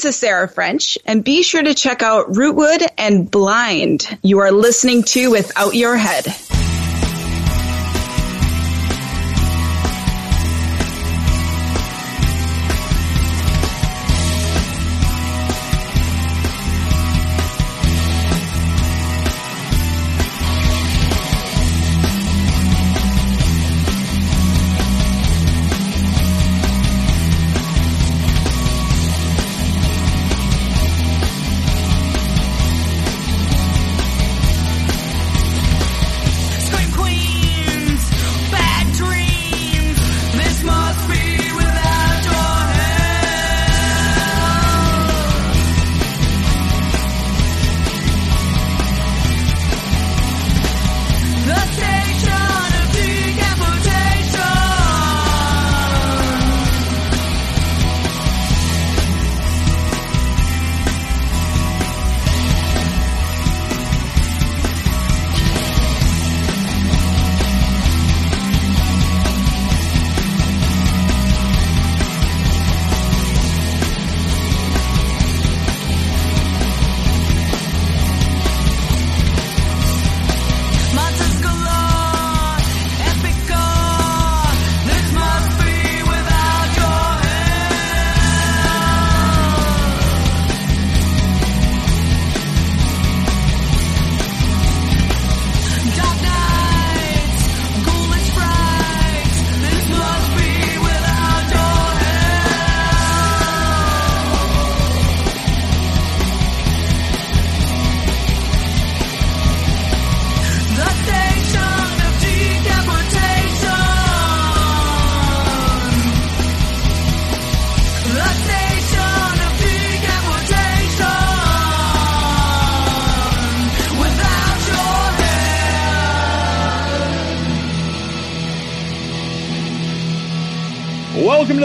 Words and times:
this 0.00 0.14
is 0.14 0.18
Sarah 0.18 0.48
French, 0.48 0.96
and 1.04 1.22
be 1.22 1.42
sure 1.42 1.62
to 1.62 1.74
check 1.74 2.02
out 2.02 2.34
Rootwood 2.34 2.82
and 2.96 3.30
Blind. 3.30 4.18
You 4.22 4.38
are 4.38 4.50
listening 4.50 5.02
to 5.02 5.30
Without 5.30 5.74
Your 5.74 5.94
Head. 5.94 6.49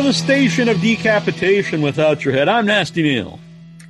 The 0.05 0.13
station 0.13 0.69
of 0.69 0.79
decapitation 0.81 1.81
without 1.81 2.23
your 2.23 2.31
head. 2.31 2.47
I'm 2.47 2.67
Nasty 2.67 3.01
Neal. 3.01 3.39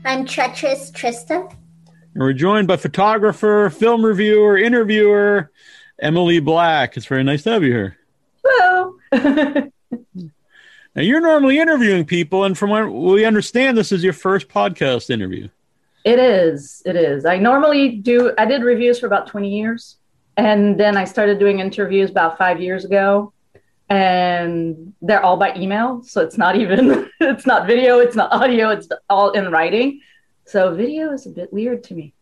I'm 0.06 0.26
treacherous 0.26 0.90
Trista. 0.92 1.52
And 1.52 2.24
we're 2.24 2.32
joined 2.32 2.70
by 2.70 2.78
photographer, 2.78 3.70
film 3.70 4.06
reviewer, 4.06 4.58
interviewer, 4.58 5.52
Emilie 6.00 6.40
Black. 6.40 6.96
It's 6.96 7.06
very 7.06 7.26
nice 7.26 7.44
to 7.44 7.52
have 7.52 7.64
you 7.64 7.72
here. 7.74 7.98
Hello. 8.46 8.96
Now, 10.96 11.02
you're 11.02 11.20
normally 11.20 11.60
interviewing 11.60 12.06
people, 12.06 12.46
and 12.46 12.58
from 12.58 12.70
what 12.70 12.90
we 12.90 13.26
understand, 13.26 13.78
this 13.78 13.92
is 13.92 14.02
your 14.02 14.14
first 14.14 14.48
podcast 14.48 15.10
interview. 15.10 15.50
it 16.06 16.18
is. 16.18 16.82
It 16.86 16.96
is. 16.96 17.26
I 17.26 17.40
normally 17.40 17.98
do, 17.98 18.32
I 18.38 18.46
did 18.46 18.64
reviews 18.64 19.02
for 19.02 19.08
about 19.08 19.28
20 19.28 19.50
years. 19.50 19.98
And 20.38 20.80
then 20.80 20.96
I 20.96 21.04
started 21.04 21.40
doing 21.40 21.60
interviews 21.60 22.10
about 22.10 22.38
five 22.38 22.62
years 22.62 22.86
ago. 22.86 23.34
And 23.90 24.94
they're 25.02 25.24
all 25.24 25.38
by 25.38 25.56
email. 25.56 26.02
So 26.04 26.22
it's 26.22 26.38
not 26.38 26.56
even, 26.56 27.10
it's 27.20 27.46
not 27.46 27.68
video, 27.68 28.00
it's 28.00 28.16
not 28.16 28.32
audio, 28.32 28.70
it's 28.70 28.88
all 29.10 29.32
in 29.32 29.52
writing. 29.52 30.02
So 30.46 30.74
video 30.74 31.12
is 31.12 31.26
a 31.26 31.30
bit 31.30 31.52
weird 31.54 31.84
to 31.86 31.94
me. 31.94 32.14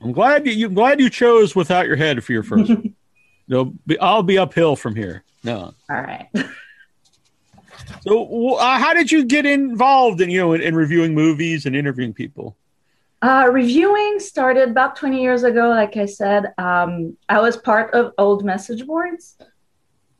I'm 0.00 0.12
glad 0.12 0.46
you, 0.46 0.52
you 0.52 0.68
glad 0.68 1.00
you 1.00 1.08
chose 1.08 1.56
without 1.56 1.86
your 1.86 1.96
head 1.96 2.22
for 2.22 2.32
your 2.32 2.42
first. 2.42 2.70
one. 3.48 3.78
Be, 3.86 3.98
I'll 3.98 4.22
be 4.22 4.38
uphill 4.38 4.76
from 4.76 4.94
here. 4.94 5.24
No. 5.42 5.74
All 5.90 6.02
right. 6.02 6.28
So, 8.02 8.54
uh, 8.56 8.78
how 8.78 8.92
did 8.92 9.10
you 9.10 9.24
get 9.24 9.46
involved 9.46 10.20
in 10.20 10.30
you 10.30 10.38
know 10.40 10.52
in, 10.52 10.60
in 10.60 10.74
reviewing 10.74 11.14
movies 11.14 11.66
and 11.66 11.74
interviewing 11.74 12.12
people? 12.12 12.56
Uh, 13.22 13.48
reviewing 13.50 14.18
started 14.20 14.68
about 14.68 14.96
20 14.96 15.22
years 15.22 15.44
ago. 15.44 15.70
Like 15.70 15.96
I 15.96 16.04
said, 16.04 16.52
um, 16.58 17.16
I 17.30 17.40
was 17.40 17.56
part 17.56 17.94
of 17.94 18.12
old 18.18 18.44
message 18.44 18.86
boards, 18.86 19.38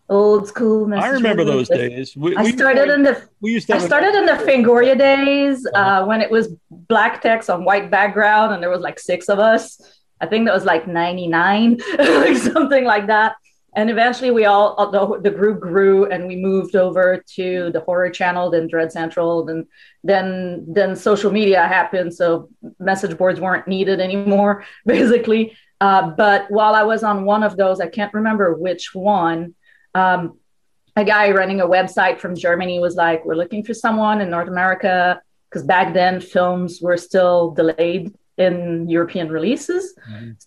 old 0.08 0.46
school 0.46 0.86
message 0.86 1.04
I 1.04 1.08
remember 1.08 1.44
those 1.44 1.68
days. 1.68 2.16
We, 2.16 2.36
I 2.36 2.50
started 2.50 2.90
in 2.90 3.02
the 3.02 3.26
We 3.40 3.52
used 3.52 3.68
to. 3.68 3.74
I 3.76 3.78
started 3.78 4.14
in 4.14 4.26
the 4.26 4.32
Fangoria 4.32 4.96
days 4.98 5.66
Uh-huh. 5.66 6.02
uh, 6.02 6.06
when 6.06 6.20
it 6.20 6.30
was 6.30 6.48
black 6.70 7.22
text 7.22 7.48
on 7.50 7.64
white 7.64 7.90
background, 7.90 8.52
and 8.52 8.62
there 8.62 8.70
was 8.70 8.80
like 8.80 8.98
six 8.98 9.28
of 9.28 9.38
us. 9.38 9.80
I 10.20 10.26
think 10.26 10.46
that 10.46 10.54
was 10.54 10.64
like 10.64 10.86
'99, 10.86 11.80
like 11.98 12.36
something 12.36 12.84
like 12.84 13.06
that. 13.08 13.36
And 13.76 13.90
eventually, 13.90 14.30
we 14.30 14.44
all 14.44 14.74
uh, 14.78 14.90
the, 14.90 15.20
the 15.20 15.30
group 15.30 15.60
grew, 15.60 16.06
and 16.10 16.28
we 16.28 16.36
moved 16.36 16.76
over 16.76 17.24
to 17.36 17.70
the 17.72 17.80
Horror 17.80 18.10
Channel, 18.10 18.50
then 18.50 18.68
Dread 18.68 18.92
Central, 18.92 19.44
then 19.44 19.66
then 20.04 20.64
then 20.68 20.94
social 20.94 21.32
media 21.32 21.66
happened, 21.66 22.14
so 22.14 22.48
message 22.78 23.16
boards 23.18 23.40
weren't 23.40 23.66
needed 23.66 24.00
anymore, 24.00 24.64
basically. 24.86 25.56
Uh, 25.80 26.10
but 26.10 26.48
while 26.50 26.74
I 26.74 26.84
was 26.84 27.02
on 27.02 27.24
one 27.24 27.42
of 27.42 27.56
those, 27.56 27.80
I 27.80 27.88
can't 27.88 28.14
remember 28.14 28.54
which 28.54 28.94
one. 28.94 29.54
Um, 29.94 30.38
a 30.96 31.04
guy 31.04 31.30
running 31.32 31.60
a 31.60 31.66
website 31.66 32.18
from 32.18 32.36
Germany 32.36 32.78
was 32.78 32.94
like, 32.94 33.24
"We're 33.24 33.34
looking 33.34 33.64
for 33.64 33.74
someone 33.74 34.20
in 34.20 34.30
North 34.30 34.48
America 34.48 35.20
because 35.48 35.64
back 35.66 35.94
then 35.94 36.20
films 36.20 36.80
were 36.80 36.96
still 36.96 37.50
delayed 37.50 38.12
in 38.38 38.88
European 38.88 39.28
releases 39.28 39.94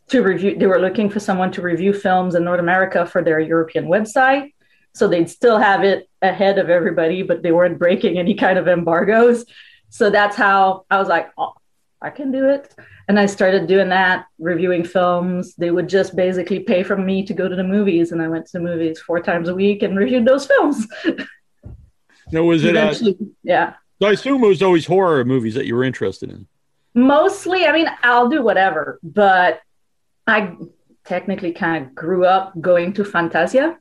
to 0.09 0.21
review. 0.21 0.57
They 0.57 0.67
were 0.67 0.79
looking 0.79 1.09
for 1.09 1.19
someone 1.19 1.51
to 1.53 1.61
review 1.61 1.93
films 1.93 2.35
in 2.35 2.43
North 2.43 2.59
America 2.59 3.05
for 3.05 3.23
their 3.23 3.39
European 3.39 3.85
website, 3.87 4.53
so 4.93 5.07
they'd 5.07 5.29
still 5.29 5.57
have 5.57 5.83
it 5.83 6.09
ahead 6.21 6.59
of 6.59 6.69
everybody, 6.69 7.23
but 7.23 7.43
they 7.43 7.51
weren't 7.51 7.79
breaking 7.79 8.17
any 8.17 8.33
kind 8.33 8.57
of 8.57 8.67
embargoes. 8.67 9.45
So 9.89 10.09
that's 10.09 10.35
how 10.35 10.85
I 10.89 10.97
was 10.99 11.07
like, 11.07 11.29
oh, 11.37 11.53
I 12.01 12.09
can 12.11 12.31
do 12.31 12.47
it. 12.49 12.75
And 13.07 13.19
I 13.19 13.25
started 13.25 13.67
doing 13.67 13.89
that, 13.89 14.25
reviewing 14.37 14.83
films. 14.83 15.55
They 15.55 15.71
would 15.71 15.89
just 15.89 16.15
basically 16.15 16.59
pay 16.59 16.83
from 16.83 17.05
me 17.05 17.23
to 17.25 17.33
go 17.33 17.47
to 17.47 17.55
the 17.55 17.63
movies, 17.63 18.11
and 18.11 18.21
I 18.21 18.27
went 18.27 18.45
to 18.47 18.51
the 18.53 18.63
movies 18.63 18.99
four 18.99 19.19
times 19.19 19.49
a 19.49 19.55
week 19.55 19.83
and 19.83 19.97
reviewed 20.03 20.25
those 20.25 20.45
films. 20.45 20.87
No, 22.31 22.43
was 22.43 22.63
it? 22.63 22.75
Yeah. 23.43 23.73
so 24.01 24.07
I 24.07 24.11
assume 24.11 24.43
it 24.43 24.47
was 24.47 24.61
always 24.61 24.85
horror 24.85 25.23
movies 25.23 25.55
that 25.55 25.65
you 25.65 25.75
were 25.75 25.83
interested 25.83 26.29
in. 26.29 26.47
Mostly, 26.93 27.65
I 27.65 27.71
mean, 27.71 27.87
I'll 28.03 28.27
do 28.27 28.41
whatever, 28.41 28.99
but 29.03 29.61
I 30.25 30.55
technically 31.05 31.53
kind 31.53 31.85
of 31.85 31.95
grew 31.95 32.25
up 32.25 32.59
going 32.59 32.93
to 32.93 33.05
Fantasia 33.05 33.77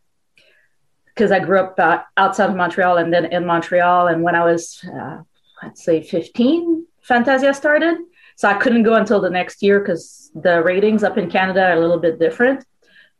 because 1.07 1.33
I 1.33 1.41
grew 1.41 1.61
up 1.61 1.81
uh, 1.81 2.03
outside 2.17 2.51
of 2.51 2.57
Montreal 2.57 2.99
and 2.99 3.12
then 3.12 3.27
in 3.27 3.47
Montreal. 3.47 4.07
And 4.07 4.23
when 4.23 4.35
I 4.35 4.45
was, 4.45 4.85
uh, 4.85 5.23
let's 5.62 5.83
say, 5.83 6.03
15, 6.03 6.86
Fantasia 7.06 7.55
started. 7.55 7.99
So 8.37 8.49
I 8.49 8.55
couldn't 8.55 8.82
go 8.82 8.94
until 8.94 9.20
the 9.20 9.31
next 9.31 9.62
year 9.62 9.81
because 9.81 10.31
the 10.35 10.62
ratings 10.62 11.03
up 11.03 11.17
in 11.17 11.31
Canada 11.31 11.62
are 11.69 11.73
a 11.73 11.81
little 11.81 11.99
bit 11.99 12.19
different. 12.19 12.64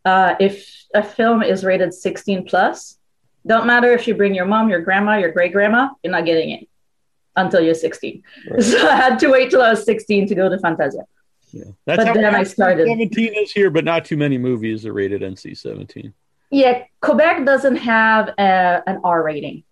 Uh, 0.04 0.34
if 0.38 0.84
a 0.94 1.02
film 1.02 1.42
is 1.42 1.64
rated 1.64 1.94
16 1.94 2.44
plus, 2.46 2.98
don't 3.46 3.66
matter 3.66 3.92
if 3.92 4.06
you 4.06 4.14
bring 4.14 4.34
your 4.34 4.44
mom, 4.44 4.68
your 4.68 4.80
grandma, 4.80 5.16
your 5.16 5.32
great 5.32 5.52
grandma, 5.52 5.88
you're 6.02 6.12
not 6.12 6.24
getting 6.26 6.50
in 6.50 6.66
until 7.36 7.60
you're 7.60 7.74
16. 7.74 8.22
Right. 8.50 8.62
So 8.62 8.88
I 8.88 8.96
had 8.96 9.18
to 9.20 9.28
wait 9.30 9.50
till 9.50 9.62
I 9.62 9.70
was 9.70 9.84
16 9.84 10.28
to 10.28 10.34
go 10.34 10.48
to 10.48 10.58
Fantasia. 10.58 11.04
Yeah, 11.52 11.64
that's 11.86 11.98
But 11.98 12.08
how 12.08 12.14
then 12.14 12.34
I 12.34 12.42
started. 12.42 12.86
Seventeen 12.86 13.34
is 13.34 13.52
here, 13.52 13.70
but 13.70 13.84
not 13.84 14.04
too 14.04 14.16
many 14.16 14.36
movies 14.36 14.84
are 14.84 14.92
rated 14.92 15.22
NC 15.22 15.56
seventeen. 15.56 16.12
Yeah, 16.50 16.84
Quebec 17.00 17.46
doesn't 17.46 17.76
have 17.76 18.28
a, 18.36 18.82
an 18.86 19.00
R 19.04 19.22
rating. 19.22 19.64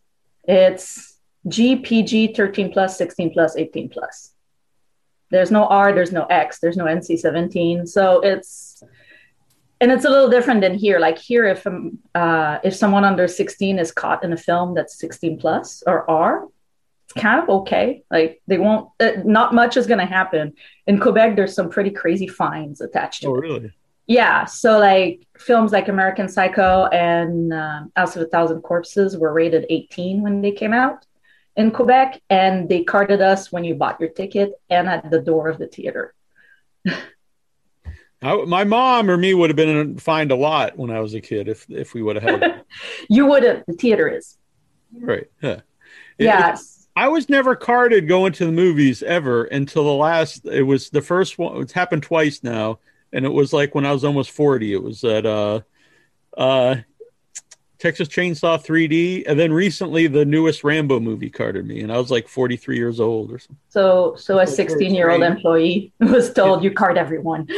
It's 0.44 1.13
G, 1.48 1.76
PG, 1.76 2.34
13 2.34 2.72
plus, 2.72 2.96
16 2.96 3.32
plus, 3.32 3.56
18 3.56 3.88
plus. 3.90 4.32
There's 5.30 5.50
no 5.50 5.66
R, 5.66 5.92
there's 5.92 6.12
no 6.12 6.24
X, 6.26 6.58
there's 6.60 6.76
no 6.76 6.84
NC 6.84 7.18
17. 7.18 7.86
So 7.86 8.20
it's, 8.20 8.82
and 9.80 9.90
it's 9.90 10.04
a 10.04 10.10
little 10.10 10.30
different 10.30 10.60
than 10.60 10.74
here. 10.74 10.98
Like 10.98 11.18
here, 11.18 11.44
if 11.46 11.66
um, 11.66 11.98
uh, 12.14 12.58
if 12.62 12.74
someone 12.74 13.04
under 13.04 13.26
16 13.28 13.78
is 13.78 13.90
caught 13.92 14.24
in 14.24 14.32
a 14.32 14.36
film 14.36 14.74
that's 14.74 14.98
16 14.98 15.38
plus 15.38 15.82
or 15.86 16.08
R, 16.08 16.46
it's 17.04 17.20
kind 17.20 17.42
of 17.42 17.48
okay. 17.50 18.04
Like 18.10 18.40
they 18.46 18.56
won't, 18.58 18.90
uh, 19.00 19.12
not 19.24 19.52
much 19.54 19.76
is 19.76 19.86
going 19.86 19.98
to 20.00 20.06
happen. 20.06 20.54
In 20.86 20.98
Quebec, 21.00 21.36
there's 21.36 21.54
some 21.54 21.68
pretty 21.68 21.90
crazy 21.90 22.28
fines 22.28 22.80
attached 22.80 23.22
to 23.22 23.28
Oh, 23.28 23.34
it. 23.36 23.40
really? 23.40 23.72
Yeah, 24.06 24.44
so 24.44 24.78
like 24.78 25.26
films 25.38 25.72
like 25.72 25.88
American 25.88 26.28
Psycho 26.28 26.86
and 26.86 27.52
um 27.52 27.90
House 27.96 28.14
of 28.16 28.22
a 28.22 28.26
Thousand 28.26 28.60
Corpses 28.62 29.16
were 29.16 29.32
rated 29.32 29.66
18 29.68 30.22
when 30.22 30.42
they 30.42 30.52
came 30.52 30.72
out 30.74 31.06
in 31.56 31.70
Quebec, 31.70 32.20
and 32.30 32.68
they 32.68 32.82
carded 32.84 33.20
us 33.20 33.52
when 33.52 33.64
you 33.64 33.74
bought 33.74 34.00
your 34.00 34.08
ticket 34.10 34.52
and 34.70 34.88
at 34.88 35.10
the 35.10 35.20
door 35.20 35.48
of 35.48 35.58
the 35.58 35.66
theater. 35.68 36.14
I, 38.22 38.36
my 38.46 38.64
mom 38.64 39.10
or 39.10 39.16
me 39.18 39.34
would 39.34 39.50
have 39.50 39.56
been 39.56 39.98
fined 39.98 40.30
a 40.32 40.36
lot 40.36 40.78
when 40.78 40.90
I 40.90 41.00
was 41.00 41.12
a 41.14 41.20
kid 41.20 41.46
if 41.48 41.66
if 41.68 41.92
we 41.94 42.02
would 42.02 42.16
have 42.16 42.40
had. 42.40 42.62
You 43.08 43.26
wouldn't. 43.26 43.66
The 43.66 43.74
theater 43.74 44.08
is. 44.08 44.36
right. 44.98 45.26
Yeah. 45.42 45.60
It- 46.18 46.24
Yes. 46.24 46.88
I 46.96 47.08
was 47.08 47.28
never 47.28 47.56
carded 47.56 48.06
going 48.06 48.32
to 48.34 48.46
the 48.46 48.52
movies 48.52 49.02
ever 49.02 49.44
until 49.46 49.82
the 49.82 49.92
last. 49.92 50.46
It 50.46 50.62
was 50.62 50.90
the 50.90 51.02
first 51.02 51.38
one. 51.38 51.60
It's 51.60 51.72
happened 51.72 52.04
twice 52.04 52.44
now, 52.44 52.78
and 53.12 53.24
it 53.24 53.32
was 53.32 53.52
like 53.52 53.74
when 53.74 53.84
I 53.84 53.90
was 53.92 54.04
almost 54.04 54.30
forty. 54.30 54.72
It 54.72 54.80
was 54.82 55.02
at 55.02 55.26
uh, 55.26 55.62
uh, 56.38 56.76
Texas 57.84 58.08
Chainsaw 58.08 58.56
3D, 58.64 59.24
and 59.26 59.38
then 59.38 59.52
recently 59.52 60.06
the 60.06 60.24
newest 60.24 60.64
Rambo 60.64 61.00
movie 61.00 61.28
carded 61.28 61.66
me, 61.66 61.82
and 61.82 61.92
I 61.92 61.98
was 61.98 62.10
like 62.10 62.26
forty 62.28 62.56
three 62.56 62.78
years 62.78 62.98
old 62.98 63.30
or 63.30 63.38
something. 63.38 63.58
So, 63.68 64.14
so 64.16 64.38
a 64.38 64.46
16 64.46 64.94
year 64.94 65.10
old 65.10 65.22
employee 65.22 65.92
was 66.00 66.32
told 66.32 66.64
you 66.64 66.70
card 66.70 66.96
everyone. 66.96 67.46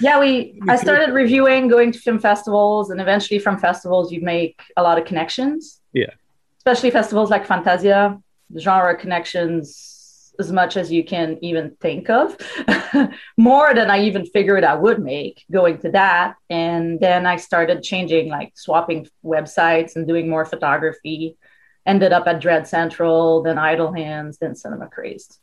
yeah, 0.00 0.18
we. 0.18 0.58
I 0.70 0.76
started 0.76 1.12
reviewing, 1.12 1.68
going 1.68 1.92
to 1.92 1.98
film 1.98 2.18
festivals, 2.18 2.88
and 2.88 2.98
eventually 2.98 3.38
from 3.38 3.58
festivals 3.58 4.10
you 4.10 4.22
make 4.22 4.58
a 4.78 4.82
lot 4.82 4.96
of 4.96 5.04
connections. 5.04 5.82
Yeah. 5.92 6.14
Especially 6.56 6.90
festivals 6.90 7.28
like 7.28 7.44
Fantasia, 7.44 8.18
genre 8.58 8.96
connections 8.96 9.93
as 10.38 10.50
much 10.52 10.76
as 10.76 10.90
you 10.90 11.04
can 11.04 11.38
even 11.42 11.76
think 11.80 12.10
of. 12.10 12.36
More 13.36 13.74
than 13.74 13.90
I 13.90 14.04
even 14.04 14.26
figured 14.26 14.64
I 14.64 14.74
would 14.74 15.00
make 15.02 15.44
going 15.50 15.78
to 15.78 15.90
that. 15.92 16.36
And 16.50 16.98
then 17.00 17.26
I 17.26 17.36
started 17.36 17.82
changing, 17.82 18.28
like 18.28 18.52
swapping 18.56 19.06
websites 19.24 19.96
and 19.96 20.06
doing 20.06 20.28
more 20.28 20.44
photography 20.44 21.36
ended 21.86 22.12
up 22.12 22.26
at 22.26 22.40
Dread 22.40 22.66
Central, 22.66 23.42
then 23.42 23.58
Idle 23.58 23.92
Hands, 23.92 24.36
then 24.38 24.54
Cinema 24.54 24.88
Crazed. 24.88 25.38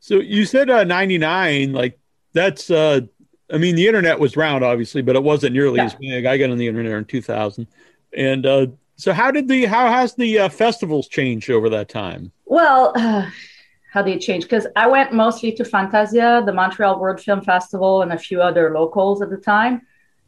So 0.00 0.20
you 0.20 0.44
said 0.44 0.70
uh, 0.70 0.84
ninety 0.84 1.18
nine, 1.18 1.72
like 1.72 1.98
that's. 2.32 2.70
uh 2.70 3.00
I 3.48 3.58
mean, 3.58 3.76
the 3.76 3.86
internet 3.86 4.18
was 4.18 4.36
round, 4.36 4.64
obviously, 4.64 5.02
but 5.02 5.14
it 5.14 5.22
wasn't 5.22 5.52
nearly 5.52 5.78
Yeah. 5.78 5.84
as 5.86 5.94
big. 5.94 6.26
I 6.26 6.36
got 6.36 6.50
on 6.50 6.58
the 6.58 6.66
internet 6.66 6.92
in 6.92 7.04
two 7.04 7.22
thousand, 7.22 7.66
and 8.16 8.44
uh 8.46 8.66
so 8.96 9.12
how 9.12 9.30
did 9.30 9.46
the 9.48 9.64
how 9.66 9.88
has 9.88 10.14
the 10.14 10.38
uh, 10.40 10.48
festivals 10.48 11.06
changed 11.08 11.50
over 11.50 11.68
that 11.70 11.88
time? 11.88 12.32
Well, 12.44 12.92
how 13.96 14.04
it 14.04 14.20
change? 14.20 14.44
Because 14.44 14.66
I 14.76 14.86
went 14.86 15.14
mostly 15.14 15.52
to 15.52 15.64
Fantasia, 15.64 16.42
the 16.44 16.52
Montreal 16.52 17.00
World 17.00 17.18
Film 17.18 17.40
Festival, 17.40 18.02
and 18.02 18.12
a 18.12 18.18
few 18.18 18.42
other 18.42 18.74
locals 18.74 19.22
at 19.22 19.30
the 19.30 19.38
time. 19.38 19.86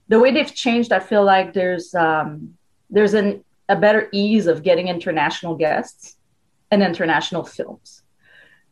The 0.08 0.18
way 0.18 0.30
they've 0.30 0.54
changed, 0.54 0.90
I 0.90 1.00
feel 1.00 1.22
like 1.22 1.52
there's 1.52 1.94
um, 1.94 2.54
there's 2.88 3.12
an, 3.12 3.44
a 3.68 3.76
better 3.76 4.08
ease 4.10 4.46
of 4.46 4.62
getting 4.62 4.88
international 4.88 5.54
guests 5.54 6.16
and 6.70 6.82
international 6.82 7.44
films. 7.44 8.02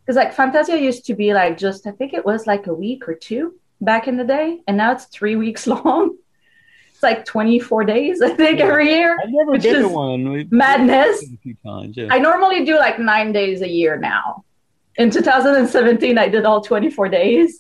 Because 0.00 0.16
like 0.16 0.32
Fantasia 0.32 0.80
used 0.80 1.04
to 1.06 1.14
be 1.14 1.34
like 1.34 1.58
just 1.58 1.86
I 1.86 1.90
think 1.90 2.14
it 2.14 2.24
was 2.24 2.46
like 2.46 2.66
a 2.66 2.72
week 2.72 3.06
or 3.06 3.14
two 3.14 3.60
back 3.82 4.08
in 4.08 4.16
the 4.16 4.24
day, 4.24 4.62
and 4.66 4.78
now 4.78 4.92
it's 4.92 5.04
three 5.04 5.36
weeks 5.44 5.66
long. 5.66 6.16
It's 6.88 7.02
like 7.02 7.26
24 7.26 7.84
days, 7.84 8.22
I 8.22 8.30
think, 8.30 8.60
every 8.60 8.88
year. 8.88 9.18
I've 9.22 9.28
never 9.28 9.58
been 9.58 9.82
to 9.82 9.88
one. 9.88 10.32
We- 10.32 10.48
madness. 10.50 11.22
A 11.22 11.36
few 11.42 11.54
times, 11.62 11.94
yeah. 11.98 12.08
I 12.10 12.18
normally 12.18 12.64
do 12.64 12.78
like 12.78 12.98
nine 12.98 13.32
days 13.32 13.60
a 13.60 13.68
year 13.68 13.98
now. 13.98 14.45
In 14.98 15.10
2017, 15.10 16.18
I 16.18 16.28
did 16.28 16.44
all 16.44 16.60
24 16.60 17.08
days. 17.08 17.58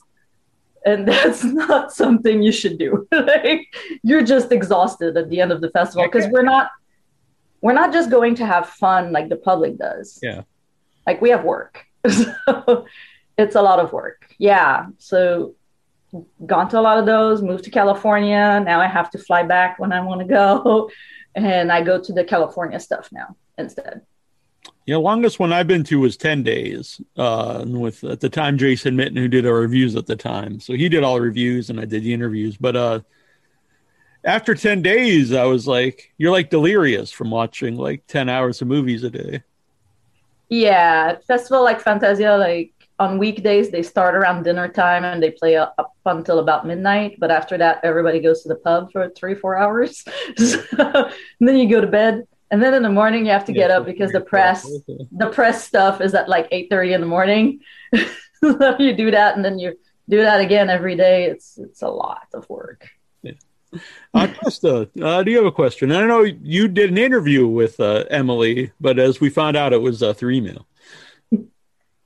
And 0.84 1.06
that's 1.08 1.42
not 1.44 1.92
something 1.92 2.42
you 2.42 2.52
should 2.52 2.78
do. 2.78 3.06
like, 3.12 3.66
you're 4.02 4.22
just 4.22 4.52
exhausted 4.52 5.16
at 5.16 5.28
the 5.28 5.40
end 5.40 5.52
of 5.52 5.60
the 5.60 5.70
festival 5.70 6.04
because 6.04 6.30
we're 6.30 6.42
not 6.42 6.70
we're 7.60 7.72
not 7.72 7.92
just 7.92 8.10
going 8.10 8.34
to 8.36 8.46
have 8.46 8.68
fun 8.68 9.12
like 9.12 9.28
the 9.28 9.36
public 9.36 9.76
does. 9.78 10.20
Yeah. 10.22 10.42
Like 11.06 11.20
we 11.20 11.30
have 11.30 11.42
work. 11.42 11.84
so 12.08 12.86
it's 13.36 13.56
a 13.56 13.62
lot 13.62 13.80
of 13.80 13.92
work. 13.92 14.26
Yeah. 14.38 14.86
So 14.98 15.54
gone 16.44 16.68
to 16.68 16.78
a 16.78 16.82
lot 16.82 16.98
of 16.98 17.06
those, 17.06 17.42
moved 17.42 17.64
to 17.64 17.70
California. 17.70 18.62
Now 18.64 18.80
I 18.80 18.86
have 18.86 19.10
to 19.10 19.18
fly 19.18 19.42
back 19.42 19.78
when 19.78 19.92
I 19.92 20.00
want 20.00 20.20
to 20.20 20.26
go. 20.26 20.90
And 21.34 21.72
I 21.72 21.82
go 21.82 22.00
to 22.00 22.12
the 22.12 22.24
California 22.24 22.78
stuff 22.78 23.08
now 23.10 23.36
instead. 23.58 24.02
Yeah, 24.86 24.98
longest 24.98 25.40
one 25.40 25.52
I've 25.52 25.66
been 25.66 25.82
to 25.84 25.98
was 25.98 26.16
ten 26.16 26.44
days. 26.44 27.00
Uh, 27.16 27.64
with 27.66 28.04
at 28.04 28.20
the 28.20 28.28
time 28.28 28.56
Jason 28.56 28.94
Mitten, 28.94 29.16
who 29.16 29.26
did 29.28 29.44
our 29.44 29.54
reviews 29.54 29.96
at 29.96 30.06
the 30.06 30.16
time, 30.16 30.60
so 30.60 30.74
he 30.74 30.88
did 30.88 31.02
all 31.02 31.16
the 31.16 31.22
reviews 31.22 31.70
and 31.70 31.80
I 31.80 31.84
did 31.84 32.04
the 32.04 32.14
interviews. 32.14 32.56
But 32.56 32.76
uh, 32.76 33.00
after 34.24 34.54
ten 34.54 34.82
days, 34.82 35.32
I 35.32 35.44
was 35.44 35.66
like, 35.66 36.12
"You're 36.18 36.30
like 36.30 36.50
delirious 36.50 37.10
from 37.10 37.30
watching 37.32 37.76
like 37.76 38.06
ten 38.06 38.28
hours 38.28 38.62
of 38.62 38.68
movies 38.68 39.02
a 39.02 39.10
day." 39.10 39.42
Yeah, 40.48 41.16
festival 41.26 41.64
like 41.64 41.80
Fantasia, 41.80 42.36
like 42.36 42.72
on 42.98 43.18
weekdays 43.18 43.70
they 43.70 43.82
start 43.82 44.14
around 44.14 44.44
dinner 44.44 44.68
time 44.68 45.04
and 45.04 45.22
they 45.22 45.30
play 45.30 45.56
up, 45.56 45.74
up 45.76 45.92
until 46.06 46.38
about 46.38 46.66
midnight. 46.66 47.18
But 47.18 47.30
after 47.30 47.58
that, 47.58 47.80
everybody 47.82 48.20
goes 48.20 48.42
to 48.42 48.48
the 48.48 48.56
pub 48.56 48.92
for 48.92 49.08
three, 49.10 49.34
four 49.34 49.56
hours. 49.56 50.04
so, 50.36 50.62
and 50.74 51.48
then 51.48 51.56
you 51.56 51.68
go 51.68 51.80
to 51.80 51.86
bed, 51.86 52.26
and 52.50 52.62
then 52.62 52.74
in 52.74 52.82
the 52.82 52.90
morning 52.90 53.26
you 53.26 53.32
have 53.32 53.44
to 53.46 53.52
get 53.52 53.70
up 53.70 53.86
because 53.86 54.12
the 54.12 54.20
press, 54.20 54.68
the 55.12 55.30
press 55.30 55.64
stuff 55.64 56.00
is 56.00 56.14
at 56.14 56.28
like 56.28 56.48
eight 56.52 56.70
thirty 56.70 56.92
in 56.92 57.00
the 57.00 57.06
morning. 57.06 57.60
so 58.40 58.76
you 58.78 58.94
do 58.94 59.10
that, 59.10 59.36
and 59.36 59.44
then 59.44 59.58
you 59.58 59.76
do 60.08 60.18
that 60.18 60.40
again 60.40 60.70
every 60.70 60.96
day. 60.96 61.24
It's 61.24 61.58
it's 61.58 61.82
a 61.82 61.88
lot 61.88 62.28
of 62.34 62.48
work. 62.48 62.88
Uh, 64.14 64.28
Trista, 64.28 64.88
uh, 65.02 65.22
do 65.22 65.30
you 65.30 65.36
have 65.36 65.46
a 65.46 65.52
question? 65.52 65.92
I 65.92 66.06
know 66.06 66.22
you 66.22 66.68
did 66.68 66.90
an 66.90 66.98
interview 66.98 67.46
with 67.46 67.78
uh, 67.80 68.04
Emilie, 68.10 68.72
but 68.80 68.98
as 68.98 69.20
we 69.20 69.28
found 69.28 69.56
out, 69.56 69.72
it 69.72 69.82
was 69.82 70.02
uh, 70.02 70.14
through 70.14 70.30
email. 70.30 70.66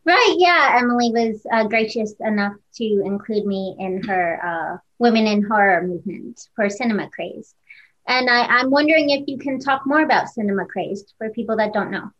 Right, 0.04 0.34
yeah. 0.38 0.78
Emilie 0.80 1.12
was 1.12 1.46
uh, 1.52 1.64
gracious 1.68 2.14
enough 2.20 2.54
to 2.76 3.02
include 3.04 3.46
me 3.46 3.76
in 3.78 4.02
her 4.04 4.40
uh, 4.44 4.78
Women 4.98 5.26
in 5.26 5.42
Horror 5.42 5.86
movement 5.86 6.48
for 6.56 6.68
Cinema 6.68 7.08
Crazed. 7.10 7.54
And 8.06 8.28
I, 8.28 8.44
I'm 8.46 8.70
wondering 8.70 9.10
if 9.10 9.24
you 9.26 9.38
can 9.38 9.60
talk 9.60 9.82
more 9.86 10.02
about 10.02 10.28
Cinema 10.28 10.64
Crazed 10.66 11.14
for 11.18 11.30
people 11.30 11.56
that 11.56 11.72
don't 11.72 11.90
know. 11.90 12.10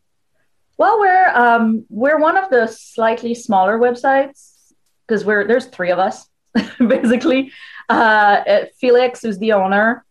Well, 0.78 0.98
we're 0.98 1.28
um, 1.28 1.84
we're 1.90 2.18
one 2.18 2.36
of 2.36 2.48
the 2.48 2.66
slightly 2.66 3.34
smaller 3.34 3.78
websites 3.78 4.72
because 5.06 5.24
we're 5.24 5.46
there's 5.46 5.66
three 5.66 5.90
of 5.90 5.98
us 5.98 6.26
basically. 6.78 7.52
Uh, 7.88 8.42
uh, 8.46 8.64
Felix, 8.78 9.24
is 9.24 9.38
the 9.38 9.52
owner, 9.52 10.04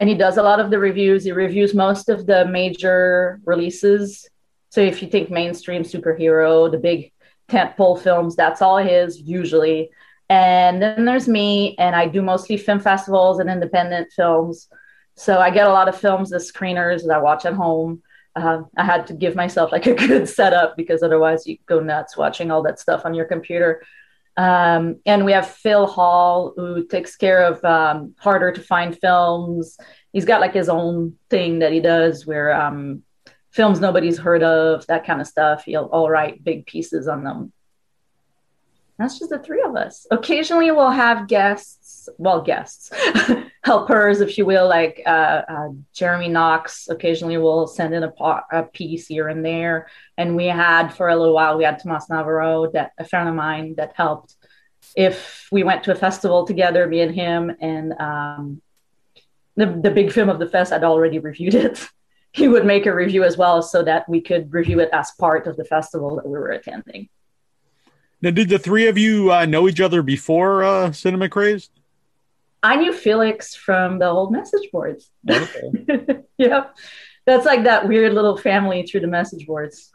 and 0.00 0.08
he 0.08 0.14
does 0.14 0.36
a 0.36 0.42
lot 0.42 0.60
of 0.60 0.70
the 0.70 0.78
reviews. 0.78 1.24
He 1.24 1.32
reviews 1.32 1.74
most 1.74 2.08
of 2.08 2.26
the 2.26 2.46
major 2.46 3.40
releases. 3.44 4.28
So 4.70 4.80
if 4.80 5.02
you 5.02 5.08
think 5.08 5.30
mainstream 5.30 5.82
superhero, 5.82 6.70
the 6.70 6.78
big 6.78 7.12
tentpole 7.48 8.00
films, 8.00 8.36
that's 8.36 8.62
all 8.62 8.78
his 8.78 9.20
usually. 9.20 9.90
And 10.28 10.82
then 10.82 11.04
there's 11.04 11.28
me, 11.28 11.76
and 11.78 11.94
I 11.94 12.08
do 12.08 12.20
mostly 12.20 12.56
film 12.56 12.80
festivals 12.80 13.38
and 13.38 13.48
independent 13.48 14.12
films. 14.12 14.68
So 15.16 15.38
I 15.38 15.50
get 15.50 15.66
a 15.66 15.72
lot 15.72 15.88
of 15.88 15.98
films 15.98 16.32
as 16.32 16.50
screeners 16.50 17.06
that 17.06 17.16
I 17.16 17.18
watch 17.18 17.46
at 17.46 17.54
home 17.54 18.02
uh, 18.36 18.62
I 18.76 18.84
had 18.84 19.06
to 19.06 19.14
give 19.14 19.34
myself 19.34 19.72
like 19.72 19.86
a 19.86 19.94
good 19.94 20.28
setup 20.28 20.76
because 20.76 21.02
otherwise 21.02 21.46
you 21.46 21.58
go 21.66 21.80
nuts 21.80 22.16
watching 22.16 22.50
all 22.50 22.62
that 22.62 22.78
stuff 22.78 23.04
on 23.04 23.14
your 23.14 23.24
computer. 23.24 23.82
Um, 24.36 25.00
and 25.06 25.24
we 25.24 25.32
have 25.32 25.48
Phil 25.48 25.86
Hall 25.86 26.52
who 26.54 26.86
takes 26.86 27.16
care 27.16 27.46
of 27.46 27.64
um, 27.64 28.14
harder 28.18 28.52
to 28.52 28.60
find 28.60 28.96
films. 28.96 29.78
He's 30.12 30.26
got 30.26 30.42
like 30.42 30.52
his 30.52 30.68
own 30.68 31.14
thing 31.30 31.60
that 31.60 31.72
he 31.72 31.80
does 31.80 32.26
where 32.26 32.54
um, 32.54 33.02
films 33.50 33.80
nobody's 33.80 34.18
heard 34.18 34.42
of, 34.42 34.86
that 34.88 35.06
kind 35.06 35.22
of 35.22 35.26
stuff. 35.26 35.64
He'll 35.64 35.86
all 35.86 36.10
write 36.10 36.44
big 36.44 36.66
pieces 36.66 37.08
on 37.08 37.24
them. 37.24 37.52
That's 38.98 39.18
just 39.18 39.30
the 39.30 39.38
three 39.38 39.62
of 39.62 39.74
us. 39.74 40.06
Occasionally 40.10 40.70
we'll 40.70 40.90
have 40.90 41.28
guests, 41.28 41.75
well, 42.18 42.42
guests, 42.42 42.90
helpers, 43.64 44.20
if 44.20 44.38
you 44.38 44.46
will, 44.46 44.68
like 44.68 45.02
uh, 45.06 45.42
uh, 45.48 45.68
Jeremy 45.92 46.28
Knox. 46.28 46.88
Occasionally 46.88 47.38
we'll 47.38 47.66
send 47.66 47.94
in 47.94 48.02
a, 48.02 48.10
po- 48.10 48.40
a 48.52 48.62
piece 48.62 49.06
here 49.06 49.28
and 49.28 49.44
there. 49.44 49.88
And 50.16 50.36
we 50.36 50.46
had 50.46 50.88
for 50.88 51.08
a 51.08 51.16
little 51.16 51.34
while, 51.34 51.56
we 51.56 51.64
had 51.64 51.78
Tomas 51.78 52.08
Navarro, 52.08 52.70
that 52.72 52.92
a 52.98 53.04
friend 53.04 53.28
of 53.28 53.34
mine 53.34 53.74
that 53.76 53.92
helped. 53.96 54.34
If 54.96 55.48
we 55.50 55.64
went 55.64 55.84
to 55.84 55.92
a 55.92 55.96
festival 55.96 56.46
together, 56.46 56.86
me 56.86 57.00
and 57.00 57.14
him, 57.14 57.56
and 57.60 57.92
um, 57.98 58.62
the, 59.56 59.66
the 59.66 59.90
big 59.90 60.12
film 60.12 60.28
of 60.28 60.38
the 60.38 60.48
fest, 60.48 60.72
I'd 60.72 60.84
already 60.84 61.18
reviewed 61.18 61.54
it 61.54 61.86
he 62.36 62.48
would 62.48 62.66
make 62.66 62.84
a 62.84 62.94
review 62.94 63.24
as 63.24 63.38
well 63.38 63.62
so 63.62 63.82
that 63.82 64.06
we 64.08 64.20
could 64.20 64.52
review 64.52 64.78
it 64.80 64.90
as 64.92 65.10
part 65.12 65.46
of 65.46 65.56
the 65.56 65.64
festival 65.64 66.16
that 66.16 66.26
we 66.26 66.32
were 66.32 66.50
attending. 66.50 67.08
Now, 68.20 68.30
did 68.30 68.50
the 68.50 68.58
three 68.58 68.88
of 68.88 68.98
you 68.98 69.32
uh, 69.32 69.46
know 69.46 69.68
each 69.68 69.80
other 69.80 70.02
before 70.02 70.62
uh, 70.62 70.92
Cinema 70.92 71.28
Crazed? 71.28 71.70
I 72.66 72.76
knew 72.76 72.92
Felix 72.92 73.54
from 73.54 74.00
the 74.00 74.06
old 74.06 74.32
message 74.32 74.70
boards. 74.72 75.10
Okay. 75.30 76.22
yeah. 76.38 76.66
That's 77.24 77.46
like 77.46 77.64
that 77.64 77.86
weird 77.86 78.12
little 78.12 78.36
family 78.36 78.82
through 78.82 79.00
the 79.00 79.06
message 79.06 79.46
boards. 79.46 79.92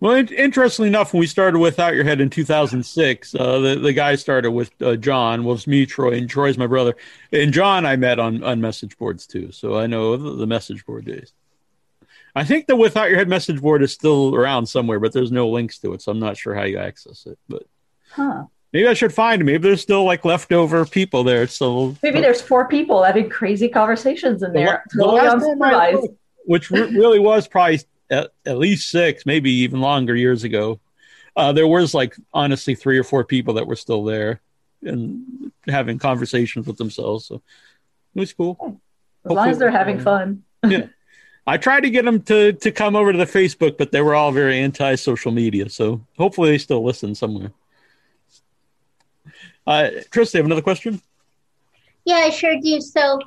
Well, 0.00 0.16
in- 0.16 0.34
interestingly 0.34 0.88
enough, 0.88 1.12
when 1.12 1.20
we 1.20 1.28
started 1.28 1.60
Without 1.60 1.94
Your 1.94 2.02
Head 2.02 2.20
in 2.20 2.30
2006, 2.30 3.34
uh, 3.36 3.58
the, 3.60 3.76
the 3.76 3.92
guy 3.92 4.16
started 4.16 4.50
with 4.50 4.72
uh, 4.82 4.96
John, 4.96 5.44
was 5.44 5.68
me, 5.68 5.86
Troy, 5.86 6.14
and 6.14 6.28
Troy's 6.28 6.58
my 6.58 6.66
brother. 6.66 6.96
And 7.30 7.52
John 7.52 7.86
I 7.86 7.94
met 7.94 8.18
on, 8.18 8.42
on 8.42 8.60
message 8.60 8.98
boards 8.98 9.24
too. 9.24 9.52
So 9.52 9.78
I 9.78 9.86
know 9.86 10.16
the, 10.16 10.34
the 10.34 10.46
message 10.48 10.84
board 10.84 11.04
days. 11.04 11.32
I 12.34 12.42
think 12.42 12.66
the 12.66 12.74
Without 12.74 13.08
Your 13.08 13.18
Head 13.18 13.28
message 13.28 13.60
board 13.60 13.84
is 13.84 13.92
still 13.92 14.34
around 14.34 14.66
somewhere, 14.66 14.98
but 14.98 15.12
there's 15.12 15.30
no 15.30 15.48
links 15.48 15.78
to 15.78 15.92
it. 15.92 16.02
So 16.02 16.10
I'm 16.10 16.18
not 16.18 16.36
sure 16.36 16.56
how 16.56 16.64
you 16.64 16.78
access 16.78 17.24
it. 17.26 17.38
But 17.48 17.62
Huh. 18.10 18.46
Maybe 18.72 18.88
I 18.88 18.94
should 18.94 19.12
find. 19.12 19.44
Maybe 19.44 19.58
there's 19.58 19.82
still 19.82 20.04
like 20.04 20.24
leftover 20.24 20.84
people 20.84 21.24
there. 21.24 21.46
So 21.46 21.96
Maybe 22.02 22.20
there's 22.20 22.40
four 22.40 22.68
people 22.68 23.02
having 23.02 23.28
crazy 23.28 23.68
conversations 23.68 24.42
in 24.42 24.52
The 24.52 24.58
there, 24.58 24.84
la- 24.94 25.06
the 25.06 25.12
last 25.12 25.94
looked, 25.94 26.14
which 26.44 26.70
re- 26.70 26.90
really 26.90 27.18
was 27.18 27.48
probably 27.48 27.80
at, 28.10 28.30
at 28.46 28.58
least 28.58 28.90
six, 28.90 29.26
maybe 29.26 29.50
even 29.50 29.80
longer 29.80 30.14
years 30.14 30.44
ago. 30.44 30.80
Uh, 31.34 31.52
there 31.52 31.66
was 31.66 31.94
like 31.94 32.14
honestly 32.34 32.74
three 32.74 32.98
or 32.98 33.04
four 33.04 33.24
people 33.24 33.54
that 33.54 33.66
were 33.66 33.76
still 33.76 34.04
there 34.04 34.40
and 34.82 35.50
having 35.66 35.98
conversations 35.98 36.66
with 36.66 36.76
themselves. 36.76 37.26
So 37.26 37.36
it 38.14 38.20
was 38.20 38.32
cool. 38.32 38.80
As 39.24 39.32
long 39.32 39.48
as 39.48 39.58
they're 39.58 39.70
having 39.70 40.00
fun. 40.00 40.42
yeah. 40.66 40.86
I 41.46 41.56
tried 41.56 41.80
to 41.80 41.90
get 41.90 42.04
them 42.04 42.22
to 42.22 42.52
to 42.52 42.70
come 42.70 42.94
over 42.94 43.10
to 43.12 43.18
the 43.18 43.24
Facebook, 43.24 43.76
but 43.76 43.90
they 43.90 44.00
were 44.00 44.14
all 44.14 44.30
very 44.30 44.60
anti 44.60 44.94
social 44.94 45.32
media. 45.32 45.68
So 45.70 46.04
hopefully 46.16 46.50
they 46.50 46.58
still 46.58 46.84
listen 46.84 47.14
somewhere. 47.14 47.52
Uh, 49.66 49.90
Tris, 50.10 50.32
do 50.32 50.38
you 50.38 50.42
have 50.42 50.46
another 50.46 50.62
question? 50.62 51.00
Yeah, 52.04 52.16
I 52.16 52.30
sure 52.30 52.60
do. 52.60 52.80
So, 52.80 53.20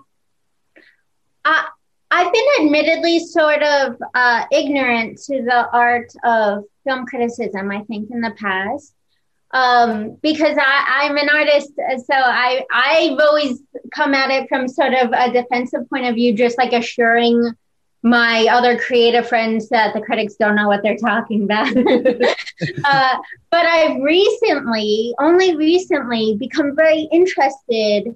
I've 1.45 2.31
been 2.31 2.45
admittedly 2.61 3.19
sort 3.19 3.61
of 3.61 3.97
uh, 4.13 4.45
ignorant 4.51 5.17
to 5.23 5.43
the 5.43 5.69
art 5.71 6.11
of 6.23 6.63
film 6.83 7.05
criticism. 7.05 7.71
I 7.71 7.81
think 7.83 8.09
in 8.11 8.21
the 8.21 8.31
past, 8.31 8.93
um, 9.51 10.17
because 10.21 10.57
I, 10.57 11.03
I'm 11.03 11.17
an 11.17 11.29
artist, 11.29 11.71
so 11.75 12.13
I 12.13 12.63
I've 12.73 13.19
always 13.19 13.61
come 13.93 14.13
at 14.13 14.31
it 14.31 14.49
from 14.49 14.67
sort 14.67 14.93
of 14.93 15.11
a 15.13 15.31
defensive 15.31 15.89
point 15.89 16.05
of 16.05 16.15
view, 16.15 16.33
just 16.33 16.57
like 16.57 16.73
assuring 16.73 17.53
my 18.05 18.47
other 18.51 18.77
creative 18.77 19.27
friends 19.27 19.67
that 19.69 19.91
the 19.95 19.99
critics 19.99 20.35
don't 20.35 20.55
know 20.55 20.67
what 20.67 20.83
they're 20.83 20.95
talking 20.95 21.43
about. 21.43 21.75
uh, 22.85 23.17
but 23.49 23.65
I've 23.65 23.99
recently, 23.99 25.15
only 25.19 25.55
recently, 25.55 26.37
become 26.39 26.75
very 26.75 27.09
interested 27.11 28.15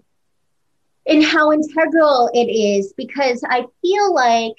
in 1.07 1.23
how 1.23 1.51
integral 1.51 2.29
it 2.35 2.51
is 2.51 2.93
because 2.95 3.43
I 3.49 3.65
feel 3.81 4.13
like 4.13 4.53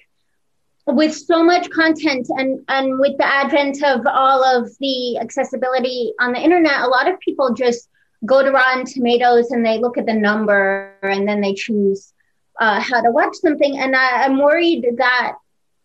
with 0.87 1.15
so 1.15 1.45
much 1.45 1.71
content 1.71 2.27
and, 2.31 2.65
and 2.67 2.99
with 2.99 3.17
the 3.17 3.27
advent 3.27 3.85
of 3.85 4.05
all 4.09 4.43
of 4.43 4.69
the 4.81 5.19
accessibility 5.19 6.13
on 6.19 6.33
the 6.33 6.41
internet, 6.41 6.81
a 6.81 6.89
lot 6.89 7.09
of 7.09 7.21
people 7.21 7.55
just 7.55 7.89
go 8.27 8.43
to 8.43 8.51
Rotten 8.51 8.85
Tomatoes 8.85 9.53
and 9.53 9.65
they 9.65 9.79
look 9.79 9.97
at 9.97 10.07
the 10.07 10.13
number 10.13 10.93
and 11.05 11.29
then 11.29 11.41
they 11.41 11.55
choose 11.55 12.13
uh, 12.61 12.81
how 12.81 13.01
to 13.03 13.11
watch 13.11 13.37
something. 13.37 13.79
And 13.79 13.97
I, 13.97 14.25
I'm 14.25 14.39
worried 14.39 14.87
that 14.99 15.35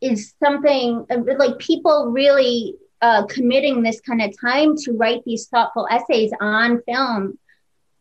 is 0.02 0.34
something 0.44 1.06
uh, 1.10 1.18
like 1.38 1.58
people 1.60 2.12
really 2.12 2.76
uh, 3.02 3.26
committing 3.28 3.84
this 3.84 4.02
kind 4.02 4.22
of 4.22 4.34
time 4.40 4.76
to 4.78 4.94
write 4.94 5.24
these 5.26 5.48
thoughtful 5.48 5.88
essays 5.92 6.32
on 6.42 6.82
film 6.88 7.38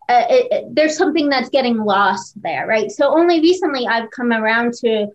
uh, 0.09 0.25
it, 0.28 0.49
it- 0.52 0.64
there's 0.75 0.97
something 0.97 1.28
that's 1.28 1.49
getting 1.50 1.78
lost 1.78 2.40
there, 2.43 2.66
right? 2.66 2.90
So 2.90 3.16
only 3.16 3.40
recently 3.40 3.87
I've 3.87 4.11
come 4.11 4.33
around 4.33 4.75
to 4.85 5.09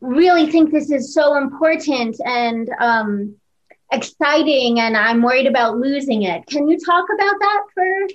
really 0.00 0.50
think 0.50 0.70
this 0.70 0.90
is 0.90 1.14
so 1.14 1.36
important 1.36 2.16
and 2.24 2.68
um, 2.80 3.36
exciting, 3.92 4.80
and 4.80 4.96
I'm 4.96 5.22
worried 5.22 5.46
about 5.46 5.78
losing 5.78 6.22
it. 6.22 6.46
Can 6.46 6.68
you 6.68 6.78
talk 6.78 7.06
about 7.14 7.34
that 7.40 7.62
for 7.74 8.08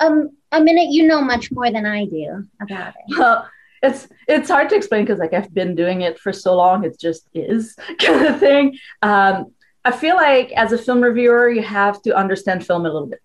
a, 0.00 0.58
a 0.58 0.60
minute? 0.62 0.88
You 0.90 1.06
know 1.06 1.20
much 1.20 1.50
more 1.52 1.70
than 1.70 1.86
I 1.86 2.06
do 2.06 2.44
about 2.60 2.94
it. 2.96 3.18
Well, 3.18 3.48
it's 3.84 4.08
it's 4.26 4.48
hard 4.48 4.68
to 4.70 4.76
explain 4.76 5.04
because 5.04 5.18
like 5.18 5.34
I've 5.34 5.52
been 5.52 5.74
doing 5.74 6.00
it 6.00 6.18
for 6.18 6.32
so 6.32 6.56
long, 6.56 6.84
it 6.84 6.98
just 6.98 7.28
is 7.34 7.76
kind 8.00 8.26
of 8.26 8.40
thing. 8.40 8.78
Um, 9.02 9.52
I 9.84 9.92
feel 9.92 10.16
like 10.16 10.50
as 10.52 10.72
a 10.72 10.78
film 10.78 11.02
reviewer, 11.02 11.50
you 11.50 11.62
have 11.62 12.00
to 12.02 12.16
understand 12.16 12.66
film 12.66 12.86
a 12.86 12.90
little 12.90 13.06
bit. 13.06 13.20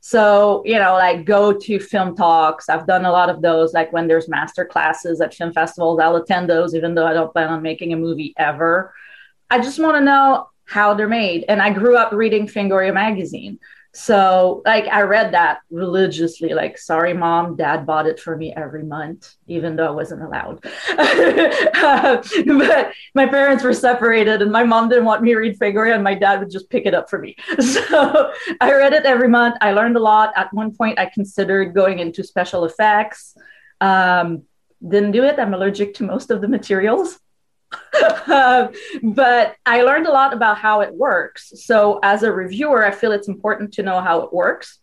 So, 0.00 0.62
you 0.64 0.78
know, 0.78 0.94
like 0.94 1.24
go 1.24 1.52
to 1.52 1.78
film 1.78 2.16
talks. 2.16 2.68
I've 2.68 2.86
done 2.86 3.04
a 3.04 3.10
lot 3.10 3.28
of 3.28 3.42
those, 3.42 3.74
like 3.74 3.92
when 3.92 4.06
there's 4.06 4.28
master 4.28 4.64
classes 4.64 5.20
at 5.20 5.34
film 5.34 5.52
festivals, 5.52 6.00
I'll 6.00 6.16
attend 6.16 6.48
those, 6.48 6.74
even 6.74 6.94
though 6.94 7.06
I 7.06 7.12
don't 7.12 7.32
plan 7.32 7.48
on 7.50 7.62
making 7.62 7.92
a 7.92 7.96
movie 7.96 8.32
ever. 8.38 8.94
I 9.50 9.58
just 9.58 9.78
want 9.78 9.96
to 9.96 10.00
know 10.00 10.48
how 10.64 10.94
they're 10.94 11.08
made. 11.08 11.44
And 11.48 11.60
I 11.60 11.70
grew 11.70 11.96
up 11.96 12.12
reading 12.12 12.46
Fangoria 12.46 12.94
magazine. 12.94 13.58
So, 13.92 14.62
like, 14.64 14.86
I 14.86 15.02
read 15.02 15.34
that 15.34 15.60
religiously. 15.70 16.54
Like, 16.54 16.78
sorry, 16.78 17.12
mom, 17.12 17.56
dad 17.56 17.86
bought 17.86 18.06
it 18.06 18.20
for 18.20 18.36
me 18.36 18.54
every 18.56 18.84
month, 18.84 19.34
even 19.48 19.74
though 19.74 19.88
I 19.88 19.90
wasn't 19.90 20.22
allowed. 20.22 20.64
Uh, 20.96 22.22
but 22.46 22.92
my 23.14 23.26
parents 23.26 23.64
were 23.64 23.74
separated, 23.74 24.42
and 24.42 24.52
my 24.52 24.62
mom 24.62 24.88
didn't 24.88 25.06
want 25.06 25.22
me 25.22 25.30
to 25.32 25.38
read 25.38 25.58
Fangoria, 25.58 25.94
and 25.94 26.04
my 26.04 26.14
dad 26.14 26.38
would 26.38 26.50
just 26.50 26.70
pick 26.70 26.86
it 26.86 26.94
up 26.94 27.10
for 27.10 27.18
me. 27.18 27.36
So, 27.60 28.32
I 28.60 28.72
read 28.72 28.92
it 28.92 29.04
every 29.04 29.28
month. 29.28 29.56
I 29.60 29.72
learned 29.72 29.96
a 29.96 30.00
lot. 30.00 30.32
At 30.36 30.52
one 30.52 30.74
point, 30.74 30.98
I 30.98 31.06
considered 31.06 31.74
going 31.74 31.98
into 31.98 32.22
special 32.22 32.64
effects. 32.64 33.36
Um, 33.80 34.42
didn't 34.86 35.12
do 35.12 35.24
it. 35.24 35.38
I'm 35.38 35.54
allergic 35.54 35.94
to 35.94 36.04
most 36.04 36.30
of 36.30 36.40
the 36.40 36.48
materials. 36.48 37.18
But 39.02 39.56
I 39.66 39.82
learned 39.82 40.06
a 40.06 40.12
lot 40.12 40.32
about 40.32 40.58
how 40.58 40.80
it 40.80 40.94
works. 40.94 41.52
So 41.56 42.00
as 42.02 42.22
a 42.22 42.32
reviewer, 42.32 42.84
I 42.84 42.90
feel 42.90 43.12
it's 43.12 43.28
important 43.28 43.74
to 43.74 43.82
know 43.82 44.00
how 44.00 44.20
it 44.22 44.32
works. 44.32 44.78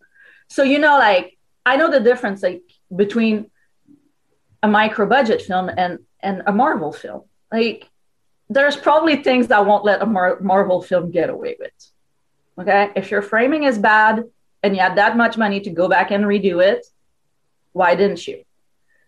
So 0.50 0.63
you 0.63 0.79
know, 0.79 0.98
like 0.98 1.38
I 1.65 1.75
know 1.75 1.91
the 1.91 2.00
difference 2.00 2.41
like 2.41 2.62
between 2.96 3.51
a 4.63 4.67
micro 4.67 5.06
budget 5.06 5.41
film 5.41 5.70
and 5.70 6.00
and 6.22 6.44
a 6.48 6.51
Marvel 6.51 6.91
film. 6.94 7.24
Like 7.51 7.89
there's 8.50 8.75
probably 8.77 9.17
things 9.17 9.48
that 9.48 9.65
won't 9.65 9.84
let 9.84 10.01
a 10.01 10.06
Mar- 10.06 10.39
Marvel 10.39 10.82
film 10.82 11.12
get 11.12 11.29
away 11.29 11.58
with. 11.60 11.72
Okay, 12.60 12.91
if 12.96 13.12
your 13.12 13.22
framing 13.22 13.63
is 13.63 13.77
bad 13.77 14.24
and 14.63 14.75
you 14.75 14.82
had 14.82 14.96
that 14.98 15.15
much 15.15 15.38
money 15.38 15.60
to 15.62 15.70
go 15.70 15.88
back 15.88 16.12
and 16.12 16.24
redo 16.24 16.63
it, 16.63 16.88
why 17.74 17.96
didn't 17.96 18.27
you? 18.27 18.44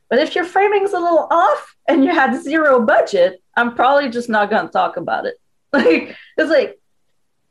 But 0.09 0.19
if 0.19 0.35
your 0.35 0.43
framing's 0.43 0.93
a 0.93 0.99
little 0.99 1.27
off 1.29 1.75
and 1.87 2.03
you 2.03 2.11
had 2.11 2.41
zero 2.41 2.81
budget, 2.81 3.41
I'm 3.59 3.75
probably 3.75 4.09
just 4.09 4.29
not 4.29 4.49
going 4.49 4.65
to 4.65 4.71
talk 4.71 4.97
about 4.97 5.25
it. 5.25 5.35
Like 5.71 6.15
it's 6.35 6.49
like 6.49 6.79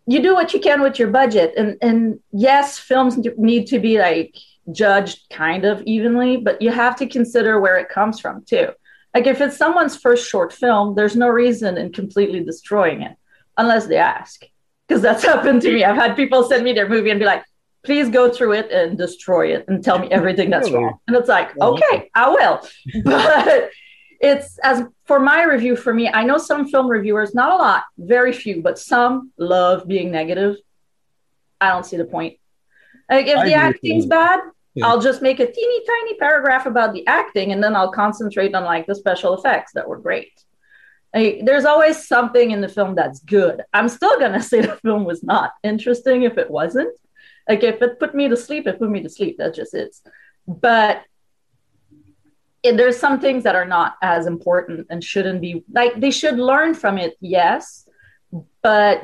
you 0.07 0.21
do 0.21 0.35
what 0.35 0.53
you 0.53 0.59
can 0.59 0.81
with 0.83 0.99
your 0.99 1.07
budget, 1.09 1.55
and 1.57 1.77
and 1.81 2.19
yes, 2.33 2.77
films 2.77 3.17
need 3.37 3.69
to 3.69 3.79
be 3.79 3.97
like 3.99 4.35
judged 4.73 5.21
kind 5.31 5.65
of 5.65 5.83
evenly, 5.83 6.37
but 6.37 6.61
you 6.61 6.71
have 6.71 6.97
to 6.97 7.07
consider 7.07 7.61
where 7.61 7.79
it 7.79 7.88
comes 7.88 8.19
from 8.19 8.45
too. 8.45 8.71
Like 9.15 9.27
if 9.27 9.41
it's 9.41 9.57
someone's 9.57 9.97
first 9.97 10.29
short 10.29 10.53
film, 10.53 10.97
there's 10.97 11.15
no 11.15 11.29
reason 11.29 11.79
in 11.79 11.93
completely 11.93 12.41
destroying 12.41 13.03
it 13.03 13.17
unless 13.57 13.87
they 13.87 13.99
ask. 13.99 14.45
Because 14.87 15.03
that's 15.03 15.25
happened 15.33 15.62
to 15.62 15.73
me. 15.73 15.85
I've 15.85 15.97
had 15.97 16.17
people 16.17 16.43
send 16.43 16.65
me 16.65 16.73
their 16.73 16.88
movie 16.88 17.11
and 17.11 17.21
be 17.21 17.27
like, 17.27 17.45
please 17.85 18.09
go 18.09 18.31
through 18.31 18.53
it 18.53 18.71
and 18.71 18.99
destroy 18.99 19.55
it 19.55 19.65
and 19.69 19.83
tell 19.83 19.99
me 19.99 20.09
everything 20.11 20.50
that's 20.50 20.71
wrong. 20.71 20.99
And 21.07 21.17
it's 21.17 21.29
like, 21.29 21.57
okay, 21.61 22.11
I 22.15 22.29
will. 22.31 22.61
But 23.05 23.71
it's 24.20 24.58
as 24.58 24.82
for 25.04 25.20
my 25.20 25.44
review 25.44 25.76
for 25.76 25.94
me, 25.94 26.08
I 26.08 26.25
know 26.25 26.38
some 26.38 26.68
film 26.68 26.88
reviewers, 26.88 27.34
not 27.34 27.52
a 27.52 27.56
lot, 27.56 27.84
very 27.96 28.32
few, 28.32 28.62
but 28.62 28.78
some 28.78 29.32
love 29.38 29.87
being 29.87 30.10
negative. 30.10 30.56
I 31.60 31.68
don't 31.70 31.87
see 31.87 31.96
the 31.96 32.04
point. 32.04 32.38
Like 33.10 33.26
if 33.26 33.38
I 33.38 33.44
the 33.46 33.54
acting's 33.54 34.06
bad, 34.06 34.40
Yeah. 34.75 34.87
I'll 34.87 35.00
just 35.00 35.22
make 35.22 35.40
a 35.40 35.50
teeny 35.50 35.84
tiny 35.87 36.14
paragraph 36.18 36.66
about 36.66 36.92
the 36.92 37.06
acting 37.06 37.52
and 37.52 37.62
then 37.62 37.75
I'll 37.75 37.92
concentrate 37.92 38.54
on 38.54 38.64
like 38.64 38.87
the 38.87 38.94
special 38.94 39.34
effects 39.34 39.72
that 39.72 39.88
were 39.88 39.98
great. 39.98 40.32
Like, 41.14 41.40
there's 41.44 41.64
always 41.64 42.06
something 42.06 42.50
in 42.50 42.60
the 42.60 42.68
film 42.68 42.94
that's 42.94 43.20
good. 43.20 43.62
I'm 43.72 43.88
still 43.88 44.18
gonna 44.22 44.42
say 44.42 44.60
the 44.60 44.76
film 44.76 45.04
was 45.04 45.22
not 45.22 45.52
interesting 45.62 46.22
if 46.22 46.38
it 46.38 46.50
wasn't. 46.50 46.94
Like 47.48 47.62
if 47.62 47.80
it 47.82 47.98
put 47.98 48.14
me 48.14 48.28
to 48.28 48.37
sleep, 48.37 48.66
it 48.66 48.78
put 48.78 48.90
me 48.90 49.02
to 49.02 49.08
sleep. 49.08 49.38
That 49.38 49.54
just 49.54 49.75
is. 49.75 50.02
But 50.46 51.02
there's 52.62 52.99
some 52.99 53.21
things 53.21 53.45
that 53.45 53.55
are 53.55 53.65
not 53.65 53.97
as 54.03 54.27
important 54.27 54.87
and 54.91 55.03
shouldn't 55.03 55.41
be 55.41 55.65
like 55.73 56.00
they 56.00 56.11
should 56.11 56.38
learn 56.38 56.75
from 56.75 56.99
it, 56.99 57.17
yes. 57.21 57.88
But 58.62 59.03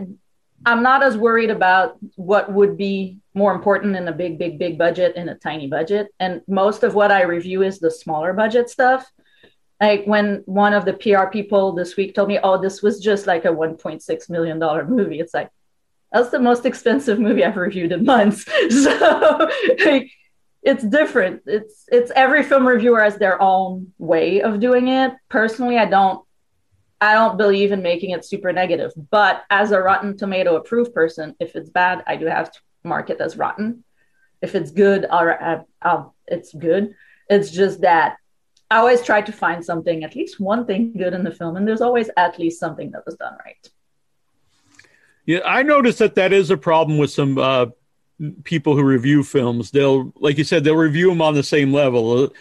I'm 0.67 0.83
not 0.83 1.03
as 1.03 1.17
worried 1.17 1.51
about 1.51 1.97
what 2.17 2.53
would 2.53 2.77
be 2.77 3.19
more 3.35 3.55
important 3.55 3.97
in 3.97 4.09
a 4.09 4.13
big, 4.13 4.39
big, 4.39 4.59
big 4.59 4.79
budget 4.79 5.17
in 5.17 5.29
a 5.29 5.35
tiny 5.35 5.67
budget. 5.67 6.09
And 6.21 6.41
most 6.49 6.83
of 6.83 6.95
what 6.95 7.11
I 7.11 7.23
review 7.23 7.63
is 7.63 7.79
the 7.79 7.91
smaller 7.91 8.33
budget 8.33 8.71
stuff. 8.71 9.11
Like 9.81 10.05
when 10.05 10.43
one 10.47 10.73
of 10.73 10.85
the 10.85 10.95
PR 10.95 11.27
people 11.27 11.73
this 11.73 11.97
week 11.97 12.15
told 12.15 12.29
me, 12.29 12.39
"Oh, 12.43 12.61
this 12.61 12.83
was 12.83 13.01
just 13.01 13.27
like 13.27 13.45
a 13.45 13.49
1.6 13.49 14.31
million 14.31 14.59
dollar 14.59 14.87
movie." 14.87 15.21
It's 15.21 15.35
like 15.35 15.51
that's 16.13 16.31
the 16.31 16.39
most 16.39 16.65
expensive 16.65 17.19
movie 17.19 17.45
I've 17.45 17.57
reviewed 17.57 17.93
in 17.93 18.05
months. 18.05 18.47
So 18.71 19.49
like, 19.85 20.11
it's 20.65 20.83
different. 20.83 21.43
It's 21.47 21.85
it's 21.89 22.11
every 22.17 22.43
film 22.43 22.67
reviewer 22.67 23.03
has 23.03 23.17
their 23.19 23.41
own 23.41 23.93
way 23.99 24.41
of 24.41 24.61
doing 24.61 24.89
it. 24.89 25.13
Personally, 25.29 25.79
I 25.79 25.85
don't 25.85 26.25
I 27.01 27.13
don't 27.13 27.37
believe 27.37 27.71
in 27.71 27.83
making 27.83 28.11
it 28.11 28.25
super 28.25 28.53
negative. 28.53 28.93
But 29.11 29.45
as 29.51 29.73
a 29.73 29.81
Rotten 29.81 30.17
Tomato 30.17 30.57
approved 30.57 30.95
person, 30.95 31.37
if 31.39 31.55
it's 31.55 31.69
bad, 31.69 32.03
I 32.07 32.17
do 32.17 32.27
have 32.27 32.51
to 32.51 32.59
mark 32.83 33.11
it 33.11 33.21
as 33.21 33.37
rotten. 33.37 33.85
If 34.41 34.55
it's 34.55 34.71
good, 34.71 35.07
I'll, 35.11 35.67
I'll, 35.83 36.15
it's 36.27 36.55
good. 36.55 36.95
It's 37.29 37.51
just 37.51 37.83
that 37.83 38.17
I 38.71 38.79
always 38.79 39.03
try 39.03 39.21
to 39.21 39.33
find 39.33 39.65
something, 39.65 40.03
at 40.03 40.17
least 40.17 40.41
one 40.41 40.67
thing 40.67 40.95
good 40.97 41.13
in 41.13 41.25
the 41.25 41.31
film, 41.31 41.57
and 41.57 41.69
there's 41.69 41.81
always 41.81 42.09
at 42.17 42.39
least 42.39 42.59
something 42.59 42.91
that 42.93 43.05
was 43.05 43.17
done 43.17 43.37
right. 43.45 43.69
Yeah, 45.27 45.41
I 45.45 45.63
noticed 45.63 45.99
that 45.99 46.15
that 46.17 46.33
is 46.33 46.51
a 46.51 46.57
problem 46.57 46.99
with 46.99 47.11
some 47.11 47.39
uh, 47.39 47.67
people 48.45 48.77
who 48.77 48.85
review 48.85 49.23
films. 49.23 49.71
They'll, 49.71 50.13
like 50.17 50.39
you 50.39 50.45
said, 50.45 50.65
they'll 50.65 50.77
review 50.77 51.09
them 51.09 51.23
on 51.23 51.35
the 51.35 51.43
same 51.43 51.73
level. 51.73 52.33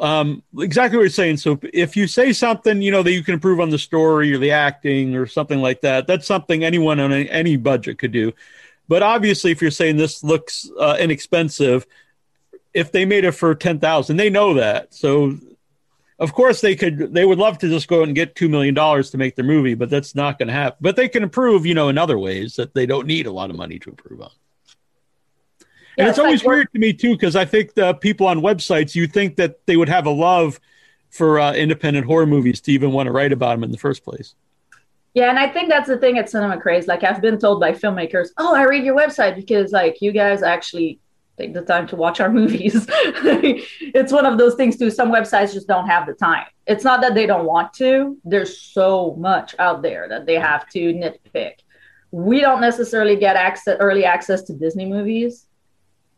Um, 0.00 0.42
exactly 0.58 0.96
what 0.96 1.04
you're 1.04 1.10
saying. 1.10 1.36
So 1.36 1.58
if 1.72 1.96
you 1.96 2.06
say 2.06 2.32
something, 2.32 2.82
you 2.82 2.90
know, 2.90 3.02
that 3.02 3.12
you 3.12 3.22
can 3.22 3.34
improve 3.34 3.60
on 3.60 3.70
the 3.70 3.78
story 3.78 4.34
or 4.34 4.38
the 4.38 4.50
acting 4.50 5.14
or 5.14 5.26
something 5.26 5.60
like 5.60 5.80
that, 5.82 6.06
that's 6.06 6.26
something 6.26 6.64
anyone 6.64 7.00
on 7.00 7.12
any, 7.12 7.30
any 7.30 7.56
budget 7.56 7.98
could 7.98 8.12
do. 8.12 8.32
But 8.88 9.02
obviously, 9.02 9.50
if 9.50 9.62
you're 9.62 9.70
saying 9.70 9.96
this 9.96 10.22
looks 10.22 10.70
uh, 10.78 10.96
inexpensive, 11.00 11.86
if 12.74 12.92
they 12.92 13.04
made 13.04 13.24
it 13.24 13.32
for 13.32 13.54
ten 13.54 13.78
thousand, 13.78 14.16
they 14.16 14.28
know 14.28 14.54
that. 14.54 14.92
So, 14.92 15.38
of 16.18 16.34
course, 16.34 16.60
they 16.60 16.76
could. 16.76 17.14
They 17.14 17.24
would 17.24 17.38
love 17.38 17.56
to 17.58 17.68
just 17.68 17.88
go 17.88 18.02
and 18.02 18.14
get 18.14 18.34
two 18.34 18.48
million 18.48 18.74
dollars 18.74 19.10
to 19.10 19.18
make 19.18 19.36
their 19.36 19.44
movie, 19.44 19.74
but 19.74 19.88
that's 19.88 20.14
not 20.14 20.38
going 20.38 20.48
to 20.48 20.54
happen. 20.54 20.78
But 20.80 20.96
they 20.96 21.08
can 21.08 21.22
improve, 21.22 21.64
you 21.64 21.74
know, 21.74 21.88
in 21.88 21.96
other 21.96 22.18
ways 22.18 22.56
that 22.56 22.74
they 22.74 22.84
don't 22.84 23.06
need 23.06 23.26
a 23.26 23.32
lot 23.32 23.48
of 23.48 23.56
money 23.56 23.78
to 23.78 23.90
improve 23.90 24.20
on. 24.20 24.30
And 25.96 26.04
Yeah, 26.06 26.10
it's 26.10 26.18
it's 26.18 26.24
always 26.24 26.44
we're- 26.44 26.56
weird 26.58 26.72
to 26.72 26.78
me 26.78 26.92
too, 26.92 27.12
because 27.12 27.36
I 27.36 27.44
think 27.44 27.74
the 27.74 27.94
people 27.94 28.26
on 28.26 28.40
websites, 28.40 28.94
you 28.94 29.06
think 29.06 29.36
that 29.36 29.64
they 29.66 29.76
would 29.76 29.88
have 29.88 30.06
a 30.06 30.10
love 30.10 30.60
for 31.10 31.38
uh, 31.38 31.52
independent 31.52 32.06
horror 32.06 32.26
movies 32.26 32.60
to 32.62 32.72
even 32.72 32.90
want 32.92 33.06
to 33.06 33.12
write 33.12 33.32
about 33.32 33.50
them 33.54 33.64
in 33.64 33.70
the 33.70 33.78
first 33.78 34.02
place. 34.04 34.34
Yeah, 35.14 35.30
and 35.30 35.38
I 35.38 35.48
think 35.48 35.68
that's 35.68 35.86
the 35.86 35.96
thing 35.98 36.18
at 36.18 36.28
Cinema 36.28 36.60
Craze. 36.60 36.88
Like 36.88 37.04
I've 37.04 37.20
been 37.22 37.38
told 37.38 37.60
by 37.60 37.70
filmmakers, 37.70 38.30
"Oh, 38.36 38.52
I 38.54 38.64
read 38.64 38.84
your 38.84 38.96
website 38.96 39.36
because 39.36 39.70
like 39.70 39.98
you 40.00 40.10
guys 40.10 40.42
actually 40.42 40.98
take 41.38 41.54
the 41.54 41.62
time 41.62 41.86
to 41.88 41.96
watch 41.96 42.18
our 42.20 42.28
movies." 42.40 42.84
it's 42.90 44.12
one 44.12 44.26
of 44.26 44.38
those 44.38 44.56
things 44.56 44.76
too. 44.76 44.90
Some 44.90 45.12
websites 45.12 45.52
just 45.52 45.68
don't 45.68 45.86
have 45.86 46.06
the 46.08 46.14
time. 46.14 46.46
It's 46.66 46.82
not 46.82 47.00
that 47.02 47.14
they 47.14 47.26
don't 47.26 47.44
want 47.46 47.72
to. 47.74 48.18
There's 48.24 48.58
so 48.60 49.14
much 49.16 49.54
out 49.60 49.82
there 49.82 50.08
that 50.08 50.26
they 50.26 50.34
have 50.34 50.68
to 50.70 50.80
nitpick. 50.92 51.54
We 52.10 52.40
don't 52.40 52.60
necessarily 52.60 53.14
get 53.14 53.36
access 53.36 53.76
early 53.78 54.04
access 54.04 54.42
to 54.44 54.52
Disney 54.52 54.86
movies 54.86 55.46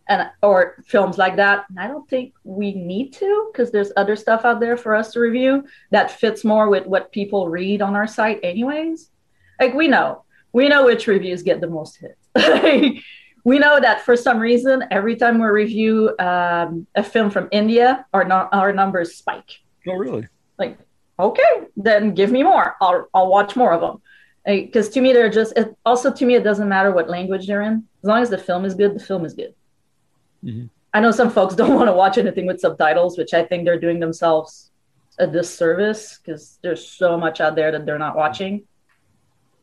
and 0.08 0.30
or 0.42 0.76
films 0.86 1.18
like 1.18 1.36
that. 1.36 1.64
And 1.68 1.80
I 1.80 1.88
don't 1.88 2.08
think 2.08 2.34
we 2.44 2.72
need 2.72 3.12
to 3.14 3.48
because 3.52 3.70
there's 3.70 3.92
other 3.96 4.16
stuff 4.16 4.44
out 4.44 4.60
there 4.60 4.76
for 4.76 4.94
us 4.94 5.12
to 5.12 5.20
review 5.20 5.64
that 5.90 6.10
fits 6.10 6.44
more 6.44 6.68
with 6.68 6.86
what 6.86 7.12
people 7.12 7.48
read 7.48 7.82
on 7.82 7.96
our 7.96 8.06
site 8.06 8.40
anyways. 8.42 9.10
Like 9.60 9.75
we 9.75 9.88
know, 9.88 10.25
we 10.52 10.68
know 10.68 10.84
which 10.84 11.06
reviews 11.06 11.42
get 11.42 11.60
the 11.60 11.68
most 11.68 11.98
hits. 11.98 12.28
we 13.44 13.58
know 13.58 13.80
that 13.80 14.02
for 14.02 14.16
some 14.16 14.38
reason, 14.38 14.84
every 14.90 15.16
time 15.16 15.38
we 15.38 15.46
review 15.46 16.14
um, 16.18 16.86
a 16.94 17.02
film 17.02 17.30
from 17.30 17.48
India, 17.52 18.06
our, 18.12 18.25
no- 18.25 18.48
our 18.52 18.72
numbers 18.72 19.16
spike. 19.16 19.60
Oh, 19.88 19.94
really? 19.94 20.26
Like, 20.58 20.78
okay, 21.18 21.66
then 21.76 22.14
give 22.14 22.30
me 22.30 22.42
more. 22.42 22.76
I'll, 22.80 23.08
I'll 23.14 23.28
watch 23.28 23.56
more 23.56 23.72
of 23.72 23.80
them. 23.80 24.02
Because 24.44 24.88
to 24.90 25.00
me, 25.00 25.12
they're 25.12 25.30
just, 25.30 25.56
it, 25.56 25.76
also 25.84 26.12
to 26.12 26.25
me, 26.25 26.36
it 26.36 26.44
doesn't 26.44 26.68
matter 26.68 26.92
what 26.92 27.08
language 27.08 27.46
they're 27.46 27.62
in. 27.62 27.84
As 28.02 28.08
long 28.08 28.22
as 28.22 28.30
the 28.30 28.38
film 28.38 28.64
is 28.64 28.75
good, 28.75 28.94
the 28.94 29.00
film 29.00 29.25
is 29.25 29.34
good. 29.34 29.54
Mhm. 30.47 30.71
I 30.95 31.00
know 31.00 31.11
some 31.11 31.30
folks 31.30 31.54
don't 31.61 31.75
want 31.75 31.89
to 31.89 31.93
watch 31.93 32.17
anything 32.19 32.47
with 32.47 32.61
subtitles, 32.61 33.19
which 33.19 33.35
I 33.35 33.45
think 33.45 33.65
they're 33.65 33.80
doing 33.80 34.00
themselves 34.00 34.71
a 35.19 35.26
disservice 35.26 36.19
because 36.19 36.59
there's 36.63 36.87
so 36.87 37.17
much 37.17 37.41
out 37.41 37.56
there 37.56 37.73
that 37.73 37.87
they're 37.87 37.99
not 37.99 38.17
watching. 38.17 38.65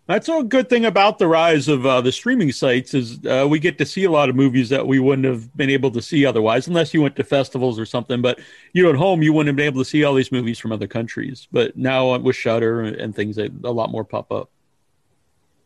That's 0.06 0.28
a 0.28 0.44
good 0.44 0.70
thing 0.70 0.84
about 0.84 1.18
the 1.18 1.28
rise 1.28 1.70
of 1.70 1.86
uh, 1.86 2.02
the 2.02 2.12
streaming 2.12 2.52
sites 2.52 2.94
is 2.94 3.26
uh, 3.26 3.48
we 3.50 3.58
get 3.58 3.78
to 3.78 3.86
see 3.86 4.04
a 4.04 4.12
lot 4.12 4.28
of 4.28 4.36
movies 4.36 4.68
that 4.68 4.86
we 4.86 5.00
wouldn't 5.00 5.26
have 5.26 5.56
been 5.56 5.70
able 5.70 5.92
to 5.92 6.02
see 6.02 6.26
otherwise, 6.26 6.68
unless 6.68 6.94
you 6.94 7.02
went 7.02 7.16
to 7.16 7.24
festivals 7.24 7.80
or 7.80 7.86
something. 7.86 8.22
But 8.22 8.42
you 8.74 8.84
know, 8.84 8.90
at 8.90 8.98
home, 8.98 9.22
you 9.22 9.32
wouldn't 9.32 9.48
have 9.48 9.56
been 9.56 9.66
able 9.66 9.82
to 9.82 9.90
see 9.90 10.04
all 10.04 10.14
these 10.14 10.32
movies 10.32 10.60
from 10.60 10.74
other 10.74 10.88
countries. 10.88 11.48
But 11.54 11.78
now 11.78 12.18
with 12.18 12.36
Shudder 12.36 12.82
and 12.82 13.16
things, 13.16 13.38
a 13.38 13.48
lot 13.48 13.92
more 13.92 14.04
pop 14.04 14.30
up. 14.30 14.50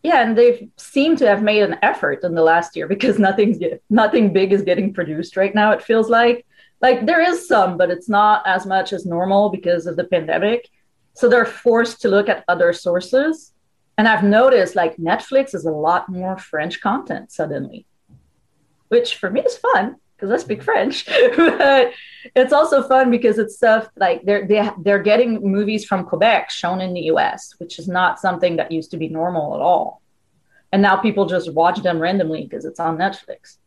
Yeah, 0.03 0.21
and 0.21 0.37
they've 0.37 0.69
seemed 0.77 1.17
to 1.19 1.27
have 1.27 1.41
made 1.41 1.63
an 1.63 1.77
effort 1.81 2.23
in 2.23 2.35
the 2.35 2.43
last 2.43 2.75
year 2.75 2.87
because 2.87 3.19
nothing's 3.27 3.57
nothing 3.89 4.33
big 4.33 4.53
is 4.53 4.61
getting 4.61 4.93
produced 4.93 5.37
right 5.37 5.53
now. 5.53 5.71
It 5.71 5.83
feels 5.83 6.09
like 6.09 6.45
like 6.81 7.05
there 7.05 7.21
is 7.21 7.47
some, 7.47 7.77
but 7.77 7.89
it's 7.89 8.07
not 8.07 8.43
as 8.45 8.65
much 8.65 8.93
as 8.93 9.05
normal 9.05 9.49
because 9.49 9.87
of 9.87 9.95
the 9.95 10.03
pandemic. 10.03 10.69
So 11.13 11.27
they're 11.27 11.45
forced 11.45 12.01
to 12.01 12.09
look 12.09 12.29
at 12.29 12.43
other 12.47 12.71
sources. 12.73 13.53
And 13.97 14.07
I've 14.07 14.23
noticed 14.23 14.75
like 14.75 14.97
Netflix 14.97 15.55
is 15.55 15.65
a 15.65 15.71
lot 15.71 16.07
more 16.07 16.37
French 16.37 16.79
content 16.81 17.31
suddenly, 17.31 17.87
which 18.89 19.15
for 19.15 19.31
me 19.31 19.41
is 19.41 19.57
fun 19.57 19.95
because 20.17 20.31
I 20.31 20.43
speak 20.43 20.63
French. 20.63 21.05
but 21.37 21.93
it's 22.35 22.53
also 22.53 22.81
fun 22.83 23.11
because 23.11 23.37
it's 23.37 23.55
stuff 23.55 23.87
like 23.95 24.23
they're 24.23 24.47
they, 24.47 24.69
they're 24.79 25.01
getting 25.01 25.41
movies 25.41 25.85
from 25.85 26.05
Quebec 26.05 26.49
shown 26.49 26.81
in 26.81 26.93
the 26.93 27.01
US, 27.01 27.53
which 27.59 27.79
is 27.79 27.87
not 27.87 28.19
something 28.19 28.57
that 28.57 28.71
used 28.71 28.91
to 28.91 28.97
be 28.97 29.09
normal 29.09 29.55
at 29.55 29.61
all. 29.61 30.01
And 30.71 30.81
now 30.81 30.97
people 30.97 31.25
just 31.25 31.53
watch 31.53 31.81
them 31.81 31.99
randomly 31.99 32.43
because 32.43 32.65
it's 32.65 32.79
on 32.79 32.97
Netflix. 32.97 33.57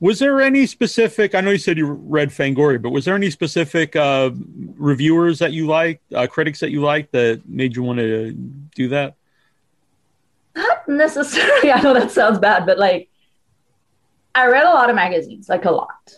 Was 0.00 0.20
there 0.20 0.40
any 0.40 0.64
specific? 0.66 1.34
I 1.34 1.40
know 1.40 1.50
you 1.50 1.58
said 1.58 1.76
you 1.76 1.90
read 1.90 2.30
Fangoria, 2.30 2.80
but 2.80 2.90
was 2.90 3.04
there 3.04 3.16
any 3.16 3.30
specific 3.30 3.96
uh, 3.96 4.30
reviewers 4.76 5.40
that 5.40 5.52
you 5.52 5.66
liked, 5.66 6.12
uh, 6.12 6.26
critics 6.26 6.60
that 6.60 6.70
you 6.70 6.80
liked, 6.80 7.12
that 7.12 7.42
made 7.46 7.74
you 7.74 7.82
want 7.82 7.98
to 7.98 8.32
do 8.32 8.88
that? 8.88 9.16
Not 10.56 10.88
necessarily. 10.88 11.72
I 11.72 11.82
know 11.82 11.94
that 11.94 12.10
sounds 12.12 12.38
bad, 12.38 12.64
but 12.64 12.78
like 12.78 13.10
I 14.34 14.46
read 14.46 14.64
a 14.64 14.70
lot 14.70 14.90
of 14.90 14.96
magazines, 14.96 15.48
like 15.48 15.64
a 15.64 15.70
lot, 15.70 16.12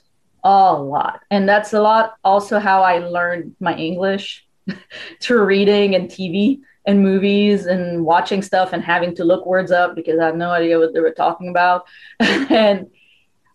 a 0.44 0.74
lot, 0.74 1.20
and 1.30 1.48
that's 1.48 1.72
a 1.72 1.80
lot. 1.80 2.14
Also, 2.24 2.58
how 2.58 2.82
I 2.82 2.98
learned 2.98 3.56
my 3.60 3.74
English 3.74 4.46
through 5.20 5.44
reading 5.44 5.94
and 5.94 6.08
TV 6.08 6.60
and 6.86 7.02
movies 7.02 7.66
and 7.66 8.04
watching 8.04 8.42
stuff 8.42 8.72
and 8.72 8.82
having 8.82 9.14
to 9.14 9.24
look 9.24 9.46
words 9.46 9.70
up 9.70 9.94
because 9.94 10.18
I 10.18 10.26
have 10.26 10.36
no 10.36 10.50
idea 10.50 10.78
what 10.78 10.94
they 10.94 11.00
were 11.00 11.12
talking 11.12 11.48
about. 11.48 11.86
and 12.20 12.90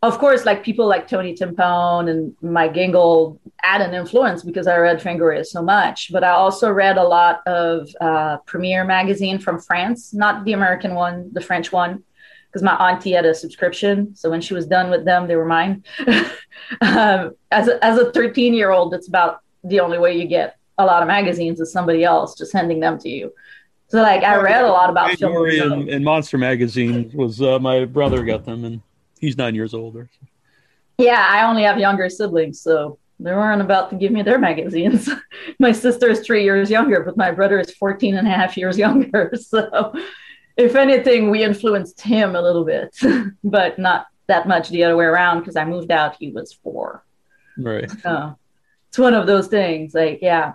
of 0.04 0.20
course, 0.20 0.46
like 0.46 0.64
people 0.64 0.88
like 0.88 1.08
Tony 1.08 1.36
Timpone 1.36 2.10
and 2.10 2.36
Mike 2.42 2.74
Gingold 2.74 3.40
had 3.58 3.82
an 3.82 3.94
influence 3.96 4.44
because 4.44 4.68
I 4.68 4.78
read 4.78 5.02
Fangoria 5.02 5.44
so 5.44 5.64
much. 5.64 6.12
But 6.12 6.24
I 6.24 6.30
also 6.30 6.70
read 6.70 6.98
a 6.98 7.04
lot 7.04 7.42
of 7.48 7.90
uh, 8.00 8.38
Premiere 8.46 8.84
magazine 8.84 9.40
from 9.40 9.60
France, 9.60 10.14
not 10.14 10.46
the 10.46 10.54
American 10.54 10.94
one, 10.94 11.32
the 11.34 11.42
French 11.42 11.72
one, 11.72 12.04
because 12.56 12.64
my 12.64 12.90
auntie 12.90 13.12
had 13.12 13.26
a 13.26 13.36
subscription. 13.36 14.16
So 14.16 14.30
when 14.30 14.40
she 14.40 14.54
was 14.54 14.66
done 14.66 14.90
with 14.90 15.04
them, 15.04 15.28
they 15.28 15.36
were 15.36 15.44
mine. 15.44 15.84
um, 16.80 17.36
as 17.52 17.68
a, 17.68 17.84
as 17.84 18.00
a 18.00 18.14
13 18.14 18.54
year 18.54 18.72
old, 18.72 18.94
that's 18.94 19.10
about 19.10 19.42
the 19.66 19.82
only 19.82 19.98
way 19.98 20.18
you 20.18 20.26
get 20.26 20.58
a 20.78 20.86
lot 20.86 21.02
of 21.02 21.08
magazines 21.10 21.60
is 21.60 21.70
somebody 21.70 22.06
else 22.06 22.38
just 22.38 22.54
handing 22.54 22.80
them 22.80 22.98
to 23.00 23.10
you. 23.10 23.34
So 23.90 24.02
like 24.02 24.24
I 24.24 24.38
read 24.38 24.64
a 24.64 24.70
lot 24.70 24.90
about 24.90 25.12
film. 25.18 25.34
Fangoria 25.34 25.70
and, 25.70 25.90
and 25.90 26.06
Monster 26.06 26.38
Magazine 26.38 27.12
was 27.14 27.42
uh, 27.42 27.60
my 27.60 27.84
brother 27.84 28.24
got 28.24 28.46
them, 28.46 28.64
and 28.64 28.82
he's 29.20 29.38
nine 29.38 29.54
years 29.54 29.74
older. 29.74 30.10
Yeah, 30.98 31.28
I 31.30 31.46
only 31.46 31.64
have 31.64 31.78
younger 31.78 32.10
siblings, 32.10 32.62
so 32.62 33.00
they 33.20 33.34
weren't 33.34 33.62
about 33.62 33.90
to 33.90 33.98
give 33.98 34.14
me 34.14 34.22
their 34.22 34.40
magazines. 34.40 35.10
my 35.60 35.74
sister 35.74 36.10
is 36.10 36.22
three 36.22 36.46
years 36.46 36.70
younger, 36.72 37.04
but 37.04 37.18
my 37.18 37.32
brother 37.32 37.60
is 37.60 37.72
14 37.72 38.16
and 38.16 38.26
a 38.26 38.32
half 38.32 38.56
years 38.56 38.78
younger. 38.86 39.34
So, 39.38 39.94
if 40.58 40.76
anything, 40.76 41.30
we 41.30 41.44
influenced 41.44 42.02
him 42.02 42.36
a 42.36 42.42
little 42.42 42.66
bit, 42.66 42.96
but 43.44 43.78
not 43.78 44.08
that 44.28 44.48
much 44.48 44.70
the 44.70 44.84
other 44.84 44.96
way 44.96 45.06
around 45.06 45.40
because 45.40 45.56
I 45.56 45.66
moved 45.66 45.92
out, 45.92 46.16
he 46.20 46.32
was 46.32 46.54
four. 46.54 47.04
Right. 47.58 47.90
So, 48.02 48.38
it's 48.90 48.98
one 48.98 49.14
of 49.14 49.28
those 49.28 49.48
things. 49.48 49.94
Like, 49.94 50.20
yeah. 50.22 50.54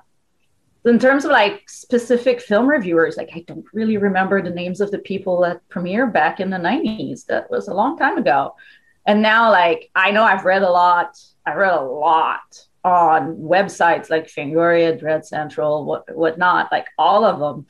In 0.87 0.99
terms 0.99 1.27
of 1.27 1.31
like 1.31 1.69
specific 1.69 2.41
film 2.41 2.67
reviewers, 2.67 3.19
like 3.19 3.29
I 3.35 3.45
don't 3.47 3.67
really 3.75 3.99
remember 3.99 4.41
the 4.41 4.49
names 4.49 4.81
of 4.81 4.91
the 4.91 4.99
people 4.99 5.45
at 5.45 5.69
Premiere 5.69 6.07
back 6.07 6.41
in 6.41 6.49
the 6.49 6.57
90s. 6.57 7.27
That 7.27 7.51
was 7.51 7.69
a 7.69 7.75
long 7.75 7.99
time 7.99 8.17
ago. 8.17 8.55
And 9.07 9.21
now, 9.21 9.51
like, 9.51 9.91
I 9.95 10.11
know 10.11 10.23
I've 10.23 10.47
read 10.47 10.63
a 10.63 10.71
lot. 10.71 11.19
I 11.45 11.53
read 11.53 11.75
a 11.75 11.83
lot 11.83 12.67
on 12.83 13.37
websites 13.37 14.09
like 14.09 14.27
Fangoria, 14.27 14.99
Dread 14.99 15.27
Central, 15.27 15.85
what 15.85 16.15
whatnot, 16.17 16.73
like 16.73 16.87
all 16.97 17.25
of 17.25 17.39
them. 17.39 17.67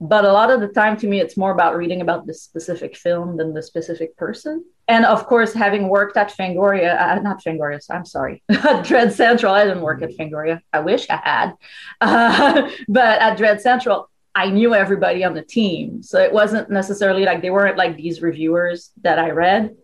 But 0.00 0.24
a 0.24 0.32
lot 0.32 0.50
of 0.50 0.60
the 0.60 0.68
time 0.68 0.96
to 0.98 1.06
me 1.06 1.20
it's 1.20 1.36
more 1.36 1.52
about 1.52 1.76
reading 1.76 2.00
about 2.00 2.26
the 2.26 2.34
specific 2.34 2.96
film 2.96 3.36
than 3.36 3.54
the 3.54 3.62
specific 3.62 4.16
person. 4.16 4.64
And 4.88 5.04
of 5.04 5.26
course 5.26 5.52
having 5.52 5.88
worked 5.88 6.16
at 6.16 6.36
fangoria 6.36 7.00
uh, 7.00 7.20
not 7.20 7.42
fangoria 7.42 7.80
i'm 7.90 8.04
sorry 8.04 8.42
dread 8.84 9.12
central 9.12 9.52
i 9.52 9.64
didn't 9.64 9.82
work 9.82 10.02
at 10.02 10.10
fangoria. 10.10 10.60
I 10.72 10.80
wish 10.80 11.08
i 11.10 11.16
had. 11.16 11.54
Uh, 12.00 12.70
but 12.88 13.20
at 13.20 13.36
dread 13.36 13.60
central 13.60 14.10
i 14.34 14.50
knew 14.50 14.74
everybody 14.74 15.24
on 15.24 15.34
the 15.34 15.42
team. 15.42 16.02
So 16.02 16.20
it 16.20 16.32
wasn't 16.32 16.70
necessarily 16.70 17.24
like 17.24 17.42
they 17.42 17.50
weren't 17.50 17.78
like 17.78 17.96
these 17.96 18.22
reviewers 18.22 18.90
that 19.02 19.18
i 19.18 19.30
read 19.30 19.74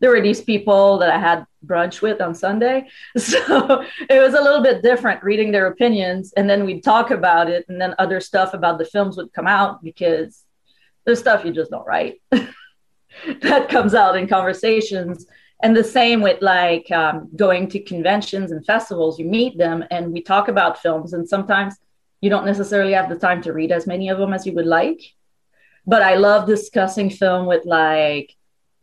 there 0.00 0.10
were 0.10 0.20
these 0.20 0.40
people 0.40 0.98
that 0.98 1.10
i 1.10 1.18
had 1.18 1.44
brunch 1.66 2.00
with 2.00 2.20
on 2.20 2.34
sunday. 2.34 2.88
So 3.18 3.84
it 4.08 4.20
was 4.20 4.34
a 4.34 4.40
little 4.40 4.62
bit 4.62 4.82
different 4.82 5.24
reading 5.24 5.50
their 5.50 5.66
opinions 5.66 6.32
and 6.36 6.48
then 6.48 6.64
we'd 6.64 6.84
talk 6.84 7.10
about 7.10 7.50
it 7.50 7.64
and 7.68 7.80
then 7.80 7.94
other 7.98 8.20
stuff 8.20 8.54
about 8.54 8.78
the 8.78 8.84
films 8.84 9.16
would 9.16 9.32
come 9.32 9.46
out 9.46 9.82
because 9.82 10.44
there's 11.04 11.18
stuff 11.18 11.44
you 11.44 11.52
just 11.52 11.70
don't 11.70 11.86
write 11.86 12.20
that 13.40 13.68
comes 13.68 13.94
out 13.94 14.16
in 14.16 14.26
conversations. 14.26 15.26
And 15.62 15.76
the 15.76 15.84
same 15.84 16.20
with 16.20 16.40
like 16.40 16.90
um, 16.92 17.28
going 17.34 17.68
to 17.70 17.80
conventions 17.80 18.52
and 18.52 18.64
festivals. 18.64 19.18
You 19.18 19.24
meet 19.24 19.58
them 19.58 19.84
and 19.90 20.12
we 20.12 20.22
talk 20.22 20.48
about 20.48 20.80
films 20.80 21.12
and 21.12 21.28
sometimes 21.28 21.74
you 22.20 22.30
don't 22.30 22.46
necessarily 22.46 22.92
have 22.92 23.08
the 23.08 23.18
time 23.18 23.42
to 23.42 23.52
read 23.52 23.72
as 23.72 23.86
many 23.86 24.08
of 24.08 24.18
them 24.18 24.32
as 24.32 24.46
you 24.46 24.52
would 24.54 24.66
like. 24.66 25.00
But 25.86 26.02
i 26.02 26.16
love 26.16 26.46
discussing 26.46 27.10
film 27.10 27.46
with 27.46 27.64
like 27.64 28.34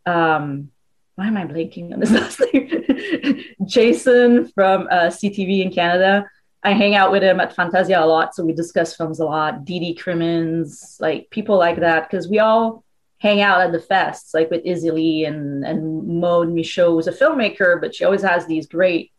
um, 0.06 0.72
why 1.16 1.28
am 1.28 1.38
I 1.38 1.46
blanking 1.46 1.94
on 1.94 2.00
this 2.00 2.12
last 2.12 2.42
name? 2.54 3.44
Jason 3.66 4.48
from 4.50 4.88
uh, 4.92 5.08
CTV 5.08 5.64
in 5.64 5.72
Canada. 5.72 6.30
I 6.64 6.74
hang 6.74 6.96
out 6.96 7.12
with 7.12 7.24
him 7.24 7.40
at 7.40 7.56
Fantasia 7.56 8.04
a 8.04 8.06
lot, 8.06 8.34
so 8.34 8.44
we 8.44 8.52
discuss 8.52 8.96
films 8.96 9.20
a 9.20 9.26
lot. 9.26 9.66
Didi 9.66 9.94
Crimmins, 9.94 10.98
like 11.00 11.30
people 11.30 11.58
like 11.58 11.80
that, 11.80 12.10
because 12.10 12.28
we 12.28 12.40
all 12.40 12.84
hang 13.20 13.42
out 13.42 13.62
at 13.62 13.72
the 13.72 13.78
fests, 13.78 14.34
like 14.34 14.50
with 14.50 14.66
Izzy 14.66 14.92
Lee 14.92 15.26
and 15.26 15.64
and 15.64 16.20
Maude 16.20 16.54
Michaud, 16.54 16.94
who's 16.94 17.08
a 17.08 17.12
filmmaker, 17.12 17.80
but 17.80 17.94
she 17.94 18.04
always 18.04 18.24
has 18.24 18.46
these 18.48 18.68
great 18.68 19.12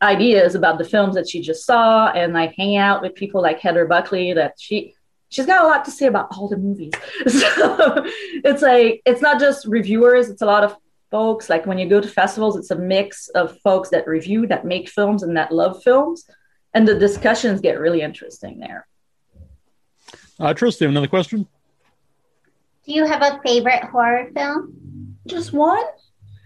ideas 0.00 0.54
about 0.54 0.78
the 0.78 0.84
films 0.84 1.14
that 1.16 1.28
she 1.28 1.40
just 1.40 1.66
saw, 1.66 2.10
and 2.10 2.32
like 2.32 2.54
hang 2.56 2.76
out 2.76 3.02
with 3.02 3.16
people 3.16 3.42
like 3.42 3.58
Heather 3.58 3.84
Buckley 3.84 4.32
that 4.32 4.54
she 4.58 4.94
she's 5.30 5.46
got 5.46 5.64
a 5.64 5.66
lot 5.66 5.84
to 5.86 5.90
say 5.90 6.06
about 6.06 6.28
all 6.30 6.48
the 6.48 6.56
movies. 6.56 6.92
So 7.28 8.04
it's 8.44 8.62
like 8.62 9.02
it's 9.04 9.20
not 9.20 9.40
just 9.40 9.66
reviewers; 9.66 10.30
it's 10.30 10.42
a 10.42 10.46
lot 10.46 10.62
of 10.62 10.76
folks. 11.12 11.48
Like 11.48 11.66
when 11.66 11.78
you 11.78 11.88
go 11.88 12.00
to 12.00 12.08
festivals, 12.08 12.56
it's 12.56 12.72
a 12.72 12.76
mix 12.76 13.28
of 13.28 13.56
folks 13.60 13.90
that 13.90 14.08
review, 14.08 14.48
that 14.48 14.64
make 14.64 14.88
films, 14.88 15.22
and 15.22 15.36
that 15.36 15.52
love 15.52 15.80
films, 15.84 16.24
and 16.74 16.88
the 16.88 16.98
discussions 16.98 17.60
get 17.60 17.78
really 17.78 18.00
interesting 18.00 18.58
there. 18.58 18.88
Uh, 20.40 20.52
Trista, 20.52 20.88
another 20.88 21.06
question? 21.06 21.46
Do 22.84 22.92
you 22.92 23.06
have 23.06 23.22
a 23.22 23.40
favorite 23.44 23.84
horror 23.84 24.30
film? 24.34 25.16
Just 25.28 25.52
one? 25.52 25.84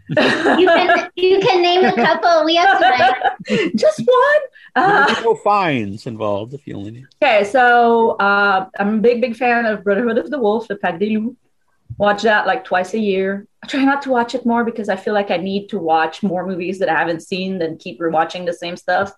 You 0.08 0.68
can 0.68 1.10
you 1.16 1.40
can 1.40 1.62
name 1.62 1.84
a 1.84 1.92
couple. 1.92 2.44
We 2.44 2.54
have 2.56 2.78
time. 2.80 3.14
Just 3.74 4.00
one? 4.06 4.42
Uh, 4.76 5.14
no 5.24 5.34
fines 5.34 6.06
involved 6.06 6.54
if 6.54 6.64
you 6.64 6.76
only 6.76 6.92
need. 6.92 7.06
Okay, 7.20 7.42
so 7.42 8.10
uh, 8.18 8.68
I'm 8.78 8.98
a 8.98 9.00
big, 9.00 9.20
big 9.20 9.34
fan 9.34 9.66
of 9.66 9.82
Brotherhood 9.82 10.18
of 10.18 10.30
the 10.30 10.38
Wolf, 10.38 10.68
the 10.68 10.76
Pacte 10.76 11.00
des 11.00 11.06
Loups. 11.06 11.36
Watch 11.98 12.22
that 12.22 12.46
like 12.46 12.64
twice 12.64 12.94
a 12.94 12.98
year. 12.98 13.46
I 13.62 13.66
try 13.66 13.84
not 13.84 14.02
to 14.02 14.10
watch 14.10 14.34
it 14.34 14.44
more 14.44 14.64
because 14.64 14.88
I 14.88 14.96
feel 14.96 15.14
like 15.14 15.30
I 15.30 15.38
need 15.38 15.68
to 15.68 15.78
watch 15.78 16.22
more 16.22 16.46
movies 16.46 16.78
that 16.80 16.88
I 16.88 16.98
haven't 16.98 17.22
seen 17.22 17.58
than 17.58 17.78
keep 17.78 18.00
rewatching 18.00 18.44
the 18.44 18.52
same 18.52 18.76
stuff. 18.76 19.12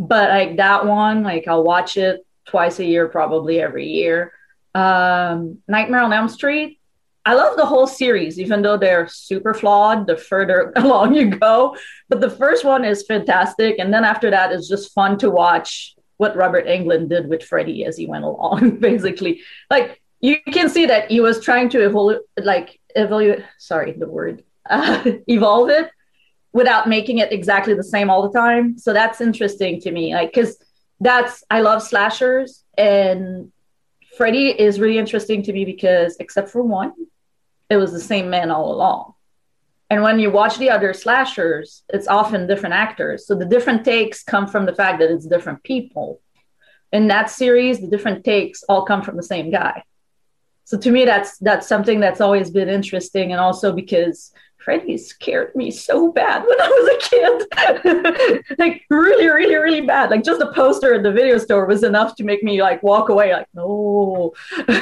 But 0.00 0.30
like 0.30 0.56
that 0.56 0.86
one, 0.86 1.22
like 1.22 1.46
I'll 1.46 1.64
watch 1.64 1.96
it 1.96 2.26
twice 2.46 2.78
a 2.78 2.84
year, 2.84 3.08
probably 3.08 3.60
every 3.60 3.86
year. 3.86 4.32
Um, 4.74 5.58
Nightmare 5.68 6.00
on 6.00 6.12
Elm 6.12 6.28
Street. 6.28 6.80
I 7.26 7.34
love 7.34 7.56
the 7.56 7.64
whole 7.64 7.86
series, 7.86 8.38
even 8.38 8.60
though 8.60 8.76
they're 8.76 9.08
super 9.08 9.54
flawed 9.54 10.06
the 10.06 10.16
further 10.16 10.72
along 10.76 11.14
you 11.14 11.30
go. 11.30 11.76
But 12.08 12.20
the 12.20 12.30
first 12.30 12.64
one 12.64 12.84
is 12.84 13.06
fantastic. 13.06 13.76
And 13.78 13.92
then 13.92 14.04
after 14.04 14.30
that, 14.30 14.52
it's 14.52 14.68
just 14.68 14.92
fun 14.92 15.18
to 15.18 15.30
watch 15.30 15.94
what 16.16 16.36
Robert 16.36 16.66
Englund 16.66 17.08
did 17.08 17.28
with 17.28 17.42
Freddy 17.42 17.84
as 17.84 17.96
he 17.96 18.06
went 18.06 18.24
along, 18.24 18.78
basically. 18.80 19.40
Like 19.70 20.00
you 20.24 20.40
can 20.40 20.70
see 20.70 20.86
that 20.86 21.10
he 21.10 21.20
was 21.20 21.38
trying 21.38 21.68
to 21.68 21.84
evolve, 21.84 22.20
like 22.42 22.80
evolve, 22.96 23.40
sorry, 23.58 23.92
the 23.92 24.08
word, 24.08 24.42
uh, 24.70 25.04
evolve 25.26 25.68
it 25.68 25.90
without 26.54 26.88
making 26.88 27.18
it 27.18 27.30
exactly 27.30 27.74
the 27.74 27.84
same 27.84 28.08
all 28.08 28.26
the 28.26 28.38
time. 28.38 28.78
So 28.78 28.94
that's 28.94 29.20
interesting 29.20 29.82
to 29.82 29.90
me. 29.90 30.14
Like, 30.14 30.32
cause 30.32 30.56
that's, 30.98 31.44
I 31.50 31.60
love 31.60 31.82
slashers 31.82 32.64
and 32.78 33.52
Freddy 34.16 34.48
is 34.48 34.80
really 34.80 34.96
interesting 34.96 35.42
to 35.42 35.52
me 35.52 35.66
because 35.66 36.16
except 36.18 36.48
for 36.48 36.62
one, 36.62 36.94
it 37.68 37.76
was 37.76 37.92
the 37.92 38.00
same 38.00 38.30
man 38.30 38.50
all 38.50 38.72
along. 38.72 39.12
And 39.90 40.02
when 40.02 40.18
you 40.18 40.30
watch 40.30 40.56
the 40.56 40.70
other 40.70 40.94
slashers, 40.94 41.82
it's 41.90 42.08
often 42.08 42.46
different 42.46 42.76
actors. 42.76 43.26
So 43.26 43.34
the 43.34 43.44
different 43.44 43.84
takes 43.84 44.22
come 44.22 44.46
from 44.46 44.64
the 44.64 44.74
fact 44.74 45.00
that 45.00 45.10
it's 45.10 45.26
different 45.26 45.62
people. 45.64 46.22
In 46.92 47.08
that 47.08 47.28
series, 47.28 47.80
the 47.80 47.88
different 47.88 48.24
takes 48.24 48.62
all 48.62 48.86
come 48.86 49.02
from 49.02 49.16
the 49.18 49.22
same 49.22 49.50
guy. 49.50 49.82
So 50.64 50.78
to 50.78 50.90
me, 50.90 51.04
that's 51.04 51.38
that's 51.38 51.66
something 51.68 52.00
that's 52.00 52.20
always 52.20 52.50
been 52.50 52.68
interesting, 52.68 53.32
and 53.32 53.40
also 53.40 53.72
because 53.72 54.32
Freddy 54.64 54.96
scared 54.96 55.54
me 55.54 55.70
so 55.70 56.10
bad 56.10 56.42
when 56.42 56.60
I 56.60 56.68
was 56.68 56.88
a 56.94 58.38
kid, 58.40 58.58
like 58.58 58.82
really, 58.88 59.28
really, 59.28 59.56
really 59.56 59.82
bad. 59.82 60.10
Like 60.10 60.24
just 60.24 60.40
a 60.40 60.52
poster 60.52 60.94
at 60.94 61.02
the 61.02 61.12
video 61.12 61.36
store 61.36 61.66
was 61.66 61.82
enough 61.82 62.16
to 62.16 62.24
make 62.24 62.42
me 62.42 62.62
like 62.62 62.82
walk 62.82 63.10
away, 63.10 63.32
like 63.32 63.48
no. 63.54 64.32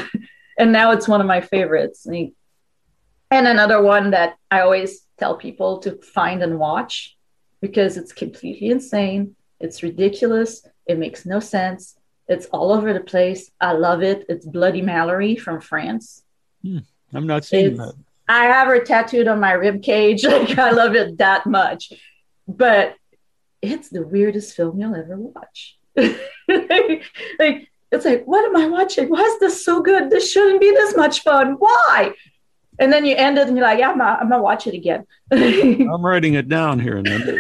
and 0.59 0.71
now 0.71 0.93
it's 0.93 1.09
one 1.09 1.21
of 1.21 1.27
my 1.27 1.41
favorites. 1.41 2.07
And 2.07 2.33
another 3.49 3.83
one 3.83 4.11
that 4.11 4.37
I 4.51 4.61
always 4.61 5.01
tell 5.19 5.37
people 5.37 5.79
to 5.81 5.97
find 6.03 6.43
and 6.43 6.61
watch 6.61 7.17
because 7.61 7.97
it's 7.97 8.13
completely 8.13 8.71
insane. 8.71 9.35
It's 9.59 9.83
ridiculous. 9.83 10.65
It 10.87 10.99
makes 10.99 11.27
no 11.27 11.41
sense. 11.41 11.97
It's 12.33 12.47
all 12.47 12.73
over 12.73 12.93
the 12.93 13.01
place. 13.01 13.51
I 13.61 13.73
love 13.73 14.03
it. 14.03 14.25
It's 14.29 14.47
Bloody 14.47 14.83
Mallory 14.83 15.37
from 15.37 15.61
France. 15.61 16.23
Hmm. 16.63 16.79
I'm 17.15 17.27
not 17.27 17.45
seeing 17.45 17.73
It's- 17.73 17.79
that. 17.79 17.95
I 18.29 18.45
have 18.45 18.69
her 18.69 18.81
tattooed 18.83 19.29
on 19.29 19.41
my 19.41 19.53
rib 19.53 19.83
cage. 19.83 20.25
Like 20.35 20.59
I 20.59 20.71
love 20.71 20.95
it 20.95 21.19
that 21.19 21.47
much. 21.47 21.93
But 22.49 22.97
it's 23.61 23.91
the 23.91 24.03
weirdest 24.07 24.57
film 24.57 24.81
you'll 24.81 24.95
ever 24.95 25.17
watch. 25.17 25.77
like 25.97 27.69
it's 27.93 28.05
like, 28.07 28.25
what 28.25 28.45
am 28.47 28.57
I 28.57 28.67
watching? 28.69 29.09
Why 29.11 29.21
is 29.21 29.39
this 29.39 29.63
so 29.65 29.83
good? 29.83 30.09
This 30.11 30.33
shouldn't 30.33 30.61
be 30.61 30.71
this 30.71 30.97
much 30.97 31.21
fun. 31.23 31.57
Why? 31.59 32.15
And 32.79 32.91
then 32.91 33.05
you 33.05 33.15
end 33.17 33.37
it 33.37 33.49
and 33.49 33.57
you're 33.57 33.67
like, 33.67 33.79
yeah, 33.79 33.91
I'm 33.91 33.99
not, 33.99 34.21
I'm 34.23 34.31
not 34.31 34.43
watching 34.43 34.73
it 34.73 34.79
again. 34.79 35.07
I'm 35.31 36.05
writing 36.05 36.35
it 36.35 36.49
down 36.49 36.81
here 36.81 36.97
and 36.97 37.07
then. 37.07 37.39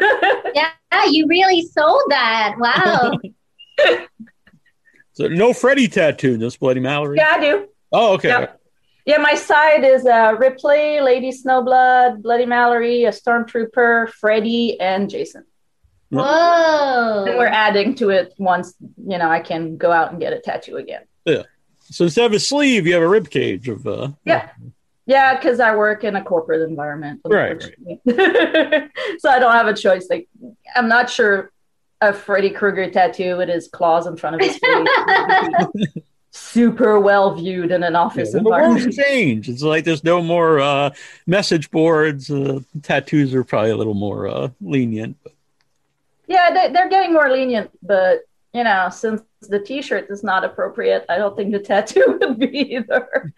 Yeah, 0.55 0.71
you 1.09 1.27
really 1.27 1.63
sold 1.63 2.03
that. 2.11 2.55
Wow. 2.59 3.13
So 5.14 5.29
no 5.29 5.53
Freddy 5.53 5.88
tattoo, 5.88 6.37
this 6.38 6.57
Bloody 6.57 6.81
Mallory. 6.81 7.18
yeah, 7.18 7.33
I 7.33 7.40
do. 7.40 7.68
Oh, 7.92 8.14
okay. 8.14 8.29
Yeah. 8.29 8.46
Yeah, 9.05 9.18
my 9.18 9.35
side 9.35 9.85
is 9.85 10.07
uh, 10.07 10.37
Ripley, 10.38 11.01
Lady 11.01 11.33
Snowblood, 11.33 12.22
Bloody 12.22 12.46
Mallory, 12.46 13.05
a 13.05 13.11
Stormtrooper, 13.11 14.09
Freddy, 14.11 14.79
and 14.81 15.11
Jason. 15.11 15.44
And 16.12 17.38
we're 17.38 17.46
adding 17.46 17.94
to 17.96 18.11
it 18.11 18.35
once, 18.38 18.75
you 18.81 19.18
know, 19.18 19.29
I 19.29 19.40
can 19.40 19.77
go 19.77 19.90
out 19.90 20.12
and 20.12 20.20
get 20.20 20.33
a 20.33 20.38
tattoo 20.38 20.77
again. 20.77 21.03
Yeah. 21.25 21.42
So 21.81 22.05
instead 22.05 22.27
of 22.27 22.33
a 22.33 22.38
sleeve, 22.38 22.87
you 22.87 22.94
have 22.94 23.03
a 23.03 23.09
rib 23.09 23.29
cage 23.31 23.68
of. 23.68 23.87
Uh, 23.87 24.11
Yeah. 24.25 24.51
Yeah, 25.05 25.35
because 25.35 25.59
I 25.59 25.75
work 25.75 26.05
in 26.05 26.14
a 26.14 26.22
corporate 26.22 26.62
environment. 26.62 27.22
Right, 27.25 27.51
unfortunately. 27.53 28.01
so 29.18 29.29
I 29.31 29.40
don't 29.40 29.53
have 29.53 29.66
a 29.66 29.75
choice. 29.75 30.07
Like, 30.09 30.29
I'm 30.77 30.88
not 30.88 31.11
sure 31.11 31.51
a 32.03 32.12
Freddy 32.12 32.51
Krueger 32.51 32.91
tattoo 32.91 33.38
with 33.38 33.49
his 33.49 33.69
claws 33.69 34.07
in 34.07 34.17
front 34.19 34.37
of 34.37 34.43
his 34.43 34.59
face. 34.59 34.88
super 36.31 36.99
well 37.01 37.35
viewed 37.35 37.71
in 37.71 37.83
an 37.83 37.95
Yeah, 37.95 38.01
office 38.01 38.33
the 38.33 38.43
world's 38.43 38.87
environment. 38.87 38.95
changed. 38.97 39.49
It's 39.49 39.62
like 39.62 39.85
there's 39.85 40.05
no 40.05 40.23
more 40.23 40.61
uh, 40.61 40.91
message 41.27 41.71
boards. 41.71 42.31
Uh, 42.31 42.61
tattoos 42.83 43.35
are 43.35 43.45
probably 43.45 43.71
a 43.71 43.77
little 43.77 43.95
more 43.95 44.29
uh, 44.29 44.49
lenient. 44.61 45.17
But 45.23 45.33
Yeah, 46.27 46.51
they, 46.53 46.73
they're 46.73 46.88
getting 46.88 47.12
more 47.12 47.31
lenient, 47.31 47.71
but 47.83 48.21
you 48.55 48.65
know, 48.65 48.88
since 48.91 49.23
the 49.43 49.59
T-shirt 49.61 50.09
is 50.11 50.23
not 50.23 50.45
appropriate, 50.45 51.07
I 51.09 51.17
don't 51.19 51.37
think 51.37 51.53
the 51.53 51.59
tattoo 51.59 52.19
would 52.21 52.38
be 52.38 52.75
either. 52.77 53.33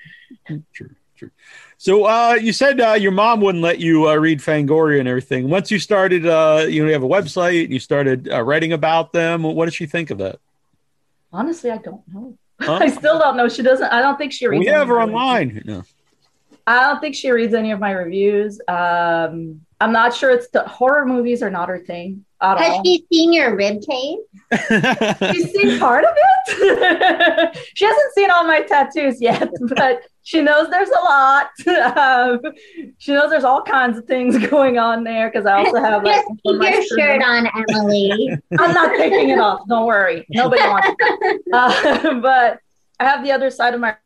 true, 0.73 0.95
true. 1.17 1.31
So 1.79 2.05
uh, 2.05 2.39
you 2.41 2.53
said 2.53 2.81
uh, 2.81 2.93
your 2.93 3.13
mom 3.13 3.41
wouldn't 3.41 3.63
let 3.63 3.79
you 3.79 4.09
uh, 4.09 4.15
read 4.15 4.41
Fangoria 4.41 5.01
and 5.01 5.09
everything. 5.09 5.49
Once 5.49 5.71
you 5.71 5.79
started, 5.79 6.27
uh, 6.27 6.67
you 6.69 6.83
know, 6.83 6.89
you 6.89 6.93
have 6.93 7.03
a 7.03 7.09
website. 7.09 7.69
You 7.69 7.79
started 7.79 8.29
uh, 8.31 8.43
writing 8.43 8.73
about 8.73 9.13
them. 9.13 9.43
What 9.43 9.67
did 9.67 9.75
she 9.75 9.87
think 9.87 10.11
of 10.11 10.19
that? 10.19 10.39
Honestly, 11.33 11.71
I 11.71 11.79
don't 11.79 12.03
know. 12.13 12.37
Huh? 12.61 12.75
I 12.83 12.89
still 12.89 13.19
don't 13.19 13.37
know. 13.37 13.49
She 13.49 13.63
doesn't. 13.63 13.93
I 13.93 14.01
don't 14.01 14.17
think 14.17 14.33
she 14.33 14.47
reads. 14.47 14.61
we 14.61 14.67
have 14.67 14.89
her 14.89 15.01
of 15.01 15.11
my 15.11 15.39
reviews. 15.39 15.63
online. 15.63 15.77
No. 15.79 15.85
I 16.67 16.81
don't 16.81 17.01
think 17.01 17.15
she 17.15 17.31
reads 17.31 17.53
any 17.53 17.73
of 17.73 17.81
my 17.81 17.91
reviews. 17.91 18.61
Um, 18.69 19.61
I'm 19.85 19.93
not 19.93 20.15
sure 20.15 20.31
it's 20.31 20.49
the 20.49 20.63
horror 20.63 21.05
movies 21.05 21.43
are 21.43 21.51
not 21.51 21.69
her 21.69 21.79
thing 21.79 22.25
at 22.41 22.57
Has 22.59 22.73
all. 22.73 22.85
she 22.85 23.05
seen 23.13 23.35
your 23.35 23.55
rib 23.55 23.83
cage? 23.87 24.19
She's 25.35 25.53
seen 25.53 25.79
part 25.79 26.05
of 26.05 26.11
it. 26.17 27.59
she 27.75 27.85
hasn't 27.85 28.13
seen 28.15 28.31
all 28.31 28.45
my 28.45 28.63
tattoos 28.63 29.21
yet, 29.21 29.51
but 29.77 30.01
she 30.23 30.41
knows 30.41 30.71
there's 30.71 30.89
a 30.89 31.03
lot. 31.05 31.51
Um, 31.99 32.41
she 32.97 33.13
knows 33.13 33.29
there's 33.29 33.45
all 33.45 33.61
kinds 33.61 33.99
of 33.99 34.07
things 34.07 34.39
going 34.49 34.79
on 34.79 35.05
there 35.05 35.29
because 35.31 35.45
I 35.45 35.59
also 35.59 35.77
have 35.83 36.03
like 36.03 36.25
Just 36.25 36.41
keep 36.47 36.63
your 36.63 36.83
shirt- 36.99 37.23
on, 37.23 37.47
Emilie. 37.69 38.31
I'm 38.59 38.73
not 38.73 38.97
taking 38.97 39.29
it 39.29 39.39
off. 39.39 39.61
Don't 39.69 39.87
worry. 39.87 40.25
Nobody 40.31 40.63
wants 40.63 40.89
it. 40.99 41.43
Uh, 41.53 42.21
but 42.21 42.59
I 42.99 43.05
have 43.05 43.23
the 43.23 43.33
other 43.33 43.51
side 43.51 43.75
of 43.75 43.81
my 43.81 43.97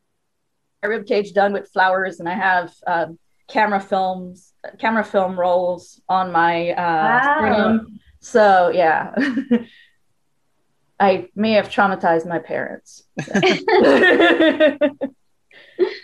rib 0.83 1.07
cage 1.07 1.33
done 1.35 1.53
with 1.53 1.71
flowers, 1.71 2.19
and 2.19 2.29
I 2.29 2.35
have 2.35 2.75
um, 2.85 3.19
camera 3.49 3.81
films, 3.81 4.48
camera 4.78 5.04
film 5.04 5.38
rolls 5.38 6.00
on 6.09 6.33
my 6.33 6.70
uh, 6.70 6.76
Wow. 6.76 7.20
sternum. 7.38 8.00
So 8.20 8.70
yeah, 8.74 9.14
I 11.00 11.28
may 11.37 11.52
have 11.52 11.68
traumatized 11.68 12.26
my 12.26 12.38
parents. 12.40 13.04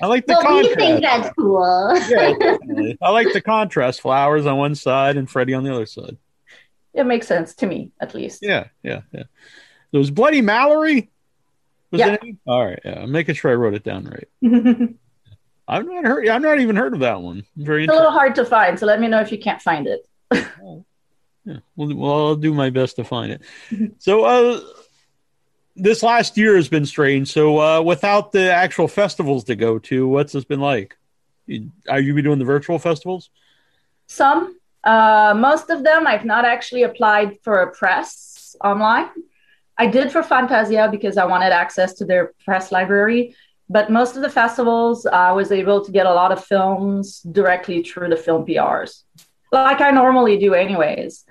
I 0.01 0.07
like 0.07 0.27
the 0.27 0.35
well, 0.35 0.57
we 0.57 0.69
contrast. 0.69 0.79
think 0.79 1.03
that's 1.03 1.31
cool. 1.37 1.97
yeah, 2.09 2.33
definitely. 2.39 2.97
I 3.03 3.11
like 3.11 3.33
the 3.33 3.41
contrast. 3.41 4.01
Flowers 4.01 4.47
on 4.47 4.57
one 4.57 4.75
side 4.75 5.17
and 5.17 5.29
Freddy 5.29 5.53
on 5.55 5.65
the 5.65 5.73
other 5.75 5.87
side. 5.87 6.17
it 6.93 7.05
makes 7.07 7.27
sense 7.27 7.55
to 7.57 7.67
me, 7.67 7.91
at 8.01 8.15
least. 8.15 8.41
Yeah, 8.43 8.69
yeah, 8.85 9.01
yeah. 9.13 9.25
There 9.91 9.99
was 9.99 10.11
Bloody 10.13 10.41
Mallory. 10.43 11.11
Was 11.91 11.99
Yeah. 12.01 12.15
it? 12.23 12.37
All 12.47 12.65
right, 12.65 12.79
yeah. 12.85 13.01
I'm 13.03 13.11
making 13.13 13.35
sure 13.35 13.51
I 13.51 13.55
wrote 13.55 13.75
it 13.75 13.83
down 13.85 14.05
right. 14.05 14.29
I've 15.67 15.87
not 15.87 16.05
heard. 16.05 16.29
I've 16.29 16.43
not 16.43 16.61
even 16.61 16.77
heard 16.77 16.95
of 16.95 17.01
that 17.01 17.21
one. 17.21 17.45
Very 17.57 17.85
It's 17.85 17.93
a 17.93 17.97
little 17.97 18.11
hard 18.11 18.35
to 18.37 18.45
find, 18.45 18.79
so 18.79 18.87
let 18.87 19.01
me 19.01 19.09
know 19.09 19.21
if 19.21 19.33
you 19.33 19.39
can't 19.39 19.63
find 19.63 19.87
it. 19.87 20.07
Yeah. 21.47 21.59
Well, 21.77 21.95
well, 21.95 22.27
I'll 22.27 22.37
do 22.37 22.55
my 22.55 22.71
best 22.71 22.97
to 22.97 23.05
find 23.05 23.33
it. 23.33 23.43
So, 23.99 24.25
uh, 24.25 24.61
this 25.77 26.03
last 26.03 26.39
year 26.39 26.57
has 26.57 26.69
been 26.69 26.87
strange. 26.87 27.31
So, 27.33 27.61
uh, 27.61 27.83
without 27.83 28.33
the 28.33 28.53
actual 28.53 28.89
festivals 28.89 29.45
to 29.45 29.55
go 29.55 29.79
to, 29.81 30.09
what's 30.09 30.33
this 30.33 30.45
been 30.45 30.61
like? 30.61 30.97
Are 31.91 32.01
you 32.01 32.15
be 32.15 32.23
doing 32.23 32.39
the 32.39 32.47
virtual 32.47 32.79
festivals? 32.79 33.29
Some, 34.07 34.59
uh, 34.85 35.35
most 35.37 35.69
of 35.69 35.83
them, 35.85 36.07
I've 36.07 36.25
not 36.25 36.47
actually 36.47 36.85
applied 36.85 37.39
for 37.43 37.61
a 37.61 37.71
press 37.73 38.57
online. 38.65 39.11
I 39.77 39.87
did 39.87 40.13
for 40.13 40.23
Fantasia 40.23 40.89
because 40.91 41.19
I 41.19 41.25
wanted 41.27 41.53
access 41.53 41.95
to 41.95 42.05
their 42.05 42.33
press 42.45 42.73
library. 42.73 43.35
But 43.69 43.91
most 43.91 44.17
of 44.17 44.23
the 44.23 44.29
festivals, 44.29 45.07
I 45.07 45.33
was 45.33 45.51
able 45.51 45.85
to 45.85 45.93
get 45.93 46.07
a 46.07 46.13
lot 46.13 46.33
of 46.33 46.45
films 46.45 47.21
directly 47.21 47.83
through 47.83 48.11
the 48.11 48.17
film 48.17 48.45
PRs, 48.45 49.03
like 49.53 49.81
I 49.81 49.91
normally 49.91 50.39
do, 50.39 50.53
anyways. 50.55 51.25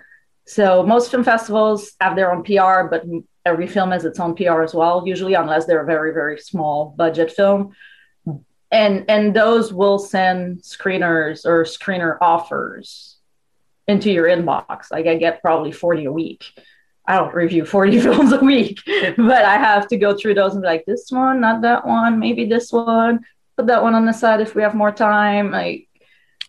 So 0.46 0.84
most 0.84 1.12
film 1.12 1.24
festivals 1.24 1.94
have 2.00 2.16
their 2.16 2.32
own 2.32 2.44
PR, 2.44 2.88
but 2.90 3.04
every 3.46 3.68
film 3.68 3.92
has 3.92 4.06
its 4.06 4.20
own 4.20 4.36
PR 4.36 4.62
as 4.62 4.74
well, 4.74 5.04
usually, 5.06 5.36
unless 5.36 5.66
they're 5.66 5.84
a 5.84 5.86
very, 5.86 6.14
very 6.14 6.40
small 6.40 6.94
budget 6.98 7.32
film. 7.32 7.76
And 8.72 9.06
and 9.08 9.36
those 9.36 9.72
will 9.72 10.00
send 10.00 10.64
screeners 10.64 11.46
or 11.46 11.64
screener 11.64 12.18
offers 12.20 13.18
into 13.88 14.12
your 14.12 14.26
inbox. 14.26 14.92
Like 14.92 15.06
i 15.06 15.16
get 15.16 15.42
probably 15.42 15.72
40 15.72 16.06
a 16.06 16.12
week 16.12 16.46
i 17.08 17.16
don't 17.18 17.34
review 17.34 17.66
40 17.66 18.00
films 18.06 18.32
a 18.32 18.40
week 18.40 18.80
but 19.18 19.46
i 19.46 19.58
have 19.58 19.88
to 19.90 19.98
go 19.98 20.16
through 20.18 20.34
those 20.36 20.54
and 20.54 20.62
be 20.62 20.68
like 20.68 20.86
this 20.86 21.12
one 21.12 21.40
not 21.42 21.62
that 21.62 21.86
one 21.86 22.20
maybe 22.20 22.46
this 22.46 22.72
one 22.72 23.20
put 23.58 23.68
that 23.68 23.84
one 23.84 23.94
on 23.96 24.06
the 24.06 24.14
side 24.14 24.42
if 24.42 24.56
we 24.56 24.62
have 24.62 24.74
more 24.76 24.92
time 24.92 25.52
like 25.52 25.88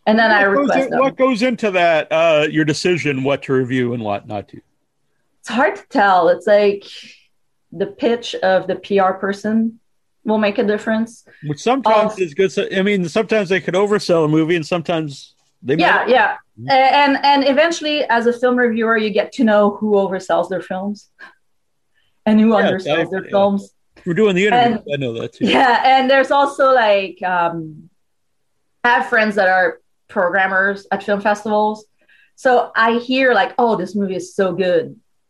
and 0.06 0.18
then 0.18 0.30
i 0.30 0.46
what, 0.46 0.54
goes 0.56 0.68
request 0.68 0.92
in- 0.92 0.98
what 0.98 1.16
goes 1.16 1.42
into 1.42 1.70
that? 1.72 2.08
Uh, 2.12 2.46
your 2.50 2.64
decision 2.64 3.22
what 3.24 3.42
to 3.44 3.52
review 3.52 3.94
and 3.94 4.02
what 4.02 4.26
not 4.28 4.48
to. 4.48 4.60
it's 5.40 5.48
hard 5.48 5.76
to 5.76 5.82
tell 5.88 6.28
it's 6.28 6.46
like 6.46 6.84
the 7.72 7.86
pitch 7.86 8.34
of 8.36 8.66
the 8.66 8.76
pr 8.76 9.12
person 9.18 9.80
will 10.24 10.38
make 10.38 10.56
a 10.58 10.64
difference 10.64 11.26
Which 11.44 11.60
sometimes 11.60 12.12
Oh. 12.18 12.22
is 12.22 12.32
good. 12.32 12.50
So, 12.50 12.66
I 12.74 12.80
mean, 12.80 13.06
sometimes 13.10 13.50
they 13.50 13.60
could 13.60 13.74
oversell 13.74 14.24
a 14.24 14.28
movie, 14.28 14.56
and 14.56 14.64
sometimes 14.66 15.33
they 15.64 15.76
yeah 15.76 15.96
might. 15.96 16.08
yeah 16.08 16.36
and 16.70 17.18
and 17.24 17.46
eventually 17.48 18.04
as 18.04 18.26
a 18.26 18.32
film 18.32 18.56
reviewer 18.56 18.96
you 18.96 19.10
get 19.10 19.32
to 19.32 19.44
know 19.44 19.70
who 19.76 19.92
oversells 19.94 20.48
their 20.48 20.60
films 20.62 21.10
and 22.26 22.40
who 22.40 22.50
Yeah, 22.56 22.70
undersells 22.70 23.10
their 23.10 23.24
yeah. 23.24 23.30
films 23.30 23.74
We're 24.06 24.14
doing 24.14 24.36
the 24.36 24.46
interview. 24.46 24.78
I 24.92 24.96
know 24.96 25.12
that 25.20 25.32
too. 25.34 25.46
yeah 25.46 25.82
and 25.84 26.08
there's 26.10 26.30
also 26.30 26.72
like 26.72 27.20
um 27.22 27.88
i 28.84 28.88
have 28.96 29.08
friends 29.08 29.34
that 29.36 29.48
are 29.48 29.80
programmers 30.08 30.86
at 30.92 31.02
film 31.02 31.20
festivals 31.20 31.86
so 32.36 32.70
i 32.76 32.98
hear 32.98 33.32
like 33.34 33.52
oh 33.58 33.74
this 33.76 33.94
movie 33.94 34.16
is 34.16 34.34
so 34.36 34.52
good 34.52 34.84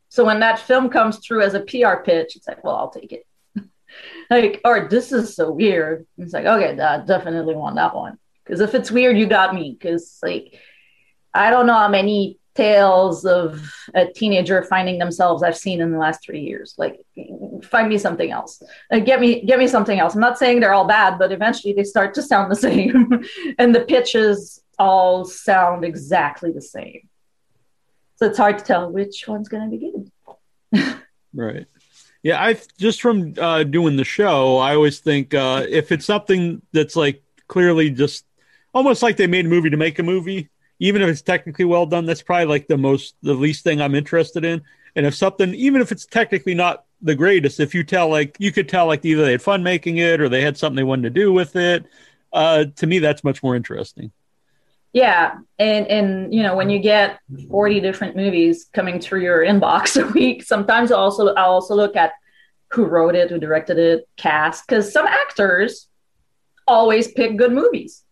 so 0.08 0.24
when 0.24 0.40
that 0.40 0.58
film 0.58 0.88
comes 0.90 1.18
through 1.18 1.42
as 1.42 1.54
a 1.54 1.60
pr 1.60 1.96
pitch 2.04 2.36
it's 2.36 2.48
like 2.48 2.62
well 2.64 2.76
i'll 2.76 2.90
take 2.90 3.12
it 3.12 3.24
like 4.30 4.60
or 4.64 4.88
this 4.88 5.12
is 5.12 5.34
so 5.36 5.50
weird 5.52 6.06
it's 6.18 6.32
like 6.32 6.44
okay 6.46 6.78
i 6.80 6.98
definitely 7.04 7.54
want 7.54 7.76
that 7.76 7.94
one 7.94 8.18
because 8.44 8.60
if 8.60 8.74
it's 8.74 8.90
weird 8.90 9.18
you 9.18 9.26
got 9.26 9.54
me. 9.54 9.76
Because 9.78 10.18
like 10.22 10.58
i 11.32 11.50
don't 11.50 11.66
know 11.66 11.74
how 11.74 11.88
many 11.88 12.38
tales 12.54 13.24
of 13.24 13.74
a 13.94 14.06
teenager 14.06 14.62
finding 14.62 14.98
themselves 14.98 15.42
i've 15.42 15.56
seen 15.56 15.80
in 15.80 15.90
the 15.90 15.98
last 15.98 16.24
three 16.24 16.40
years. 16.40 16.74
Like 16.78 17.00
find 17.64 17.88
me 17.88 17.98
something 17.98 18.30
else. 18.30 18.62
Like, 18.90 19.04
get 19.04 19.20
me 19.20 19.44
get 19.44 19.58
me 19.58 19.66
something 19.66 19.98
else. 19.98 20.14
I'm 20.14 20.20
not 20.20 20.38
saying 20.38 20.60
they're 20.60 20.74
all 20.74 20.86
bad 20.86 21.18
but 21.18 21.32
eventually 21.32 21.72
they 21.72 21.84
start 21.84 22.14
to 22.14 22.22
sound 22.22 22.50
the 22.50 22.56
same. 22.68 23.24
And 23.58 23.74
the 23.74 23.80
pitches 23.80 24.62
all 24.78 25.24
sound 25.24 25.84
exactly 25.84 26.52
the 26.52 26.62
same. 26.62 27.08
So 28.16 28.26
it's 28.26 28.38
hard 28.38 28.58
to 28.58 28.64
tell 28.64 28.90
which 28.90 29.26
one's 29.26 29.48
going 29.48 29.70
to 29.70 29.76
be 29.76 29.92
good. 29.92 31.00
Right. 31.34 31.66
Yeah, 32.22 32.42
I 32.42 32.56
just 32.78 33.02
from 33.02 33.34
uh, 33.38 33.64
doing 33.64 33.96
the 33.96 34.04
show, 34.04 34.56
I 34.58 34.74
always 34.74 35.00
think 35.00 35.34
uh, 35.34 35.66
if 35.68 35.92
it's 35.92 36.06
something 36.06 36.62
that's 36.72 36.96
like 36.96 37.22
clearly 37.48 37.90
just 37.90 38.24
almost 38.74 39.02
like 39.02 39.16
they 39.16 39.26
made 39.26 39.46
a 39.46 39.48
movie 39.48 39.70
to 39.70 39.76
make 39.76 39.98
a 39.98 40.02
movie, 40.02 40.50
even 40.80 41.00
if 41.00 41.08
it's 41.08 41.22
technically 41.22 41.64
well 41.64 41.86
done, 41.86 42.04
that's 42.04 42.22
probably 42.22 42.46
like 42.46 42.66
the 42.66 42.76
most 42.76 43.14
the 43.22 43.34
least 43.34 43.64
thing 43.64 43.80
I'm 43.80 43.94
interested 43.94 44.44
in. 44.44 44.62
And 44.96 45.06
if 45.06 45.14
something, 45.14 45.54
even 45.54 45.80
if 45.80 45.92
it's 45.92 46.06
technically 46.06 46.54
not 46.54 46.84
the 47.00 47.14
greatest, 47.14 47.60
if 47.60 47.74
you 47.74 47.84
tell 47.84 48.08
like 48.08 48.36
you 48.38 48.52
could 48.52 48.68
tell 48.68 48.86
like 48.86 49.04
either 49.04 49.24
they 49.24 49.32
had 49.32 49.42
fun 49.42 49.62
making 49.62 49.98
it 49.98 50.20
or 50.20 50.28
they 50.28 50.42
had 50.42 50.56
something 50.56 50.76
they 50.76 50.82
wanted 50.82 51.14
to 51.14 51.20
do 51.20 51.32
with 51.32 51.56
it, 51.56 51.86
uh, 52.32 52.64
to 52.76 52.86
me 52.86 52.98
that's 52.98 53.24
much 53.24 53.42
more 53.42 53.56
interesting. 53.56 54.12
Yeah, 54.92 55.38
and 55.58 55.88
and 55.88 56.32
you 56.32 56.42
know 56.42 56.56
when 56.56 56.70
you 56.70 56.78
get 56.78 57.18
forty 57.50 57.80
different 57.80 58.16
movies 58.16 58.66
coming 58.72 59.00
through 59.00 59.22
your 59.22 59.40
inbox 59.40 60.00
a 60.02 60.06
week, 60.12 60.44
sometimes 60.44 60.92
I 60.92 60.96
also 60.96 61.34
I 61.34 61.42
also 61.42 61.74
look 61.74 61.96
at 61.96 62.12
who 62.70 62.84
wrote 62.84 63.14
it, 63.14 63.30
who 63.30 63.38
directed 63.38 63.78
it, 63.78 64.08
cast, 64.16 64.66
because 64.66 64.92
some 64.92 65.06
actors 65.06 65.88
always 66.66 67.10
pick 67.10 67.36
good 67.36 67.52
movies, 67.52 68.04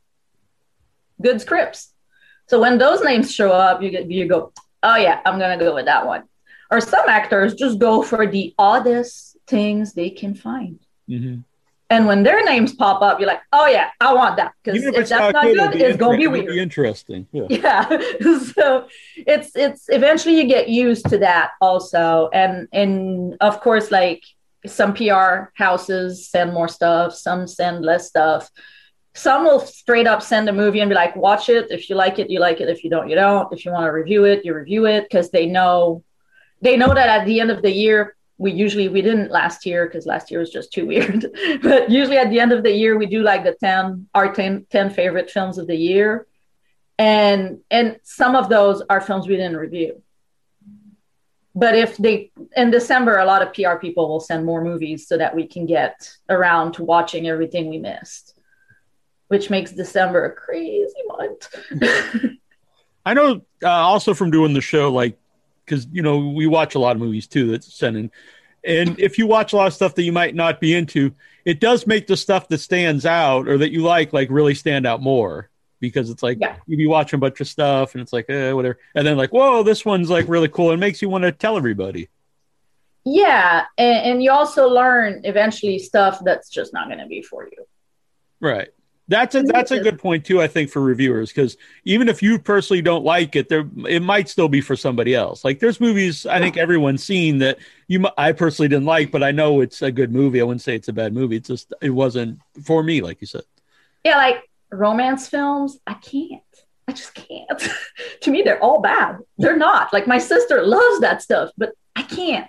good 1.20 1.40
scripts. 1.40 1.92
So 2.48 2.61
when 2.61 2.79
those 2.79 3.03
names 3.03 3.33
show 3.35 3.51
up, 3.51 3.83
you 3.83 3.90
get 3.90 4.11
you 4.11 4.27
go, 4.27 4.53
oh 4.83 4.96
yeah, 4.96 5.20
I'm 5.25 5.38
gonna 5.38 5.59
go 5.59 5.75
with 5.75 5.87
that 5.87 6.07
one. 6.07 6.25
Or 6.70 6.81
some 6.81 7.09
actors 7.09 7.55
just 7.55 7.79
go 7.79 8.03
for 8.03 8.27
the 8.27 8.55
oddest 8.59 9.37
things 9.46 9.92
they 9.92 10.11
can 10.11 10.35
find. 10.35 10.79
hmm 11.09 11.40
And 11.90 12.07
when 12.07 12.22
their 12.22 12.42
names 12.44 12.75
pop 12.75 13.03
up, 13.03 13.20
you're 13.20 13.29
like, 13.29 13.42
oh 13.53 13.66
yeah, 13.66 13.90
I 14.01 14.14
want 14.14 14.37
that 14.37 14.53
because 14.62 14.83
if, 14.83 15.09
that's 15.09 15.33
not 15.33 15.44
good, 15.44 15.75
it's 15.75 15.98
gonna 15.98 16.16
be 16.16 16.27
weird 16.27 16.46
be 16.46 16.61
interesting. 16.61 17.27
Yeah. 17.33 17.46
yeah 17.48 17.88
so 18.55 18.88
it's 19.16 19.55
it's 19.55 19.87
eventually 19.88 20.37
you 20.40 20.44
get 20.44 20.68
used 20.68 21.07
to 21.11 21.18
that 21.18 21.53
also 21.61 22.29
and 22.33 22.68
and 22.72 23.37
of 23.40 23.61
course 23.61 23.90
like 23.90 24.22
some 24.64 24.94
pr 24.94 25.51
houses 25.55 26.29
send 26.29 26.53
more 26.53 26.68
stuff 26.68 27.14
some 27.14 27.48
send 27.48 27.85
less 27.85 28.07
stuff 28.09 28.48
some 29.14 29.44
will 29.44 29.61
straight 29.61 30.07
up 30.07 30.22
send 30.22 30.48
a 30.48 30.53
movie 30.53 30.81
and 30.81 30.88
be 30.88 30.94
like 30.94 31.14
watch 31.16 31.48
it. 31.48 31.70
If 31.70 31.90
you 31.90 31.96
like 31.96 32.18
it 32.18 32.31
you 32.31 32.40
like 32.40 32.61
it. 32.61 32.68
If 32.68 32.83
you 32.83 32.90
don't 32.90 33.09
you 33.09 33.14
don't. 33.14 33.53
If 33.53 33.64
you 33.64 33.72
want 33.72 33.85
to 33.85 33.92
review 33.92 34.25
it 34.25 34.44
you 34.44 34.55
review 34.55 34.87
it. 34.87 35.05
Because 35.05 35.31
they 35.31 35.46
know 35.46 36.03
they 36.62 36.77
know 36.77 36.94
that 36.94 37.09
at 37.09 37.27
the 37.27 37.40
end 37.40 37.51
of 37.51 37.62
the 37.62 37.72
year 37.72 38.16
we 38.38 38.51
usually 38.51 38.88
we 38.88 39.03
didn't 39.03 39.31
last 39.31 39.66
year 39.66 39.87
because 39.87 40.07
last 40.07 40.31
year 40.31 40.40
was 40.40 40.51
just 40.51 40.72
too 40.72 40.87
weird. 40.87 41.27
But 41.62 41.90
usually 41.90 42.16
at 42.16 42.31
the 42.31 42.40
end 42.40 42.53
of 42.53 42.62
the 42.62 42.72
year 42.72 42.96
we 42.96 43.07
do 43.07 43.22
like 43.22 43.44
the 43.44 43.57
10 43.61 44.09
our 44.14 44.33
10, 44.33 44.66
10 44.70 44.90
favorite 44.90 45.31
films 45.31 45.59
of 45.59 45.66
the 45.66 45.77
year. 45.77 46.27
And 46.98 47.61
and 47.70 47.98
some 48.05 48.35
of 48.35 48.48
those 48.48 48.83
are 48.88 49.01
films 49.01 49.29
we 49.29 49.37
didn't 49.37 49.57
review. 49.57 50.03
But 51.55 51.77
if 51.77 51.98
they 51.98 52.31
in 52.57 52.70
december 52.70 53.18
a 53.18 53.27
lot 53.27 53.42
of 53.42 53.53
pr 53.53 53.77
people 53.79 54.09
will 54.09 54.20
send 54.20 54.46
more 54.46 54.64
movies 54.64 55.07
so 55.07 55.18
that 55.18 55.37
we 55.37 55.46
can 55.46 55.66
get 55.66 56.16
around 56.31 56.72
to 56.72 56.83
watching 56.83 57.29
everything 57.29 57.68
we 57.68 57.79
missed 57.79 58.32
which 59.33 59.49
makes 59.51 59.73
december 59.73 60.25
a 60.27 60.33
crazy 60.33 61.03
month 61.09 61.42
I 63.05 63.14
know 63.14 63.42
uh, 63.64 63.68
also 63.68 64.14
from 64.14 64.31
doing 64.31 64.55
the 64.55 64.61
show, 64.61 64.92
like, 64.92 65.18
because, 65.64 65.88
you 65.90 66.03
know, 66.03 66.18
we 66.29 66.47
watch 66.47 66.77
a 66.77 66.79
lot 66.79 66.95
of 66.95 67.03
movies 67.03 67.27
too 67.27 67.51
that's 67.51 67.73
sending. 67.75 68.12
And 68.62 68.97
if 69.01 69.18
you 69.18 69.27
watch 69.27 69.53
a 69.53 69.57
lot 69.57 69.66
of 69.66 69.75
stuff 69.75 69.97
that 69.97 70.05
you 70.05 70.12
might 70.12 70.37
not 70.37 70.61
be 70.61 70.73
into, 70.73 71.12
it 71.45 71.59
does 71.59 71.85
make 71.85 72.07
the 72.07 72.16
stuff 72.16 72.47
that 72.49 72.59
stands 72.59 73.05
out 73.05 73.49
or 73.49 73.59
that 73.59 73.73
you 73.73 73.83
like, 73.83 74.12
like, 74.12 74.29
really 74.31 74.55
stand 74.55 74.87
out 74.87 75.03
more. 75.03 75.51
because 75.81 76.11
it's 76.11 76.23
like 76.23 76.38
Yeah. 76.40 76.55
you 76.68 76.77
be 76.77 76.87
watching 76.87 77.16
a 77.16 77.21
bunch 77.21 77.40
of 77.40 77.49
stuff 77.49 77.95
and 77.97 78.03
it's 78.03 78.12
like 78.12 78.31
eh, 78.31 78.53
whatever, 78.53 78.79
and 78.95 79.05
then 79.05 79.16
like 79.16 79.33
whoa, 79.33 79.64
this 79.64 79.85
one's 79.85 80.09
like 80.09 80.29
really 80.29 80.49
cool 80.49 80.71
and 80.71 80.79
makes 80.79 81.03
you 81.03 81.09
want 81.09 81.23
to 81.25 81.33
tell 81.33 81.57
everybody. 81.57 82.09
Yeah, 83.05 83.64
and, 83.77 83.97
and 84.12 84.23
you 84.23 84.31
also 84.31 84.68
learn 84.68 85.23
eventually 85.25 85.81
stuff 85.81 86.21
that's 86.25 86.49
just 86.49 86.73
not 86.73 86.87
going 86.87 87.01
to 87.01 87.07
be 87.07 87.21
for 87.21 87.49
you. 87.51 87.66
Right. 88.40 88.68
That's 89.09 89.35
a 89.35 89.43
that's 89.43 89.73
a 89.73 89.81
good 89.81 89.99
point 89.99 90.25
too. 90.25 90.41
I 90.41 90.47
think 90.47 90.71
for 90.71 90.81
reviewers 90.81 91.31
because 91.31 91.57
even 91.85 92.09
if 92.09 92.23
you 92.23 92.38
personally 92.38 92.83
don't 92.83 93.05
like 93.05 93.35
it, 93.35 93.49
there 93.49 93.69
it 93.88 94.01
might 94.01 94.29
still 94.29 94.49
be 94.49 94.61
for 94.61 94.77
somebody 94.77 95.15
else. 95.15 95.45
Like 95.45 95.59
there's 95.59 95.81
movies 95.81 96.25
I 96.25 96.38
think 96.38 96.57
everyone's 96.57 97.03
seen 97.03 97.38
that 97.38 97.59
you 97.88 98.07
I 98.17 98.33
personally 98.33 98.69
didn't 98.69 98.87
like, 98.87 99.11
but 99.11 99.23
I 99.23 99.33
know 99.33 99.61
it's 99.61 99.83
a 99.83 99.91
good 99.91 100.12
movie. 100.12 100.41
I 100.41 100.45
wouldn't 100.45 100.62
say 100.62 100.77
it's 100.77 100.88
a 100.88 100.93
bad 100.93 101.12
movie. 101.12 101.37
It's 101.37 101.49
just 101.49 101.75
it 101.83 101.91
wasn't 101.91 102.38
for 102.65 102.83
me, 102.83 103.01
like 103.01 103.21
you 103.21 103.27
said. 103.27 103.43
Yeah, 104.05 104.17
like 104.17 104.49
romance 104.71 105.29
films, 105.29 105.79
I 105.87 105.95
can't. 105.95 106.43
I 106.87 106.93
just 106.93 107.15
can't. 107.15 107.69
to 108.21 108.31
me, 108.31 108.43
they're 108.43 108.62
all 108.62 108.81
bad. 108.81 109.19
They're 109.37 109.57
not. 109.57 109.93
Like 109.93 110.07
my 110.07 110.19
sister 110.19 110.65
loves 110.65 111.01
that 111.01 111.23
stuff, 111.23 111.51
but 111.59 111.73
I 111.97 112.03
can't. 112.03 112.49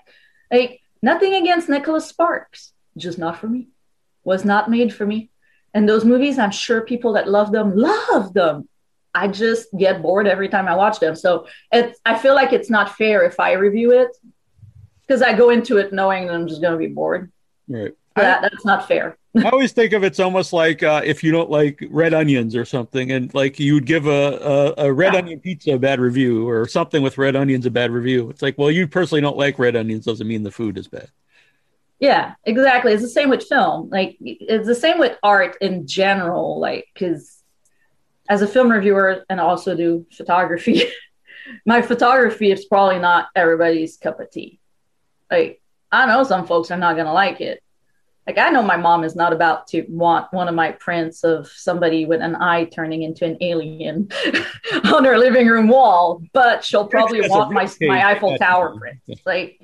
Like 0.52 0.82
nothing 1.02 1.34
against 1.34 1.68
Nicholas 1.68 2.08
Sparks, 2.08 2.74
just 2.96 3.18
not 3.18 3.39
for 3.39 3.48
me. 3.48 3.70
Was 4.24 4.46
not 4.46 4.70
made 4.70 4.94
for 4.94 5.06
me. 5.06 5.32
And 5.74 5.88
those 5.90 6.06
movies, 6.06 6.38
I'm 6.38 6.52
sure 6.52 6.82
people 6.82 7.14
that 7.14 7.28
love 7.30 7.52
them 7.52 7.76
love 7.76 8.34
them. 8.34 8.68
I 9.16 9.28
just 9.28 9.68
get 9.78 10.02
bored 10.02 10.28
every 10.28 10.50
time 10.50 10.68
I 10.68 10.76
watch 10.76 11.00
them. 11.00 11.16
So 11.16 11.48
it's 11.72 12.00
I 12.06 12.18
feel 12.18 12.34
like 12.36 12.52
it's 12.54 12.70
not 12.70 12.96
fair 12.96 13.24
if 13.24 13.40
I 13.40 13.54
review 13.54 13.92
it 13.92 14.10
because 15.02 15.22
I 15.22 15.34
go 15.34 15.50
into 15.52 15.78
it 15.78 15.94
knowing 15.94 16.28
that 16.28 16.34
I'm 16.34 16.48
just 16.48 16.62
going 16.62 16.74
to 16.74 16.80
be 16.80 16.88
bored. 16.94 17.32
Right. 17.68 17.94
That, 18.16 18.42
that's 18.44 18.66
not 18.66 18.88
fair. 18.88 19.18
I 19.38 19.50
always 19.50 19.72
think 19.72 19.94
of 19.94 20.04
it's 20.04 20.20
almost 20.20 20.54
like 20.54 20.84
uh, 20.84 21.02
if 21.04 21.24
you 21.24 21.32
don't 21.32 21.50
like 21.50 21.84
red 21.90 22.14
onions 22.14 22.56
or 22.56 22.66
something, 22.66 23.12
and 23.12 23.34
like 23.34 23.60
you 23.60 23.74
would 23.76 23.88
give 23.88 24.06
a, 24.06 24.74
a, 24.78 24.86
a 24.86 24.94
red 24.94 25.14
Yeah. 25.14 25.20
onion 25.20 25.40
pizza 25.40 25.74
a 25.74 25.80
bad 25.80 26.00
review 26.00 26.48
or 26.48 26.68
something 26.68 27.02
with 27.02 27.18
red 27.18 27.36
onions 27.36 27.66
a 27.66 27.72
bad 27.72 27.90
review. 27.90 28.30
It's 28.30 28.44
like, 28.44 28.58
well, 28.60 28.70
you 28.70 28.88
personally 28.88 29.22
don't 29.22 29.38
like 29.38 29.58
red 29.58 29.76
onions 29.76 30.06
doesn't 30.06 30.28
mean 30.28 30.44
the 30.44 30.52
food 30.52 30.78
is 30.78 30.88
bad. 30.88 31.10
Yeah, 32.04 32.36
exactly. 32.44 32.92
It's 32.92 33.02
the 33.02 33.08
same 33.08 33.30
with 33.30 33.48
film. 33.48 33.89
Like 33.89 34.18
it's 34.20 34.68
the 34.68 34.76
same 34.76 35.00
with 35.00 35.18
art 35.24 35.56
in 35.62 35.88
general. 35.88 36.60
Like 36.60 36.86
because 36.94 37.42
as 38.28 38.42
a 38.42 38.48
film 38.48 38.70
reviewer 38.70 39.24
and 39.30 39.39
also 39.39 39.74
do 39.74 40.06
photography, 40.12 40.84
my 41.66 41.82
photography 41.82 42.52
is 42.52 42.66
probably 42.66 43.00
not 43.00 43.30
everybody's 43.38 43.96
cup 43.96 44.20
of 44.20 44.30
tea. 44.30 44.60
Like 45.32 45.62
I 45.94 46.06
know 46.06 46.26
some 46.26 46.46
folks 46.46 46.72
are 46.72 46.78
not 46.78 46.98
gonna 46.98 47.13
like 47.13 47.39
it. 47.39 47.63
Like 48.28 48.38
I 48.38 48.50
know 48.50 48.63
my 48.63 48.76
mom 48.76 49.06
is 49.06 49.16
not 49.16 49.32
about 49.32 49.68
to 49.68 49.86
want 49.88 50.28
one 50.34 50.50
of 50.50 50.56
my 50.56 50.74
prints 50.74 51.24
of 51.24 51.48
somebody 51.48 52.04
with 52.06 52.20
an 52.20 52.36
eye 52.36 52.66
turning 52.66 53.04
into 53.04 53.24
an 53.24 53.38
alien 53.39 54.10
on 54.94 55.06
her 55.06 55.18
living 55.18 55.48
room 55.48 55.70
wall, 55.70 56.22
but 56.34 56.66
she'll 56.66 56.88
probably 56.88 57.22
want 57.30 57.54
my 57.54 57.70
my 57.80 58.12
Eiffel 58.12 58.38
Tower 58.38 58.78
print. 58.78 59.00
Like 59.26 59.62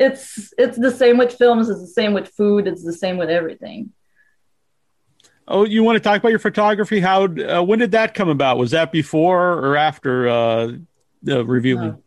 it's 0.00 0.52
it's 0.58 0.78
the 0.78 0.90
same 0.90 1.16
with 1.18 1.32
films 1.36 1.68
it's 1.68 1.80
the 1.80 1.86
same 1.86 2.12
with 2.12 2.28
food 2.28 2.66
it's 2.66 2.82
the 2.82 2.92
same 2.92 3.16
with 3.16 3.30
everything 3.30 3.92
Oh, 5.52 5.64
you 5.64 5.82
want 5.82 5.96
to 5.96 6.00
talk 6.00 6.20
about 6.20 6.28
your 6.28 6.38
photography? 6.38 7.00
How? 7.00 7.24
Uh, 7.24 7.60
when 7.60 7.80
did 7.80 7.90
that 7.90 8.14
come 8.14 8.28
about? 8.28 8.56
Was 8.56 8.70
that 8.70 8.92
before 8.92 9.54
or 9.54 9.76
after 9.76 10.28
uh, 10.28 10.72
the 11.24 11.44
reviewing? 11.44 11.88
No. 11.88 12.02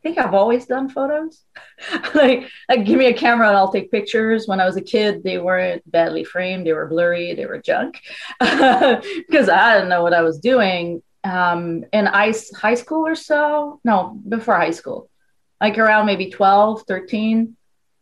i 0.00 0.02
think 0.02 0.18
i've 0.18 0.34
always 0.34 0.66
done 0.66 0.88
photos 0.88 1.44
like 2.14 2.48
like 2.68 2.84
give 2.84 2.98
me 2.98 3.06
a 3.06 3.14
camera 3.14 3.48
and 3.48 3.56
i'll 3.56 3.72
take 3.72 3.90
pictures 3.90 4.46
when 4.46 4.60
i 4.60 4.64
was 4.64 4.76
a 4.76 4.82
kid 4.82 5.22
they 5.24 5.38
weren't 5.38 5.82
badly 5.90 6.22
framed 6.22 6.66
they 6.66 6.72
were 6.72 6.86
blurry 6.86 7.34
they 7.34 7.46
were 7.46 7.60
junk 7.60 8.00
because 8.40 9.48
i 9.48 9.74
didn't 9.74 9.88
know 9.88 10.02
what 10.02 10.14
i 10.14 10.22
was 10.22 10.38
doing 10.38 11.02
um 11.24 11.84
in 11.92 12.06
ice 12.06 12.54
high 12.54 12.74
school 12.74 13.04
or 13.06 13.16
so 13.16 13.80
no 13.84 14.16
before 14.28 14.56
high 14.56 14.70
school 14.70 15.08
like 15.60 15.78
around 15.78 16.06
maybe 16.06 16.30
12 16.30 16.82
13 16.82 17.56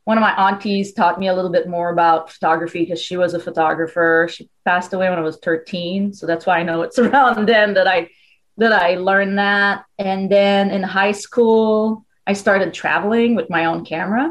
one 0.04 0.18
of 0.18 0.22
my 0.22 0.34
aunties 0.48 0.92
taught 0.92 1.18
me 1.18 1.28
a 1.28 1.34
little 1.34 1.50
bit 1.50 1.66
more 1.66 1.90
about 1.90 2.30
photography 2.30 2.80
because 2.80 3.00
she 3.00 3.16
was 3.16 3.32
a 3.32 3.40
photographer. 3.40 4.28
She 4.30 4.50
passed 4.64 4.92
away 4.92 5.08
when 5.08 5.18
i 5.18 5.22
was 5.22 5.38
13 5.38 6.12
so 6.12 6.26
that's 6.26 6.46
why 6.46 6.58
i 6.58 6.62
know 6.62 6.82
it's 6.82 6.98
around 7.04 7.46
then 7.48 7.74
that 7.74 7.86
i 7.88 8.08
that 8.56 8.72
i 8.72 8.94
learned 8.94 9.38
that. 9.38 9.84
And 9.98 10.30
then 10.30 10.70
in 10.70 10.82
high 10.82 11.12
school 11.12 12.04
i 12.26 12.32
started 12.32 12.72
traveling 12.72 13.34
with 13.34 13.50
my 13.50 13.64
own 13.64 13.84
camera 13.84 14.30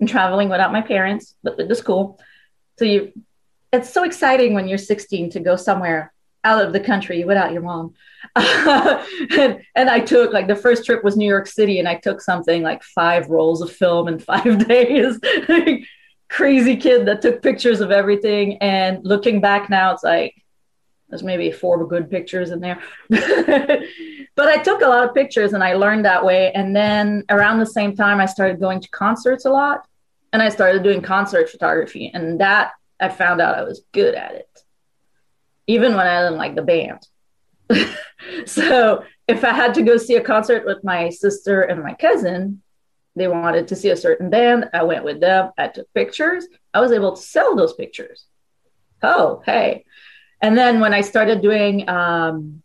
and 0.00 0.08
traveling 0.08 0.48
without 0.48 0.72
my 0.72 0.82
parents 0.82 1.34
but 1.42 1.56
with 1.56 1.68
the 1.68 1.74
school. 1.74 2.20
So 2.78 2.84
you 2.84 3.12
it's 3.72 3.90
so 3.90 4.04
exciting 4.04 4.52
when 4.52 4.68
you're 4.68 4.78
16 4.78 5.30
to 5.30 5.40
go 5.40 5.56
somewhere 5.56 6.12
out 6.44 6.64
of 6.64 6.72
the 6.72 6.80
country 6.80 7.24
without 7.24 7.52
your 7.52 7.62
mom. 7.62 7.94
And, 8.34 9.60
and 9.74 9.90
i 9.90 10.00
took 10.00 10.32
like 10.32 10.46
the 10.46 10.56
first 10.56 10.84
trip 10.84 11.02
was 11.02 11.16
new 11.16 11.28
york 11.28 11.46
city 11.46 11.78
and 11.78 11.88
i 11.88 11.94
took 11.96 12.20
something 12.20 12.62
like 12.62 12.82
five 12.82 13.28
rolls 13.28 13.60
of 13.62 13.70
film 13.70 14.08
in 14.08 14.18
five 14.32 14.66
days. 14.66 15.18
Crazy 16.28 16.76
kid 16.76 17.06
that 17.06 17.20
took 17.20 17.42
pictures 17.42 17.82
of 17.82 17.90
everything. 17.90 18.56
And 18.58 19.04
looking 19.04 19.42
back 19.42 19.68
now 19.68 19.92
it's 19.92 20.02
like 20.02 20.34
there's 21.08 21.22
maybe 21.22 21.52
four 21.52 21.86
good 21.86 22.10
pictures 22.10 22.50
in 22.50 22.60
there. 22.60 22.80
But 24.34 24.48
i 24.48 24.56
took 24.56 24.80
a 24.80 24.86
lot 24.88 25.06
of 25.06 25.14
pictures 25.14 25.52
and 25.52 25.62
i 25.62 25.74
learned 25.74 26.06
that 26.06 26.24
way. 26.24 26.52
And 26.52 26.74
then 26.74 27.24
around 27.28 27.58
the 27.58 27.66
same 27.66 27.94
time 27.94 28.18
i 28.20 28.26
started 28.26 28.60
going 28.60 28.80
to 28.80 28.88
concerts 28.88 29.44
a 29.44 29.50
lot 29.50 29.86
and 30.32 30.40
i 30.40 30.48
started 30.48 30.82
doing 30.82 31.02
concert 31.02 31.50
photography. 31.50 32.10
And 32.14 32.40
that 32.40 32.72
i 32.98 33.08
found 33.08 33.40
out 33.42 33.56
i 33.56 33.62
was 33.62 33.82
good 33.92 34.14
at 34.14 34.32
it 34.32 34.51
even 35.66 35.94
when 35.94 36.06
i 36.06 36.22
didn't 36.22 36.38
like 36.38 36.54
the 36.54 36.62
band. 36.62 37.06
So 38.46 39.04
if 39.28 39.44
i 39.44 39.52
had 39.52 39.74
to 39.74 39.82
go 39.82 39.96
see 39.96 40.16
a 40.16 40.20
concert 40.20 40.64
with 40.64 40.84
my 40.84 41.10
sister 41.10 41.62
and 41.62 41.82
my 41.82 41.94
cousin 41.94 42.62
they 43.16 43.28
wanted 43.28 43.68
to 43.68 43.76
see 43.76 43.90
a 43.90 43.96
certain 43.96 44.30
band 44.30 44.70
i 44.72 44.82
went 44.82 45.04
with 45.04 45.20
them 45.20 45.50
i 45.58 45.68
took 45.68 45.92
pictures 45.92 46.46
i 46.72 46.80
was 46.80 46.92
able 46.92 47.14
to 47.16 47.22
sell 47.22 47.56
those 47.56 47.74
pictures. 47.74 48.26
Oh 49.02 49.42
hey. 49.44 49.84
And 50.40 50.56
then 50.56 50.80
when 50.80 50.94
i 50.94 51.00
started 51.00 51.42
doing 51.42 51.88
um, 51.88 52.62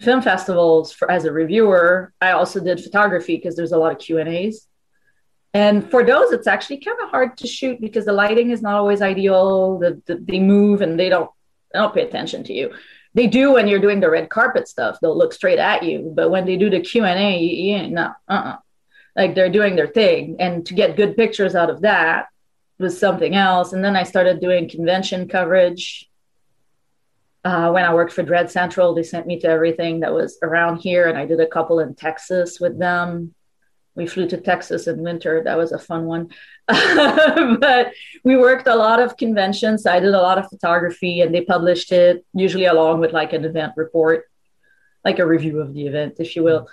film 0.00 0.22
festivals 0.22 0.92
for 0.92 1.10
as 1.10 1.24
a 1.24 1.32
reviewer 1.32 2.12
i 2.20 2.32
also 2.32 2.60
did 2.60 2.80
photography 2.80 3.36
because 3.36 3.56
there's 3.56 3.72
a 3.72 3.78
lot 3.78 3.92
of 3.92 3.98
q 3.98 4.18
and 4.18 4.28
a's. 4.28 4.66
And 5.54 5.90
for 5.90 6.02
those 6.04 6.32
it's 6.32 6.46
actually 6.46 6.78
kind 6.78 6.98
of 7.02 7.10
hard 7.10 7.36
to 7.38 7.46
shoot 7.46 7.80
because 7.80 8.04
the 8.04 8.12
lighting 8.12 8.50
is 8.50 8.62
not 8.62 8.76
always 8.76 9.02
ideal 9.02 9.78
the, 9.78 10.00
the, 10.06 10.16
they 10.16 10.40
move 10.40 10.80
and 10.80 10.98
they 10.98 11.08
don't 11.08 11.30
they 11.72 11.78
don't 11.78 11.94
pay 11.94 12.02
attention 12.02 12.44
to 12.44 12.52
you. 12.52 12.72
They 13.14 13.26
do 13.26 13.52
when 13.52 13.68
you're 13.68 13.78
doing 13.78 14.00
the 14.00 14.10
red 14.10 14.30
carpet 14.30 14.68
stuff. 14.68 14.98
They'll 15.00 15.16
look 15.16 15.32
straight 15.32 15.58
at 15.58 15.82
you 15.82 16.12
but 16.14 16.30
when 16.30 16.46
they 16.46 16.56
do 16.56 16.70
the 16.70 16.80
q&a 16.80 17.38
you, 17.38 17.76
you, 17.76 17.88
no 17.88 18.12
uh-uh. 18.28 18.56
Like 19.14 19.34
they're 19.34 19.50
doing 19.50 19.76
their 19.76 19.88
thing. 19.88 20.36
And 20.40 20.64
to 20.66 20.74
get 20.74 20.96
good 20.96 21.16
pictures 21.16 21.54
out 21.54 21.68
of 21.68 21.82
that 21.82 22.28
was 22.78 22.98
something 22.98 23.34
else. 23.34 23.72
And 23.72 23.84
then 23.84 23.96
i 23.96 24.02
started 24.02 24.40
doing 24.40 24.68
convention 24.68 25.28
coverage. 25.28 26.08
Uh, 27.44 27.70
when 27.72 27.84
i 27.84 27.92
worked 27.92 28.12
for 28.12 28.22
dread 28.22 28.48
central 28.48 28.94
they 28.94 29.02
sent 29.02 29.26
me 29.26 29.36
to 29.40 29.48
everything 29.48 29.98
that 29.98 30.14
was 30.14 30.38
around 30.44 30.76
here 30.76 31.08
and 31.08 31.18
i 31.18 31.26
did 31.26 31.40
a 31.40 31.46
couple 31.46 31.80
in 31.80 31.94
texas 31.94 32.60
with 32.60 32.78
them. 32.78 33.34
We 33.94 34.06
flew 34.06 34.28
to 34.28 34.38
texas 34.38 34.86
in 34.86 35.02
winter. 35.02 35.42
That 35.42 35.58
was 35.58 35.72
a 35.72 35.78
fun 35.78 36.04
one 36.06 36.30
but 37.60 37.92
we 38.24 38.36
worked 38.36 38.68
a 38.68 38.76
lot 38.76 39.00
of 39.00 39.16
conventions 39.16 39.84
i 39.84 39.98
did 39.98 40.14
a 40.14 40.22
lot 40.22 40.38
of 40.38 40.48
photography 40.48 41.20
and 41.20 41.34
they 41.34 41.40
published 41.40 41.90
it 41.90 42.24
usually 42.34 42.66
along 42.66 43.00
with 43.00 43.12
like 43.12 43.32
an 43.32 43.44
event 43.44 43.72
report 43.76 44.30
like 45.04 45.18
a 45.18 45.26
review 45.26 45.60
of 45.60 45.74
the 45.74 45.86
event 45.86 46.14
if 46.18 46.36
you 46.36 46.42
will 46.42 46.68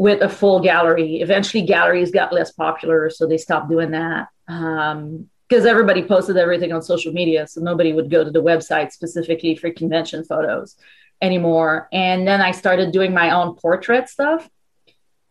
with 0.00 0.22
a 0.22 0.28
full 0.30 0.60
gallery. 0.60 1.20
Eventually, 1.20 1.62
galleries 1.62 2.10
got 2.10 2.32
less 2.32 2.50
popular, 2.52 3.10
so 3.10 3.26
they 3.26 3.36
stopped 3.36 3.68
doing 3.68 3.90
that 3.90 4.28
um, 4.48 5.28
because 5.46 5.66
everybody 5.66 6.02
posted 6.02 6.38
everything 6.38 6.72
on 6.72 6.80
social 6.80 7.12
media, 7.12 7.46
so 7.46 7.60
nobody 7.60 7.92
would 7.92 8.08
go 8.08 8.24
to 8.24 8.30
the 8.30 8.42
website 8.42 8.92
specifically 8.92 9.54
for 9.56 9.70
convention 9.70 10.24
photos 10.24 10.76
anymore. 11.20 11.86
And 11.92 12.26
then 12.26 12.40
I 12.40 12.52
started 12.52 12.92
doing 12.92 13.12
my 13.12 13.28
own 13.28 13.56
portrait 13.56 14.08
stuff. 14.08 14.48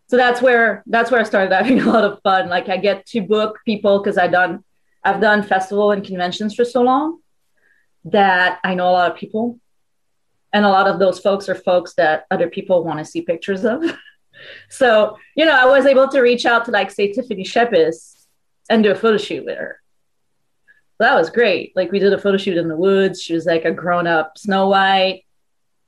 So 0.09 0.17
that's 0.17 0.41
where 0.41 0.83
that's 0.87 1.11
where 1.11 1.21
I 1.21 1.23
started 1.23 1.53
having 1.53 1.79
a 1.81 1.85
lot 1.85 2.03
of 2.03 2.21
fun. 2.21 2.49
Like 2.49 2.67
I 2.67 2.77
get 2.77 3.05
to 3.07 3.21
book 3.21 3.59
people 3.65 3.99
because 3.99 4.17
I 4.17 4.27
done 4.27 4.63
I've 5.03 5.21
done 5.21 5.43
festival 5.43 5.91
and 5.91 6.05
conventions 6.05 6.55
for 6.55 6.65
so 6.65 6.81
long 6.81 7.19
that 8.05 8.59
I 8.63 8.75
know 8.75 8.89
a 8.89 8.91
lot 8.91 9.11
of 9.11 9.17
people. 9.17 9.59
And 10.51 10.65
a 10.65 10.69
lot 10.69 10.87
of 10.87 10.97
those 10.97 11.19
folks 11.19 11.47
are 11.47 11.55
folks 11.55 11.93
that 11.95 12.25
other 12.31 12.49
people 12.49 12.83
want 12.83 12.99
to 12.99 13.05
see 13.05 13.21
pictures 13.21 13.65
of. 13.65 13.83
So, 14.69 15.17
you 15.35 15.43
know, 15.43 15.51
I 15.51 15.65
was 15.65 15.85
able 15.85 16.07
to 16.07 16.21
reach 16.21 16.45
out 16.45 16.63
to 16.65 16.71
like 16.71 16.91
say 16.91 17.11
Tiffany 17.11 17.43
Shepis 17.43 18.25
and 18.69 18.81
do 18.81 18.91
a 18.91 18.95
photo 18.95 19.17
shoot 19.17 19.43
with 19.43 19.57
her. 19.57 19.81
That 20.99 21.15
was 21.15 21.29
great. 21.29 21.73
Like 21.75 21.91
we 21.91 21.99
did 21.99 22.13
a 22.13 22.17
photo 22.17 22.37
shoot 22.37 22.57
in 22.57 22.69
the 22.69 22.75
woods. 22.77 23.21
She 23.21 23.33
was 23.33 23.45
like 23.45 23.65
a 23.65 23.71
grown 23.71 24.07
up 24.07 24.37
Snow 24.37 24.69
White, 24.69 25.25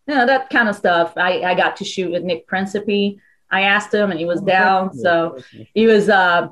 you 0.08 0.16
know, 0.16 0.26
that 0.26 0.50
kind 0.50 0.70
of 0.70 0.76
stuff. 0.76 1.14
I, 1.18 1.42
I 1.44 1.56
got 1.56 1.78
to 1.78 1.86
shoot 1.86 2.12
with 2.12 2.24
Nick 2.24 2.48
Principe. 2.48 3.20
I 3.52 3.62
asked 3.62 3.94
him 3.94 4.12
and 4.12 4.20
he 4.20 4.26
was 4.26 4.42
down. 4.42 4.94
So 4.94 5.40
he 5.74 5.88
was 5.88 6.10
uh 6.10 6.48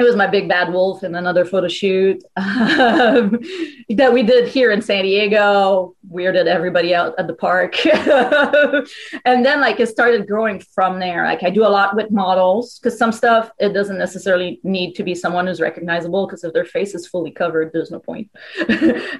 it 0.00 0.04
was 0.04 0.16
my 0.16 0.26
big 0.26 0.48
bad 0.48 0.72
wolf 0.72 1.04
in 1.04 1.14
another 1.14 1.44
photo 1.44 1.68
shoot 1.68 2.24
um, 2.36 3.38
that 3.90 4.10
we 4.14 4.22
did 4.22 4.48
here 4.48 4.70
in 4.70 4.80
San 4.80 5.04
Diego, 5.04 5.94
weirded 6.10 6.46
everybody 6.46 6.94
out 6.94 7.14
at 7.18 7.26
the 7.26 7.34
park. 7.34 7.74
and 9.26 9.44
then 9.44 9.60
like 9.60 9.78
it 9.78 9.90
started 9.90 10.26
growing 10.26 10.58
from 10.58 11.00
there. 11.00 11.26
Like 11.26 11.42
I 11.42 11.50
do 11.50 11.66
a 11.66 11.68
lot 11.68 11.94
with 11.94 12.10
models 12.10 12.78
because 12.78 12.96
some 12.96 13.12
stuff 13.12 13.50
it 13.58 13.74
doesn't 13.74 13.98
necessarily 13.98 14.58
need 14.62 14.94
to 14.94 15.02
be 15.02 15.14
someone 15.14 15.46
who's 15.46 15.60
recognizable 15.60 16.26
because 16.26 16.44
if 16.44 16.54
their 16.54 16.64
face 16.64 16.94
is 16.94 17.06
fully 17.06 17.30
covered, 17.30 17.70
there's 17.74 17.90
no 17.90 17.98
point. 17.98 18.30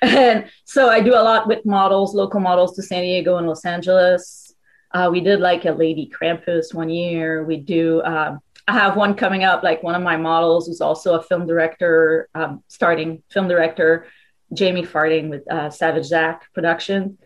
and 0.01 0.47
so 0.65 0.89
I 0.89 1.01
do 1.01 1.13
a 1.13 1.21
lot 1.23 1.47
with 1.47 1.67
models, 1.67 2.15
local 2.15 2.41
models 2.41 2.75
to 2.77 2.83
San 2.83 3.03
Diego 3.03 3.37
and 3.37 3.47
Los 3.47 3.67
Angeles. 3.67 4.50
Uh, 4.93 5.09
we 5.11 5.21
did 5.21 5.41
like 5.41 5.65
a 5.65 5.73
Lady 5.73 6.11
Krampus 6.11 6.75
one 6.75 6.89
year. 6.89 7.45
We 7.45 7.59
do. 7.59 8.03
Um, 8.03 8.41
I 8.67 8.73
have 8.75 8.97
one 8.97 9.15
coming 9.15 9.45
up. 9.45 9.63
Like 9.63 9.83
one 9.83 9.95
of 9.95 10.03
my 10.03 10.17
models 10.17 10.67
who's 10.67 10.81
also 10.81 11.15
a 11.15 11.23
film 11.23 11.47
director, 11.47 12.29
um, 12.35 12.63
starting 12.69 13.23
film 13.31 13.49
director, 13.49 14.07
Jamie 14.53 14.85
Farting 14.85 15.29
with 15.29 15.51
uh, 15.51 15.71
Savage 15.71 16.05
Zach 16.05 16.53
Production. 16.55 17.19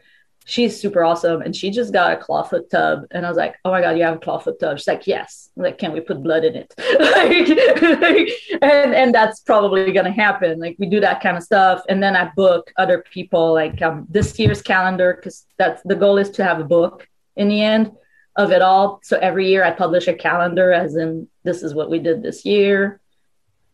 She's 0.47 0.79
super 0.79 1.03
awesome, 1.03 1.41
and 1.41 1.57
she 1.57 1.71
just 1.71 1.91
got 1.91 2.13
a 2.13 2.23
clawfoot 2.23 2.69
tub, 2.69 3.05
and 3.11 3.25
I 3.25 3.31
was 3.31 3.39
like, 3.39 3.55
"Oh 3.65 3.71
my 3.71 3.81
god, 3.81 3.97
you 3.97 4.05
have 4.05 4.17
a 4.17 4.19
clawfoot 4.19 4.59
tub?" 4.59 4.79
She's 4.79 4.87
like, 4.87 5.07
"Yes." 5.07 5.49
I'm 5.57 5.63
like, 5.63 5.79
can 5.79 5.93
we 5.93 6.01
put 6.01 6.23
blood 6.23 6.45
in 6.45 6.55
it? 6.55 6.75
like, 8.01 8.61
and 8.61 8.95
and 8.95 9.15
that's 9.15 9.41
probably 9.41 9.91
gonna 9.93 10.13
happen. 10.13 10.59
Like 10.59 10.77
we 10.79 10.87
do 10.87 11.01
that 11.01 11.23
kind 11.23 11.39
of 11.39 11.43
stuff, 11.43 11.83
and 11.89 12.03
then 12.03 12.15
I 12.15 12.31
book 12.37 12.71
other 12.77 13.03
people. 13.11 13.55
Like 13.55 13.81
um, 13.81 14.07
this 14.11 14.39
year's 14.39 14.61
calendar, 14.61 15.15
because 15.15 15.47
that's 15.57 15.81
the 15.85 15.95
goal 15.95 16.19
is 16.19 16.29
to 16.33 16.45
have 16.45 16.61
a 16.61 16.65
book 16.65 17.09
in 17.37 17.49
the 17.49 17.63
end 17.63 17.93
of 18.37 18.51
it 18.51 18.63
all. 18.63 19.01
So 19.03 19.19
every 19.19 19.49
year 19.49 19.65
I 19.65 19.71
publish 19.71 20.09
a 20.09 20.15
calendar, 20.15 20.73
as 20.73 20.97
in 20.97 21.29
this 21.45 21.63
is 21.63 21.75
what 21.75 21.91
we 21.91 21.99
did 21.99 22.23
this 22.23 22.45
year. 22.45 23.01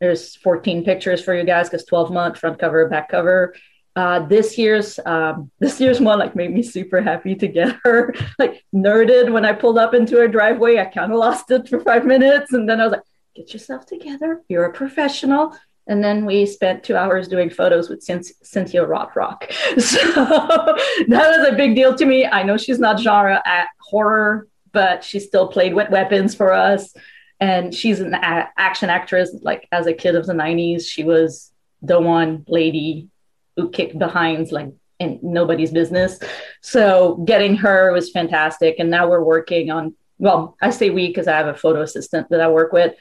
There's 0.01 0.37
14 0.37 0.85
pictures 0.85 1.23
for 1.23 1.35
you 1.35 1.45
guys 1.45 1.69
because 1.69 1.85
12 1.85 2.11
month 2.11 2.39
front 2.39 2.59
cover, 2.59 2.89
back 2.89 3.11
cover. 3.11 3.55
Uh, 3.97 4.21
this 4.27 4.57
year's 4.57 4.99
um, 5.05 5.51
this 5.59 5.81
year's 5.81 6.01
one 6.01 6.19
like 6.19 6.37
made 6.37 6.53
me 6.53 6.63
super 6.63 7.01
happy 7.01 7.35
to 7.35 7.49
get 7.49 7.77
her 7.85 8.15
like 8.39 8.65
nerded 8.75 9.33
when 9.33 9.45
I 9.45 9.53
pulled 9.53 9.79
up 9.79 9.95
into 9.95 10.17
her 10.17 10.29
driveway. 10.29 10.79
I 10.79 10.85
kind 10.87 11.13
of 11.13 11.19
lost 11.19 11.51
it 11.51 11.69
for 11.69 11.81
five 11.81 12.07
minutes, 12.07 12.53
and 12.53 12.69
then 12.69 12.81
I 12.81 12.85
was 12.85 12.93
like, 12.93 13.03
"Get 13.35 13.53
yourself 13.53 13.87
together. 13.87 14.43
You're 14.49 14.67
a 14.67 14.73
professional." 14.73 15.57
And 15.87 16.05
then 16.05 16.25
we 16.25 16.47
spent 16.47 16.85
two 16.85 16.97
hours 16.97 17.27
doing 17.27 17.51
photos 17.51 17.89
with 17.89 18.03
Cynthia 18.03 18.85
Rothrock. 18.87 19.51
So 19.81 19.99
that 21.09 21.37
was 21.37 21.49
a 21.49 21.57
big 21.57 21.75
deal 21.75 21.95
to 21.97 22.05
me. 22.05 22.27
I 22.27 22.43
know 22.43 22.57
she's 22.57 22.79
not 22.79 23.01
genre 23.01 23.43
at 23.45 23.69
horror, 23.81 24.47
but 24.73 25.03
she 25.03 25.19
still 25.19 25.49
played 25.49 25.75
with 25.75 25.91
weapons 25.91 26.35
for 26.35 26.53
us. 26.53 26.95
And 27.41 27.75
she's 27.75 28.01
an 28.01 28.15
a- 28.15 28.51
action 28.57 28.91
actress. 28.91 29.35
Like 29.43 29.67
as 29.73 29.87
a 29.87 29.95
kid 29.95 30.15
of 30.15 30.27
the 30.27 30.33
90s, 30.35 30.87
she 30.87 31.03
was 31.03 31.51
the 31.83 32.01
one 32.01 32.45
lady 32.47 33.09
who 33.57 33.71
kicked 33.71 33.99
behinds 33.99 34.53
like 34.53 34.73
in 34.99 35.19
nobody's 35.23 35.73
business. 35.73 36.21
So 36.61 37.17
getting 37.27 37.57
her 37.57 37.93
was 37.93 38.11
fantastic. 38.11 38.77
And 38.79 38.91
now 38.91 39.09
we're 39.09 39.25
working 39.25 39.71
on, 39.71 39.95
well, 40.19 40.57
I 40.61 40.71
say 40.71 40.91
we 40.91 41.09
because 41.09 41.27
I 41.27 41.37
have 41.37 41.49
a 41.49 41.55
photo 41.55 41.81
assistant 41.81 42.29
that 42.31 42.41
I 42.41 42.49
work 42.49 42.73
with. 42.73 42.95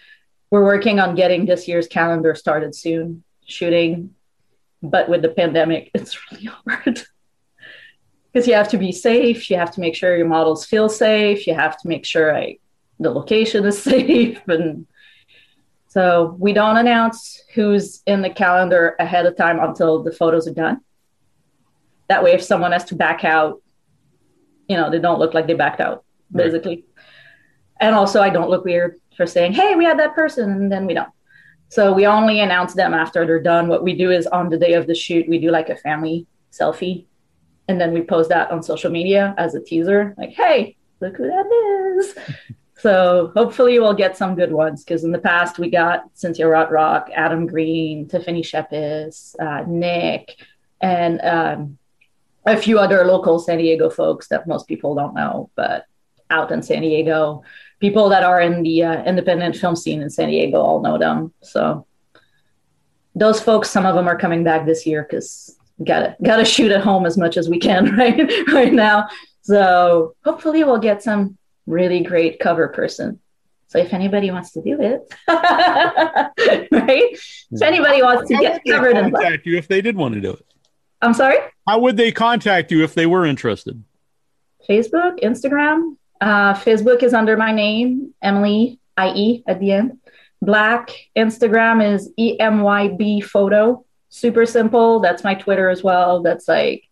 We're 0.51 0.63
working 0.63 0.99
on 0.99 1.15
getting 1.15 1.45
this 1.45 1.67
year's 1.67 1.87
calendar 1.87 2.33
started 2.35 2.73
soon, 2.75 3.23
shooting. 3.45 4.15
But 4.81 5.09
with 5.09 5.21
the 5.21 5.29
pandemic, 5.29 5.91
it's 5.93 6.17
really 6.31 6.45
hard 6.45 7.01
because 8.31 8.47
you 8.47 8.53
have 8.53 8.69
to 8.69 8.77
be 8.77 8.91
safe. 8.91 9.49
You 9.49 9.57
have 9.57 9.71
to 9.71 9.79
make 9.81 9.95
sure 9.95 10.15
your 10.15 10.27
models 10.27 10.65
feel 10.65 10.89
safe. 10.89 11.47
You 11.47 11.53
have 11.55 11.77
to 11.81 11.87
make 11.87 12.05
sure 12.05 12.33
like, 12.33 12.61
the 12.99 13.11
location 13.11 13.65
is 13.65 13.81
safe. 13.83 14.39
And 14.47 14.87
so 15.87 16.35
we 16.39 16.53
don't 16.53 16.77
announce 16.77 17.41
who's 17.53 18.01
in 18.05 18.21
the 18.21 18.29
calendar 18.29 18.95
ahead 18.99 19.25
of 19.25 19.35
time 19.35 19.59
until 19.59 20.03
the 20.03 20.11
photos 20.11 20.47
are 20.47 20.53
done. 20.53 20.81
That 22.07 22.23
way, 22.23 22.33
if 22.33 22.41
someone 22.43 22.71
has 22.71 22.85
to 22.85 22.95
back 22.95 23.23
out, 23.23 23.61
you 24.67 24.77
know, 24.77 24.89
they 24.89 24.99
don't 24.99 25.19
look 25.19 25.33
like 25.33 25.47
they 25.47 25.53
backed 25.53 25.79
out, 25.81 26.03
Right. 26.31 26.45
basically. 26.45 26.85
And 27.79 27.95
also, 27.95 28.21
I 28.21 28.29
don't 28.29 28.49
look 28.49 28.65
weird 28.65 28.99
for 29.19 29.27
saying, 29.27 29.51
hey, 29.51 29.75
we 29.75 29.83
had 29.83 29.99
that 29.99 30.15
person, 30.15 30.49
and 30.49 30.71
then 30.71 30.85
we 30.85 30.93
don't. 30.93 31.11
So 31.67 31.91
we 31.91 32.07
only 32.07 32.39
announce 32.39 32.73
them 32.73 32.93
after 32.93 33.25
they're 33.25 33.41
done. 33.41 33.67
What 33.67 33.83
we 33.83 33.93
do 33.93 34.11
is 34.11 34.25
on 34.27 34.47
the 34.47 34.57
day 34.57 34.75
of 34.75 34.87
the 34.87 34.95
shoot, 34.95 35.27
we 35.27 35.39
do 35.39 35.51
like 35.51 35.67
a 35.67 35.75
family 35.75 36.25
selfie, 36.53 37.05
and 37.67 37.81
then 37.81 37.91
we 37.91 38.01
post 38.01 38.29
that 38.29 38.49
on 38.49 38.63
social 38.63 38.89
media 38.89 39.35
as 39.37 39.55
a 39.55 39.61
teaser, 39.61 40.15
like, 40.17 40.29
hey, 40.29 40.77
look 41.01 41.17
who 41.17 41.27
that 41.27 41.47
is. 41.99 42.15
so 42.81 43.33
hopefully 43.35 43.77
we'll 43.77 43.93
get 43.93 44.15
some 44.15 44.35
good 44.35 44.53
ones 44.53 44.85
because 44.85 45.03
in 45.03 45.11
the 45.11 45.19
past 45.19 45.59
we 45.59 45.69
got 45.69 46.05
Cynthia 46.13 46.45
Rothrock, 46.45 47.09
Adam 47.13 47.45
Green, 47.45 48.07
Tiffany 48.07 48.41
Shepis, 48.41 49.35
uh, 49.37 49.65
Nick, 49.67 50.37
and 50.79 51.19
um, 51.25 51.77
a 52.45 52.55
few 52.55 52.79
other 52.79 53.03
local 53.03 53.37
San 53.37 53.57
Diego 53.57 53.89
folks 53.89 54.29
that 54.29 54.47
most 54.47 54.65
people 54.65 54.95
don't 54.95 55.13
know, 55.13 55.51
but 55.55 55.87
out 56.29 56.53
in 56.53 56.63
San 56.63 56.83
Diego, 56.83 57.43
people 57.79 58.09
that 58.09 58.23
are 58.23 58.41
in 58.41 58.63
the 58.63 58.83
uh, 58.83 59.03
independent 59.03 59.55
film 59.55 59.75
scene 59.75 60.01
in 60.01 60.09
San 60.09 60.29
Diego 60.29 60.61
all 60.61 60.81
know 60.81 60.97
them. 60.97 61.33
So 61.41 61.85
those 63.15 63.41
folks, 63.41 63.69
some 63.69 63.85
of 63.85 63.95
them 63.95 64.07
are 64.07 64.17
coming 64.17 64.43
back 64.43 64.65
this 64.65 64.85
year 64.85 65.03
because 65.09 65.57
gotta 65.83 66.15
gotta 66.23 66.45
shoot 66.45 66.71
at 66.71 66.81
home 66.81 67.05
as 67.05 67.17
much 67.17 67.37
as 67.37 67.49
we 67.49 67.59
can 67.59 67.95
right 67.97 68.31
right 68.51 68.73
now. 68.73 69.07
So 69.41 70.15
hopefully 70.23 70.63
we'll 70.63 70.79
get 70.79 71.01
some 71.01 71.37
really 71.65 72.01
great 72.01 72.39
cover 72.39 72.67
person. 72.67 73.19
So 73.67 73.77
if 73.77 73.93
anybody 73.93 74.31
wants 74.31 74.51
to 74.53 74.63
do 74.63 74.81
it, 74.81 75.13
right? 75.27 77.17
If 77.51 77.61
anybody 77.61 78.01
wants 78.01 78.27
to 78.29 78.37
get 78.37 78.61
covered 78.67 78.97
in 78.97 79.11
black, 79.11 79.23
contact 79.23 79.45
you 79.45 79.57
if 79.57 79.67
they 79.67 79.81
did 79.81 79.95
want 79.95 80.15
to 80.15 80.21
do 80.21 80.31
it. 80.31 80.45
I'm 81.01 81.13
sorry. 81.13 81.37
How 81.67 81.79
would 81.79 81.95
they 81.95 82.11
contact 82.11 82.71
you 82.71 82.83
if 82.83 82.93
they 82.95 83.05
were 83.05 83.25
interested? 83.25 83.81
Facebook, 84.67 85.19
Instagram. 85.21 85.97
Uh, 86.21 86.53
Facebook 86.53 87.03
is 87.03 87.13
under 87.13 87.37
my 87.37 87.51
name, 87.51 88.13
Emily 88.21 88.79
IE 88.99 89.43
at 89.47 89.59
the 89.59 89.71
end. 89.71 89.99
Black 90.41 90.91
Instagram 91.17 91.93
is 91.93 92.11
EMYB 92.17 93.23
photo. 93.23 93.85
Super 94.09 94.45
simple. 94.45 94.99
That's 94.99 95.23
my 95.23 95.35
Twitter 95.35 95.69
as 95.69 95.83
well. 95.83 96.21
That's 96.21 96.47
like 96.47 96.83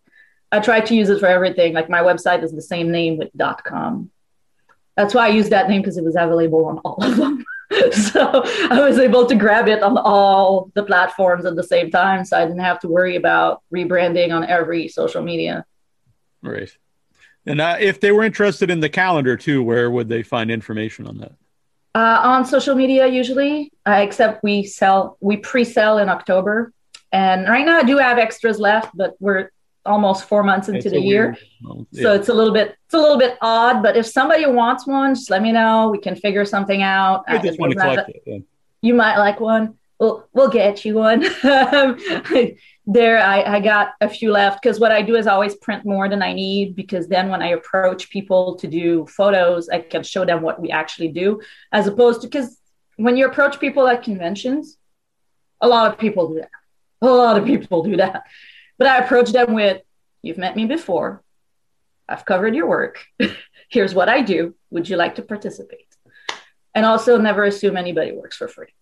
I 0.52 0.60
try 0.60 0.80
to 0.80 0.94
use 0.94 1.08
it 1.10 1.20
for 1.20 1.26
everything. 1.26 1.74
Like 1.74 1.90
my 1.90 2.00
website 2.00 2.42
is 2.42 2.52
the 2.52 2.62
same 2.62 2.90
name 2.90 3.18
with 3.18 3.30
.com. 3.64 4.10
That's 4.96 5.14
why 5.14 5.26
I 5.26 5.28
used 5.28 5.50
that 5.50 5.68
name 5.68 5.82
because 5.82 5.96
it 5.96 6.04
was 6.04 6.16
available 6.16 6.66
on 6.66 6.78
all 6.78 7.02
of 7.02 7.16
them. 7.16 7.44
so 7.92 8.42
I 8.70 8.80
was 8.80 8.98
able 8.98 9.26
to 9.26 9.34
grab 9.34 9.68
it 9.68 9.82
on 9.82 9.98
all 9.98 10.70
the 10.74 10.82
platforms 10.82 11.44
at 11.44 11.54
the 11.54 11.62
same 11.62 11.90
time. 11.90 12.24
So 12.24 12.36
I 12.36 12.44
didn't 12.46 12.60
have 12.60 12.80
to 12.80 12.88
worry 12.88 13.16
about 13.16 13.62
rebranding 13.72 14.34
on 14.34 14.44
every 14.44 14.88
social 14.88 15.22
media. 15.22 15.64
Right. 16.42 16.70
And 17.46 17.60
uh, 17.60 17.76
if 17.80 18.00
they 18.00 18.12
were 18.12 18.24
interested 18.24 18.70
in 18.70 18.80
the 18.80 18.88
calendar 18.88 19.36
too, 19.36 19.62
where 19.62 19.90
would 19.90 20.08
they 20.08 20.22
find 20.22 20.50
information 20.50 21.06
on 21.06 21.18
that? 21.18 21.32
Uh, 21.94 22.20
on 22.22 22.44
social 22.44 22.74
media, 22.74 23.06
usually, 23.06 23.72
uh, 23.86 24.00
except 24.02 24.44
we 24.44 24.62
sell, 24.62 25.16
we 25.20 25.36
pre-sell 25.38 25.98
in 25.98 26.08
October, 26.08 26.72
and 27.12 27.48
right 27.48 27.64
now 27.64 27.78
I 27.78 27.82
do 27.82 27.96
have 27.96 28.18
extras 28.18 28.58
left, 28.58 28.94
but 28.94 29.16
we're 29.20 29.50
almost 29.86 30.24
four 30.24 30.42
months 30.42 30.68
into 30.68 30.80
It's 30.80 30.90
the 30.90 31.00
year, 31.00 31.36
well, 31.62 31.86
so 31.92 32.14
it's 32.14 32.28
a 32.28 32.34
little 32.34 32.52
bit, 32.52 32.76
it's 32.84 32.94
a 32.94 32.98
little 32.98 33.18
bit 33.18 33.38
odd. 33.40 33.82
But 33.82 33.96
if 33.96 34.06
somebody 34.06 34.46
wants 34.46 34.86
one, 34.86 35.14
just 35.14 35.30
let 35.30 35.42
me 35.42 35.50
know. 35.50 35.88
We 35.88 35.98
can 35.98 36.14
figure 36.14 36.44
something 36.44 36.82
out. 36.82 37.24
I 37.26 37.38
just 37.38 37.58
want 37.58 37.72
to 37.72 37.78
collect 37.78 38.10
it. 38.10 38.22
yeah. 38.26 38.38
you 38.82 38.94
might 38.94 39.16
like 39.16 39.40
one. 39.40 39.78
We'll 39.98 40.28
we'll 40.32 40.50
get 40.50 40.84
you 40.84 40.94
one. 40.94 41.22
there, 42.90 43.18
I, 43.18 43.56
I 43.56 43.60
got 43.60 43.92
a 44.00 44.08
few 44.08 44.32
left 44.32 44.62
because 44.62 44.80
what 44.80 44.92
I 44.92 45.02
do 45.02 45.14
is 45.14 45.26
I 45.26 45.34
always 45.34 45.54
print 45.56 45.84
more 45.84 46.08
than 46.08 46.22
I 46.22 46.32
need 46.32 46.74
because 46.74 47.06
then 47.06 47.28
when 47.28 47.42
I 47.42 47.48
approach 47.48 48.08
people 48.08 48.56
to 48.56 48.66
do 48.66 49.04
photos, 49.04 49.68
I 49.68 49.80
can 49.80 50.02
show 50.02 50.24
them 50.24 50.40
what 50.40 50.58
we 50.58 50.70
actually 50.70 51.08
do, 51.08 51.42
as 51.70 51.86
opposed 51.86 52.22
to 52.22 52.28
because 52.28 52.58
when 52.96 53.18
you 53.18 53.26
approach 53.26 53.60
people 53.60 53.86
at 53.86 54.02
conventions, 54.02 54.78
a 55.60 55.68
lot 55.68 55.92
of 55.92 55.98
people 55.98 56.28
do 56.28 56.36
that. 56.36 56.50
A 57.02 57.06
lot 57.06 57.36
of 57.36 57.44
people 57.44 57.82
do 57.82 57.98
that. 57.98 58.24
But 58.78 58.86
I 58.86 58.96
approach 59.04 59.32
them 59.32 59.52
with, 59.52 59.82
"You've 60.22 60.38
met 60.38 60.56
me 60.56 60.64
before. 60.64 61.22
I've 62.08 62.24
covered 62.24 62.54
your 62.54 62.68
work. 62.68 63.04
Here's 63.68 63.94
what 63.94 64.08
I 64.08 64.22
do. 64.22 64.54
Would 64.70 64.88
you 64.88 64.96
like 64.96 65.16
to 65.16 65.22
participate?" 65.22 65.94
And 66.74 66.86
also, 66.86 67.18
never 67.18 67.44
assume 67.44 67.76
anybody 67.76 68.12
works 68.12 68.38
for 68.38 68.48
free 68.48 68.72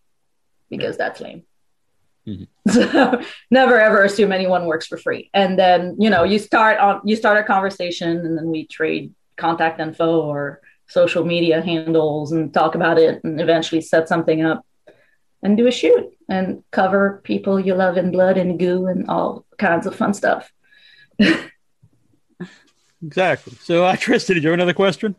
because 0.70 0.96
that's 0.96 1.20
lame. 1.20 1.42
So 2.68 3.22
never 3.50 3.80
ever 3.80 4.02
assume 4.02 4.32
anyone 4.32 4.66
works 4.66 4.86
for 4.86 4.98
free. 4.98 5.30
And 5.32 5.58
then 5.58 5.96
you 5.98 6.10
know 6.10 6.24
you 6.24 6.38
start 6.38 6.78
on 6.78 7.00
you 7.04 7.16
start 7.16 7.38
a 7.38 7.44
conversation, 7.44 8.18
and 8.18 8.36
then 8.36 8.50
we 8.50 8.66
trade 8.66 9.14
contact 9.36 9.80
info 9.80 10.22
or 10.22 10.60
social 10.88 11.24
media 11.24 11.60
handles 11.60 12.32
and 12.32 12.52
talk 12.52 12.74
about 12.74 12.98
it, 12.98 13.22
and 13.22 13.40
eventually 13.40 13.80
set 13.80 14.08
something 14.08 14.42
up 14.42 14.66
and 15.42 15.56
do 15.56 15.66
a 15.66 15.70
shoot 15.70 16.04
and 16.28 16.64
cover 16.72 17.20
people 17.22 17.60
you 17.60 17.74
love 17.74 17.96
in 17.96 18.10
blood 18.10 18.36
and 18.36 18.58
goo 18.58 18.86
and 18.86 19.08
all 19.08 19.44
kinds 19.58 19.86
of 19.86 19.94
fun 19.94 20.12
stuff. 20.14 20.50
Exactly. 23.04 23.56
So, 23.62 23.84
uh, 23.84 23.94
Tristan, 23.96 24.34
did 24.34 24.42
you 24.42 24.50
have 24.50 24.54
another 24.54 24.74
question? 24.74 25.14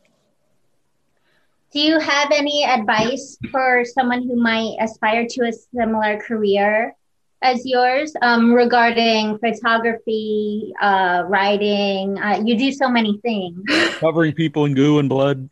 Do 1.78 1.84
you 1.84 2.00
have 2.00 2.32
any 2.32 2.66
advice 2.66 3.38
for 3.52 3.86
someone 3.86 4.24
who 4.24 4.36
might 4.36 4.78
aspire 4.82 5.28
to 5.28 5.42
a 5.44 5.54
similar 5.54 6.18
career 6.18 6.96
as 7.44 7.64
yours 7.68 8.16
um, 8.24 8.52
regarding 8.52 9.38
photography, 9.38 10.74
uh, 10.82 11.26
writing? 11.28 12.18
Uh, 12.18 12.42
you 12.44 12.58
do 12.58 12.72
so 12.72 12.90
many 12.90 13.20
things. 13.20 13.62
Covering 14.00 14.34
people 14.34 14.66
in 14.66 14.74
goo 14.74 14.98
and 14.98 15.08
blood. 15.08 15.48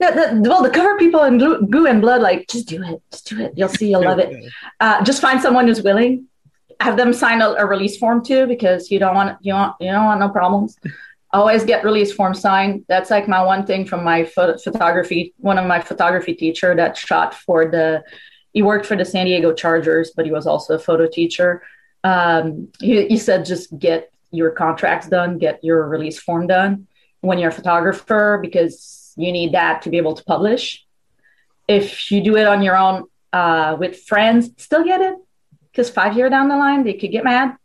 Yeah, 0.00 0.12
the, 0.12 0.40
well, 0.48 0.62
the 0.62 0.70
cover 0.70 0.96
people 0.96 1.22
in 1.24 1.36
goo, 1.36 1.66
goo 1.66 1.84
and 1.84 2.00
blood, 2.00 2.22
like 2.22 2.48
just 2.48 2.66
do 2.66 2.82
it, 2.82 3.02
just 3.10 3.26
do 3.26 3.38
it. 3.38 3.52
You'll 3.54 3.68
see, 3.68 3.90
you'll 3.90 4.06
love 4.06 4.20
it. 4.20 4.50
Uh, 4.80 5.04
just 5.04 5.20
find 5.20 5.38
someone 5.38 5.66
who's 5.66 5.82
willing. 5.82 6.28
Have 6.80 6.96
them 6.96 7.12
sign 7.12 7.42
a, 7.42 7.50
a 7.58 7.66
release 7.66 7.98
form 7.98 8.24
too, 8.24 8.46
because 8.46 8.90
you 8.90 8.98
don't 8.98 9.14
want 9.14 9.36
you 9.42 9.52
want 9.52 9.76
you 9.80 9.90
don't 9.92 10.06
want 10.06 10.20
no 10.20 10.30
problems. 10.30 10.78
Always 11.32 11.64
get 11.64 11.84
release 11.84 12.12
form 12.12 12.34
signed. 12.34 12.84
That's 12.88 13.10
like 13.10 13.28
my 13.28 13.42
one 13.42 13.66
thing 13.66 13.86
from 13.86 14.02
my 14.02 14.24
pho- 14.24 14.56
photography. 14.58 15.34
One 15.38 15.58
of 15.58 15.66
my 15.66 15.80
photography 15.80 16.34
teacher 16.34 16.74
that 16.74 16.96
shot 16.96 17.34
for 17.34 17.66
the. 17.66 18.02
He 18.54 18.62
worked 18.62 18.86
for 18.86 18.96
the 18.96 19.04
San 19.04 19.26
Diego 19.26 19.52
Chargers, 19.52 20.12
but 20.16 20.24
he 20.24 20.32
was 20.32 20.46
also 20.46 20.74
a 20.74 20.78
photo 20.78 21.06
teacher. 21.06 21.62
Um, 22.02 22.68
he, 22.80 23.06
he 23.08 23.18
said, 23.18 23.44
just 23.44 23.78
get 23.78 24.10
your 24.30 24.50
contracts 24.50 25.08
done, 25.08 25.38
get 25.38 25.62
your 25.62 25.86
release 25.86 26.18
form 26.18 26.46
done 26.46 26.86
when 27.20 27.38
you're 27.38 27.50
a 27.50 27.52
photographer, 27.52 28.38
because 28.40 29.12
you 29.16 29.32
need 29.32 29.52
that 29.52 29.82
to 29.82 29.90
be 29.90 29.96
able 29.98 30.14
to 30.14 30.24
publish. 30.24 30.86
If 31.66 32.10
you 32.10 32.22
do 32.22 32.36
it 32.36 32.46
on 32.46 32.62
your 32.62 32.76
own 32.76 33.04
uh, 33.32 33.76
with 33.78 34.02
friends, 34.04 34.50
still 34.56 34.84
get 34.84 35.00
it 35.02 35.16
because 35.70 35.90
five 35.90 36.16
year 36.16 36.30
down 36.30 36.48
the 36.48 36.56
line, 36.56 36.84
they 36.84 36.94
could 36.94 37.12
get 37.12 37.24
mad. 37.24 37.56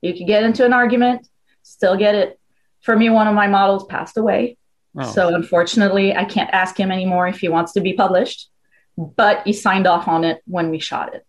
You 0.00 0.14
could 0.14 0.26
get 0.26 0.44
into 0.44 0.64
an 0.64 0.72
argument, 0.72 1.26
still 1.62 1.96
get 1.96 2.14
it. 2.14 2.37
For 2.80 2.96
me, 2.96 3.10
one 3.10 3.26
of 3.26 3.34
my 3.34 3.46
models 3.46 3.84
passed 3.84 4.16
away. 4.16 4.56
Oh. 4.96 5.10
So 5.10 5.34
unfortunately, 5.34 6.14
I 6.14 6.24
can't 6.24 6.50
ask 6.52 6.78
him 6.78 6.90
anymore 6.90 7.28
if 7.28 7.38
he 7.38 7.48
wants 7.48 7.72
to 7.72 7.80
be 7.80 7.92
published, 7.92 8.48
but 8.96 9.46
he 9.46 9.52
signed 9.52 9.86
off 9.86 10.08
on 10.08 10.24
it 10.24 10.42
when 10.46 10.70
we 10.70 10.78
shot 10.78 11.14
it. 11.14 11.24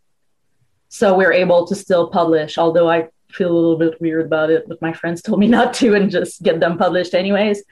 So 0.90 1.16
we're 1.16 1.34
able 1.34 1.68
to 1.68 1.76
still 1.76 2.10
publish, 2.10 2.58
although 2.58 2.90
I 2.90 3.10
feel 3.32 3.52
a 3.52 3.54
little 3.54 3.78
bit 3.78 4.02
weird 4.02 4.26
about 4.26 4.50
it, 4.50 4.68
but 4.68 4.82
my 4.82 4.94
friends 4.94 5.22
told 5.22 5.40
me 5.40 5.48
not 5.58 5.74
to 5.76 5.94
and 5.94 6.10
just 6.10 6.42
get 6.42 6.60
them 6.60 6.78
published 6.78 7.14
anyways. 7.14 7.64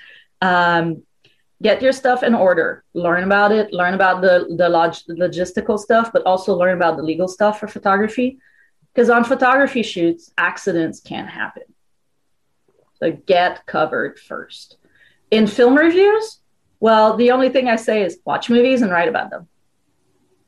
Um, 0.41 1.03
get 1.61 1.81
your 1.81 1.91
stuff 1.91 2.21
in 2.21 2.35
order, 2.35 2.83
learn 2.93 3.23
about 3.23 3.51
it, 3.51 3.73
learn 3.73 3.95
about 3.95 4.21
the, 4.21 4.53
the 4.55 4.69
log- 4.69 4.93
logistical 5.09 5.79
stuff, 5.79 6.11
but 6.13 6.23
also 6.23 6.53
learn 6.55 6.77
about 6.77 6.97
the 6.97 7.03
legal 7.03 7.27
stuff 7.27 7.59
for 7.59 7.67
photography. 7.67 8.37
Because 8.93 9.09
on 9.09 9.23
photography 9.23 9.83
shoots, 9.83 10.31
accidents 10.37 10.99
can 10.99 11.27
happen. 11.27 11.63
So 12.99 13.11
get 13.11 13.65
covered 13.65 14.19
first. 14.19 14.77
In 15.31 15.47
film 15.47 15.77
reviews, 15.77 16.39
well, 16.79 17.17
the 17.17 17.31
only 17.31 17.49
thing 17.49 17.67
I 17.67 17.75
say 17.75 18.03
is 18.03 18.19
watch 18.25 18.49
movies 18.49 18.81
and 18.81 18.91
write 18.91 19.09
about 19.09 19.29
them 19.29 19.47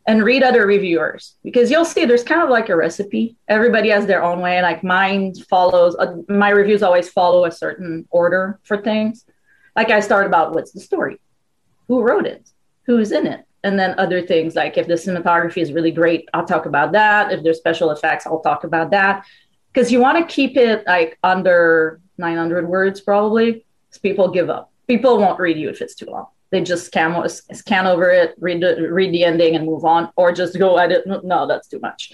and 0.08 0.24
read 0.24 0.42
other 0.42 0.66
reviewers 0.66 1.36
because 1.44 1.70
you'll 1.70 1.86
see 1.86 2.06
there's 2.06 2.24
kind 2.24 2.42
of 2.42 2.50
like 2.50 2.70
a 2.70 2.76
recipe. 2.76 3.36
Everybody 3.48 3.90
has 3.90 4.06
their 4.06 4.24
own 4.24 4.40
way. 4.40 4.62
Like 4.62 4.84
mine 4.84 5.36
follows, 5.36 5.96
uh, 6.00 6.16
my 6.28 6.50
reviews 6.50 6.82
always 6.82 7.10
follow 7.10 7.46
a 7.46 7.52
certain 7.52 8.08
order 8.10 8.60
for 8.64 8.78
things. 8.82 9.26
Like 9.76 9.92
I 9.92 10.00
start 10.00 10.26
about 10.26 10.54
what's 10.54 10.72
the 10.72 10.80
story, 10.80 11.20
who 11.88 12.02
wrote 12.02 12.26
it, 12.26 12.50
who's 12.84 13.12
in 13.12 13.28
it, 13.28 13.46
and 13.64 13.78
then 13.78 13.94
other 14.00 14.26
things 14.26 14.56
like 14.56 14.78
if 14.78 14.88
the 14.88 14.94
cinematography 14.94 15.62
is 15.62 15.74
really 15.74 15.92
great, 15.92 16.28
I'll 16.34 16.46
talk 16.46 16.66
about 16.66 16.92
that. 16.94 17.32
If 17.32 17.44
there's 17.44 17.58
special 17.58 17.92
effects, 17.92 18.26
I'll 18.26 18.42
talk 18.42 18.64
about 18.64 18.92
that. 18.92 19.26
Because 19.72 19.92
you 19.92 20.00
want 20.00 20.18
to 20.18 20.34
keep 20.34 20.58
it 20.58 20.88
like 20.88 21.20
under 21.22 22.02
900 22.20 22.68
words 22.68 23.02
probably, 23.02 23.66
people 24.04 24.30
give 24.30 24.50
up. 24.50 24.72
People 24.88 25.18
won't 25.18 25.40
read 25.40 25.58
you 25.58 25.70
if 25.70 25.82
it's 25.82 25.96
too 25.96 26.06
long. 26.06 26.28
They 26.52 26.62
just 26.62 26.86
scan 26.86 27.28
scan 27.30 27.88
over 27.88 28.10
it, 28.10 28.36
read 28.40 28.62
the 28.62 28.92
read 28.92 29.14
the 29.14 29.24
ending, 29.24 29.56
and 29.56 29.66
move 29.66 29.86
on, 29.86 30.12
or 30.16 30.32
just 30.32 30.58
go 30.58 30.78
edit. 30.78 31.06
No, 31.24 31.48
that's 31.48 31.68
too 31.68 31.80
much. 31.80 32.12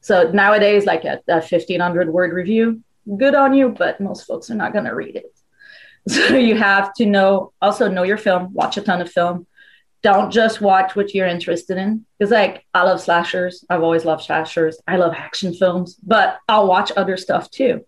So 0.00 0.30
nowadays, 0.30 0.84
like 0.84 1.04
a, 1.04 1.20
a 1.28 1.36
1500 1.40 2.08
word 2.08 2.32
review, 2.32 2.82
good 3.16 3.34
on 3.34 3.54
you, 3.54 3.70
but 3.70 4.00
most 4.00 4.26
folks 4.26 4.50
are 4.50 4.54
not 4.54 4.72
going 4.72 4.84
to 4.84 4.94
read 4.94 5.16
it. 5.16 5.26
So 6.06 6.36
you 6.36 6.54
have 6.58 6.92
to 6.96 7.06
know, 7.06 7.54
also 7.62 7.88
know 7.88 8.02
your 8.02 8.18
film, 8.18 8.52
watch 8.52 8.76
a 8.76 8.82
ton 8.82 9.00
of 9.00 9.10
film. 9.10 9.46
Don't 10.02 10.30
just 10.30 10.60
watch 10.60 10.94
what 10.94 11.14
you're 11.14 11.26
interested 11.26 11.78
in. 11.78 12.04
Because, 12.18 12.30
like, 12.30 12.66
I 12.74 12.82
love 12.82 13.00
slashers. 13.00 13.64
I've 13.70 13.82
always 13.82 14.04
loved 14.04 14.24
slashers. 14.24 14.78
I 14.86 14.98
love 14.98 15.14
action 15.16 15.54
films, 15.54 15.94
but 15.94 16.40
I'll 16.46 16.66
watch 16.66 16.92
other 16.94 17.16
stuff 17.16 17.50
too. 17.50 17.86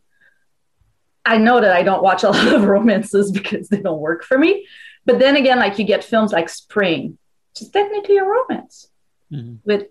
I 1.26 1.36
know 1.38 1.60
that 1.60 1.72
I 1.72 1.82
don't 1.82 2.02
watch 2.02 2.22
a 2.24 2.30
lot 2.36 2.52
of 2.52 2.64
romances 2.64 3.30
because 3.32 3.68
they 3.68 3.80
don't 3.80 4.00
work 4.00 4.22
for 4.24 4.38
me. 4.38 4.66
But 5.04 5.18
then 5.18 5.36
again, 5.36 5.58
like, 5.58 5.78
you 5.78 5.84
get 5.84 6.02
films 6.04 6.32
like 6.32 6.48
Spring, 6.48 7.18
which 7.52 7.62
is 7.62 7.68
technically 7.70 8.16
a 8.18 8.24
romance 8.24 8.88
Mhm. 9.32 9.58
with 9.64 9.88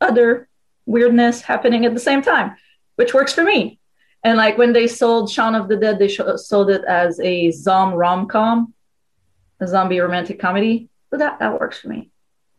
other 0.00 0.48
weirdness 0.86 1.42
happening 1.42 1.84
at 1.84 1.92
the 1.94 2.00
same 2.00 2.22
time, 2.22 2.56
which 2.96 3.12
works 3.14 3.34
for 3.34 3.44
me. 3.44 3.78
And 4.24 4.36
like 4.38 4.56
when 4.58 4.72
they 4.72 4.86
sold 4.86 5.30
Shaun 5.30 5.54
of 5.54 5.68
the 5.68 5.76
Dead, 5.76 5.98
they 5.98 6.08
sh- 6.08 6.20
sold 6.36 6.70
it 6.70 6.82
as 6.84 7.20
a 7.20 7.50
zom 7.50 7.92
rom 7.94 8.26
com, 8.28 8.74
a 9.60 9.66
zombie 9.66 10.00
romantic 10.00 10.38
comedy. 10.40 10.88
So 11.10 11.18
that 11.18 11.38
that 11.40 11.58
works 11.60 11.80
for 11.80 11.88
me, 11.88 12.10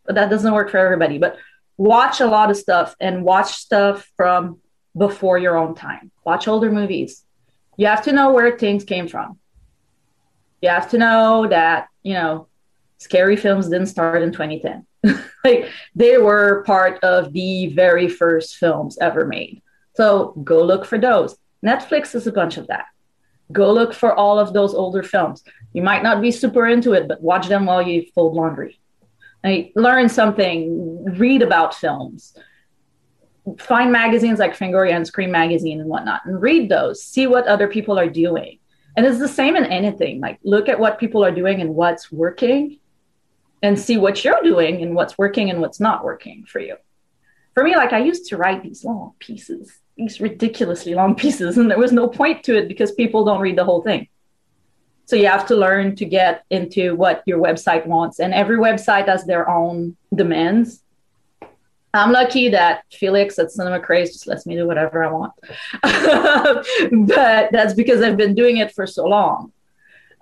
but 0.06 0.16
that 0.16 0.30
doesn't 0.30 0.54
work 0.54 0.70
for 0.70 0.78
everybody. 0.78 1.18
But 1.18 1.38
watch 1.78 2.20
a 2.22 2.26
lot 2.28 2.52
of 2.52 2.58
stuff 2.58 2.96
and 3.00 3.24
watch 3.24 3.54
stuff 3.54 4.08
from 4.18 4.60
before 4.98 5.38
your 5.40 5.58
own 5.58 5.74
time. 5.76 6.12
Watch 6.26 6.48
older 6.48 6.72
movies. 6.72 7.24
You 7.82 7.88
have 7.88 8.04
to 8.04 8.12
know 8.12 8.32
where 8.32 8.60
things 8.60 8.84
came 8.84 9.08
from. 9.08 9.40
You 10.62 10.70
have 10.70 10.92
to 10.92 11.00
know 11.00 11.48
that 11.48 11.88
you 12.04 12.14
know 12.14 12.48
scary 13.00 13.36
films 13.36 13.70
didn't 13.70 13.88
start 13.88 14.22
in 14.22 14.32
2010. 14.32 14.86
like 15.44 15.68
they 15.96 16.20
were 16.20 16.64
part 16.68 17.04
of 17.04 17.34
the 17.34 17.74
very 17.74 18.08
first 18.08 18.58
films 18.58 19.00
ever 19.00 19.26
made. 19.26 19.64
So 19.96 20.36
go 20.44 20.64
look 20.64 20.86
for 20.86 21.00
those. 21.00 21.36
Netflix 21.66 22.14
is 22.14 22.28
a 22.28 22.32
bunch 22.32 22.58
of 22.58 22.68
that. 22.68 22.86
Go 23.52 23.74
look 23.74 23.96
for 23.96 24.14
all 24.14 24.38
of 24.38 24.54
those 24.54 24.76
older 24.76 25.02
films. 25.02 25.44
You 25.74 25.82
might 25.82 26.04
not 26.04 26.22
be 26.22 26.30
super 26.30 26.68
into 26.68 26.94
it, 26.94 27.08
but 27.08 27.24
watch 27.24 27.48
them 27.48 27.66
while 27.66 27.82
you 27.82 28.06
fold 28.14 28.36
laundry. 28.36 28.80
Learn 29.76 30.08
something, 30.08 31.18
read 31.18 31.42
about 31.42 31.74
films. 31.74 32.38
Find 33.58 33.92
magazines 33.92 34.40
like 34.40 34.56
Fangoria 34.56 34.94
and 34.94 35.06
Scream 35.06 35.32
Magazine 35.32 35.80
and 35.80 35.90
whatnot, 35.90 36.26
and 36.26 36.42
read 36.42 36.70
those. 36.70 37.04
See 37.04 37.28
what 37.28 37.48
other 37.48 37.68
people 37.68 37.98
are 37.98 38.10
doing. 38.10 38.60
And 38.96 39.06
it's 39.06 39.20
the 39.20 39.28
same 39.28 39.56
in 39.56 39.66
anything. 39.66 40.20
Like, 40.20 40.40
look 40.44 40.70
at 40.70 40.80
what 40.80 41.00
people 41.00 41.24
are 41.24 41.32
doing 41.32 41.62
and 41.62 41.74
what's 41.74 42.12
working, 42.12 42.80
and 43.62 43.80
see 43.80 43.98
what 43.98 44.24
you're 44.24 44.42
doing 44.44 44.82
and 44.82 44.96
what's 44.96 45.18
working 45.18 45.50
and 45.50 45.62
what's 45.62 45.80
not 45.80 46.04
working 46.04 46.46
for 46.46 46.60
you. 46.60 46.76
For 47.54 47.64
me, 47.64 47.76
like 47.76 47.94
I 47.94 48.00
used 48.00 48.28
to 48.28 48.38
write 48.38 48.64
these 48.64 48.84
long 48.84 49.14
pieces, 49.20 49.72
these 49.98 50.22
ridiculously 50.22 50.94
long 50.96 51.16
pieces, 51.24 51.58
and 51.58 51.70
there 51.70 51.78
was 51.78 51.92
no 51.92 52.08
point 52.08 52.44
to 52.46 52.58
it 52.58 52.68
because 52.68 52.92
people 52.92 53.26
don't 53.26 53.42
read 53.42 53.58
the 53.58 53.66
whole 53.66 53.82
thing. 53.82 54.08
So 55.06 55.16
you 55.16 55.28
have 55.28 55.48
to 55.48 55.56
learn 55.56 55.96
to 55.98 56.06
get 56.06 56.46
into 56.50 56.96
what 56.96 57.24
your 57.26 57.40
website 57.40 57.86
wants, 57.86 58.20
and 58.20 58.34
every 58.34 58.58
website 58.58 59.08
has 59.08 59.26
their 59.26 59.50
own 59.50 59.98
demands. 60.16 60.84
I'm 61.94 62.12
lucky 62.12 62.50
that 62.50 62.84
Felix 62.92 63.38
at 63.38 63.52
Cinema 63.52 63.80
Crazed 63.80 64.14
just 64.14 64.28
lets 64.28 64.46
me 64.46 64.56
do 64.56 64.66
whatever 64.66 65.04
I 65.04 65.12
want. 65.12 65.34
but 67.08 67.52
that's 67.52 67.74
because 67.74 68.02
I've 68.02 68.18
been 68.18 68.34
doing 68.34 68.58
it 68.58 68.74
for 68.74 68.88
so 68.88 69.06
long. 69.06 69.52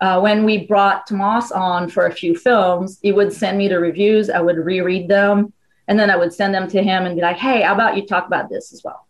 Uh, 0.01 0.19
when 0.19 0.45
we 0.45 0.65
brought 0.65 1.05
Tomas 1.05 1.51
on 1.51 1.89
for 1.89 2.07
a 2.07 2.11
few 2.11 2.35
films, 2.35 2.99
he 3.01 3.11
would 3.11 3.33
send 3.33 3.57
me 3.57 3.67
the 3.67 3.79
reviews. 3.79 4.29
I 4.29 4.39
would 4.39 4.57
reread 4.57 5.09
them, 5.09 5.53
and 5.87 5.99
then 5.99 6.09
I 6.09 6.15
would 6.15 6.33
send 6.33 6.55
them 6.55 6.67
to 6.69 6.81
him 6.81 7.05
and 7.05 7.15
be 7.15 7.21
like, 7.21 7.37
"Hey, 7.37 7.61
how 7.61 7.73
about 7.73 7.97
you 7.97 8.05
talk 8.05 8.25
about 8.25 8.49
this 8.49 8.71
as 8.71 8.81
well?" 8.83 9.05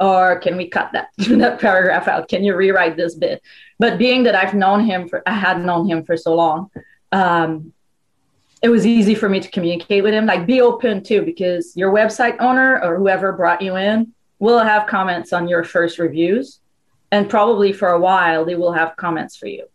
Or 0.00 0.38
can 0.40 0.56
we 0.56 0.68
cut 0.68 0.92
that 0.92 1.08
that 1.18 1.60
paragraph 1.60 2.08
out? 2.08 2.28
Can 2.28 2.44
you 2.44 2.56
rewrite 2.56 2.96
this 2.96 3.14
bit? 3.14 3.42
But 3.78 3.98
being 3.98 4.22
that 4.22 4.34
I've 4.34 4.54
known 4.54 4.84
him 4.84 5.06
for, 5.06 5.22
I 5.26 5.32
had 5.32 5.62
known 5.62 5.86
him 5.86 6.02
for 6.02 6.16
so 6.16 6.34
long, 6.34 6.70
um, 7.12 7.74
it 8.62 8.68
was 8.68 8.86
easy 8.86 9.14
for 9.14 9.28
me 9.28 9.40
to 9.40 9.50
communicate 9.50 10.02
with 10.02 10.14
him. 10.14 10.26
Like, 10.26 10.46
be 10.46 10.60
open 10.60 11.02
too, 11.02 11.22
because 11.22 11.76
your 11.76 11.92
website 11.92 12.36
owner 12.40 12.80
or 12.82 12.96
whoever 12.96 13.32
brought 13.32 13.62
you 13.62 13.76
in 13.76 14.12
will 14.38 14.58
have 14.58 14.86
comments 14.86 15.32
on 15.32 15.48
your 15.48 15.64
first 15.64 15.98
reviews, 15.98 16.60
and 17.10 17.30
probably 17.30 17.72
for 17.72 17.90
a 17.90 18.00
while 18.00 18.44
they 18.44 18.54
will 18.54 18.72
have 18.72 18.96
comments 18.96 19.36
for 19.36 19.46
you. 19.46 19.66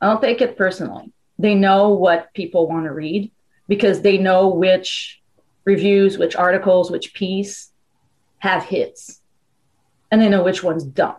I 0.00 0.06
don't 0.06 0.20
take 0.20 0.40
it 0.40 0.56
personally. 0.56 1.12
They 1.38 1.54
know 1.54 1.90
what 1.90 2.32
people 2.34 2.68
want 2.68 2.86
to 2.86 2.92
read 2.92 3.30
because 3.68 4.00
they 4.00 4.18
know 4.18 4.48
which 4.48 5.20
reviews, 5.64 6.18
which 6.18 6.36
articles, 6.36 6.90
which 6.90 7.14
piece 7.14 7.70
have 8.38 8.64
hits, 8.64 9.20
and 10.10 10.20
they 10.20 10.28
know 10.28 10.42
which 10.42 10.62
ones 10.62 10.84
don't. 10.84 11.16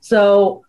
So 0.00 0.65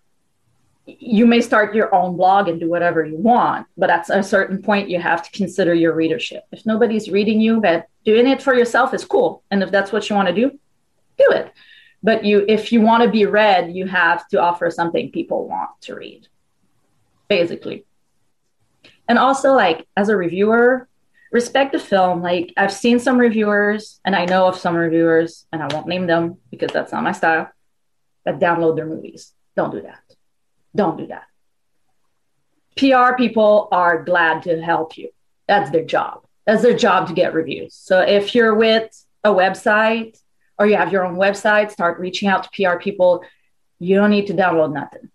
you 0.88 1.25
may 1.25 1.41
start 1.41 1.75
your 1.75 1.93
own 1.93 2.15
blog 2.15 2.47
and 2.47 2.61
do 2.61 2.69
whatever 2.69 3.05
you 3.05 3.17
want, 3.17 3.67
but 3.75 3.89
at 3.89 4.09
a 4.09 4.23
certain 4.23 4.61
point, 4.61 4.89
you 4.89 4.99
have 4.99 5.21
to 5.21 5.31
consider 5.31 5.73
your 5.73 5.93
readership. 5.93 6.45
If 6.53 6.65
nobody's 6.65 7.09
reading 7.09 7.41
you, 7.41 7.59
but 7.59 7.88
doing 8.05 8.25
it 8.25 8.41
for 8.41 8.55
yourself 8.55 8.93
is 8.93 9.03
cool. 9.03 9.43
And 9.51 9.61
if 9.61 9.69
that's 9.69 9.91
what 9.91 10.09
you 10.09 10.15
want 10.15 10.29
to 10.29 10.33
do, 10.33 10.51
do 11.17 11.27
it. 11.31 11.51
But 12.01 12.23
you, 12.23 12.45
if 12.47 12.71
you 12.71 12.79
want 12.79 13.03
to 13.03 13.09
be 13.09 13.25
read, 13.25 13.75
you 13.75 13.85
have 13.88 14.27
to 14.29 14.39
offer 14.39 14.71
something 14.71 15.11
people 15.11 15.47
want 15.47 15.71
to 15.81 15.95
read, 15.95 16.29
basically. 17.27 17.85
And 19.09 19.19
also, 19.19 19.53
like 19.53 19.85
as 19.97 20.07
a 20.07 20.15
reviewer, 20.15 20.88
respect 21.31 21.73
the 21.73 21.79
film. 21.79 22.21
Like 22.21 22.53
I've 22.55 22.71
seen 22.71 22.99
some 22.99 23.17
reviewers, 23.17 23.99
and 24.05 24.15
I 24.15 24.23
know 24.23 24.47
of 24.47 24.55
some 24.55 24.75
reviewers, 24.75 25.47
and 25.51 25.61
I 25.61 25.67
won't 25.73 25.88
name 25.88 26.07
them 26.07 26.38
because 26.49 26.71
that's 26.71 26.93
not 26.93 27.03
my 27.03 27.11
style. 27.11 27.49
That 28.23 28.39
download 28.39 28.77
their 28.77 28.85
movies. 28.85 29.33
Don't 29.55 29.71
do 29.71 29.81
that. 29.81 30.07
Don't 30.78 30.97
do 30.97 31.07
that. 31.07 31.25
PR 32.78 33.17
people 33.17 33.67
are 33.71 34.03
glad 34.03 34.43
to 34.43 34.61
help 34.61 34.97
you. 34.97 35.09
That's 35.47 35.71
their 35.71 35.84
job. 35.84 36.23
That's 36.45 36.61
their 36.61 36.78
job 36.78 37.07
to 37.07 37.13
get 37.13 37.34
reviews. 37.34 37.73
So 37.73 38.01
if 38.01 38.36
you're 38.36 38.53
with 38.53 38.89
a 39.23 39.30
website 39.30 40.21
or 40.59 40.67
you 40.67 40.78
have 40.78 40.91
your 40.91 41.03
own 41.03 41.15
website, 41.15 41.71
start 41.71 41.99
reaching 41.99 42.30
out 42.30 42.43
to 42.43 42.49
PR 42.53 42.78
people. 42.78 43.23
You 43.80 43.95
don't 43.95 44.11
need 44.11 44.28
to 44.28 44.34
download 44.34 44.71
nothing. 44.71 45.09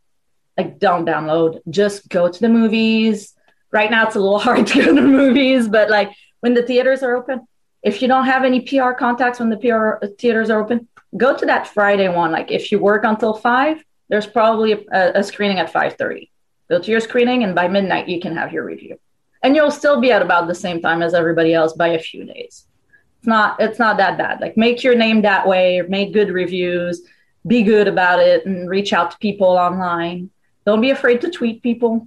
Like, 0.58 0.80
don't 0.80 1.06
download. 1.06 1.60
Just 1.70 2.08
go 2.08 2.28
to 2.28 2.40
the 2.40 2.48
movies. 2.48 3.34
Right 3.70 3.90
now, 3.90 4.06
it's 4.06 4.16
a 4.16 4.20
little 4.20 4.38
hard 4.48 4.66
to 4.66 4.78
go 4.82 4.94
to 4.94 5.00
the 5.00 5.06
movies, 5.06 5.68
but 5.68 5.88
like 5.88 6.12
when 6.40 6.54
the 6.54 6.62
theaters 6.62 7.02
are 7.04 7.14
open, 7.14 7.46
if 7.82 8.02
you 8.02 8.08
don't 8.08 8.26
have 8.26 8.44
any 8.44 8.60
PR 8.60 8.92
contacts 8.92 9.38
when 9.38 9.50
the 9.50 9.56
PR 9.56 10.04
uh, 10.04 10.08
theaters 10.18 10.50
are 10.50 10.60
open, 10.60 10.88
go 11.16 11.36
to 11.36 11.46
that 11.46 11.68
Friday 11.68 12.08
one. 12.08 12.32
Like 12.32 12.50
if 12.50 12.72
you 12.72 12.80
work 12.80 13.04
until 13.04 13.34
five, 13.34 13.82
there's 14.12 14.26
probably 14.26 14.72
a, 14.72 15.20
a 15.20 15.24
screening 15.24 15.58
at 15.58 15.72
five 15.72 15.94
thirty. 15.94 16.30
Go 16.68 16.78
to 16.78 16.90
your 16.90 17.00
screening, 17.00 17.44
and 17.44 17.54
by 17.54 17.66
midnight 17.66 18.08
you 18.08 18.20
can 18.20 18.36
have 18.36 18.52
your 18.52 18.62
review, 18.62 18.98
and 19.42 19.56
you'll 19.56 19.70
still 19.70 20.02
be 20.02 20.12
at 20.12 20.20
about 20.20 20.46
the 20.48 20.54
same 20.54 20.82
time 20.82 21.00
as 21.00 21.14
everybody 21.14 21.54
else 21.54 21.72
by 21.72 21.88
a 21.88 21.98
few 21.98 22.26
days. 22.26 22.66
It's 23.18 23.26
not 23.26 23.58
it's 23.58 23.78
not 23.78 23.96
that 23.96 24.18
bad. 24.18 24.42
Like 24.42 24.58
make 24.58 24.84
your 24.84 24.94
name 24.94 25.22
that 25.22 25.48
way, 25.48 25.80
make 25.88 26.12
good 26.12 26.28
reviews, 26.28 27.00
be 27.46 27.62
good 27.62 27.88
about 27.88 28.20
it, 28.20 28.44
and 28.44 28.68
reach 28.68 28.92
out 28.92 29.12
to 29.12 29.16
people 29.16 29.46
online. 29.46 30.28
Don't 30.66 30.82
be 30.82 30.90
afraid 30.90 31.22
to 31.22 31.30
tweet 31.30 31.62
people. 31.62 32.06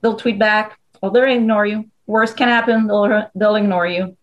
They'll 0.00 0.16
tweet 0.16 0.40
back, 0.40 0.80
or 1.00 1.12
they'll 1.12 1.30
ignore 1.30 1.64
you. 1.64 1.88
Worst 2.08 2.36
can 2.36 2.48
happen; 2.48 2.88
they'll 2.88 3.30
they'll 3.36 3.54
ignore 3.54 3.86
you. 3.86 4.16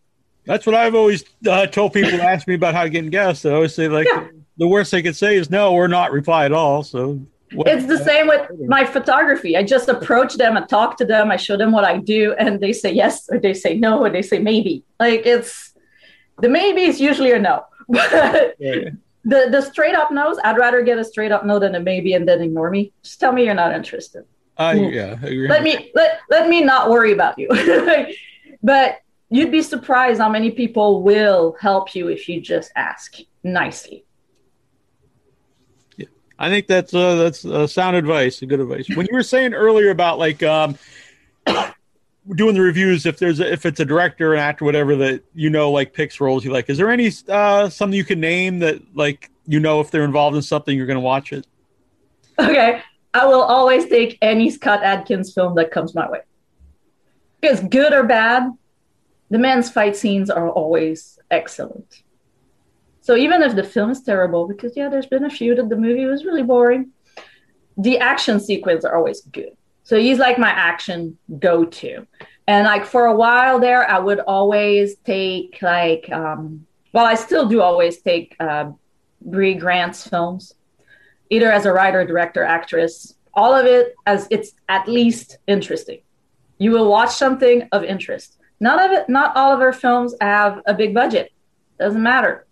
That's 0.46 0.66
what 0.66 0.76
I've 0.76 0.94
always 0.94 1.24
uh, 1.48 1.68
told 1.68 1.94
people 1.94 2.12
to 2.12 2.22
ask 2.22 2.50
me 2.50 2.56
about 2.56 2.74
how 2.74 2.84
to 2.84 2.90
get 2.90 3.06
in 3.06 3.12
guests. 3.12 3.46
I 3.46 3.54
always 3.54 3.74
say 3.74 3.88
like 3.88 4.08
Yeah. 4.08 4.28
The 4.58 4.68
worst 4.68 4.92
they 4.92 5.02
could 5.02 5.16
say 5.16 5.36
is 5.36 5.50
no 5.50 5.74
or 5.74 5.88
not 5.88 6.12
reply 6.12 6.46
at 6.46 6.54
all. 6.54 6.84
So 6.84 7.20
what- 7.54 7.68
It's 7.68 7.86
the 7.86 7.98
same 7.98 8.28
with 8.28 8.50
my 8.68 8.86
photography. 8.86 9.56
I 9.58 9.64
just 9.64 9.88
approach 9.90 10.36
them 10.36 10.58
and 10.58 10.68
talk 10.68 10.98
to 10.98 11.06
them. 11.06 11.32
I 11.32 11.38
show 11.38 11.58
them 11.58 11.72
what 11.72 11.84
I 11.84 11.98
do, 11.98 12.34
and 12.34 12.60
they 12.60 12.74
say 12.74 12.92
yes, 12.92 13.30
or 13.32 13.40
they 13.40 13.54
say 13.54 13.78
no, 13.78 14.04
or 14.04 14.10
they 14.10 14.22
say 14.22 14.40
maybe. 14.40 14.84
Like 15.00 15.26
it's 15.26 15.74
the 16.42 16.50
maybe 16.50 16.84
is 16.84 17.00
usually 17.00 17.32
a 17.32 17.40
no. 17.40 17.64
But 17.88 18.56
Yeah. 18.60 18.90
the 19.24 19.48
the 19.52 19.62
straight 19.62 19.96
up 19.96 20.12
no's, 20.12 20.38
I'd 20.44 20.58
rather 20.58 20.82
get 20.82 20.98
a 20.98 21.04
straight 21.04 21.32
up 21.32 21.46
no 21.46 21.60
than 21.60 21.76
a 21.76 21.80
maybe 21.80 22.14
and 22.14 22.28
then 22.28 22.42
ignore 22.42 22.70
me. 22.72 22.92
Just 23.04 23.20
tell 23.20 23.32
me 23.32 23.46
you're 23.46 23.54
not 23.54 23.74
interested. 23.74 24.24
I 24.58 24.78
hmm. 24.78 24.86
yeah, 24.86 25.18
I 25.22 25.28
agree. 25.28 25.48
Let 25.48 25.64
me 25.64 25.92
let 25.94 26.20
let 26.30 26.48
me 26.50 26.62
not 26.62 26.90
worry 26.90 27.12
about 27.12 27.38
you. 27.38 27.50
but 28.64 29.02
you'd 29.30 29.52
be 29.52 29.62
surprised 29.62 30.20
how 30.22 30.30
many 30.30 30.52
people 30.52 31.04
will 31.04 31.56
help 31.60 31.94
you 31.96 32.08
if 32.08 32.30
you 32.30 32.40
just 32.40 32.72
ask 32.76 33.18
nicely. 33.44 34.05
I 36.38 36.50
think 36.50 36.68
that's 36.68 36.94
uh, 36.94 37.16
that's 37.16 37.46
uh, 37.46 37.68
sound 37.68 37.96
advice, 37.96 38.42
good 38.42 38.60
advice. 38.60 38.90
When 38.90 39.08
you 39.10 39.16
were 39.16 39.24
saying 39.24 39.54
earlier 39.54 39.90
about 39.90 40.20
like 40.20 40.44
um, 40.44 40.78
doing 42.36 42.56
the 42.56 42.62
reviews, 42.62 43.06
if 43.06 43.20
there's 43.20 43.40
a, 43.40 43.52
if 43.52 43.66
it's 43.66 43.80
a 43.80 43.86
director, 43.86 44.34
an 44.34 44.40
actor, 44.40 44.66
whatever 44.66 44.96
that 44.98 45.24
you 45.34 45.50
know 45.50 45.72
like 45.72 45.94
picks 45.94 46.20
roles 46.20 46.44
you 46.44 46.52
like, 46.52 46.70
is 46.70 46.78
there 46.78 46.90
any 46.90 47.12
uh, 47.30 47.70
something 47.70 47.96
you 47.96 48.04
can 48.04 48.20
name 48.20 48.60
that 48.60 48.82
like 48.96 49.32
you 49.48 49.60
know 49.60 49.80
if 49.80 49.92
they're 49.92 50.04
involved 50.04 50.36
in 50.36 50.42
something 50.42 50.76
you're 50.76 50.88
going 50.88 50.96
to 50.96 51.02
watch 51.02 51.32
it? 51.32 51.48
Okay, 52.38 52.82
I 53.14 53.26
will 53.26 53.42
always 53.42 53.88
take 53.88 54.18
any 54.22 54.50
Scott 54.50 54.84
Adkins 54.84 55.34
film 55.34 55.56
that 55.56 55.72
comes 55.72 55.96
my 55.96 56.10
way. 56.10 56.20
Because 57.40 57.62
good 57.62 57.94
or 57.94 58.04
bad, 58.04 58.52
the 59.30 59.38
man's 59.38 59.72
fight 59.72 59.96
scenes 59.96 60.30
are 60.30 60.50
always 60.50 61.18
excellent. 61.32 62.04
So 63.06 63.16
even 63.16 63.44
if 63.44 63.56
the 63.56 63.64
film 63.64 63.92
is 63.92 64.02
terrible, 64.02 64.48
because 64.48 64.76
yeah, 64.76 64.90
there's 64.90 65.06
been 65.06 65.26
a 65.26 65.30
few 65.30 65.54
that 65.54 65.70
the 65.70 65.76
movie 65.76 66.06
was 66.06 66.26
really 66.26 66.42
boring, 66.42 66.90
the 67.78 68.00
action 68.00 68.40
sequences 68.40 68.84
are 68.84 68.96
always 68.96 69.22
good. 69.22 69.56
So 69.84 70.00
he's 70.00 70.18
like 70.18 70.40
my 70.40 70.50
action 70.50 71.20
go-to. 71.38 72.08
And 72.48 72.66
like 72.66 72.84
for 72.84 73.06
a 73.06 73.16
while 73.16 73.60
there, 73.60 73.88
I 73.88 74.00
would 74.00 74.22
always 74.22 74.96
take 75.06 75.60
like, 75.62 76.12
um, 76.12 76.66
well, 76.94 77.06
I 77.06 77.14
still 77.14 77.48
do 77.48 77.62
always 77.62 78.02
take 78.02 78.36
uh, 78.40 78.72
Brea 79.22 79.54
Grant's 79.54 80.08
films 80.08 80.56
either 81.30 81.52
as 81.52 81.68
a 81.68 81.74
writer, 81.74 82.08
director, 82.08 82.44
actress, 82.44 83.14
all 83.36 83.54
of 83.54 83.68
it 83.68 83.94
as 84.08 84.28
it's 84.32 84.54
at 84.68 84.88
least 84.88 85.38
interesting. 85.46 86.00
You 86.58 86.72
will 86.72 86.90
watch 86.90 87.12
something 87.12 87.68
of 87.72 87.84
interest. 87.84 88.40
None 88.60 88.80
of 88.80 88.90
it, 88.98 89.10
not 89.10 89.38
all 89.38 89.54
of 89.54 89.60
her 89.60 89.74
films 89.74 90.16
have 90.20 90.64
a 90.66 90.74
big 90.74 90.96
budget. 90.96 91.32
Doesn't 91.78 92.02
matter. 92.02 92.45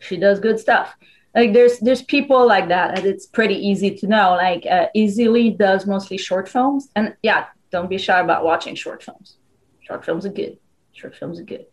She 0.00 0.16
does 0.16 0.40
good 0.40 0.58
stuff. 0.60 0.96
Like 1.34 1.52
there's 1.52 1.78
there's 1.80 2.02
people 2.02 2.46
like 2.46 2.68
that, 2.68 2.96
and 2.98 3.06
it's 3.06 3.26
pretty 3.26 3.54
easy 3.54 3.90
to 3.96 4.06
know. 4.06 4.30
Like 4.32 4.64
uh, 4.66 4.86
Izzy 4.94 5.28
Lee 5.28 5.50
does 5.50 5.86
mostly 5.86 6.16
short 6.18 6.48
films, 6.48 6.88
and 6.96 7.14
yeah, 7.22 7.46
don't 7.70 7.90
be 7.90 7.98
shy 7.98 8.18
about 8.20 8.44
watching 8.44 8.74
short 8.74 9.02
films. 9.02 9.36
Short 9.80 10.04
films 10.04 10.24
are 10.26 10.30
good. 10.30 10.58
Short 10.92 11.14
films 11.14 11.38
are 11.38 11.44
good, 11.44 11.66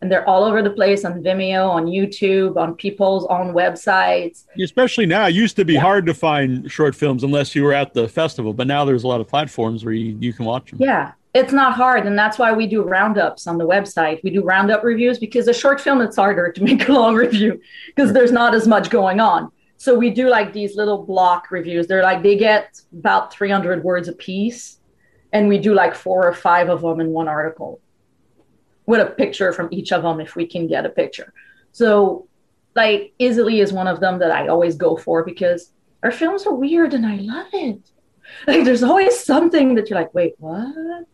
and 0.00 0.10
they're 0.10 0.26
all 0.28 0.44
over 0.44 0.62
the 0.62 0.70
place 0.70 1.04
on 1.04 1.22
Vimeo, 1.22 1.68
on 1.68 1.86
YouTube, 1.86 2.56
on 2.56 2.74
people's 2.76 3.26
own 3.26 3.52
websites. 3.52 4.44
Especially 4.58 5.06
now, 5.06 5.26
it 5.26 5.34
used 5.34 5.56
to 5.56 5.64
be 5.64 5.74
Yeah. 5.74 5.80
hard 5.80 6.06
to 6.06 6.14
find 6.14 6.70
short 6.70 6.94
films 6.94 7.24
unless 7.24 7.54
you 7.54 7.64
were 7.64 7.74
at 7.74 7.92
the 7.92 8.08
festival, 8.08 8.54
but 8.54 8.66
now 8.68 8.84
there's 8.84 9.04
a 9.04 9.08
lot 9.08 9.20
of 9.20 9.26
platforms 9.28 9.84
where 9.84 9.92
you, 9.92 10.16
you 10.20 10.32
can 10.32 10.44
watch 10.46 10.70
them. 10.70 10.78
Yeah, 10.80 11.12
it's 11.32 11.52
not 11.52 11.74
hard. 11.74 12.06
And 12.06 12.18
that's 12.18 12.38
why 12.38 12.52
we 12.52 12.66
do 12.66 12.82
roundups 12.82 13.46
on 13.46 13.58
the 13.58 13.66
website. 13.66 14.22
We 14.24 14.30
do 14.30 14.42
roundup 14.42 14.82
reviews 14.82 15.18
because 15.18 15.46
a 15.46 15.54
short 15.54 15.80
film, 15.80 16.00
it's 16.00 16.16
harder 16.16 16.50
to 16.52 16.62
make 16.64 16.88
a 16.88 16.92
long 16.92 17.14
review 17.14 17.60
because 17.94 18.12
there's 18.12 18.32
not 18.32 18.54
as 18.54 18.66
much 18.66 18.90
going 18.90 19.20
on. 19.20 19.50
So 19.76 19.94
we 19.94 20.10
do 20.10 20.28
like 20.28 20.52
these 20.52 20.76
little 20.76 21.04
block 21.04 21.50
reviews. 21.50 21.86
They're 21.86 22.02
like, 22.02 22.22
they 22.22 22.36
get 22.36 22.80
about 22.92 23.32
300 23.32 23.82
words 23.82 24.08
a 24.08 24.12
piece. 24.12 24.78
And 25.32 25.48
we 25.48 25.58
do 25.58 25.74
like 25.74 25.94
four 25.94 26.26
or 26.26 26.34
five 26.34 26.68
of 26.68 26.82
them 26.82 27.00
in 27.00 27.10
one 27.10 27.28
article 27.28 27.80
with 28.86 29.00
a 29.00 29.10
picture 29.10 29.52
from 29.52 29.68
each 29.70 29.92
of 29.92 30.02
them 30.02 30.20
if 30.20 30.34
we 30.34 30.46
can 30.46 30.66
get 30.66 30.84
a 30.84 30.88
picture. 30.88 31.32
So, 31.70 32.26
like, 32.74 33.14
Izzy 33.20 33.42
Lee 33.42 33.60
is 33.60 33.72
one 33.72 33.86
of 33.86 34.00
them 34.00 34.18
that 34.18 34.32
I 34.32 34.48
always 34.48 34.74
go 34.74 34.96
for 34.96 35.24
because 35.24 35.72
our 36.02 36.10
films 36.10 36.44
are 36.46 36.54
weird 36.54 36.92
and 36.92 37.06
I 37.06 37.16
love 37.16 37.46
it. 37.52 37.78
Like, 38.46 38.64
there's 38.64 38.82
always 38.82 39.18
something 39.18 39.74
that 39.74 39.90
you're 39.90 39.98
like, 39.98 40.14
wait, 40.14 40.34
what? 40.38 41.06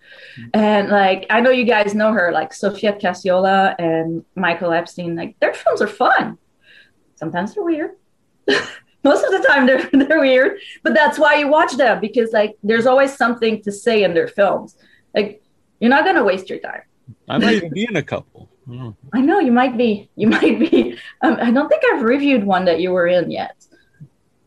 And 0.54 0.88
like, 0.88 1.26
I 1.30 1.40
know 1.40 1.50
you 1.50 1.64
guys 1.64 1.94
know 1.94 2.12
her, 2.12 2.30
like 2.32 2.52
Sophia 2.52 2.92
Cacciola 2.92 3.74
and 3.78 4.24
Michael 4.34 4.72
Epstein. 4.72 5.16
Like, 5.16 5.38
their 5.40 5.52
films 5.52 5.82
are 5.82 5.88
fun. 5.88 6.38
Sometimes 7.16 7.54
they're 7.54 7.64
weird. 7.64 7.92
Most 9.04 9.24
of 9.24 9.30
the 9.30 9.46
time, 9.48 9.66
they're 9.66 9.88
they're 9.92 10.20
weird, 10.20 10.58
but 10.82 10.94
that's 10.94 11.18
why 11.18 11.36
you 11.36 11.48
watch 11.48 11.76
them 11.76 12.00
because 12.00 12.32
like, 12.32 12.56
there's 12.62 12.86
always 12.86 13.16
something 13.16 13.62
to 13.62 13.72
say 13.72 14.02
in 14.02 14.14
their 14.14 14.28
films. 14.28 14.76
Like, 15.14 15.42
you're 15.80 15.90
not 15.90 16.04
gonna 16.04 16.24
waste 16.24 16.50
your 16.50 16.58
time. 16.58 16.82
I 17.28 17.38
might 17.38 17.56
even 17.56 17.72
be 17.72 17.86
in 17.88 17.96
a 17.96 18.02
couple. 18.02 18.48
I 18.68 18.74
know. 18.74 18.96
I 19.14 19.20
know 19.20 19.38
you 19.38 19.52
might 19.52 19.76
be. 19.76 20.10
You 20.16 20.28
might 20.28 20.58
be. 20.58 20.98
Um, 21.22 21.36
I 21.40 21.50
don't 21.50 21.68
think 21.68 21.82
I've 21.92 22.02
reviewed 22.02 22.44
one 22.44 22.64
that 22.64 22.80
you 22.80 22.90
were 22.90 23.06
in 23.06 23.30
yet. 23.30 23.65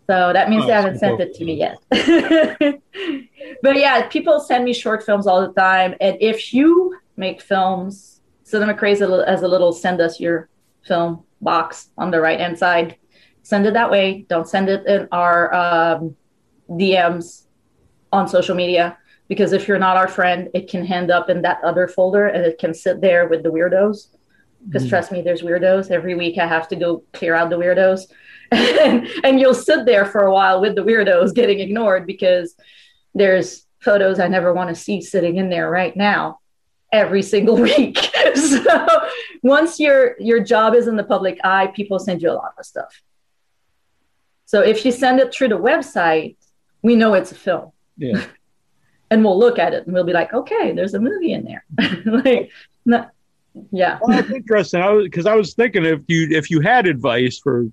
So 0.10 0.34
that 0.34 0.49
means 0.49 0.64
Oh, 0.64 0.68
they 0.68 0.74
haven't 0.74 0.97
so 0.97 1.05
sent 1.18 1.22
it 1.22 1.36
to 1.36 1.45
me 1.45 1.53
yet. 1.53 1.78
but 3.62 3.76
yeah, 3.78 4.07
people 4.07 4.39
send 4.39 4.66
me 4.66 4.74
short 4.74 5.03
films 5.05 5.28
all 5.28 5.39
the 5.45 5.53
time. 5.53 5.93
And 6.01 6.18
if 6.20 6.51
you 6.51 6.97
make 7.16 7.41
films, 7.41 8.20
Cinema 8.43 8.74
Crazed 8.74 9.03
as 9.03 9.43
a 9.43 9.47
little 9.47 9.72
send 9.72 10.01
us 10.01 10.20
your 10.20 10.49
film 10.84 11.24
box 11.41 11.89
on 11.95 12.10
the 12.10 12.20
right 12.20 12.39
hand 12.39 12.57
side. 12.57 12.95
Send 13.43 13.68
it 13.68 13.74
that 13.76 13.91
way. 13.91 14.26
Don't 14.28 14.49
send 14.49 14.68
it 14.68 14.84
in 14.88 15.07
our 15.12 15.53
um, 15.53 16.16
DMs 16.72 17.43
on 18.12 18.28
social 18.28 18.55
media 18.55 18.97
because 19.28 19.53
if 19.53 19.68
you're 19.68 19.78
not 19.78 19.95
our 19.95 20.07
friend, 20.07 20.49
it 20.55 20.68
can 20.72 20.91
end 20.91 21.12
up 21.12 21.30
in 21.30 21.43
that 21.43 21.60
other 21.64 21.88
folder 21.88 22.26
and 22.26 22.43
it 22.43 22.57
can 22.57 22.74
sit 22.74 22.99
there 22.99 23.28
with 23.28 23.43
the 23.43 23.51
weirdos. 23.51 24.07
Because 24.68 24.86
Mm. 24.88 24.89
trust 24.89 25.12
me, 25.12 25.22
there's 25.22 25.43
weirdos. 25.43 25.91
Every 25.91 26.16
week 26.16 26.39
I 26.39 26.47
have 26.47 26.68
to 26.70 26.76
go 26.76 27.03
clear 27.14 27.36
out 27.36 27.51
the 27.51 27.57
weirdos. 27.60 28.07
And, 28.52 29.08
and 29.24 29.39
you'll 29.39 29.54
sit 29.54 29.86
there 29.86 30.06
for 30.06 30.22
a 30.24 30.34
while 30.34 30.62
with 30.62 30.76
the 30.76 30.84
weirdos 30.84 31.34
getting 31.34 31.60
ignored 31.60 32.06
because 32.06 32.56
there's 33.16 33.66
photos 33.80 34.20
I 34.20 34.28
never 34.28 34.54
want 34.54 34.70
to 34.70 34.76
see 34.76 35.02
sitting 35.02 35.38
in 35.38 35.50
there 35.50 35.70
right 35.70 35.95
now 35.95 36.39
every 36.91 37.22
single 37.22 37.56
week. 37.62 37.97
so 38.36 38.88
once 39.43 39.80
your 39.80 40.16
your 40.20 40.39
job 40.43 40.76
is 40.76 40.88
in 40.88 40.95
the 40.95 41.04
public 41.04 41.39
eye, 41.43 41.68
people 41.68 42.00
send 42.00 42.22
you 42.22 42.30
a 42.32 42.34
lot 42.34 42.54
of 42.58 42.66
stuff. 42.66 43.02
So 44.45 44.62
if 44.62 44.84
you 44.86 44.91
send 44.91 45.20
it 45.20 45.34
through 45.34 45.50
the 45.50 45.58
website, 45.60 46.36
we 46.82 46.95
know 46.95 47.14
it's 47.14 47.32
a 47.32 47.36
film 47.36 47.72
Yeah. 47.97 48.26
and 49.12 49.24
we'll 49.24 49.38
look 49.38 49.60
at 49.60 49.74
it 49.74 49.86
and 49.86 49.93
we'll 49.93 50.06
be 50.06 50.14
like, 50.14 50.34
okay, 50.34 50.72
there's 50.72 50.95
a 50.95 51.00
movie 51.00 51.34
in 51.34 51.43
there. 51.45 51.66
like, 52.06 52.50
no, 52.86 53.06
yeah. 53.72 54.00
Well, 54.02 54.18
that's 54.18 54.32
interesting. 54.32 54.82
I 54.82 54.89
was 54.89 55.04
because 55.06 55.26
I 55.26 55.36
was 55.36 55.54
thinking 55.54 55.86
if 55.86 56.02
you 56.08 56.28
if 56.32 56.50
you 56.50 56.62
had 56.62 56.88
advice 56.88 57.38
for 57.38 57.68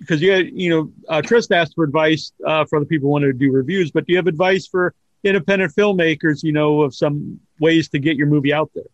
because 0.00 0.20
you 0.20 0.32
had, 0.32 0.50
you 0.52 0.70
know 0.70 0.92
uh, 1.08 1.22
Trist 1.22 1.52
asked 1.52 1.74
for 1.74 1.84
advice 1.84 2.32
uh, 2.46 2.64
for 2.64 2.80
the 2.80 2.86
people 2.86 3.06
who 3.08 3.12
wanted 3.12 3.26
to 3.26 3.32
do 3.34 3.52
reviews, 3.52 3.90
but 3.90 4.06
do 4.06 4.12
you 4.12 4.16
have 4.16 4.26
advice 4.26 4.66
for 4.66 4.94
independent 5.22 5.74
filmmakers, 5.74 6.42
you 6.42 6.52
know, 6.52 6.80
of 6.82 6.94
some 6.94 7.38
ways 7.60 7.88
to 7.90 7.98
get 7.98 8.16
your 8.16 8.26
movie 8.26 8.52
out 8.54 8.70
there. 8.74 8.84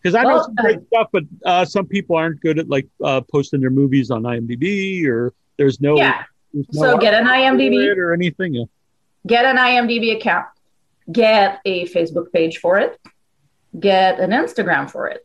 Because 0.00 0.14
I 0.14 0.22
know 0.22 0.28
Well, 0.36 0.44
some 0.44 0.54
great 0.54 0.86
stuff, 0.86 1.08
but 1.12 1.24
uh, 1.44 1.64
some 1.66 1.86
people 1.86 2.16
aren't 2.16 2.40
good 2.40 2.58
at 2.58 2.68
like 2.68 2.88
uh, 3.04 3.20
posting 3.20 3.60
their 3.60 3.70
movies 3.70 4.10
on 4.10 4.22
IMDb, 4.22 5.06
or 5.06 5.32
there's 5.58 5.80
no, 5.80 5.96
Yeah. 5.96 6.22
there's 6.54 6.66
no 6.72 6.82
So 6.92 6.98
get 6.98 7.14
an 7.14 7.26
IMDb. 7.26 7.94
or 7.96 8.12
anything. 8.14 8.54
Yeah. 8.54 8.64
get 9.26 9.44
an 9.44 9.56
IMDb 9.58 10.16
account, 10.16 10.46
get 11.12 11.60
a 11.66 11.86
Facebook 11.88 12.32
page 12.32 12.58
for 12.58 12.78
it, 12.78 12.98
get 13.78 14.18
an 14.20 14.30
Instagram 14.30 14.90
for 14.90 15.06
it. 15.08 15.22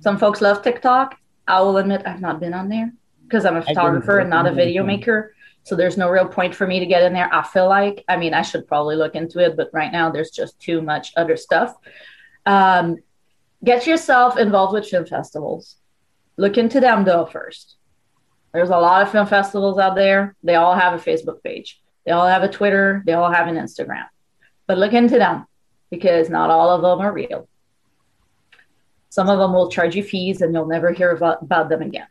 Some 0.00 0.18
folks 0.18 0.40
love 0.40 0.62
TikTok. 0.62 1.16
I 1.48 1.60
will 1.62 1.78
admit 1.78 2.02
I've 2.06 2.20
not 2.20 2.38
been 2.40 2.54
on 2.54 2.68
there 2.68 2.92
because 3.30 3.44
I'm 3.44 3.56
a 3.56 3.62
photographer 3.62 4.18
and 4.18 4.28
not 4.28 4.46
a 4.46 4.52
video 4.52 4.82
maker. 4.82 5.34
So 5.62 5.76
there's 5.76 5.96
no 5.96 6.10
real 6.10 6.26
point 6.26 6.54
for 6.54 6.66
me 6.66 6.80
to 6.80 6.86
get 6.86 7.04
in 7.04 7.12
there. 7.12 7.32
I 7.32 7.46
feel 7.46 7.68
like, 7.68 8.04
I 8.08 8.16
mean, 8.16 8.34
I 8.34 8.42
should 8.42 8.66
probably 8.66 8.96
look 8.96 9.14
into 9.14 9.38
it, 9.38 9.56
but 9.56 9.70
right 9.72 9.92
now 9.92 10.10
there's 10.10 10.30
just 10.30 10.58
too 10.58 10.82
much 10.82 11.12
other 11.16 11.36
stuff. 11.36 11.76
Um, 12.44 12.96
get 13.62 13.86
yourself 13.86 14.36
involved 14.36 14.74
with 14.74 14.88
film 14.88 15.06
festivals. 15.06 15.76
Look 16.36 16.58
into 16.58 16.80
them 16.80 17.04
though 17.04 17.26
first. 17.26 17.76
There's 18.52 18.70
a 18.70 18.78
lot 18.78 19.02
of 19.02 19.12
film 19.12 19.28
festivals 19.28 19.78
out 19.78 19.94
there. 19.94 20.34
They 20.42 20.56
all 20.56 20.74
have 20.74 20.94
a 20.94 21.02
Facebook 21.02 21.42
page. 21.44 21.80
They 22.04 22.10
all 22.10 22.26
have 22.26 22.42
a 22.42 22.48
Twitter. 22.48 23.04
They 23.06 23.12
all 23.12 23.30
have 23.30 23.46
an 23.46 23.54
Instagram. 23.54 24.06
But 24.66 24.78
look 24.78 24.92
into 24.92 25.18
them 25.18 25.46
because 25.90 26.30
not 26.30 26.50
all 26.50 26.70
of 26.70 26.82
them 26.82 27.06
are 27.06 27.12
real. 27.12 27.48
Some 29.10 29.28
of 29.28 29.38
them 29.38 29.52
will 29.52 29.70
charge 29.70 29.94
you 29.94 30.02
fees 30.02 30.40
and 30.40 30.52
you'll 30.52 30.66
never 30.66 30.92
hear 30.92 31.10
about, 31.10 31.42
about 31.42 31.68
them 31.68 31.82
again. 31.82 32.06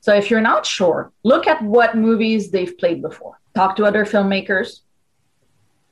So 0.00 0.14
if 0.14 0.30
you're 0.30 0.40
not 0.40 0.64
sure, 0.66 1.12
look 1.24 1.46
at 1.46 1.62
what 1.62 1.96
movies 1.96 2.50
they've 2.50 2.76
played 2.78 3.02
before. 3.02 3.38
Talk 3.54 3.76
to 3.76 3.84
other 3.84 4.04
filmmakers 4.04 4.80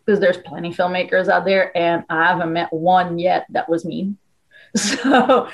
because 0.04 0.20
there's 0.20 0.38
plenty 0.38 0.70
of 0.70 0.76
filmmakers 0.76 1.28
out 1.28 1.44
there 1.44 1.76
and 1.76 2.04
I 2.08 2.28
haven't 2.28 2.52
met 2.52 2.72
one 2.72 3.18
yet 3.18 3.46
that 3.50 3.68
was 3.68 3.84
mean. 3.84 4.16
So 4.76 5.48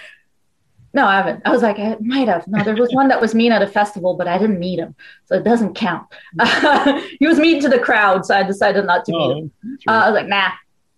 no, 0.92 1.06
I 1.06 1.16
haven't. 1.16 1.42
I 1.44 1.50
was 1.50 1.62
like, 1.62 1.78
I 1.80 1.96
might 2.00 2.28
have. 2.28 2.46
No, 2.46 2.62
there 2.62 2.76
was 2.76 2.92
one 2.92 3.08
that 3.08 3.20
was 3.20 3.34
mean 3.34 3.50
at 3.50 3.62
a 3.62 3.66
festival, 3.66 4.14
but 4.14 4.28
I 4.28 4.38
didn't 4.38 4.60
meet 4.60 4.78
him. 4.78 4.94
So 5.24 5.34
it 5.34 5.42
doesn't 5.42 5.74
count. 5.74 6.06
he 7.18 7.26
was 7.26 7.40
mean 7.40 7.60
to 7.62 7.68
the 7.68 7.80
crowd, 7.80 8.24
so 8.24 8.36
I 8.36 8.44
decided 8.44 8.84
not 8.86 9.04
to 9.06 9.12
meet 9.12 9.38
him. 9.38 9.50
Oh, 9.88 9.92
Uh, 9.92 10.02
I 10.04 10.10
was 10.10 10.14
like, 10.14 10.28
nah, 10.28 10.50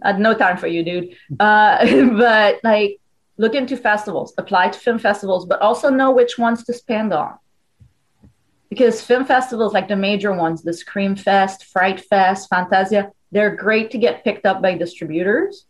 I 0.03 0.09
had 0.09 0.21
no 0.21 0.35
time 0.35 0.59
for 0.59 0.67
you, 0.67 0.83
dude. 0.85 1.17
Uh, 1.41 1.79
but 2.19 2.61
like, 2.63 3.01
look 3.39 3.55
into 3.55 3.75
festivals, 3.75 4.35
apply 4.37 4.69
to 4.69 4.79
film 4.79 4.99
festivals, 4.99 5.47
but 5.47 5.63
also 5.63 5.89
know 5.89 6.11
which 6.11 6.37
ones 6.37 6.63
to 6.65 6.75
spend 6.75 7.15
on. 7.15 7.39
Because 8.69 9.01
film 9.01 9.25
festivals, 9.25 9.73
like 9.73 9.89
the 9.89 9.97
major 9.97 10.33
ones, 10.33 10.63
the 10.63 10.73
Scream 10.73 11.15
Fest, 11.15 11.65
Fright 11.67 12.01
Fest, 12.01 12.49
Fantasia, 12.49 13.11
they're 13.31 13.55
great 13.55 13.91
to 13.93 13.99
get 13.99 14.25
picked 14.25 14.47
up 14.47 14.61
by 14.61 14.77
distributors, 14.77 15.67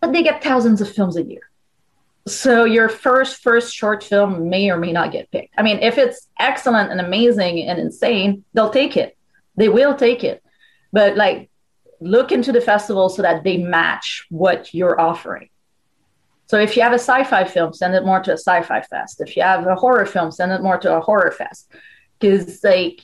but 0.00 0.12
they 0.12 0.22
get 0.22 0.42
thousands 0.42 0.80
of 0.80 0.92
films 0.92 1.16
a 1.16 1.22
year. 1.22 1.50
So 2.26 2.64
your 2.64 2.88
first 2.88 3.42
first 3.42 3.72
short 3.72 4.02
film 4.02 4.50
may 4.50 4.68
or 4.70 4.76
may 4.76 4.92
not 4.92 5.12
get 5.12 5.30
picked. 5.30 5.54
I 5.56 5.62
mean, 5.62 5.78
if 5.78 5.96
it's 5.96 6.28
excellent 6.38 6.90
and 6.90 7.00
amazing 7.00 7.62
and 7.62 7.78
insane, 7.78 8.44
they'll 8.52 8.70
take 8.70 8.96
it. 8.96 9.16
They 9.56 9.68
will 9.68 9.94
take 9.94 10.24
it. 10.24 10.42
But 10.92 11.16
like 11.16 11.50
look 12.00 12.32
into 12.32 12.52
the 12.52 12.60
festival 12.60 13.08
so 13.08 13.22
that 13.22 13.44
they 13.44 13.58
match 13.58 14.26
what 14.28 14.74
you're 14.74 15.00
offering. 15.00 15.48
So 16.46 16.58
if 16.58 16.76
you 16.76 16.82
have 16.82 16.92
a 16.92 16.98
sci-fi 16.98 17.44
film, 17.44 17.72
send 17.72 17.94
it 17.94 18.04
more 18.04 18.20
to 18.20 18.30
a 18.30 18.38
sci-fi 18.38 18.80
fest. 18.82 19.20
If 19.20 19.36
you 19.36 19.42
have 19.42 19.66
a 19.66 19.74
horror 19.74 20.06
film, 20.06 20.30
send 20.30 20.52
it 20.52 20.62
more 20.62 20.78
to 20.78 20.96
a 20.96 21.00
horror 21.00 21.32
fest. 21.32 21.70
Because 22.18 22.62
like, 22.62 23.00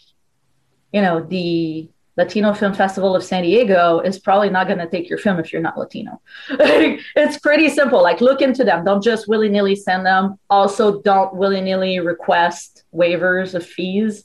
you 0.93 1.03
know, 1.03 1.21
the 1.21 1.91
Latino 2.17 2.55
Film 2.55 2.73
Festival 2.73 3.17
of 3.17 3.25
San 3.25 3.43
Diego 3.43 3.99
is 4.01 4.19
probably 4.19 4.49
not 4.49 4.69
going 4.69 4.79
to 4.79 4.89
take 4.89 5.09
your 5.09 5.19
film 5.19 5.41
if 5.41 5.53
you're 5.53 5.63
not 5.63 5.77
Latino. 5.77 6.21
it's 6.51 7.39
pretty 7.39 7.69
simple. 7.69 8.03
Like 8.03 8.21
look 8.21 8.43
into 8.43 8.65
them. 8.65 8.85
Don't 8.85 9.03
just 9.03 9.29
willy-nilly 9.29 9.77
send 9.77 10.07
them. 10.07 10.39
Also 10.49 11.03
don't 11.03 11.35
willy-nilly 11.35 11.99
request 11.99 12.85
waivers 12.95 13.55
of 13.55 13.67
fees. 13.67 14.25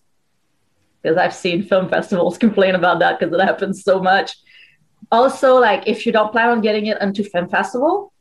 Because 1.01 1.17
I've 1.17 1.33
seen 1.33 1.63
film 1.63 1.89
festivals 1.95 2.37
complain 2.37 2.75
about 2.75 2.99
that 2.99 3.19
because 3.19 3.33
it 3.33 3.43
happens 3.43 3.83
so 3.83 3.99
much 3.99 4.35
also 5.11 5.57
like 5.57 5.87
if 5.87 6.05
you 6.05 6.11
don't 6.11 6.31
plan 6.31 6.49
on 6.49 6.61
getting 6.61 6.87
it 6.87 7.01
into 7.01 7.23
film 7.23 7.47
festival 7.47 8.11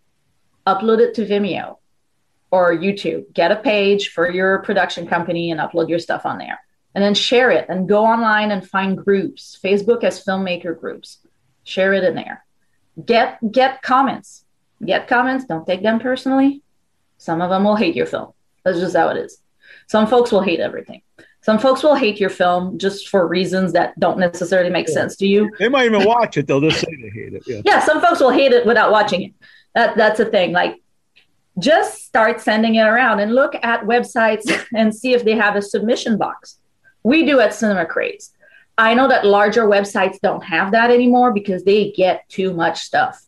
upload 0.66 0.98
it 0.98 1.14
to 1.14 1.26
vimeo 1.26 1.76
or 2.50 2.74
youtube. 2.74 3.32
Get 3.32 3.52
a 3.52 3.56
page 3.56 4.10
for 4.10 4.30
your 4.30 4.60
production 4.60 5.06
company 5.06 5.50
and 5.50 5.60
upload 5.60 5.88
your 5.88 5.98
stuff 5.98 6.26
on 6.26 6.38
there. 6.38 6.60
And 6.94 7.04
then 7.04 7.14
share 7.14 7.50
it 7.50 7.66
and 7.68 7.88
go 7.88 8.06
online 8.06 8.50
and 8.50 8.66
find 8.66 8.96
groups. 8.96 9.58
Facebook 9.62 10.02
has 10.02 10.24
filmmaker 10.24 10.78
groups. 10.78 11.18
Share 11.62 11.92
it 11.92 12.04
in 12.04 12.14
there. 12.14 12.44
Get 13.04 13.38
get 13.52 13.82
comments. 13.82 14.44
Get 14.84 15.06
comments. 15.06 15.44
Don't 15.44 15.66
take 15.66 15.82
them 15.82 15.98
personally. 15.98 16.62
Some 17.18 17.42
of 17.42 17.50
them 17.50 17.64
will 17.64 17.76
hate 17.76 17.96
your 17.96 18.06
film. 18.06 18.32
That's 18.64 18.78
just 18.78 18.96
how 18.96 19.08
it 19.10 19.18
is. 19.18 19.38
Some 19.88 20.06
folks 20.06 20.32
will 20.32 20.40
hate 20.40 20.60
everything. 20.60 21.02
Some 21.42 21.58
folks 21.58 21.82
will 21.82 21.94
hate 21.94 22.18
your 22.18 22.30
film 22.30 22.76
just 22.76 23.08
for 23.08 23.28
reasons 23.28 23.72
that 23.74 23.98
don't 24.00 24.18
necessarily 24.18 24.70
make 24.70 24.88
sense 24.88 25.16
to 25.16 25.26
you. 25.28 25.48
They 25.60 25.68
might 25.68 25.86
even 25.86 26.04
watch 26.04 26.36
it. 26.36 26.48
They'll 26.48 26.60
just 26.60 26.80
say 26.80 26.96
they 27.00 27.08
hate 27.08 27.34
it. 27.34 27.44
Yeah. 27.46 27.60
yeah, 27.64 27.80
some 27.80 28.00
folks 28.00 28.20
will 28.20 28.30
hate 28.30 28.50
it 28.50 28.66
without 28.66 28.90
watching 28.90 29.22
it. 29.22 29.32
That 29.77 29.95
that's 29.95 30.20
a 30.20 30.24
thing. 30.24 30.53
Like 30.53 30.81
just 31.59 32.07
start 32.07 32.41
sending 32.41 32.77
it 32.77 32.87
around 32.87 33.20
and 33.20 33.35
look 33.35 33.55
at 33.62 33.83
websites 33.83 34.66
and 34.74 34.95
see 34.95 35.12
if 35.12 35.22
they 35.22 35.37
have 35.37 35.55
a 35.55 35.62
submission 35.62 36.16
box. 36.16 36.59
We 37.03 37.27
do 37.27 37.41
at 37.41 37.55
Cinema 37.55 37.85
Crazed. 37.85 38.35
I 38.79 38.95
know 38.95 39.07
that 39.09 39.27
larger 39.27 39.64
websites 39.66 40.18
don't 40.20 40.43
have 40.45 40.72
that 40.72 40.91
anymore 40.91 41.33
because 41.33 41.62
they 41.62 41.93
get 41.93 42.27
too 42.29 42.53
much 42.55 42.81
stuff. 42.81 43.22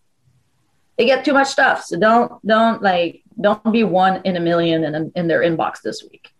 They 0.97 1.05
get 1.05 1.25
too 1.25 1.35
much 1.35 1.49
stuff. 1.49 1.85
So 1.85 1.99
don't 1.99 2.45
don't 2.47 2.83
like 2.83 3.23
don't 3.39 3.71
be 3.71 3.85
one 3.85 4.23
in 4.25 4.37
a 4.37 4.41
million 4.41 4.85
in, 4.85 5.13
in 5.15 5.29
their 5.29 5.43
inbox 5.43 5.83
this 5.83 6.03
week. 6.03 6.31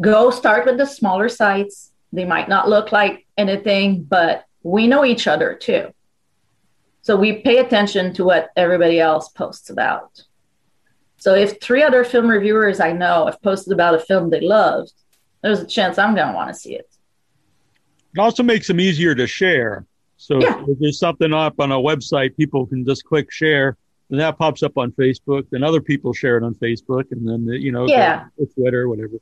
Go 0.00 0.30
start 0.30 0.66
with 0.66 0.76
the 0.76 0.86
smaller 0.86 1.30
sites. 1.30 1.90
They 2.12 2.26
might 2.26 2.50
not 2.50 2.68
look 2.68 2.92
like 2.92 3.26
anything, 3.38 4.02
but 4.02 4.44
we 4.62 4.86
know 4.86 5.06
each 5.06 5.26
other 5.26 5.54
too. 5.54 5.92
So 7.08 7.16
we 7.16 7.40
pay 7.40 7.56
attention 7.56 8.12
to 8.16 8.24
what 8.24 8.50
everybody 8.54 9.00
else 9.00 9.30
posts 9.30 9.70
about. 9.70 10.22
So 11.16 11.34
if 11.34 11.58
three 11.58 11.82
other 11.82 12.04
film 12.04 12.28
reviewers 12.28 12.80
I 12.80 12.92
know 12.92 13.24
have 13.24 13.40
posted 13.40 13.72
about 13.72 13.94
a 13.94 13.98
film 13.98 14.28
they 14.28 14.42
loved, 14.42 14.92
there's 15.42 15.60
a 15.60 15.66
chance 15.66 15.96
I'm 15.96 16.14
going 16.14 16.26
to 16.28 16.34
want 16.34 16.50
to 16.50 16.54
see 16.54 16.74
it. 16.74 16.86
It 18.14 18.18
also 18.18 18.42
makes 18.42 18.66
them 18.66 18.78
easier 18.78 19.14
to 19.14 19.26
share. 19.26 19.86
So 20.18 20.38
Yeah. 20.42 20.62
if 20.68 20.78
there's 20.78 20.98
something 20.98 21.32
up 21.32 21.58
on 21.60 21.72
a 21.72 21.78
website, 21.78 22.36
people 22.36 22.66
can 22.66 22.84
just 22.84 23.04
click 23.04 23.32
share, 23.32 23.78
and 24.10 24.20
that 24.20 24.36
pops 24.36 24.62
up 24.62 24.76
on 24.76 24.92
Facebook. 24.92 25.46
Then 25.50 25.62
other 25.62 25.80
people 25.80 26.12
share 26.12 26.36
it 26.36 26.44
on 26.44 26.56
Facebook, 26.56 27.10
and 27.10 27.26
then 27.26 27.46
you 27.46 27.72
know, 27.72 27.86
Yeah. 27.88 28.26
Twitter, 28.54 28.86
whatever. 28.86 29.14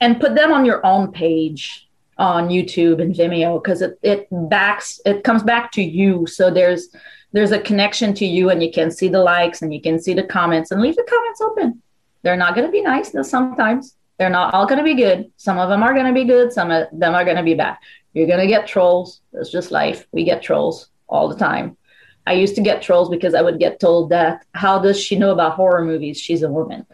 And 0.00 0.18
put 0.18 0.34
them 0.34 0.52
on 0.52 0.64
your 0.64 0.80
own 0.86 1.12
page 1.12 1.86
on 2.20 2.50
YouTube 2.50 3.00
and 3.00 3.14
Vimeo 3.14 3.60
because 3.60 3.80
it, 3.80 3.98
it 4.02 4.28
backs 4.30 5.00
it 5.06 5.24
comes 5.24 5.42
back 5.42 5.72
to 5.72 5.82
you. 5.82 6.26
So 6.26 6.50
there's 6.50 6.88
there's 7.32 7.50
a 7.50 7.58
connection 7.58 8.12
to 8.14 8.26
you 8.26 8.50
and 8.50 8.62
you 8.62 8.70
can 8.70 8.90
see 8.90 9.08
the 9.08 9.22
likes 9.22 9.62
and 9.62 9.72
you 9.72 9.80
can 9.80 9.98
see 9.98 10.12
the 10.12 10.22
comments 10.22 10.70
and 10.70 10.82
leave 10.82 10.96
the 10.96 11.06
comments 11.08 11.40
open. 11.40 11.82
They're 12.22 12.36
not 12.36 12.54
going 12.54 12.66
to 12.66 12.72
be 12.72 12.82
nice 12.82 13.14
sometimes. 13.22 13.96
They're 14.18 14.28
not 14.28 14.52
all 14.52 14.66
going 14.66 14.78
to 14.78 14.84
be 14.84 14.94
good. 14.94 15.32
Some 15.38 15.58
of 15.58 15.70
them 15.70 15.82
are 15.82 15.94
going 15.94 16.06
to 16.06 16.12
be 16.12 16.26
good. 16.26 16.52
Some 16.52 16.70
of 16.70 16.88
them 16.92 17.14
are 17.14 17.24
going 17.24 17.38
to 17.38 17.42
be 17.42 17.54
bad. 17.54 17.78
You're 18.12 18.26
going 18.26 18.40
to 18.40 18.46
get 18.46 18.66
trolls. 18.66 19.22
It's 19.32 19.50
just 19.50 19.70
life. 19.70 20.06
We 20.12 20.24
get 20.24 20.42
trolls 20.42 20.90
all 21.08 21.28
the 21.28 21.36
time. 21.36 21.78
I 22.26 22.34
used 22.34 22.54
to 22.56 22.60
get 22.60 22.82
trolls 22.82 23.08
because 23.08 23.34
I 23.34 23.40
would 23.40 23.58
get 23.58 23.80
told 23.80 24.10
that 24.10 24.44
how 24.52 24.78
does 24.78 25.00
she 25.00 25.16
know 25.18 25.32
about 25.32 25.54
horror 25.54 25.84
movies? 25.84 26.20
She's 26.20 26.42
a 26.42 26.50
woman. 26.50 26.84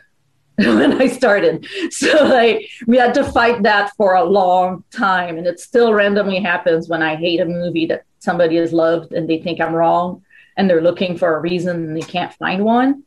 when 0.58 1.00
I 1.00 1.06
started. 1.08 1.66
So 1.90 2.24
like 2.24 2.70
we 2.86 2.96
had 2.96 3.12
to 3.14 3.24
fight 3.24 3.62
that 3.64 3.92
for 3.96 4.14
a 4.14 4.24
long 4.24 4.84
time. 4.90 5.36
And 5.36 5.46
it 5.46 5.60
still 5.60 5.92
randomly 5.92 6.40
happens 6.40 6.88
when 6.88 7.02
I 7.02 7.14
hate 7.16 7.40
a 7.40 7.44
movie 7.44 7.84
that 7.86 8.04
somebody 8.20 8.56
has 8.56 8.72
loved 8.72 9.12
and 9.12 9.28
they 9.28 9.38
think 9.38 9.60
I'm 9.60 9.74
wrong 9.74 10.22
and 10.56 10.68
they're 10.68 10.80
looking 10.80 11.18
for 11.18 11.36
a 11.36 11.40
reason 11.40 11.76
and 11.76 11.96
they 11.96 12.00
can't 12.00 12.32
find 12.32 12.64
one. 12.64 13.04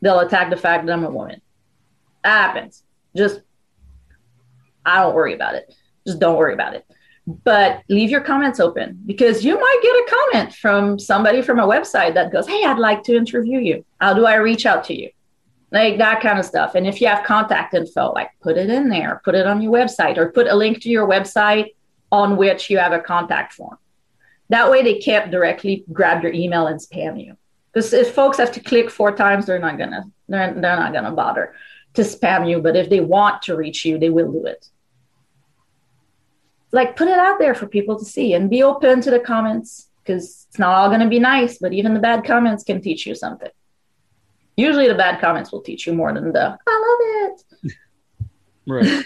They'll 0.00 0.20
attack 0.20 0.48
the 0.48 0.56
fact 0.56 0.86
that 0.86 0.92
I'm 0.92 1.04
a 1.04 1.10
woman. 1.10 1.42
That 2.24 2.54
happens. 2.54 2.82
Just 3.14 3.42
I 4.86 5.02
don't 5.02 5.14
worry 5.14 5.34
about 5.34 5.54
it. 5.54 5.74
Just 6.06 6.18
don't 6.18 6.36
worry 6.36 6.54
about 6.54 6.74
it. 6.74 6.86
But 7.26 7.82
leave 7.90 8.08
your 8.08 8.22
comments 8.22 8.58
open 8.58 9.02
because 9.04 9.44
you 9.44 9.60
might 9.60 9.80
get 9.82 9.96
a 9.96 10.32
comment 10.32 10.54
from 10.54 10.98
somebody 10.98 11.42
from 11.42 11.58
a 11.58 11.66
website 11.66 12.14
that 12.14 12.32
goes, 12.32 12.46
Hey, 12.46 12.64
I'd 12.64 12.78
like 12.78 13.02
to 13.04 13.16
interview 13.16 13.58
you. 13.58 13.84
How 14.00 14.14
do 14.14 14.24
I 14.24 14.36
reach 14.36 14.64
out 14.64 14.84
to 14.84 14.98
you? 14.98 15.10
Like 15.72 15.98
that 15.98 16.20
kind 16.20 16.38
of 16.38 16.44
stuff. 16.44 16.74
And 16.74 16.86
if 16.86 17.00
you 17.00 17.08
have 17.08 17.24
contact 17.24 17.74
info, 17.74 18.12
like 18.12 18.30
put 18.40 18.56
it 18.56 18.70
in 18.70 18.88
there, 18.88 19.20
put 19.24 19.34
it 19.34 19.46
on 19.46 19.60
your 19.60 19.72
website, 19.72 20.16
or 20.16 20.30
put 20.30 20.46
a 20.46 20.54
link 20.54 20.80
to 20.82 20.88
your 20.88 21.08
website 21.08 21.74
on 22.12 22.36
which 22.36 22.70
you 22.70 22.78
have 22.78 22.92
a 22.92 23.00
contact 23.00 23.52
form. 23.52 23.76
That 24.48 24.70
way 24.70 24.82
they 24.82 24.98
can't 24.98 25.30
directly 25.30 25.84
grab 25.92 26.22
your 26.22 26.32
email 26.32 26.68
and 26.68 26.80
spam 26.80 27.22
you. 27.22 27.36
Because 27.72 27.92
if 27.92 28.14
folks 28.14 28.38
have 28.38 28.52
to 28.52 28.60
click 28.60 28.90
four 28.90 29.14
times, 29.14 29.46
they're 29.46 29.58
not 29.58 29.76
gonna 29.76 30.04
they're, 30.28 30.54
they're 30.54 30.76
not 30.76 30.92
gonna 30.92 31.12
bother 31.12 31.54
to 31.94 32.02
spam 32.02 32.48
you. 32.48 32.60
But 32.60 32.76
if 32.76 32.88
they 32.88 33.00
want 33.00 33.42
to 33.42 33.56
reach 33.56 33.84
you, 33.84 33.98
they 33.98 34.10
will 34.10 34.30
do 34.30 34.46
it 34.46 34.68
like 36.76 36.96
put 36.96 37.08
it 37.08 37.18
out 37.18 37.38
there 37.38 37.54
for 37.54 37.66
people 37.66 37.98
to 37.98 38.04
see 38.04 38.34
and 38.34 38.50
be 38.50 38.62
open 38.62 39.00
to 39.00 39.10
the 39.10 39.20
comments 39.20 39.88
because 40.02 40.46
it's 40.48 40.58
not 40.58 40.74
all 40.74 40.98
to 40.98 41.08
be 41.08 41.18
nice, 41.18 41.58
but 41.58 41.72
even 41.72 41.94
the 41.94 42.00
bad 42.00 42.24
comments 42.24 42.62
can 42.62 42.80
teach 42.80 43.06
you 43.06 43.14
something. 43.14 43.50
Usually, 44.56 44.88
the 44.88 44.94
bad 44.94 45.20
comments 45.20 45.52
will 45.52 45.60
teach 45.60 45.86
you 45.86 45.92
more 45.94 46.12
than 46.12 46.32
the 46.32 46.58
"I 46.66 47.26
love 47.26 47.32
it." 47.32 47.72
Right. 48.68 49.04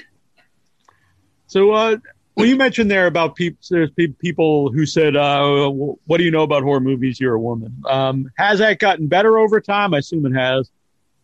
so, 1.47 1.73
uh, 1.73 1.99
well, 2.35 2.47
you 2.47 2.57
mentioned 2.57 2.91
there 2.91 3.07
about 3.07 3.35
people. 3.35 3.59
There's 3.69 3.91
pe- 3.91 4.07
people 4.07 4.73
who 4.73 4.87
said, 4.87 5.17
uh, 5.17 5.69
"What 5.69 6.17
do 6.17 6.25
you 6.25 6.31
know 6.31 6.45
about 6.45 6.63
horror 6.63 6.81
movies? 6.81 7.21
You're 7.21 7.35
a 7.35 7.41
woman." 7.41 7.83
Um, 7.87 8.31
has 8.39 8.61
that 8.61 8.79
gotten 8.79 9.07
better 9.07 9.37
over 9.39 9.61
time? 9.61 9.93
I 9.93 9.99
assume 9.99 10.25
it 10.25 10.33
has. 10.33 10.71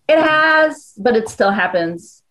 It 0.08 0.20
has, 0.20 0.92
but 0.98 1.16
it 1.16 1.30
still 1.30 1.50
happens. 1.50 2.22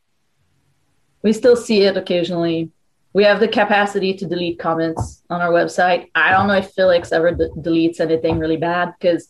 We 1.23 1.33
still 1.33 1.55
see 1.55 1.81
it 1.81 1.97
occasionally. 1.97 2.69
We 3.13 3.23
have 3.23 3.39
the 3.39 3.47
capacity 3.47 4.13
to 4.13 4.25
delete 4.27 4.59
comments 4.59 5.23
on 5.29 5.41
our 5.41 5.49
website. 5.49 6.11
I 6.13 6.31
don't 6.31 6.47
know 6.47 6.53
if 6.55 6.71
Felix 6.71 7.11
ever 7.11 7.31
d- 7.31 7.49
deletes 7.57 7.99
anything 7.99 8.37
really 8.37 8.57
bad 8.57 8.93
because 8.99 9.27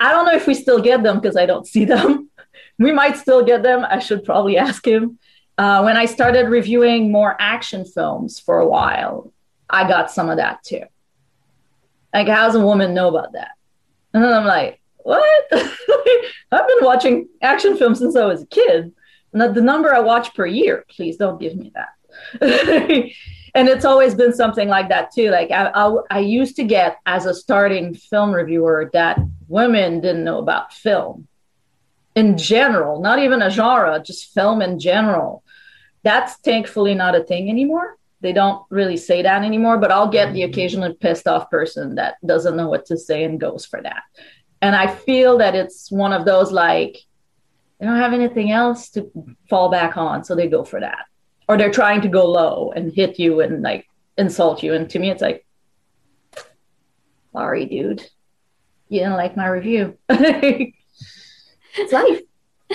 I 0.00 0.10
don't 0.10 0.26
know 0.26 0.34
if 0.34 0.46
we 0.46 0.54
still 0.54 0.80
get 0.80 1.02
them 1.02 1.20
because 1.20 1.36
I 1.36 1.46
don't 1.46 1.66
see 1.66 1.84
them. 1.84 2.30
we 2.78 2.92
might 2.92 3.16
still 3.16 3.44
get 3.44 3.62
them. 3.62 3.84
I 3.88 3.98
should 3.98 4.24
probably 4.24 4.56
ask 4.68 4.86
him. 4.86 5.18
Uh, 5.58 5.82
when 5.82 5.96
I 5.96 6.06
started 6.06 6.48
reviewing 6.48 7.12
more 7.12 7.36
action 7.38 7.84
films 7.84 8.40
for 8.40 8.58
a 8.58 8.66
while, 8.66 9.32
I 9.68 9.86
got 9.86 10.10
some 10.10 10.28
of 10.30 10.38
that 10.38 10.62
too. 10.64 10.82
Like, 12.12 12.28
how 12.28 12.46
does 12.46 12.56
a 12.56 12.60
woman 12.64 12.94
know 12.94 13.08
about 13.08 13.32
that? 13.32 13.52
And 14.12 14.22
then 14.22 14.32
I'm 14.32 14.44
like, 14.46 14.80
what? 14.98 15.44
I've 15.52 16.68
been 16.68 16.82
watching 16.82 17.28
action 17.40 17.76
films 17.76 17.98
since 17.98 18.16
I 18.16 18.24
was 18.24 18.42
a 18.42 18.46
kid. 18.46 18.92
The- 19.32 19.52
the 19.52 19.62
number 19.62 19.94
I 19.94 20.00
watch 20.00 20.34
per 20.34 20.44
year, 20.46 20.84
please 20.90 21.16
don't 21.16 21.40
give 21.40 21.56
me 21.56 21.72
that. 21.74 21.88
and 23.54 23.68
it's 23.68 23.84
always 23.84 24.14
been 24.14 24.32
something 24.32 24.68
like 24.68 24.88
that 24.88 25.12
too. 25.12 25.30
Like 25.30 25.50
I, 25.50 25.66
I, 25.66 25.96
I 26.10 26.18
used 26.20 26.56
to 26.56 26.64
get 26.64 26.98
as 27.06 27.26
a 27.26 27.34
starting 27.34 27.94
film 27.94 28.32
reviewer 28.32 28.90
that 28.92 29.18
women 29.48 30.00
didn't 30.00 30.24
know 30.24 30.38
about 30.38 30.72
film 30.72 31.28
in 32.14 32.36
general, 32.36 33.00
not 33.00 33.18
even 33.18 33.42
a 33.42 33.50
genre, 33.50 34.02
just 34.04 34.32
film 34.34 34.62
in 34.62 34.78
general. 34.78 35.42
That's 36.02 36.36
thankfully 36.36 36.94
not 36.94 37.14
a 37.14 37.24
thing 37.24 37.48
anymore. 37.48 37.96
They 38.20 38.32
don't 38.32 38.64
really 38.70 38.96
say 38.96 39.22
that 39.22 39.42
anymore, 39.42 39.78
but 39.78 39.90
I'll 39.90 40.08
get 40.08 40.32
the 40.32 40.42
mm-hmm. 40.42 40.50
occasional 40.50 40.94
pissed 40.94 41.26
off 41.26 41.50
person 41.50 41.96
that 41.96 42.16
doesn't 42.24 42.56
know 42.56 42.68
what 42.68 42.86
to 42.86 42.96
say 42.96 43.24
and 43.24 43.40
goes 43.40 43.66
for 43.66 43.82
that. 43.82 44.02
And 44.60 44.76
I 44.76 44.94
feel 44.94 45.38
that 45.38 45.54
it's 45.54 45.90
one 45.90 46.12
of 46.12 46.24
those 46.24 46.52
like, 46.52 46.98
they 47.78 47.86
don't 47.86 47.98
have 47.98 48.12
anything 48.12 48.52
else 48.52 48.90
to 48.90 49.10
fall 49.50 49.70
back 49.70 49.96
on, 49.96 50.22
so 50.22 50.36
they 50.36 50.46
go 50.46 50.62
for 50.62 50.78
that. 50.78 51.06
Or 51.48 51.56
they're 51.56 51.70
trying 51.70 52.00
to 52.02 52.08
go 52.08 52.26
low 52.26 52.72
and 52.74 52.92
hit 52.92 53.18
you 53.18 53.40
and 53.40 53.62
like 53.62 53.88
insult 54.16 54.62
you. 54.62 54.74
And 54.74 54.88
to 54.90 54.98
me, 54.98 55.10
it's 55.10 55.22
like, 55.22 55.44
sorry, 57.32 57.66
dude. 57.66 58.08
You 58.88 59.00
didn't 59.00 59.14
like 59.14 59.36
my 59.36 59.46
review. 59.46 59.96
it's 60.08 61.92
life. 61.92 62.20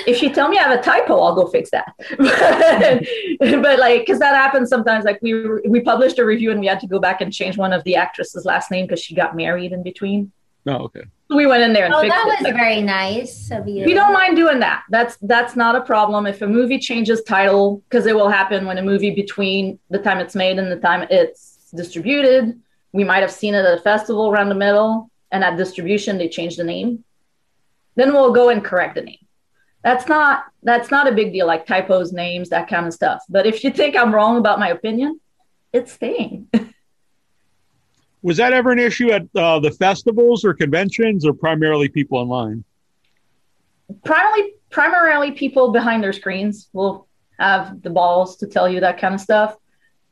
If 0.05 0.21
you 0.21 0.31
tell 0.31 0.47
me 0.47 0.57
I 0.57 0.63
have 0.63 0.79
a 0.79 0.81
typo, 0.81 1.19
I'll 1.19 1.35
go 1.35 1.47
fix 1.47 1.71
that. 1.71 1.93
but, 2.17 3.07
but 3.61 3.79
like, 3.79 4.01
because 4.01 4.19
that 4.19 4.35
happens 4.35 4.69
sometimes. 4.69 5.05
Like 5.05 5.19
we 5.21 5.33
we 5.67 5.79
published 5.79 6.19
a 6.19 6.25
review 6.25 6.51
and 6.51 6.59
we 6.59 6.67
had 6.67 6.79
to 6.81 6.87
go 6.87 6.99
back 6.99 7.21
and 7.21 7.33
change 7.33 7.57
one 7.57 7.73
of 7.73 7.83
the 7.83 7.95
actresses' 7.95 8.45
last 8.45 8.69
name 8.69 8.85
because 8.85 9.01
she 9.01 9.15
got 9.15 9.35
married 9.35 9.71
in 9.71 9.83
between. 9.83 10.31
Oh, 10.67 10.83
okay. 10.85 11.03
We 11.29 11.45
went 11.45 11.63
in 11.63 11.73
there 11.73 11.85
and 11.85 11.93
Oh, 11.93 12.01
fixed 12.01 12.15
that 12.15 12.25
was 12.25 12.41
Like, 12.41 12.53
very 12.55 12.81
nice 12.81 13.51
of 13.51 13.67
you. 13.67 13.85
we 13.85 13.93
don't 13.93 14.13
mind 14.13 14.35
doing 14.35 14.59
that. 14.59 14.83
That's 14.89 15.17
that's 15.21 15.55
not 15.55 15.75
a 15.75 15.81
problem. 15.81 16.25
If 16.25 16.41
a 16.41 16.47
movie 16.47 16.79
changes 16.79 17.23
title, 17.23 17.81
because 17.89 18.05
it 18.05 18.15
will 18.15 18.29
happen 18.29 18.65
when 18.65 18.77
a 18.77 18.81
movie 18.81 19.11
between 19.11 19.79
the 19.89 19.99
time 19.99 20.19
it's 20.19 20.35
made 20.35 20.59
and 20.59 20.71
the 20.71 20.77
time 20.77 21.07
it's 21.09 21.69
distributed, 21.75 22.59
we 22.91 23.03
might 23.03 23.19
have 23.21 23.31
seen 23.31 23.53
it 23.53 23.65
at 23.65 23.77
a 23.77 23.81
festival 23.81 24.29
around 24.29 24.49
the 24.49 24.55
middle, 24.55 25.09
and 25.31 25.43
at 25.43 25.57
distribution 25.57 26.17
they 26.17 26.29
change 26.29 26.55
the 26.57 26.63
name. 26.63 27.03
Then 27.95 28.13
we'll 28.13 28.33
go 28.33 28.49
and 28.49 28.63
correct 28.63 28.95
the 28.95 29.01
name. 29.01 29.25
That's 29.83 30.07
not 30.07 30.45
that's 30.63 30.91
not 30.91 31.07
a 31.07 31.13
big 31.13 31.31
deal, 31.33 31.47
like 31.47 31.65
typos, 31.65 32.11
names, 32.11 32.49
that 32.49 32.67
kind 32.67 32.87
of 32.87 32.93
stuff. 32.93 33.21
But 33.29 33.45
if 33.45 33.63
you 33.63 33.71
think 33.71 33.95
I'm 33.95 34.13
wrong 34.13 34.37
about 34.37 34.59
my 34.59 34.69
opinion, 34.69 35.19
it's 35.71 35.91
staying. 35.93 36.49
Was 38.21 38.37
that 38.37 38.53
ever 38.53 38.71
an 38.71 38.79
issue 38.79 39.11
at 39.11 39.27
uh, 39.35 39.59
the 39.59 39.71
festivals 39.71 40.43
or 40.43 40.53
conventions, 40.53 41.25
or 41.25 41.33
primarily 41.33 41.87
people 41.87 42.17
online? 42.17 42.63
primarily 44.03 44.53
primarily 44.69 45.31
people 45.31 45.71
behind 45.71 46.03
their 46.03 46.13
screens 46.13 46.69
will 46.73 47.07
have 47.39 47.81
the 47.81 47.89
balls 47.89 48.37
to 48.37 48.47
tell 48.47 48.67
you 48.67 48.79
that 48.79 48.97
kind 48.99 49.13
of 49.13 49.21
stuff 49.21 49.55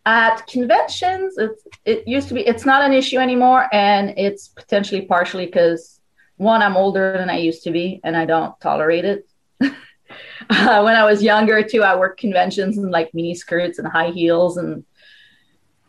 at 0.06 0.46
conventions 0.48 1.38
it's, 1.38 1.68
it 1.84 2.08
used 2.08 2.28
to 2.28 2.34
be 2.34 2.42
it's 2.42 2.66
not 2.66 2.82
an 2.82 2.94
issue 2.94 3.18
anymore 3.18 3.68
and 3.74 4.14
it's 4.18 4.48
potentially 4.50 5.02
partially 5.02 5.46
because 5.46 6.00
one 6.38 6.62
i'm 6.62 6.78
older 6.78 7.18
than 7.18 7.30
i 7.30 7.38
used 7.38 7.64
to 7.64 7.72
be 7.72 8.00
and 8.04 8.16
i 8.16 8.24
don't 8.24 8.60
tolerate 8.62 9.04
it 9.04 9.28
uh, 9.62 10.82
when 10.82 10.96
i 10.96 11.04
was 11.04 11.24
younger 11.24 11.64
too 11.64 11.84
i 11.84 11.96
worked 11.96 12.20
conventions 12.20 12.78
in 12.78 12.92
like 12.92 13.14
mini 13.14 13.34
skirts 13.34 13.80
and 13.80 13.88
high 13.88 14.12
heels 14.12 14.58
and 14.58 14.86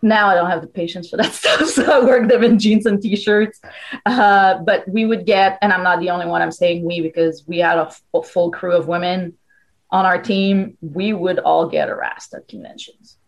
now 0.03 0.28
I 0.28 0.34
don't 0.34 0.51
have 0.51 0.61
the 0.61 0.66
patience 0.66 1.09
for 1.09 1.16
that 1.16 1.32
stuff, 1.32 1.68
so 1.68 1.84
I 1.84 2.05
work 2.05 2.28
them 2.28 2.44
in 2.44 2.59
jeans 2.59 2.86
and 2.86 3.01
t-shirts. 3.01 3.61
Uh, 4.05 4.59
but 4.59 4.88
we 4.88 5.07
would 5.07 5.26
get, 5.26 5.59
and 5.62 5.72
I'm 5.72 5.82
not 5.82 6.01
the 6.01 6.11
only 6.11 6.26
one. 6.26 6.42
I'm 6.42 6.53
saying 6.53 6.84
we 6.84 7.01
because 7.01 7.44
we 7.47 7.59
had 7.59 7.78
a 7.78 8.22
full 8.22 8.51
crew 8.51 8.76
of 8.76 8.88
women 8.88 9.34
on 9.90 10.05
our 10.05 10.20
team. 10.20 10.76
We 10.80 11.12
would 11.12 11.38
all 11.38 11.68
get 11.68 11.88
harassed 11.88 12.34
at 12.34 12.49
conventions. 12.49 13.18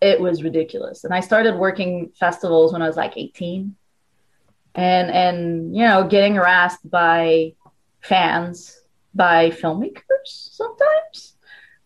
It 0.00 0.20
was 0.20 0.42
ridiculous, 0.42 1.04
and 1.04 1.12
I 1.12 1.20
started 1.20 1.56
working 1.56 2.12
festivals 2.18 2.72
when 2.72 2.80
I 2.80 2.86
was 2.86 2.96
like 2.96 3.16
18, 3.16 3.74
and 4.74 5.10
and 5.10 5.76
you 5.76 5.84
know 5.84 6.06
getting 6.08 6.36
harassed 6.36 6.88
by 6.88 7.52
fans, 8.00 8.80
by 9.14 9.50
filmmakers 9.50 10.02
sometimes 10.24 11.29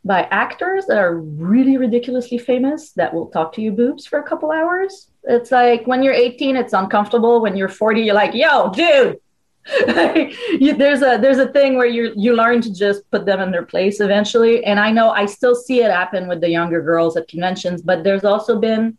by 0.05 0.29
actors 0.31 0.87
that 0.87 0.99
are 0.99 1.17
really 1.17 1.77
ridiculously 1.77 2.39
famous 2.39 2.91
that 2.93 3.13
will 3.13 3.27
talk 3.29 3.53
to 3.55 3.63
you 3.63 3.73
boobs 3.73 4.07
for 4.07 4.19
a 4.19 4.23
couple 4.23 4.51
hours. 4.51 5.11
It's 5.25 5.51
like 5.51 5.87
when 5.87 6.03
you're 6.03 6.13
18, 6.13 6.57
it's 6.57 6.75
uncomfortable. 6.75 7.41
When 7.41 7.57
you're 7.57 7.69
40, 7.69 8.03
you're 8.03 8.15
like, 8.15 8.35
yo, 8.35 8.71
dude. 8.71 9.19
you, 10.61 10.77
there's 10.77 11.01
a 11.01 11.17
there's 11.17 11.39
a 11.39 11.49
thing 11.49 11.79
where 11.79 11.87
you 11.87 12.13
you 12.17 12.37
learn 12.37 12.61
to 12.61 12.71
just 12.71 13.11
put 13.11 13.25
them 13.25 13.41
in 13.41 13.51
their 13.51 13.65
place 13.65 13.99
eventually. 14.01 14.63
And 14.63 14.79
I 14.79 14.91
know 14.91 15.09
I 15.09 15.25
still 15.25 15.55
see 15.55 15.81
it 15.81 15.91
happen 15.91 16.29
with 16.29 16.43
the 16.43 16.51
younger 16.51 16.83
girls 16.83 17.17
at 17.17 17.29
conventions, 17.29 17.81
but 17.81 18.05
there's 18.05 18.25
also 18.25 18.61
been 18.61 18.99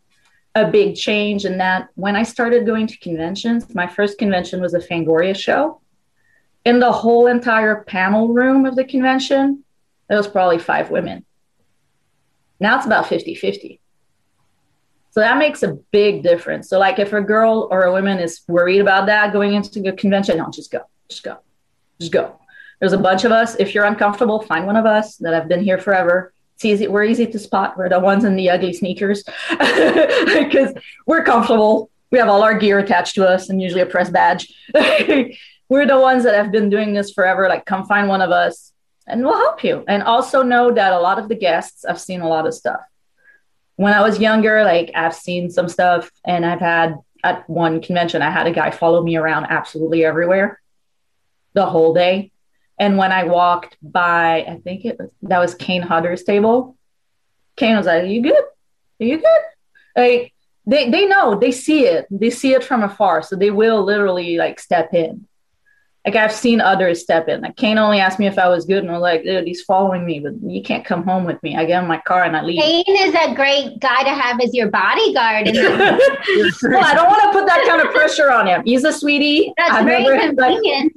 a 0.56 0.68
big 0.68 0.96
change 0.96 1.44
in 1.44 1.58
that 1.58 1.88
when 1.94 2.16
I 2.16 2.24
started 2.24 2.66
going 2.66 2.88
to 2.88 2.98
conventions, 2.98 3.74
my 3.76 3.86
first 3.86 4.18
convention 4.18 4.60
was 4.60 4.74
a 4.74 4.80
Fangoria 4.80 5.36
show. 5.36 5.80
In 6.64 6.80
the 6.80 6.90
whole 6.90 7.28
entire 7.28 7.84
panel 7.84 8.28
room 8.28 8.66
of 8.66 8.74
the 8.74 8.84
convention, 8.84 9.62
there 10.08 10.16
was 10.16 10.28
probably 10.28 10.58
five 10.58 10.90
women. 10.90 11.24
Now 12.60 12.76
it's 12.76 12.86
about 12.86 13.08
50 13.08 13.34
50. 13.34 13.80
So 15.10 15.20
that 15.20 15.38
makes 15.38 15.62
a 15.62 15.72
big 15.92 16.22
difference. 16.22 16.68
So, 16.68 16.78
like, 16.78 16.98
if 16.98 17.14
a 17.14 17.22
girl 17.22 17.68
or 17.70 17.84
a 17.84 17.92
woman 17.92 18.18
is 18.18 18.42
worried 18.48 18.80
about 18.80 19.06
that 19.06 19.32
going 19.32 19.54
into 19.54 19.88
a 19.88 19.92
convention, 19.92 20.36
no, 20.36 20.50
just 20.50 20.70
go, 20.70 20.80
just 21.08 21.22
go, 21.22 21.38
just 21.98 22.12
go. 22.12 22.38
There's 22.80 22.92
a 22.92 22.98
bunch 22.98 23.24
of 23.24 23.32
us. 23.32 23.56
If 23.58 23.74
you're 23.74 23.86
uncomfortable, 23.86 24.42
find 24.42 24.66
one 24.66 24.76
of 24.76 24.84
us 24.84 25.16
that 25.16 25.32
have 25.32 25.48
been 25.48 25.64
here 25.64 25.78
forever. 25.78 26.34
It's 26.54 26.66
easy. 26.66 26.86
We're 26.86 27.04
easy 27.04 27.26
to 27.26 27.38
spot. 27.38 27.78
We're 27.78 27.88
the 27.88 27.98
ones 27.98 28.24
in 28.24 28.36
the 28.36 28.50
ugly 28.50 28.74
sneakers 28.74 29.24
because 29.50 30.74
we're 31.06 31.24
comfortable. 31.24 31.90
We 32.10 32.18
have 32.18 32.28
all 32.28 32.42
our 32.42 32.58
gear 32.58 32.78
attached 32.78 33.14
to 33.14 33.26
us 33.26 33.48
and 33.48 33.60
usually 33.60 33.80
a 33.80 33.86
press 33.86 34.10
badge. 34.10 34.52
we're 34.74 35.86
the 35.86 35.98
ones 35.98 36.24
that 36.24 36.34
have 36.34 36.52
been 36.52 36.68
doing 36.68 36.92
this 36.92 37.10
forever. 37.12 37.48
Like, 37.48 37.64
come 37.64 37.86
find 37.86 38.06
one 38.08 38.20
of 38.20 38.32
us 38.32 38.72
and 39.06 39.24
we'll 39.24 39.36
help 39.36 39.62
you. 39.62 39.84
And 39.86 40.02
also 40.02 40.42
know 40.42 40.72
that 40.72 40.92
a 40.92 41.00
lot 41.00 41.18
of 41.18 41.28
the 41.28 41.34
guests, 41.34 41.84
I've 41.84 42.00
seen 42.00 42.20
a 42.20 42.28
lot 42.28 42.46
of 42.46 42.54
stuff. 42.54 42.80
When 43.76 43.92
I 43.92 44.02
was 44.02 44.18
younger, 44.18 44.64
like 44.64 44.90
I've 44.94 45.14
seen 45.14 45.50
some 45.50 45.68
stuff, 45.68 46.10
and 46.24 46.44
I've 46.44 46.60
had 46.60 46.96
at 47.22 47.48
one 47.48 47.80
convention, 47.80 48.22
I 48.22 48.30
had 48.30 48.46
a 48.46 48.52
guy 48.52 48.70
follow 48.70 49.02
me 49.02 49.16
around 49.16 49.46
absolutely 49.46 50.04
everywhere 50.04 50.60
the 51.52 51.66
whole 51.66 51.94
day. 51.94 52.32
And 52.78 52.98
when 52.98 53.12
I 53.12 53.24
walked 53.24 53.76
by, 53.82 54.42
I 54.42 54.60
think 54.62 54.84
it 54.84 54.98
was 54.98 55.10
that 55.22 55.38
was 55.38 55.54
Kane 55.54 55.82
Hodder's 55.82 56.24
table. 56.24 56.76
Kane 57.56 57.76
was 57.76 57.86
like, 57.86 58.02
Are 58.02 58.06
you 58.06 58.22
good? 58.22 58.34
Are 58.34 59.04
you 59.04 59.18
good? 59.18 59.42
Like 59.96 60.34
they 60.66 60.90
they 60.90 61.06
know, 61.06 61.38
they 61.38 61.52
see 61.52 61.86
it, 61.86 62.06
they 62.10 62.30
see 62.30 62.52
it 62.54 62.64
from 62.64 62.82
afar. 62.82 63.22
So 63.22 63.36
they 63.36 63.50
will 63.50 63.82
literally 63.82 64.36
like 64.36 64.58
step 64.58 64.92
in 64.92 65.26
like 66.06 66.14
I've 66.14 66.32
seen 66.32 66.60
others 66.60 67.00
step 67.02 67.26
in. 67.28 67.40
Like 67.40 67.56
Kane 67.56 67.78
only 67.78 67.98
asked 67.98 68.18
me 68.20 68.26
if 68.28 68.38
I 68.38 68.48
was 68.48 68.64
good, 68.64 68.78
and 68.78 68.90
I 68.90 68.92
was 68.94 69.02
like, 69.02 69.24
dude, 69.24 69.46
he's 69.46 69.62
following 69.62 70.06
me, 70.06 70.20
but 70.20 70.34
you 70.48 70.62
can't 70.62 70.84
come 70.84 71.02
home 71.02 71.24
with 71.24 71.42
me. 71.42 71.56
I 71.56 71.64
get 71.64 71.82
in 71.82 71.88
my 71.88 72.00
car 72.06 72.22
and 72.22 72.36
I 72.36 72.42
leave. 72.42 72.60
Kane 72.62 72.84
is 72.88 73.14
a 73.14 73.34
great 73.34 73.80
guy 73.80 74.04
to 74.04 74.10
have 74.10 74.40
as 74.40 74.54
your 74.54 74.70
bodyguard. 74.70 75.48
Well, 76.62 76.84
I 76.84 76.94
don't 76.94 77.06
want 77.08 77.22
to 77.22 77.38
put 77.38 77.46
that 77.46 77.64
kind 77.68 77.80
of 77.82 77.92
pressure 77.94 78.30
on 78.30 78.46
him. 78.46 78.62
He's 78.64 78.84
a 78.84 78.92
sweetie. 78.92 79.52
that's 79.56 79.72
I've 79.72 79.84
very 79.84 80.02
never- 80.04 80.32
like, 80.34 80.54
convenient. 80.54 80.92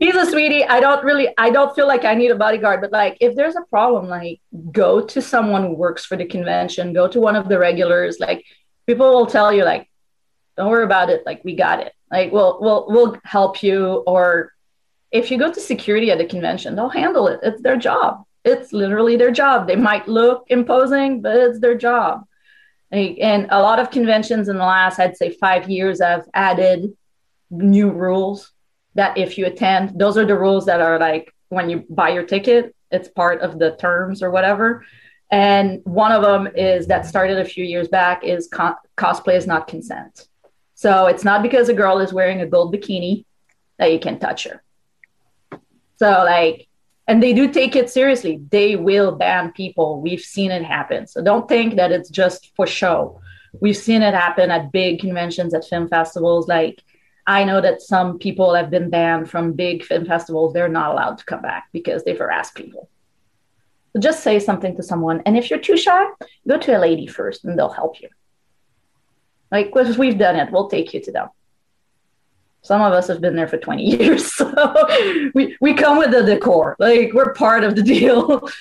he's 0.00 0.14
a 0.14 0.26
sweetie. 0.30 0.64
I 0.64 0.80
don't 0.80 1.04
really, 1.04 1.28
I 1.38 1.50
don't 1.50 1.74
feel 1.74 1.86
like 1.86 2.04
I 2.04 2.14
need 2.14 2.30
a 2.30 2.36
bodyguard, 2.36 2.80
but 2.80 2.92
like 2.92 3.16
if 3.20 3.34
there's 3.36 3.56
a 3.56 3.62
problem, 3.70 4.08
like 4.08 4.40
go 4.72 5.00
to 5.00 5.22
someone 5.22 5.62
who 5.64 5.74
works 5.74 6.04
for 6.04 6.16
the 6.16 6.24
convention, 6.24 6.92
go 6.92 7.08
to 7.08 7.20
one 7.20 7.36
of 7.36 7.48
the 7.48 7.58
regulars. 7.58 8.18
Like 8.20 8.44
people 8.86 9.10
will 9.14 9.26
tell 9.26 9.52
you, 9.52 9.64
like, 9.64 9.88
Don't 10.56 10.70
worry 10.70 10.84
about 10.84 11.10
it. 11.10 11.24
Like 11.26 11.42
we 11.44 11.54
got 11.54 11.80
it. 11.80 11.92
Like 12.10 12.32
we'll 12.32 12.58
we'll 12.60 12.86
we'll 12.88 13.18
help 13.24 13.62
you. 13.62 14.04
Or 14.06 14.52
if 15.10 15.30
you 15.30 15.38
go 15.38 15.52
to 15.52 15.60
security 15.60 16.10
at 16.10 16.20
a 16.20 16.26
convention, 16.26 16.76
they'll 16.76 16.88
handle 16.88 17.28
it. 17.28 17.40
It's 17.42 17.62
their 17.62 17.76
job. 17.76 18.24
It's 18.44 18.72
literally 18.72 19.16
their 19.16 19.30
job. 19.30 19.66
They 19.66 19.76
might 19.76 20.06
look 20.06 20.44
imposing, 20.48 21.22
but 21.22 21.36
it's 21.36 21.60
their 21.60 21.76
job. 21.76 22.24
And 22.92 23.48
a 23.50 23.60
lot 23.60 23.80
of 23.80 23.90
conventions 23.90 24.48
in 24.48 24.56
the 24.56 24.64
last, 24.64 25.00
I'd 25.00 25.16
say, 25.16 25.30
five 25.30 25.68
years 25.68 26.00
have 26.00 26.28
added 26.34 26.96
new 27.50 27.90
rules 27.90 28.52
that 28.94 29.18
if 29.18 29.36
you 29.38 29.46
attend, 29.46 29.98
those 29.98 30.16
are 30.16 30.26
the 30.26 30.38
rules 30.38 30.66
that 30.66 30.80
are 30.80 30.98
like 30.98 31.34
when 31.48 31.70
you 31.70 31.84
buy 31.88 32.10
your 32.10 32.22
ticket, 32.24 32.74
it's 32.90 33.08
part 33.08 33.40
of 33.40 33.58
the 33.58 33.76
terms 33.76 34.22
or 34.22 34.30
whatever. 34.30 34.84
And 35.30 35.80
one 35.84 36.12
of 36.12 36.22
them 36.22 36.48
is 36.54 36.86
that 36.88 37.06
started 37.06 37.38
a 37.38 37.44
few 37.44 37.64
years 37.64 37.88
back 37.88 38.22
is 38.22 38.48
co- 38.52 38.76
cosplay 38.96 39.36
is 39.36 39.46
not 39.46 39.66
consent. 39.66 40.28
So 40.84 41.06
it's 41.06 41.24
not 41.24 41.42
because 41.42 41.70
a 41.70 41.72
girl 41.72 42.00
is 42.00 42.12
wearing 42.12 42.42
a 42.42 42.46
gold 42.46 42.74
bikini 42.74 43.24
that 43.78 43.90
you 43.90 43.98
can 43.98 44.18
touch 44.18 44.44
her. 44.44 44.62
So 45.96 46.10
like, 46.10 46.68
and 47.08 47.22
they 47.22 47.32
do 47.32 47.50
take 47.50 47.74
it 47.74 47.88
seriously. 47.88 48.42
They 48.50 48.76
will 48.76 49.12
ban 49.12 49.52
people. 49.52 50.02
We've 50.02 50.20
seen 50.20 50.50
it 50.50 50.62
happen. 50.62 51.06
So 51.06 51.22
don't 51.22 51.48
think 51.48 51.76
that 51.76 51.90
it's 51.90 52.10
just 52.10 52.52
for 52.54 52.66
show. 52.66 53.18
We've 53.62 53.78
seen 53.78 54.02
it 54.02 54.12
happen 54.12 54.50
at 54.50 54.72
big 54.72 55.00
conventions, 55.00 55.54
at 55.54 55.64
film 55.64 55.88
festivals. 55.88 56.48
Like 56.48 56.82
I 57.26 57.44
know 57.44 57.62
that 57.62 57.80
some 57.80 58.18
people 58.18 58.52
have 58.52 58.68
been 58.68 58.90
banned 58.90 59.30
from 59.30 59.54
big 59.54 59.84
film 59.84 60.04
festivals. 60.04 60.52
They're 60.52 60.68
not 60.68 60.90
allowed 60.90 61.16
to 61.16 61.24
come 61.24 61.40
back 61.40 61.70
because 61.72 62.04
they've 62.04 62.18
harassed 62.18 62.56
people. 62.56 62.90
So 63.94 64.00
just 64.00 64.22
say 64.22 64.38
something 64.38 64.76
to 64.76 64.82
someone. 64.82 65.22
And 65.24 65.38
if 65.38 65.48
you're 65.48 65.58
too 65.60 65.78
shy, 65.78 66.04
go 66.46 66.58
to 66.58 66.76
a 66.76 66.78
lady 66.78 67.06
first 67.06 67.42
and 67.46 67.58
they'll 67.58 67.70
help 67.70 68.02
you. 68.02 68.10
Like 69.54 69.66
because 69.66 69.96
we've 69.96 70.18
done 70.18 70.34
it, 70.34 70.50
we'll 70.50 70.68
take 70.68 70.92
you 70.92 71.00
to 71.02 71.12
them. 71.12 71.28
Some 72.62 72.82
of 72.82 72.92
us 72.92 73.06
have 73.06 73.20
been 73.20 73.36
there 73.36 73.46
for 73.46 73.56
20 73.56 73.84
years. 73.98 74.32
So 74.32 74.50
we, 75.32 75.56
we 75.60 75.74
come 75.74 75.96
with 75.96 76.10
the 76.10 76.24
decor. 76.24 76.74
Like 76.80 77.12
we're 77.12 77.32
part 77.34 77.62
of 77.62 77.76
the 77.76 77.82
deal. 77.82 78.48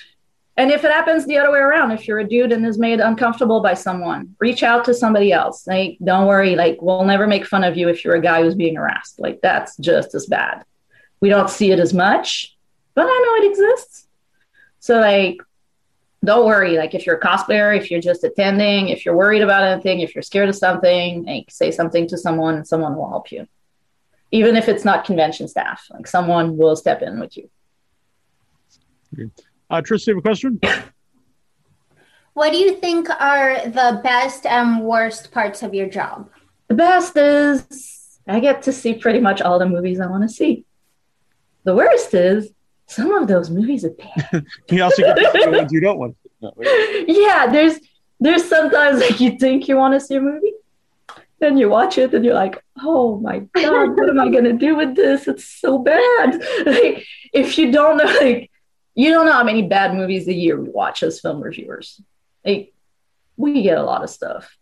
And 0.56 0.70
if 0.70 0.84
it 0.84 0.92
happens 0.92 1.26
the 1.26 1.36
other 1.36 1.52
way 1.52 1.58
around, 1.58 1.94
if 1.94 2.08
you're 2.08 2.20
a 2.20 2.30
dude 2.30 2.52
and 2.52 2.64
is 2.64 2.78
made 2.78 3.00
uncomfortable 3.00 3.60
by 3.64 3.74
someone, 3.74 4.36
reach 4.38 4.62
out 4.62 4.86
to 4.86 4.94
somebody 4.94 5.32
else. 5.32 5.66
Like, 5.66 5.98
don't 6.04 6.28
worry, 6.28 6.56
like 6.56 6.78
we'll 6.80 7.06
never 7.06 7.26
make 7.26 7.48
fun 7.48 7.64
of 7.64 7.76
you 7.76 7.90
if 7.90 8.06
you're 8.06 8.14
a 8.14 8.22
guy 8.22 8.44
who's 8.44 8.54
being 8.54 8.76
harassed. 8.76 9.20
Like 9.20 9.42
that's 9.42 9.76
just 9.78 10.14
as 10.14 10.28
bad. 10.28 10.64
We 11.22 11.30
don't 11.30 11.50
see 11.50 11.72
it 11.72 11.80
as 11.80 11.92
much, 11.92 12.56
but 12.94 13.08
I 13.10 13.24
know 13.26 13.44
it 13.44 13.50
exists. 13.50 14.08
So 14.80 15.00
like 15.00 15.38
don't 16.24 16.46
worry. 16.46 16.78
Like 16.78 16.94
if 16.94 17.06
you're 17.06 17.18
a 17.18 17.20
cosplayer, 17.20 17.76
if 17.78 17.92
you're 17.92 18.02
just 18.02 18.24
attending, 18.24 18.90
if 18.90 19.06
you're 19.06 19.16
worried 19.16 19.42
about 19.42 19.64
anything, 19.64 20.00
if 20.00 20.16
you're 20.16 20.22
scared 20.22 20.50
of 20.50 20.56
something, 20.56 21.26
like 21.26 21.52
say 21.52 21.72
something 21.72 22.08
to 22.08 22.18
someone 22.18 22.56
and 22.56 22.68
someone 22.68 22.96
will 22.96 23.10
help 23.10 23.32
you. 23.32 23.48
Even 24.32 24.56
if 24.56 24.68
it's 24.68 24.86
not 24.86 25.06
convention 25.06 25.48
staff, 25.48 25.86
like 25.92 26.08
someone 26.08 26.58
will 26.58 26.76
step 26.76 27.02
in 27.02 27.20
with 27.20 27.38
you. 27.38 27.50
Uh, 29.70 29.82
Trista, 29.82 30.08
you 30.08 30.14
have 30.14 30.20
a 30.20 30.22
question? 30.22 30.60
What 32.34 32.52
do 32.52 32.58
you 32.58 32.78
think 32.78 33.10
are 33.10 33.68
the 33.68 34.02
best 34.04 34.48
and 34.48 34.82
worst 34.82 35.32
parts 35.32 35.62
of 35.62 35.76
your 35.76 35.88
job? 35.88 36.30
The 36.68 36.74
best 36.74 37.16
is 37.16 38.20
I 38.28 38.40
get 38.40 38.64
to 38.64 38.72
see 38.72 38.96
pretty 38.96 39.20
much 39.20 39.42
all 39.42 39.60
the 39.60 39.68
movies 39.68 40.00
I 40.00 40.08
want 40.08 40.24
to 40.24 40.30
see. 40.30 40.66
The 41.64 41.76
worst 41.76 42.14
is 42.14 42.52
some 42.96 43.14
of 43.14 43.28
those 43.28 43.50
movies 43.50 43.86
are 43.86 43.92
bad. 43.92 44.46
You 44.70 44.84
also 44.84 45.02
get 45.02 45.16
the 45.16 45.52
ones 45.52 45.72
you 45.72 45.82
don't 45.82 46.00
want. 46.00 46.18
No, 46.42 46.54
yeah, 47.08 47.48
there's 47.52 47.80
there's 48.20 48.48
sometimes 48.48 49.00
like 49.00 49.20
you 49.20 49.38
think 49.38 49.68
you 49.68 49.78
want 49.78 49.94
to 49.94 50.00
see 50.00 50.16
a 50.16 50.22
movie, 50.22 50.54
then 51.40 51.58
you 51.58 51.70
watch 51.70 51.98
it 51.98 52.14
and 52.14 52.24
you're 52.24 52.34
like, 52.34 52.64
oh 52.82 53.18
my 53.20 53.40
god, 53.54 53.98
what 53.98 54.10
am 54.10 54.20
I 54.20 54.30
gonna 54.30 54.54
do 54.54 54.76
with 54.76 54.96
this? 54.96 55.28
It's 55.28 55.46
so 55.46 55.78
bad. 55.78 56.44
Like 56.66 57.06
if 57.34 57.58
you 57.58 57.72
don't 57.72 57.98
know, 57.98 58.12
like 58.22 58.52
you 58.96 59.10
don't 59.12 59.26
know 59.26 59.34
how 59.34 59.44
many 59.44 59.64
bad 59.64 59.96
movies 59.96 60.28
a 60.28 60.34
year 60.34 60.60
we 60.60 60.70
watch 60.70 61.04
as 61.04 61.20
film 61.20 61.42
reviewers. 61.42 62.02
Like 62.46 62.74
we 63.38 63.62
get 63.64 63.78
a 63.78 63.84
lot 63.84 64.04
of 64.04 64.10
stuff. 64.10 64.58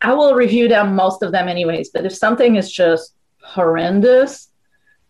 I 0.00 0.14
will 0.14 0.34
review 0.34 0.68
them 0.68 0.94
most 0.94 1.22
of 1.22 1.32
them 1.32 1.48
anyways, 1.48 1.90
but 1.90 2.04
if 2.04 2.14
something 2.14 2.56
is 2.56 2.70
just 2.70 3.14
horrendous, 3.42 4.48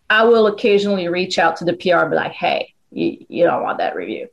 I 0.09 0.25
will 0.25 0.47
occasionally 0.47 1.09
reach 1.09 1.39
out 1.39 1.57
to 1.57 1.65
the 1.65 1.75
PR 1.75 1.97
and 1.97 2.11
be 2.11 2.17
like, 2.17 2.33
hey, 2.33 2.75
you, 2.91 3.25
you 3.29 3.45
don't 3.45 3.63
want 3.63 3.79
that 3.79 3.97
review. 3.97 4.29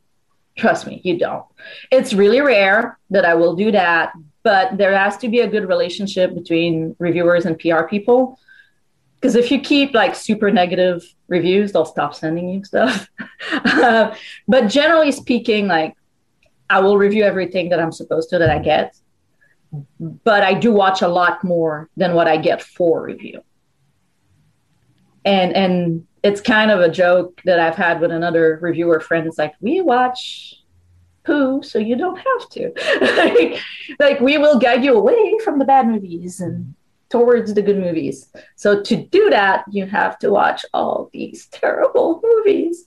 Trust 0.55 0.85
me, 0.85 1.01
you 1.03 1.17
don't. 1.17 1.45
It's 1.91 2.13
really 2.13 2.41
rare 2.41 2.99
that 3.09 3.25
I 3.25 3.33
will 3.33 3.55
do 3.55 3.71
that, 3.71 4.13
but 4.43 4.77
there 4.77 4.95
has 4.95 5.17
to 5.17 5.29
be 5.29 5.39
a 5.39 5.47
good 5.47 5.67
relationship 5.67 6.35
between 6.35 6.95
reviewers 6.99 7.45
and 7.45 7.57
PR 7.57 7.83
people. 7.83 8.39
Because 9.15 9.35
if 9.35 9.51
you 9.51 9.59
keep 9.61 9.93
like 9.93 10.15
super 10.15 10.51
negative 10.51 11.03
reviews, 11.27 11.71
they'll 11.71 11.85
stop 11.85 12.13
sending 12.13 12.49
you 12.49 12.63
stuff. 12.63 13.09
But 14.47 14.67
generally 14.67 15.11
speaking, 15.11 15.67
like 15.67 15.95
I 16.69 16.81
will 16.81 16.97
review 16.97 17.23
everything 17.23 17.69
that 17.69 17.79
I'm 17.79 17.91
supposed 17.91 18.29
to 18.29 18.39
that 18.39 18.49
I 18.49 18.59
get, 18.59 18.95
but 19.99 20.43
I 20.43 20.53
do 20.53 20.71
watch 20.71 21.01
a 21.01 21.07
lot 21.07 21.43
more 21.43 21.89
than 21.97 22.13
what 22.13 22.27
I 22.27 22.37
get 22.37 22.61
for 22.61 23.01
review 23.01 23.41
and 25.25 25.53
and 25.53 26.07
it's 26.23 26.41
kind 26.41 26.71
of 26.71 26.79
a 26.79 26.89
joke 26.89 27.41
that 27.45 27.59
I've 27.59 27.75
had 27.75 27.99
with 27.99 28.11
another 28.11 28.57
reviewer 28.61 28.99
friend. 28.99 29.27
It's 29.27 29.37
like 29.37 29.55
we 29.59 29.81
watch 29.81 30.55
poo, 31.23 31.61
so 31.61 31.79
you 31.79 31.95
don't 31.95 32.17
have 32.17 32.49
to. 32.49 32.71
like, 33.17 33.59
like 33.99 34.19
we 34.19 34.37
will 34.37 34.59
guide 34.59 34.83
you 34.83 34.95
away 34.95 35.37
from 35.43 35.59
the 35.59 35.65
bad 35.65 35.87
movies 35.87 36.39
and 36.39 36.73
towards 37.09 37.53
the 37.53 37.61
good 37.61 37.77
movies. 37.77 38.29
So 38.55 38.81
to 38.81 38.95
do 38.95 39.29
that, 39.29 39.65
you 39.69 39.85
have 39.85 40.17
to 40.19 40.31
watch 40.31 40.65
all 40.73 41.09
these 41.13 41.45
terrible 41.51 42.21
movies. 42.23 42.85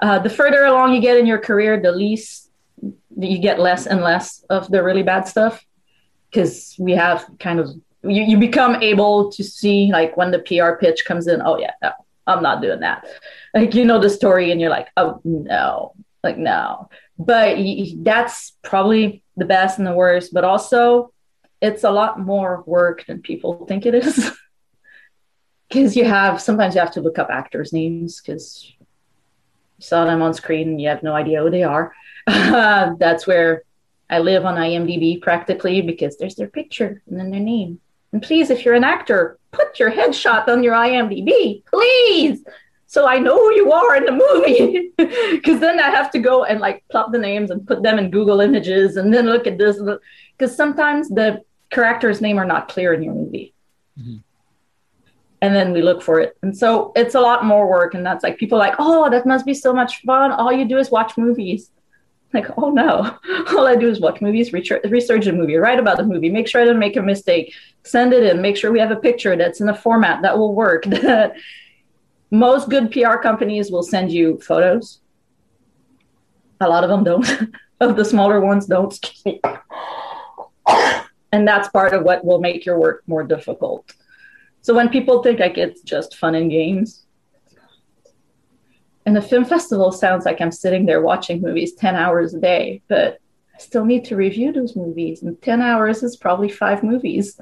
Uh, 0.00 0.18
the 0.18 0.30
further 0.30 0.64
along 0.64 0.94
you 0.94 1.00
get 1.00 1.18
in 1.18 1.26
your 1.26 1.38
career, 1.38 1.80
the 1.80 1.92
least 1.92 2.50
you 3.16 3.38
get 3.38 3.60
less 3.60 3.86
and 3.86 4.00
less 4.00 4.44
of 4.48 4.70
the 4.70 4.82
really 4.82 5.02
bad 5.02 5.28
stuff 5.28 5.64
because 6.30 6.74
we 6.78 6.92
have 6.92 7.26
kind 7.38 7.60
of 7.60 7.68
you, 8.02 8.22
you 8.22 8.38
become 8.38 8.76
able 8.76 9.30
to 9.32 9.44
see 9.44 9.90
like 9.92 10.16
when 10.16 10.30
the 10.30 10.38
PR 10.38 10.72
pitch 10.72 11.04
comes 11.04 11.26
in, 11.26 11.42
oh 11.42 11.58
yeah, 11.58 11.72
no, 11.82 11.92
I'm 12.26 12.42
not 12.42 12.62
doing 12.62 12.80
that. 12.80 13.06
Like 13.54 13.74
you 13.74 13.84
know 13.84 13.98
the 13.98 14.10
story 14.10 14.50
and 14.50 14.60
you're 14.60 14.70
like, 14.70 14.88
oh 14.96 15.20
no, 15.24 15.94
like 16.22 16.38
no. 16.38 16.88
But 17.18 17.58
that's 17.98 18.56
probably 18.62 19.22
the 19.36 19.44
best 19.44 19.78
and 19.78 19.86
the 19.86 19.92
worst, 19.92 20.32
but 20.32 20.44
also 20.44 21.12
it's 21.60 21.84
a 21.84 21.90
lot 21.90 22.18
more 22.18 22.62
work 22.66 23.04
than 23.06 23.20
people 23.20 23.66
think 23.66 23.86
it 23.86 23.94
is. 23.94 24.30
Because 25.68 25.94
you 25.94 26.04
have 26.04 26.40
sometimes 26.40 26.74
you 26.74 26.80
have 26.80 26.90
to 26.94 27.00
look 27.00 27.16
up 27.16 27.28
actors' 27.30 27.72
names 27.72 28.20
because 28.20 28.74
you 28.76 28.84
saw 29.78 30.04
them 30.04 30.20
on 30.20 30.34
screen 30.34 30.70
and 30.70 30.80
you 30.80 30.88
have 30.88 31.04
no 31.04 31.14
idea 31.14 31.40
who 31.40 31.48
they 31.48 31.62
are. 31.62 31.94
that's 32.26 33.24
where 33.24 33.62
I 34.10 34.18
live 34.18 34.44
on 34.44 34.56
IMDb 34.56 35.22
practically 35.22 35.80
because 35.80 36.16
there's 36.16 36.34
their 36.34 36.48
picture 36.48 37.00
and 37.06 37.20
then 37.20 37.30
their 37.30 37.38
name. 37.38 37.78
And 38.12 38.22
please, 38.22 38.50
if 38.50 38.64
you're 38.64 38.74
an 38.74 38.84
actor, 38.84 39.38
put 39.52 39.78
your 39.78 39.90
headshot 39.90 40.48
on 40.48 40.62
your 40.62 40.74
IMDb, 40.74 41.64
please, 41.66 42.44
so 42.86 43.06
I 43.06 43.18
know 43.18 43.36
who 43.36 43.54
you 43.54 43.72
are 43.72 43.96
in 43.96 44.04
the 44.04 44.12
movie. 44.12 44.90
Because 45.30 45.60
then 45.60 45.78
I 45.78 45.90
have 45.90 46.10
to 46.10 46.18
go 46.18 46.44
and 46.44 46.58
like 46.58 46.82
plop 46.90 47.12
the 47.12 47.18
names 47.18 47.50
and 47.52 47.66
put 47.66 47.82
them 47.84 47.98
in 48.00 48.10
Google 48.10 48.40
Images 48.40 48.96
and 48.96 49.14
then 49.14 49.26
look 49.26 49.46
at 49.46 49.58
this. 49.58 49.80
Because 50.36 50.56
sometimes 50.56 51.08
the 51.08 51.42
character's 51.70 52.20
name 52.20 52.36
are 52.36 52.44
not 52.44 52.68
clear 52.68 52.92
in 52.92 53.02
your 53.02 53.14
movie. 53.14 53.54
Mhm. 53.98 54.22
And 55.40 55.54
then 55.54 55.72
we 55.72 55.82
look 55.82 56.02
for 56.02 56.18
it. 56.18 56.36
And 56.42 56.56
so 56.56 56.92
it's 56.96 57.14
a 57.14 57.20
lot 57.20 57.44
more 57.44 57.70
work. 57.70 57.94
And 57.94 58.04
that's 58.04 58.24
like 58.24 58.38
people 58.38 58.58
are 58.58 58.66
like, 58.68 58.74
oh, 58.80 59.08
that 59.08 59.24
must 59.24 59.46
be 59.46 59.54
so 59.54 59.72
much 59.72 60.02
fun. 60.02 60.32
All 60.32 60.52
you 60.52 60.66
do 60.66 60.76
is 60.78 60.90
watch 60.90 61.16
movies. 61.16 61.70
Like, 62.32 62.46
oh 62.56 62.70
no, 62.70 63.18
all 63.50 63.66
I 63.66 63.76
do 63.76 63.88
is 63.88 64.00
watch 64.00 64.20
movies, 64.20 64.52
research, 64.52 64.82
research 64.84 65.26
a 65.26 65.32
movie, 65.32 65.56
write 65.56 65.80
about 65.80 65.96
the 65.96 66.04
movie, 66.04 66.30
make 66.30 66.46
sure 66.46 66.60
I 66.60 66.64
don't 66.64 66.78
make 66.78 66.96
a 66.96 67.02
mistake, 67.02 67.52
send 67.84 68.12
it 68.12 68.22
in, 68.22 68.40
make 68.40 68.56
sure 68.56 68.70
we 68.70 68.78
have 68.78 68.92
a 68.92 68.96
picture 68.96 69.36
that's 69.36 69.60
in 69.60 69.68
a 69.68 69.74
format 69.74 70.22
that 70.22 70.38
will 70.38 70.54
work. 70.54 70.84
Most 72.30 72.68
good 72.68 72.92
PR 72.92 73.16
companies 73.16 73.72
will 73.72 73.82
send 73.82 74.12
you 74.12 74.38
photos. 74.38 75.00
A 76.60 76.68
lot 76.68 76.84
of 76.84 76.90
them 76.90 77.02
don't. 77.02 77.26
of 77.80 77.96
the 77.96 78.04
smaller 78.04 78.40
ones 78.40 78.66
don't. 78.66 78.98
And 81.32 81.48
that's 81.48 81.68
part 81.68 81.94
of 81.94 82.02
what 82.04 82.24
will 82.24 82.40
make 82.40 82.66
your 82.66 82.78
work 82.78 83.02
more 83.06 83.24
difficult. 83.24 83.92
So 84.62 84.74
when 84.74 84.88
people 84.88 85.22
think 85.22 85.40
like 85.40 85.56
it's 85.56 85.80
just 85.80 86.16
fun 86.16 86.34
and 86.34 86.50
games, 86.50 87.06
and 89.06 89.16
the 89.16 89.22
film 89.22 89.44
festival 89.44 89.92
sounds 89.92 90.24
like 90.24 90.40
I'm 90.40 90.52
sitting 90.52 90.86
there 90.86 91.00
watching 91.00 91.40
movies 91.40 91.74
10 91.74 91.96
hours 91.96 92.34
a 92.34 92.40
day, 92.40 92.82
but 92.88 93.18
I 93.54 93.58
still 93.58 93.84
need 93.84 94.04
to 94.06 94.16
review 94.16 94.52
those 94.52 94.76
movies. 94.76 95.22
And 95.22 95.40
10 95.40 95.62
hours 95.62 96.02
is 96.02 96.16
probably 96.16 96.48
five 96.48 96.82
movies 96.82 97.40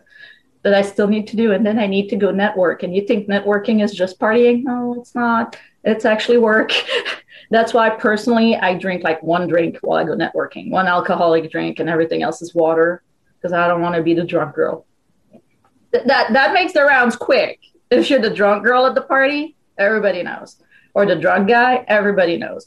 that 0.63 0.75
I 0.75 0.83
still 0.83 1.09
need 1.09 1.27
to 1.29 1.37
do. 1.37 1.53
And 1.53 1.67
then 1.67 1.79
I 1.79 1.87
need 1.87 2.09
to 2.11 2.17
go 2.17 2.31
network. 2.31 2.83
And 2.83 2.95
you 2.95 3.07
think 3.07 3.29
networking 3.29 3.83
is 3.83 3.93
just 3.93 4.19
partying? 4.19 4.63
No, 4.65 4.97
it's 4.99 5.15
not. 5.15 5.57
It's 5.85 6.05
actually 6.05 6.39
work. 6.39 6.73
That's 7.51 7.73
why 7.73 7.91
personally 7.91 8.57
I 8.57 8.75
drink 8.75 9.03
like 9.05 9.23
one 9.23 9.47
drink 9.49 9.79
while 9.81 9.99
I 9.99 10.05
go 10.05 10.15
networking, 10.15 10.71
one 10.71 10.87
alcoholic 10.87 11.51
drink, 11.51 11.81
and 11.81 11.89
everything 11.89 12.23
else 12.23 12.43
is 12.43 12.55
water 12.55 13.03
because 13.37 13.53
I 13.53 13.67
don't 13.69 13.81
want 13.81 13.95
to 13.95 14.03
be 14.03 14.15
the 14.15 14.25
drunk 14.25 14.55
girl. 14.55 14.85
th- 15.93 16.05
that 16.05 16.33
that 16.33 16.53
makes 16.53 16.73
the 16.73 16.83
rounds 16.83 17.17
quick. 17.17 17.61
If 17.91 18.11
you're 18.11 18.21
the 18.21 18.31
drunk 18.31 18.65
girl 18.65 18.85
at 18.87 18.95
the 18.95 19.01
party, 19.01 19.57
everybody 19.79 20.23
knows, 20.23 20.57
or 20.99 21.07
the 21.07 21.15
drug 21.15 21.47
guy, 21.47 21.85
everybody 21.87 22.37
knows. 22.37 22.67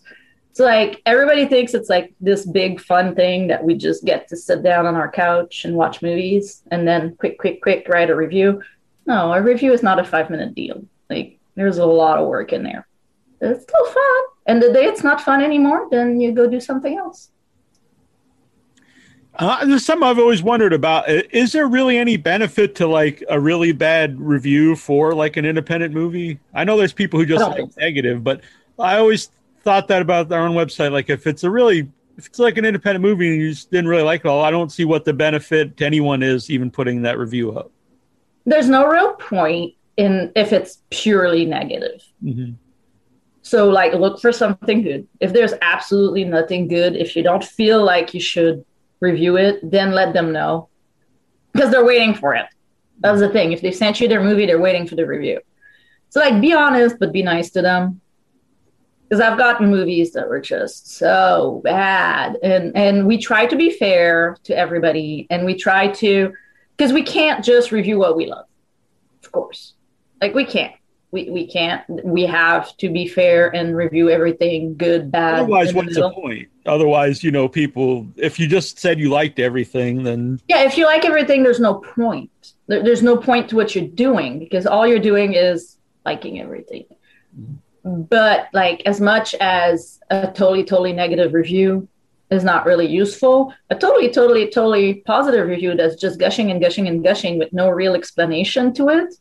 It's 0.52 0.60
like 0.62 1.02
everybody 1.06 1.46
thinks 1.48 1.74
it's 1.74 1.90
like 1.90 2.14
this 2.22 2.46
big 2.46 2.80
fun 2.80 3.14
thing 3.14 3.48
that 3.48 3.62
we 3.62 3.76
just 3.76 4.06
get 4.06 4.30
to 4.30 4.38
sit 4.38 4.64
down 4.64 4.86
on 4.86 4.96
our 4.96 5.12
couch 5.12 5.66
and 5.66 5.76
watch 5.76 6.02
movies 6.02 6.64
and 6.72 6.88
then 6.88 7.18
quick, 7.18 7.38
quick, 7.38 7.62
quick 7.62 7.90
write 7.90 8.10
a 8.10 8.16
review. 8.16 8.62
No, 9.06 9.34
a 9.34 9.42
review 9.42 9.74
is 9.74 9.84
not 9.84 10.00
a 10.00 10.06
five 10.06 10.30
minute 10.30 10.56
deal. 10.56 10.82
Like 11.10 11.40
there's 11.56 11.78
a 11.78 11.86
lot 11.86 12.20
of 12.20 12.30
work 12.30 12.54
in 12.54 12.64
there. 12.64 12.88
It's 13.42 13.64
still 13.64 13.86
fun. 13.86 14.24
And 14.46 14.64
the 14.64 14.72
day 14.72 14.86
it's 14.86 15.04
not 15.04 15.20
fun 15.20 15.44
anymore, 15.44 15.90
then 15.92 16.22
you 16.22 16.32
go 16.32 16.50
do 16.50 16.62
something 16.62 16.98
else. 16.98 17.32
Uh, 19.36 19.66
there's 19.66 19.86
something 19.86 20.08
I've 20.08 20.20
always 20.20 20.44
wondered 20.44 20.74
about. 20.74 21.10
Is 21.10 21.52
there 21.54 21.68
really 21.68 21.98
any 21.98 22.18
benefit 22.18 22.76
to 22.76 22.88
like 22.88 23.24
a 23.30 23.40
really 23.40 23.72
bad 23.72 24.20
review 24.20 24.76
for 24.76 25.14
like 25.16 25.38
an 25.38 25.46
independent 25.46 25.94
movie? 25.94 26.40
I 26.54 26.64
know 26.64 26.78
there's 26.78 26.94
people 26.94 27.20
who 27.20 27.26
just 27.26 27.50
like 27.50 27.76
negative, 27.78 28.24
but 28.24 28.42
I 28.78 28.98
always 28.98 29.30
thought 29.64 29.88
that 29.88 30.02
about 30.02 30.32
our 30.32 30.42
own 30.42 30.56
website. 30.56 30.92
Like 30.92 31.10
if 31.10 31.28
it's 31.28 31.44
a 31.44 31.50
really, 31.50 31.90
if 32.18 32.28
it's 32.28 32.40
like 32.40 32.58
an 32.58 32.66
independent 32.66 33.02
movie 33.02 33.32
and 33.32 33.42
you 33.42 33.52
just 33.52 33.72
didn't 33.72 33.88
really 33.88 34.04
like 34.04 34.22
it 34.22 34.28
all, 34.28 34.44
I 34.44 34.52
don't 34.52 34.72
see 34.72 34.86
what 34.86 35.06
the 35.06 35.14
benefit 35.14 35.78
to 35.78 35.86
anyone 35.86 36.24
is 36.24 36.50
even 36.50 36.70
putting 36.70 37.02
that 37.04 37.18
review 37.18 37.58
up. 37.58 37.72
There's 38.46 38.68
no 38.68 38.88
real 38.88 39.14
point 39.14 39.76
in 39.98 40.32
if 40.36 40.52
it's 40.52 40.82
purely 40.90 41.46
negative. 41.46 42.04
Mhm. 42.24 42.56
So 43.44 43.70
like 43.70 43.94
look 43.94 44.20
for 44.20 44.32
something 44.32 44.82
good. 44.82 45.08
If 45.20 45.32
there's 45.32 45.54
absolutely 45.62 46.26
nothing 46.26 46.68
good, 46.68 46.96
if 46.96 47.16
you 47.16 47.24
don't 47.24 47.44
feel 47.44 47.84
like 47.84 48.14
you 48.14 48.20
should 48.20 48.66
review 49.02 49.36
it, 49.38 49.60
then 49.70 49.92
let 49.92 50.14
them 50.14 50.32
know. 50.32 50.70
Because 51.52 51.72
they're 51.72 51.86
waiting 51.86 52.14
for 52.14 52.34
it. 52.34 52.46
That's 53.00 53.20
the 53.20 53.30
thing. 53.30 53.52
If 53.52 53.62
they 53.62 53.72
sent 53.72 54.00
you 54.00 54.08
their 54.08 54.24
movie, 54.24 54.46
they're 54.46 54.62
waiting 54.62 54.88
for 54.88 54.96
the 54.96 55.06
review. 55.06 55.42
So 56.10 56.22
like 56.22 56.40
be 56.40 56.54
honest, 56.54 56.98
but 57.00 57.12
be 57.12 57.24
nice 57.24 57.50
to 57.52 57.62
them. 57.62 58.00
Because 59.04 59.20
I've 59.20 59.38
gotten 59.38 59.70
movies 59.70 60.14
that 60.14 60.30
were 60.30 60.40
just 60.40 60.96
so 60.96 61.60
bad. 61.66 62.38
And 62.42 62.76
and 62.78 63.06
we 63.06 63.18
try 63.18 63.46
to 63.46 63.58
be 63.58 63.72
fair 63.72 64.38
to 64.44 64.56
everybody 64.56 65.28
and 65.30 65.46
we 65.46 65.56
try 65.56 65.88
to 65.88 66.34
because 66.78 66.94
we 66.94 67.04
can't 67.04 67.44
just 67.44 67.72
review 67.72 67.98
what 67.98 68.16
we 68.16 68.28
love. 68.28 68.46
Of 69.24 69.32
course. 69.32 69.74
Like 70.22 70.34
we 70.34 70.46
can't. 70.46 70.74
We, 71.12 71.30
we 71.30 71.46
can't. 71.46 71.84
We 72.06 72.24
have 72.24 72.76
to 72.78 72.90
be 72.90 73.08
fair 73.08 73.54
and 73.54 73.76
review 73.76 74.10
everything 74.10 74.76
good, 74.78 75.12
bad. 75.12 75.42
Otherwise, 75.42 75.72
the 75.72 75.76
what's 75.76 75.96
the 75.96 76.10
point? 76.12 76.48
Otherwise, 76.66 77.24
you 77.24 77.32
know, 77.32 77.50
people. 77.50 78.08
If 78.16 78.40
you 78.40 78.48
just 78.48 78.80
said 78.80 78.98
you 78.98 79.10
liked 79.10 79.40
everything, 79.40 80.04
then 80.04 80.40
Yeah, 80.48 80.64
if 80.64 80.78
you 80.78 80.86
like 80.86 81.04
everything, 81.04 81.44
there's 81.44 81.60
no 81.60 81.76
point. 81.76 82.54
There, 82.68 82.82
there's 82.82 83.04
no 83.04 83.18
point 83.18 83.50
to 83.50 83.58
what 83.58 83.76
you're 83.76 83.88
doing 83.88 84.40
because 84.40 84.66
all 84.66 84.88
you're 84.88 85.00
doing 85.00 85.34
is 85.34 85.78
liking 86.06 86.40
everything. 86.40 86.86
But 87.84 88.48
like 88.54 88.84
as 88.86 89.02
much 89.02 89.36
as 89.36 90.00
a 90.10 90.28
totally, 90.28 90.64
totally 90.64 90.94
negative 90.94 91.34
review 91.34 91.88
is 92.30 92.44
not 92.44 92.66
really 92.66 92.88
useful, 92.88 93.54
a 93.70 93.76
totally, 93.76 94.10
totally, 94.10 94.50
totally 94.50 94.96
positive 95.06 95.48
review 95.48 95.76
that's 95.76 95.96
just 95.96 96.20
gushing 96.20 96.50
and 96.50 96.62
gushing 96.62 96.88
and 96.88 97.04
gushing 97.04 97.38
with 97.38 97.52
no 97.52 97.70
real 97.70 97.94
explanation 97.94 98.74
to 98.74 98.88
it, 98.90 99.14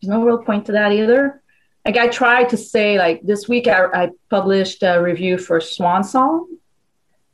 there's 0.00 0.10
no 0.10 0.24
real 0.24 0.38
point 0.38 0.66
to 0.66 0.72
that 0.72 0.92
either. 0.92 1.42
Like 1.84 1.96
I 1.96 2.08
tried 2.08 2.48
to 2.50 2.56
say, 2.56 2.98
like 2.98 3.22
this 3.22 3.48
week 3.48 3.68
I, 3.68 3.84
I 3.86 4.10
published 4.28 4.82
a 4.82 4.98
review 5.00 5.38
for 5.38 5.60
Swan 5.60 6.02
Song, 6.02 6.48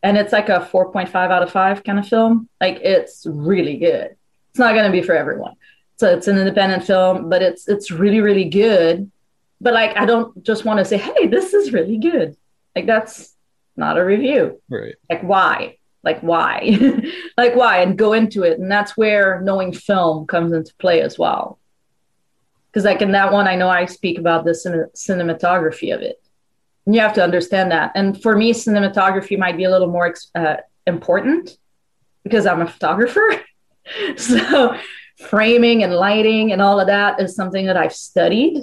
and 0.02 0.16
it's 0.18 0.32
like 0.32 0.48
a 0.48 0.68
4.5 0.72 1.14
out 1.14 1.42
of 1.42 1.50
5 1.50 1.84
kind 1.84 1.98
of 1.98 2.06
film. 2.06 2.48
Like 2.60 2.78
it's 2.82 3.26
really 3.26 3.76
good. 3.78 4.16
It's 4.50 4.58
not 4.58 4.74
going 4.74 4.84
to 4.84 4.92
be 4.92 5.02
for 5.02 5.14
everyone. 5.14 5.54
So 5.98 6.14
it's 6.14 6.28
an 6.28 6.36
independent 6.36 6.84
film, 6.84 7.28
but 7.28 7.42
it's 7.42 7.68
it's 7.68 7.90
really 7.90 8.20
really 8.20 8.48
good. 8.48 9.10
But 9.60 9.74
like 9.74 9.96
I 9.96 10.04
don't 10.04 10.42
just 10.42 10.64
want 10.64 10.78
to 10.78 10.84
say, 10.84 10.98
"Hey, 10.98 11.28
this 11.28 11.54
is 11.54 11.72
really 11.72 11.98
good." 11.98 12.36
Like 12.74 12.86
that's 12.86 13.34
not 13.76 13.98
a 13.98 14.04
review. 14.04 14.60
right. 14.68 14.94
Like 15.08 15.22
why? 15.22 15.78
Like 16.02 16.20
why? 16.20 16.78
like 17.36 17.54
why? 17.54 17.78
And 17.78 17.96
go 17.96 18.12
into 18.12 18.42
it. 18.42 18.58
And 18.58 18.70
that's 18.70 18.96
where 18.96 19.40
knowing 19.42 19.72
film 19.72 20.26
comes 20.26 20.52
into 20.52 20.74
play 20.74 21.00
as 21.00 21.18
well. 21.18 21.58
Because 22.72 22.84
like 22.84 23.02
in 23.02 23.12
that 23.12 23.32
one, 23.32 23.46
I 23.46 23.54
know 23.54 23.68
I 23.68 23.84
speak 23.84 24.18
about 24.18 24.44
the 24.44 24.52
cine- 24.52 24.90
cinematography 24.94 25.94
of 25.94 26.00
it. 26.00 26.22
And 26.86 26.94
you 26.94 27.00
have 27.00 27.12
to 27.14 27.22
understand 27.22 27.70
that. 27.70 27.92
And 27.94 28.20
for 28.20 28.36
me, 28.36 28.52
cinematography 28.52 29.38
might 29.38 29.56
be 29.56 29.64
a 29.64 29.70
little 29.70 29.90
more 29.90 30.14
uh, 30.34 30.56
important 30.86 31.58
because 32.24 32.46
I'm 32.46 32.62
a 32.62 32.66
photographer. 32.66 33.40
so 34.16 34.76
framing 35.18 35.82
and 35.82 35.94
lighting 35.94 36.52
and 36.52 36.62
all 36.62 36.80
of 36.80 36.86
that 36.86 37.20
is 37.20 37.36
something 37.36 37.66
that 37.66 37.76
I've 37.76 37.94
studied. 37.94 38.58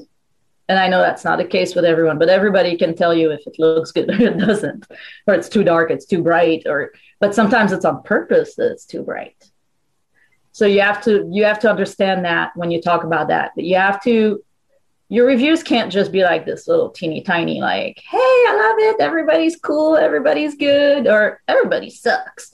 And 0.67 0.77
I 0.77 0.87
know 0.87 0.99
that's 0.99 1.23
not 1.23 1.37
the 1.37 1.45
case 1.45 1.73
with 1.73 1.85
everyone, 1.85 2.19
but 2.19 2.29
everybody 2.29 2.77
can 2.77 2.95
tell 2.95 3.13
you 3.13 3.31
if 3.31 3.45
it 3.47 3.57
looks 3.57 3.91
good 3.91 4.09
or 4.21 4.21
it 4.21 4.37
doesn't, 4.37 4.85
or 5.27 5.33
it's 5.33 5.49
too 5.49 5.63
dark, 5.63 5.91
it's 5.91 6.05
too 6.05 6.21
bright, 6.21 6.63
or 6.67 6.91
but 7.19 7.33
sometimes 7.33 7.71
it's 7.71 7.85
on 7.85 8.03
purpose 8.03 8.55
that 8.55 8.71
it's 8.71 8.85
too 8.85 9.01
bright. 9.01 9.48
So 10.59 10.65
you 10.65 10.81
have 10.81 11.01
to 11.05 11.25
you 11.31 11.45
have 11.45 11.59
to 11.59 11.69
understand 11.69 12.25
that 12.25 12.51
when 12.53 12.69
you 12.69 12.81
talk 12.81 13.05
about 13.05 13.29
that. 13.29 13.53
That 13.55 13.63
you 13.63 13.77
have 13.77 14.03
to 14.03 14.43
your 15.07 15.25
reviews 15.25 15.63
can't 15.63 15.89
just 15.89 16.11
be 16.11 16.21
like 16.21 16.45
this 16.45 16.67
little 16.67 16.89
teeny 16.89 17.21
tiny 17.21 17.61
like, 17.61 18.03
hey, 18.05 18.17
I 18.17 18.55
love 18.67 18.75
it, 18.89 19.01
everybody's 19.01 19.55
cool, 19.55 19.95
everybody's 19.95 20.55
good, 20.55 21.07
or 21.07 21.41
everybody 21.47 21.89
sucks. 21.89 22.51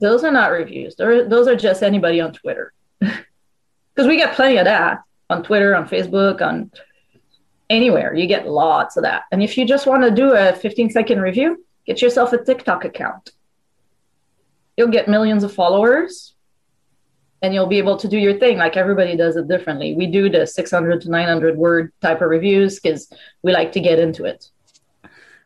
those 0.00 0.22
are 0.22 0.30
not 0.30 0.52
reviews. 0.52 0.94
Those 0.94 1.48
are 1.48 1.56
just 1.56 1.82
anybody 1.82 2.20
on 2.20 2.32
Twitter. 2.32 2.72
Because 3.94 4.06
we 4.06 4.16
get 4.16 4.36
plenty 4.36 4.58
of 4.58 4.66
that 4.66 5.02
on 5.28 5.42
Twitter, 5.42 5.74
on 5.74 5.88
Facebook, 5.88 6.40
on 6.40 6.70
anywhere. 7.68 8.14
You 8.14 8.28
get 8.28 8.46
lots 8.46 8.96
of 8.96 9.02
that. 9.02 9.24
And 9.32 9.42
if 9.42 9.58
you 9.58 9.66
just 9.66 9.88
want 9.88 10.04
to 10.04 10.12
do 10.12 10.34
a 10.34 10.52
15 10.52 10.90
second 10.90 11.20
review, 11.20 11.66
get 11.84 12.00
yourself 12.00 12.32
a 12.32 12.38
TikTok 12.38 12.84
account. 12.84 13.32
You'll 14.76 14.86
get 14.92 15.08
millions 15.08 15.42
of 15.42 15.52
followers 15.52 16.36
and 17.42 17.54
you'll 17.54 17.66
be 17.66 17.78
able 17.78 17.96
to 17.96 18.08
do 18.08 18.18
your 18.18 18.38
thing 18.38 18.58
like 18.58 18.76
everybody 18.76 19.16
does 19.16 19.36
it 19.36 19.48
differently. 19.48 19.94
We 19.94 20.06
do 20.06 20.28
the 20.28 20.46
600 20.46 21.00
to 21.02 21.10
900 21.10 21.56
word 21.56 21.92
type 22.00 22.20
of 22.20 22.30
reviews 22.30 22.80
because 22.80 23.12
we 23.42 23.52
like 23.52 23.72
to 23.72 23.80
get 23.80 23.98
into 23.98 24.24
it. 24.24 24.48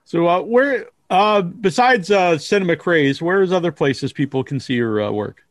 So, 0.05 0.27
uh, 0.29 0.41
where 0.41 0.87
uh, 1.11 1.43
besides 1.43 2.11
uh, 2.11 2.39
Cinema 2.39 2.77
Crazed, 2.77 3.21
where's 3.21 3.53
other 3.53 3.73
places 3.73 4.13
people 4.13 4.43
can 4.43 4.59
see 4.59 4.75
your 4.75 5.03
uh, 5.03 5.11
work? 5.11 5.45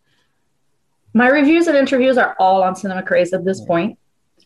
My 1.14 1.28
reviews 1.28 1.68
and 1.68 1.78
interviews 1.78 2.18
are 2.18 2.36
all 2.40 2.64
on 2.64 2.76
Cinema 2.76 3.04
Crazed 3.04 3.34
at 3.34 3.46
this 3.46 3.62
point. 3.62 4.00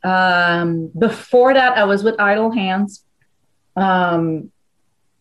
Um, 0.03 0.91
before 0.97 1.53
that, 1.53 1.77
I 1.77 1.85
was 1.85 2.03
with 2.03 2.19
Idle 2.19 2.51
Hands. 2.51 3.03
Um, 3.75 4.51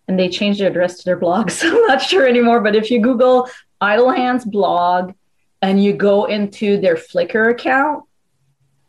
and 0.06 0.18
they 0.18 0.28
changed 0.28 0.60
their 0.60 0.68
address 0.68 0.98
to 0.98 1.04
their 1.04 1.16
blog, 1.16 1.50
so 1.50 1.68
I'm 1.68 1.86
not 1.86 2.02
sure 2.02 2.26
anymore. 2.26 2.60
But 2.60 2.76
if 2.76 2.90
you 2.90 3.00
Google 3.00 3.48
Idle 3.80 4.10
Hands 4.10 4.44
blog 4.44 5.12
and 5.64 5.82
you 5.82 5.92
go 6.10 6.16
into 6.26 6.66
their 6.84 6.96
Flickr 6.96 7.50
account, 7.50 8.04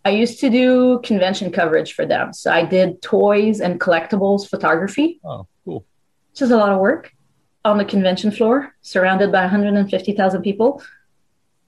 I 0.04 0.10
used 0.24 0.40
to 0.42 0.50
do 0.50 1.00
convention 1.10 1.52
coverage 1.52 1.94
for 1.94 2.06
them. 2.06 2.34
So 2.34 2.52
I 2.52 2.64
did 2.66 3.02
toys 3.02 3.62
and 3.66 3.80
collectibles 3.80 4.42
photography, 4.54 5.20
Oh, 5.24 5.48
cool. 5.64 5.86
which 6.32 6.42
is 6.42 6.52
a 6.52 6.58
lot 6.58 6.72
of 6.74 6.80
work 6.80 7.12
on 7.64 7.78
the 7.78 7.86
convention 7.86 8.30
floor, 8.38 8.76
surrounded 8.82 9.32
by 9.32 9.42
150,000 9.42 10.42
people. 10.42 10.82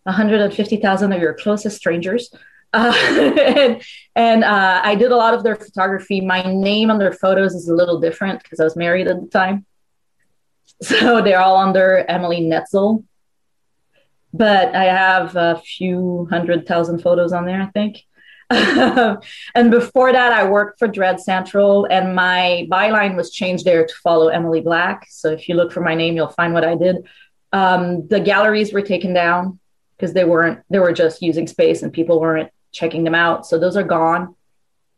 150,000 0.04 1.12
of 1.14 1.22
your 1.22 1.34
closest 1.34 1.76
strangers. 1.78 2.24
Uh, 2.74 2.94
and 3.56 3.82
and 4.16 4.44
uh, 4.44 4.82
I 4.84 4.96
did 4.96 5.12
a 5.12 5.16
lot 5.24 5.34
of 5.34 5.44
their 5.44 5.56
photography. 5.56 6.20
My 6.22 6.42
name 6.44 6.92
on 6.92 6.98
their 6.98 7.14
photos 7.14 7.54
is 7.56 7.68
a 7.70 7.74
little 7.74 8.00
different 8.00 8.44
because 8.44 8.60
I 8.60 8.64
was 8.66 8.76
married 8.76 9.08
at 9.08 9.18
the 9.22 9.28
time. 9.28 9.66
So 10.82 11.22
they're 11.24 11.40
all 11.40 11.58
under 11.58 12.06
Emilie 12.08 12.42
Netzel. 12.42 13.04
But 14.34 14.76
I 14.76 14.86
have 14.86 15.36
a 15.36 15.62
few 15.66 16.28
hundred 16.30 16.68
thousand 16.68 17.02
photos 17.02 17.34
on 17.34 17.46
there, 17.46 17.62
I 17.62 17.68
think. 17.68 18.04
and 18.50 19.72
before 19.72 20.12
that, 20.12 20.32
I 20.32 20.50
worked 20.50 20.80
for 20.80 20.88
Dread 20.88 21.20
Central, 21.20 21.86
and 21.90 22.16
my 22.16 22.68
byline 22.72 23.16
was 23.16 23.32
changed 23.32 23.66
there 23.66 23.86
to 23.86 23.94
follow 23.96 24.28
Emilie 24.28 24.62
Black. 24.62 25.06
So 25.10 25.32
if 25.32 25.50
you 25.50 25.56
look 25.56 25.72
for 25.72 25.82
my 25.82 25.96
name, 25.96 26.16
you'll 26.16 26.30
find 26.30 26.54
what 26.54 26.64
I 26.64 26.76
did. 26.76 27.08
Um, 27.52 28.08
the 28.08 28.20
galleries 28.20 28.74
were 28.74 28.82
taken 28.82 29.14
down 29.14 29.60
because 29.98 30.14
they 30.14 30.26
weren't 30.26 30.62
they 30.70 30.80
were 30.80 30.94
just 30.94 31.22
using 31.22 31.48
space 31.48 31.82
and 31.82 31.92
people 31.92 32.20
weren't 32.20 32.52
checking 32.72 33.04
them 33.04 33.16
out 33.16 33.46
so 33.46 33.58
those 33.58 33.76
are 33.76 33.84
gone 33.84 34.36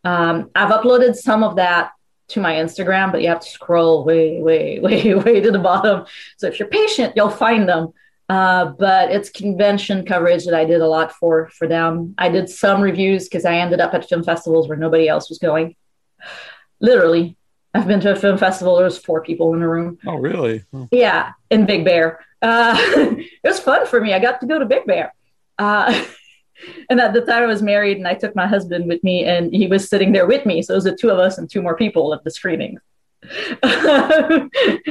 um, 0.04 0.50
i've 0.56 0.72
uploaded 0.72 1.16
some 1.16 1.44
of 1.44 1.56
that 1.56 1.92
to 2.28 2.40
my 2.40 2.54
instagram 2.56 3.12
but 3.12 3.22
you 3.22 3.30
have 3.30 3.40
to 3.40 3.50
scroll 3.50 4.04
way 4.04 4.42
way 4.42 4.80
way 4.84 5.14
way 5.16 5.40
to 5.40 5.52
the 5.52 5.60
bottom 5.60 6.06
so 6.38 6.48
if 6.48 6.60
you're 6.60 6.68
patient 6.68 7.14
you'll 7.16 7.30
find 7.30 7.68
them 7.68 7.94
uh, 8.30 8.66
but 8.66 9.12
it's 9.12 9.30
convention 9.30 10.06
coverage 10.06 10.46
that 10.46 10.54
i 10.54 10.64
did 10.66 10.82
a 10.82 10.88
lot 10.88 11.12
for 11.12 11.50
for 11.50 11.68
them 11.68 12.14
i 12.18 12.30
did 12.30 12.48
some 12.50 12.80
reviews 12.82 13.26
because 13.28 13.46
i 13.46 13.56
ended 13.56 13.80
up 13.80 13.94
at 13.94 14.08
film 14.08 14.24
festivals 14.24 14.68
where 14.68 14.78
nobody 14.78 15.08
else 15.08 15.30
was 15.30 15.40
going 15.40 15.76
literally 16.80 17.36
i've 17.74 17.88
been 17.88 18.00
to 18.00 18.12
a 18.12 18.16
film 18.16 18.38
festival 18.38 18.76
there 18.76 18.86
was 18.86 18.98
four 18.98 19.22
people 19.22 19.54
in 19.54 19.60
the 19.60 19.68
room 19.68 19.98
Oh, 20.06 20.16
really? 20.16 20.64
Oh, 20.74 20.88
yeah, 20.92 21.32
in 21.50 21.66
Big 21.66 21.84
Bear. 21.86 22.20
Uh, 22.42 22.76
it 22.80 23.28
was 23.44 23.60
fun 23.60 23.86
for 23.86 24.00
me. 24.00 24.14
I 24.14 24.20
got 24.20 24.40
to 24.42 24.48
go 24.48 24.58
to 24.60 24.66
Big 24.66 24.86
Bear. 24.86 25.14
Uh, 25.58 26.06
and 26.90 27.00
at 27.00 27.14
the 27.14 27.22
time 27.22 27.44
I 27.44 27.48
was 27.48 27.62
married 27.62 27.98
and 27.98 28.08
I 28.08 28.14
took 28.14 28.36
my 28.36 28.48
husband 28.48 28.88
with 28.88 29.04
me 29.04 29.26
and 29.26 29.54
he 29.54 29.68
was 29.68 29.90
sitting 29.90 30.14
there 30.14 30.26
with 30.26 30.46
me. 30.46 30.62
So 30.62 30.74
it 30.74 30.78
was 30.78 30.84
the 30.86 30.96
two 30.96 31.10
of 31.10 31.20
us 31.20 31.38
and 31.38 31.50
two 31.50 31.62
more 31.62 31.76
people 31.76 32.14
at 32.14 32.24
the 32.24 32.32
screening. 32.32 32.78
that 33.62 34.50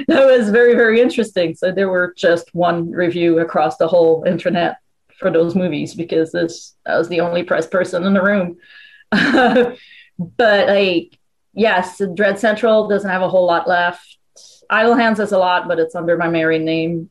was 0.09 0.51
very, 0.51 0.75
very 0.75 1.01
interesting. 1.01 1.55
So 1.55 1.73
there 1.73 1.89
were 1.89 2.15
just 2.17 2.55
one 2.55 2.91
review 2.91 3.39
across 3.39 3.77
the 3.77 3.89
whole 3.89 4.25
internet 4.25 4.79
for 5.19 5.31
those 5.31 5.55
movies 5.55 5.95
because 5.95 6.33
this 6.33 6.77
I 6.87 6.97
was 6.97 7.09
the 7.09 7.21
only 7.21 7.43
press 7.43 7.67
person 7.67 8.05
in 8.05 8.15
the 8.15 8.23
room. 8.23 8.59
but 9.11 10.69
like 10.69 11.19
yes, 11.55 12.01
Dread 12.15 12.39
Central 12.39 12.89
doesn't 12.89 13.11
have 13.11 13.23
a 13.23 13.29
whole 13.29 13.47
lot 13.47 13.69
left. 13.69 14.19
Idle 14.71 14.95
Hands 14.95 15.19
has 15.19 15.33
a 15.33 15.39
lot, 15.39 15.67
but 15.67 15.79
it's 15.79 15.95
under 15.95 16.17
my 16.17 16.29
married 16.29 16.63
name 16.63 17.11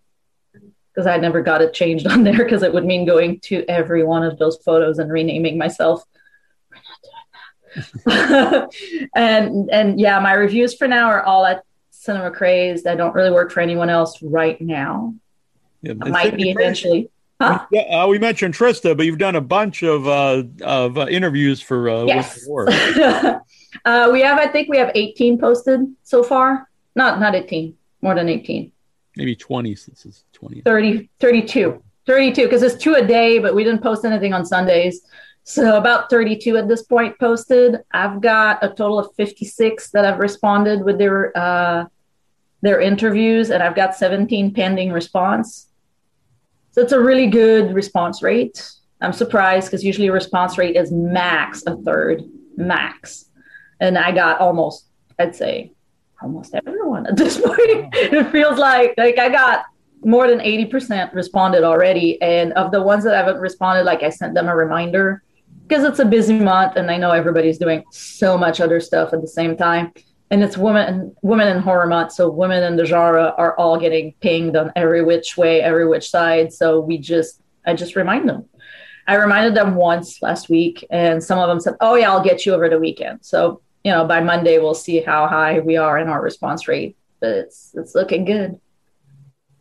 because 0.54 1.08
I 1.08 1.18
never 1.18 1.42
got 1.42 1.62
it 1.62 1.74
changed 1.74 2.08
on 2.12 2.24
there 2.24 2.38
because 2.38 2.64
it 2.64 2.74
would 2.74 2.86
mean 2.86 3.06
going 3.06 3.40
to 3.42 3.66
every 3.68 4.04
one 4.04 4.24
of 4.24 4.40
those 4.40 4.58
photos 4.64 5.00
and 5.00 5.12
renaming 5.12 5.58
myself. 5.58 6.04
We're 6.70 6.78
not 6.78 7.02
doing 7.04 7.14
that. 7.34 7.66
and 9.16 9.70
and 9.72 10.00
yeah, 10.00 10.20
my 10.20 10.34
reviews 10.34 10.76
for 10.76 10.88
now 10.88 11.08
are 11.08 11.24
all 11.24 11.46
at 11.46 11.64
Cinema 11.92 12.32
Crazed. 12.32 12.88
I 12.88 12.96
don't 12.96 13.14
really 13.14 13.32
work 13.32 13.52
for 13.52 13.60
anyone 13.60 13.90
else 13.90 14.22
right 14.22 14.60
now. 14.62 15.14
Yeah, 15.82 15.94
might 15.94 16.36
be 16.36 16.50
eventually. 16.50 17.10
Huh? 17.40 17.66
Yeah, 17.72 18.04
uh, 18.04 18.08
we 18.08 18.18
mentioned 18.18 18.56
Trista, 18.56 18.98
but 18.98 19.06
you've 19.06 19.20
done 19.20 19.36
a 19.36 19.42
bunch 19.42 19.84
of 19.84 20.08
uh, 20.08 20.44
of 20.62 20.98
uh, 20.98 21.06
interviews 21.08 21.62
for 21.62 21.90
uh, 21.90 22.04
Yes. 22.06 22.48
Uh, 23.86 24.10
we 24.12 24.22
have, 24.22 24.40
I 24.40 24.48
think, 24.48 24.70
we 24.70 24.78
have 24.78 24.92
18 24.96 25.38
posted 25.38 25.82
so 26.02 26.24
far. 26.24 26.68
Not 26.96 27.20
not 27.20 27.36
18, 27.36 27.76
more 28.02 28.16
than 28.16 28.28
18. 28.28 28.72
Maybe 29.18 29.36
twenty 29.36 29.76
since 29.76 30.06
it's 30.06 30.24
twenty. 30.34 30.62
30, 30.62 31.10
32, 31.20 31.84
32, 32.08 32.44
because 32.44 32.64
it's 32.64 32.82
two 32.82 32.96
a 32.96 33.06
day, 33.06 33.38
but 33.40 33.54
we 33.54 33.64
didn't 33.64 33.84
post 33.84 34.06
anything 34.06 34.34
on 34.34 34.46
Sundays. 34.46 35.02
So 35.50 35.78
about 35.78 36.10
32 36.10 36.58
at 36.58 36.68
this 36.68 36.84
point 36.84 37.18
posted. 37.20 37.78
I've 37.92 38.20
got 38.20 38.62
a 38.62 38.68
total 38.68 39.00
of 39.00 39.16
56 39.16 39.92
that 39.92 40.04
have 40.04 40.20
responded 40.20 40.84
with 40.84 40.98
their 40.98 41.36
uh, 41.38 41.86
their 42.62 42.82
interviews, 42.82 43.50
and 43.50 43.64
I've 43.64 43.74
got 43.74 43.96
17 43.96 44.54
pending 44.54 44.92
response. 44.92 45.68
So 46.72 46.82
it's 46.82 46.92
a 46.92 47.00
really 47.00 47.28
good 47.28 47.74
response 47.74 48.22
rate. 48.22 48.70
I'm 49.00 49.14
surprised 49.14 49.68
because 49.68 49.86
usually 49.86 50.10
response 50.10 50.58
rate 50.58 50.76
is 50.76 50.92
max 50.92 51.64
a 51.66 51.78
third, 51.78 52.24
max. 52.58 53.30
And 53.80 53.98
I 53.98 54.12
got 54.12 54.42
almost, 54.42 54.88
I'd 55.18 55.34
say, 55.34 55.72
almost 56.22 56.56
everyone 56.56 57.08
at 57.08 57.16
this 57.16 57.38
point. 57.46 57.88
it 57.94 58.32
feels 58.34 58.60
like 58.60 58.96
like 58.98 59.18
I 59.18 59.30
got 59.30 59.64
more 60.04 60.28
than 60.28 60.40
80% 60.40 61.14
responded 61.14 61.64
already. 61.64 62.22
And 62.22 62.52
of 62.54 62.74
the 62.74 62.82
ones 62.82 63.06
that 63.06 63.16
haven't 63.16 63.40
responded, 63.40 63.86
like 63.86 64.04
I 64.04 64.10
sent 64.10 64.34
them 64.34 64.50
a 64.50 64.56
reminder 64.56 65.24
because 65.68 65.84
it's 65.84 66.00
a 66.00 66.06
busy 66.06 66.40
month 66.40 66.78
and 66.78 66.90
I 66.90 66.98
know 66.98 67.12
everybody's 67.12 67.58
doing 67.58 67.84
so 67.92 68.38
much 68.38 68.62
other 68.62 68.80
stuff 68.80 69.12
at 69.14 69.22
the 69.22 69.28
same 69.28 69.58
time. 69.58 69.92
And 70.30 70.44
it's 70.44 70.58
women 70.58 71.16
women 71.22 71.48
in 71.48 71.62
horror 71.62 71.88
month. 71.88 72.12
So 72.14 72.30
women 72.30 72.64
in 72.64 72.76
the 72.76 72.86
genre 72.86 73.34
are 73.38 73.58
all 73.58 73.80
getting 73.80 74.14
pinged 74.22 74.56
on 74.58 74.72
every 74.76 75.04
which 75.04 75.38
way, 75.38 75.62
every 75.62 75.88
which 75.88 76.10
side. 76.10 76.52
So 76.54 76.80
we 76.80 76.98
just 76.98 77.42
I 77.66 77.74
just 77.74 77.96
remind 77.96 78.28
them. 78.28 78.46
I 79.08 79.16
reminded 79.16 79.56
them 79.56 79.76
once 79.76 80.22
last 80.22 80.50
week 80.50 80.86
and 80.90 81.24
some 81.24 81.40
of 81.40 81.48
them 81.48 81.60
said, 81.62 81.76
Oh 81.80 81.96
yeah, 81.96 82.12
I'll 82.12 82.24
get 82.24 82.46
you 82.46 82.54
over 82.54 82.68
the 82.68 82.80
weekend. 82.80 83.20
So, 83.24 83.62
you 83.86 83.92
know, 83.92 84.06
by 84.06 84.20
Monday 84.22 84.60
we'll 84.60 84.74
see 84.74 85.02
how 85.02 85.28
high 85.28 85.60
we 85.60 85.78
are 85.78 85.98
in 85.98 86.10
our 86.10 86.22
response 86.22 86.68
rate. 86.68 86.98
But 87.22 87.30
it's 87.32 87.72
it's 87.76 87.96
looking 87.96 88.26
good 88.26 88.60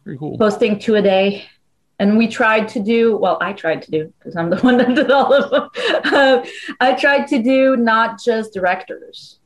Very 0.05 0.19
cool. 0.19 0.37
posting 0.37 0.79
two 0.79 0.97
a 0.97 1.03
day. 1.03 1.45
And 1.99 2.19
we 2.19 2.29
tried 2.29 2.69
to 2.69 2.81
do, 2.81 3.17
well, 3.17 3.39
I 3.41 3.53
tried 3.53 3.83
to 3.83 3.91
do, 3.91 4.13
because 4.19 4.37
I'm 4.37 4.51
the 4.51 4.57
one 4.63 4.77
that 4.79 4.95
did 4.95 5.11
all 5.11 5.33
of 5.33 5.51
them. 5.51 5.71
Uh, 6.05 6.47
I 6.81 6.95
tried 6.95 7.27
to 7.29 7.43
do 7.43 7.77
not 7.77 8.21
just 8.23 8.53
directors. 8.53 9.39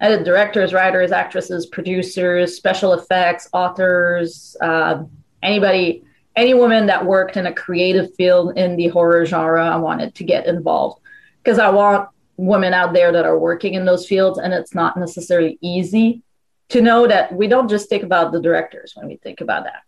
I 0.00 0.08
did 0.08 0.24
directors, 0.24 0.72
writers, 0.72 1.12
actresses, 1.12 1.66
producers, 1.66 2.56
special 2.56 2.94
effects, 2.94 3.48
authors, 3.52 4.56
uh, 4.60 5.04
anybody, 5.44 6.02
any 6.34 6.54
woman 6.54 6.86
that 6.86 7.06
worked 7.06 7.36
in 7.36 7.46
a 7.46 7.54
creative 7.54 8.12
field 8.16 8.58
in 8.58 8.74
the 8.74 8.88
horror 8.88 9.24
genre. 9.24 9.64
I 9.64 9.76
wanted 9.76 10.16
to 10.16 10.24
get 10.24 10.46
involved 10.46 11.00
because 11.42 11.60
I 11.60 11.70
want 11.70 12.08
women 12.36 12.74
out 12.74 12.94
there 12.94 13.12
that 13.12 13.24
are 13.24 13.38
working 13.38 13.74
in 13.74 13.84
those 13.84 14.08
fields, 14.08 14.38
and 14.38 14.52
it's 14.52 14.74
not 14.74 14.96
necessarily 14.96 15.56
easy 15.60 16.22
to 16.70 16.80
know 16.80 17.06
that 17.06 17.32
we 17.32 17.46
don't 17.46 17.68
just 17.68 17.88
think 17.88 18.02
about 18.02 18.32
the 18.32 18.40
directors 18.40 18.94
when 18.96 19.06
we 19.06 19.16
think 19.16 19.40
about 19.40 19.64
that 19.64 19.82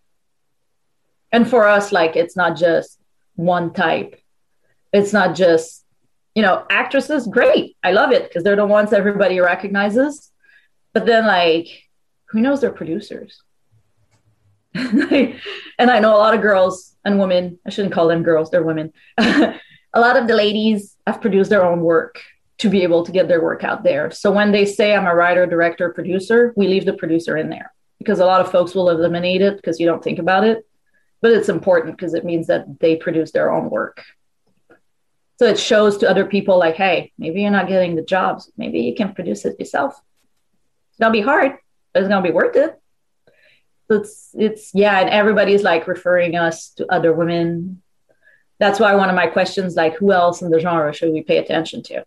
and 1.34 1.50
for 1.50 1.66
us 1.66 1.90
like 1.90 2.14
it's 2.14 2.36
not 2.36 2.56
just 2.56 3.00
one 3.34 3.72
type. 3.72 4.20
It's 4.92 5.12
not 5.12 5.34
just 5.34 5.84
you 6.36 6.42
know 6.42 6.64
actresses 6.70 7.26
great. 7.26 7.76
I 7.82 7.90
love 7.90 8.12
it 8.12 8.22
because 8.22 8.44
they're 8.44 8.62
the 8.62 8.64
ones 8.64 8.92
everybody 8.92 9.40
recognizes. 9.40 10.30
But 10.92 11.06
then 11.06 11.26
like 11.26 11.66
who 12.26 12.40
knows 12.40 12.60
their 12.60 12.76
producers? 12.80 13.42
And 15.80 15.90
i 15.90 15.98
know 15.98 16.14
a 16.14 16.22
lot 16.24 16.34
of 16.34 16.40
girls 16.40 16.96
and 17.04 17.18
women 17.18 17.58
i 17.66 17.70
shouldn't 17.70 17.94
call 17.94 18.08
them 18.08 18.22
girls 18.22 18.50
they're 18.50 18.70
women. 18.72 18.92
A 19.96 20.00
lot 20.06 20.16
of 20.16 20.26
the 20.26 20.34
ladies 20.34 20.96
have 21.06 21.20
produced 21.20 21.50
their 21.50 21.64
own 21.64 21.80
work 21.80 22.20
to 22.58 22.68
be 22.68 22.82
able 22.82 23.04
to 23.06 23.12
get 23.12 23.28
their 23.28 23.40
work 23.40 23.62
out 23.62 23.84
there. 23.84 24.10
So 24.10 24.32
when 24.38 24.50
they 24.52 24.66
say 24.66 24.94
i'm 24.94 25.06
a 25.06 25.14
writer 25.14 25.46
director 25.46 25.92
producer 25.98 26.52
we 26.56 26.66
leave 26.68 26.86
the 26.86 27.00
producer 27.02 27.36
in 27.36 27.48
there 27.54 27.72
because 27.98 28.20
a 28.20 28.26
lot 28.32 28.40
of 28.40 28.52
folks 28.54 28.74
will 28.74 28.90
eliminate 28.90 29.42
it 29.48 29.56
because 29.56 29.78
you 29.80 29.86
don't 29.86 30.04
think 30.04 30.18
about 30.18 30.44
it 30.44 30.58
but 31.24 31.32
it's 31.32 31.48
important 31.48 31.96
because 31.96 32.12
it 32.12 32.26
means 32.26 32.48
that 32.48 32.78
they 32.80 32.96
produce 32.96 33.32
their 33.32 33.50
own 33.50 33.70
work. 33.70 34.04
So 35.38 35.46
it 35.46 35.58
shows 35.58 35.96
to 35.96 36.10
other 36.10 36.26
people 36.26 36.58
like, 36.58 36.74
hey, 36.74 37.12
maybe 37.16 37.40
you're 37.40 37.50
not 37.50 37.66
getting 37.66 37.96
the 37.96 38.02
jobs. 38.02 38.52
Maybe 38.58 38.80
you 38.80 38.94
can 38.94 39.14
produce 39.14 39.46
it 39.46 39.58
yourself. 39.58 39.98
It's 40.90 40.98
gonna 40.98 41.14
be 41.14 41.22
hard, 41.22 41.56
but 41.94 42.02
it's 42.02 42.10
gonna 42.10 42.20
be 42.20 42.30
worth 42.30 42.56
it. 42.56 42.78
So 43.88 44.00
it's 44.00 44.34
it's 44.34 44.70
yeah, 44.74 45.00
and 45.00 45.08
everybody's 45.08 45.62
like 45.62 45.88
referring 45.88 46.36
us 46.36 46.68
to 46.76 46.92
other 46.92 47.14
women. 47.14 47.80
That's 48.58 48.78
why 48.78 48.94
one 48.94 49.08
of 49.08 49.16
my 49.16 49.26
questions, 49.26 49.76
like, 49.76 49.96
who 49.96 50.12
else 50.12 50.42
in 50.42 50.50
the 50.50 50.60
genre 50.60 50.92
should 50.92 51.14
we 51.14 51.22
pay 51.22 51.38
attention 51.38 51.82
to? 51.84 52.04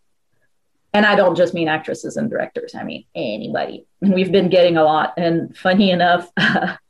And 0.93 1.07
I 1.07 1.15
don't 1.15 1.35
just 1.35 1.55
mean 1.55 1.69
actresses 1.69 2.17
and 2.17 2.29
directors. 2.29 2.75
I 2.75 2.83
mean 2.83 3.05
anybody. 3.15 3.87
And 3.99 4.13
we've 4.13 4.31
been 4.31 4.49
getting 4.49 4.77
a 4.77 4.83
lot. 4.83 5.15
And 5.17 5.57
funny 5.57 5.89
enough, 5.89 6.31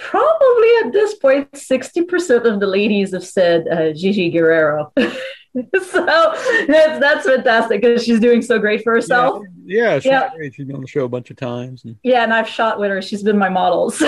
probably 0.00 0.68
at 0.84 0.92
this 0.92 1.14
point, 1.14 1.50
60% 1.52 2.44
of 2.44 2.60
the 2.60 2.66
ladies 2.66 3.12
have 3.12 3.24
said 3.24 3.66
uh, 3.68 3.92
Gigi 3.92 4.30
Guerrero. 4.30 4.92
so 4.98 6.04
that's, 6.04 7.00
that's 7.00 7.26
fantastic 7.26 7.80
because 7.82 8.04
she's 8.04 8.20
doing 8.20 8.40
so 8.42 8.58
great 8.58 8.82
for 8.82 8.92
herself. 8.92 9.42
Yeah, 9.64 9.96
she's 9.98 10.06
Yeah. 10.06 10.30
great. 10.34 10.54
She's 10.54 10.66
been 10.66 10.76
on 10.76 10.82
the 10.82 10.88
show 10.88 11.04
a 11.04 11.08
bunch 11.08 11.30
of 11.30 11.36
times. 11.36 11.84
And 11.84 11.96
Yeah, 12.02 12.22
and 12.24 12.32
I've 12.32 12.48
shot 12.48 12.78
with 12.78 12.90
her. 12.90 13.02
She's 13.02 13.22
been 13.22 13.38
my 13.38 13.48
model. 13.48 13.90
So 14.00 14.06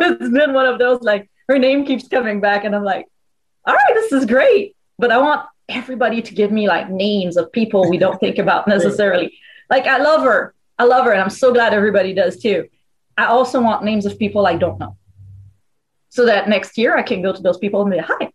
it's 0.00 0.30
been 0.30 0.52
one 0.52 0.66
of 0.66 0.78
those 0.78 1.00
like 1.02 1.30
her 1.48 1.58
name 1.58 1.86
keeps 1.86 2.08
coming 2.08 2.40
back, 2.40 2.64
and 2.64 2.74
I'm 2.74 2.84
like, 2.84 3.06
all 3.64 3.74
right, 3.74 3.94
this 3.94 4.12
is 4.12 4.26
great. 4.26 4.76
But 4.98 5.10
I 5.12 5.18
want 5.18 5.46
everybody 5.68 6.20
to 6.22 6.34
give 6.34 6.50
me 6.50 6.66
like 6.68 6.90
names 6.90 7.36
of 7.36 7.50
people 7.52 7.88
we 7.88 7.98
don't 7.98 8.18
think 8.18 8.38
about 8.38 8.66
necessarily. 8.76 9.38
Like 9.70 9.86
I 9.86 9.98
love 9.98 10.22
her. 10.22 10.54
I 10.78 10.84
love 10.84 11.04
her, 11.06 11.12
and 11.12 11.20
I'm 11.20 11.30
so 11.30 11.52
glad 11.52 11.72
everybody 11.74 12.12
does 12.14 12.38
too. 12.38 12.68
I 13.16 13.26
also 13.26 13.60
want 13.60 13.82
names 13.84 14.06
of 14.06 14.18
people 14.18 14.46
I 14.46 14.56
don't 14.56 14.78
know. 14.78 14.96
So 16.10 16.26
that 16.26 16.48
next 16.48 16.78
year 16.78 16.96
I 16.96 17.02
can 17.02 17.22
go 17.22 17.32
to 17.32 17.42
those 17.42 17.58
people 17.58 17.82
and 17.82 17.90
be, 17.90 17.98
hi, 17.98 18.30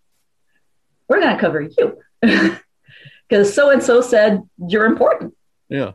we're 1.08 1.20
gonna 1.20 1.40
cover 1.40 1.62
you. 1.62 2.00
Because 3.30 3.54
so 3.54 3.72
and 3.72 3.82
so 3.82 4.02
said 4.02 4.44
you're 4.68 4.86
important 4.86 5.34
yeah, 5.74 5.94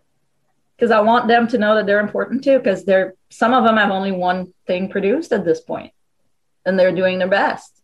because 0.77 0.91
I 0.91 1.01
want 1.01 1.29
them 1.29 1.47
to 1.49 1.59
know 1.59 1.77
that 1.77 1.87
they're 1.87 2.01
important 2.01 2.43
too. 2.43 2.59
Because 2.59 2.85
they're 2.85 3.15
some 3.31 3.55
of 3.55 3.63
them 3.63 3.77
have 3.77 3.91
only 3.91 4.11
one 4.11 4.53
thing 4.67 4.89
produced 4.89 5.33
at 5.33 5.45
this 5.45 5.61
point, 5.61 5.93
and 6.65 6.77
they're 6.77 6.95
doing 6.95 7.19
their 7.19 7.29
best. 7.29 7.81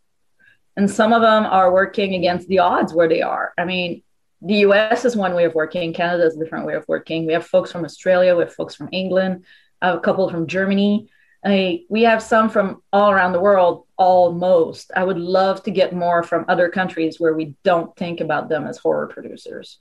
And 0.76 0.90
some 0.90 1.12
of 1.12 1.22
them 1.22 1.44
are 1.44 1.72
working 1.72 2.14
against 2.14 2.48
the 2.48 2.58
odds 2.58 2.92
where 2.92 3.08
they 3.08 3.22
are. 3.22 3.52
I 3.56 3.64
mean, 3.64 4.02
the 4.42 4.54
U.S. 4.66 5.04
is 5.04 5.14
one 5.14 5.34
way 5.34 5.44
of 5.44 5.54
working. 5.54 5.92
Canada 5.92 6.26
is 6.26 6.36
a 6.36 6.40
different 6.40 6.66
way 6.66 6.74
of 6.74 6.84
working. 6.88 7.26
We 7.26 7.32
have 7.34 7.46
folks 7.46 7.70
from 7.70 7.84
Australia. 7.84 8.34
We 8.34 8.42
have 8.42 8.54
folks 8.54 8.74
from 8.74 8.88
England. 8.90 9.44
I 9.80 9.88
have 9.88 9.98
a 9.98 10.00
couple 10.00 10.28
from 10.28 10.48
Germany. 10.48 11.10
I, 11.44 11.82
we 11.90 12.02
have 12.02 12.22
some 12.22 12.48
from 12.48 12.82
all 12.92 13.10
around 13.10 13.32
the 13.32 13.40
world, 13.40 13.86
almost. 13.96 14.90
I 14.96 15.04
would 15.04 15.18
love 15.18 15.62
to 15.64 15.70
get 15.70 15.94
more 15.94 16.22
from 16.22 16.46
other 16.48 16.70
countries 16.70 17.20
where 17.20 17.34
we 17.34 17.54
don't 17.64 17.94
think 17.96 18.20
about 18.20 18.48
them 18.48 18.66
as 18.66 18.78
horror 18.78 19.08
producers. 19.08 19.78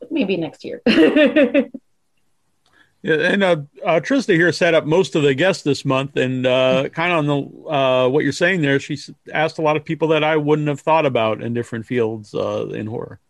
But 0.00 0.10
maybe 0.10 0.36
next 0.36 0.64
year. 0.64 0.82
yeah. 0.86 1.68
And 3.02 3.44
uh, 3.44 3.56
uh, 3.84 4.00
Trista 4.00 4.34
here 4.34 4.50
set 4.50 4.74
up 4.74 4.84
most 4.84 5.14
of 5.14 5.22
the 5.22 5.32
guests 5.32 5.62
this 5.62 5.84
month, 5.84 6.16
and 6.16 6.44
uh, 6.44 6.88
kind 6.88 7.12
of 7.12 7.18
on 7.18 7.26
the 7.26 7.70
uh, 7.70 8.08
what 8.08 8.24
you're 8.24 8.32
saying 8.32 8.62
there, 8.62 8.80
she's 8.80 9.10
asked 9.32 9.58
a 9.58 9.62
lot 9.62 9.76
of 9.76 9.84
people 9.84 10.08
that 10.08 10.24
I 10.24 10.36
wouldn't 10.36 10.68
have 10.68 10.80
thought 10.80 11.06
about 11.06 11.40
in 11.40 11.54
different 11.54 11.86
fields 11.86 12.34
uh, 12.34 12.66
in 12.70 12.88
horror. 12.88 13.20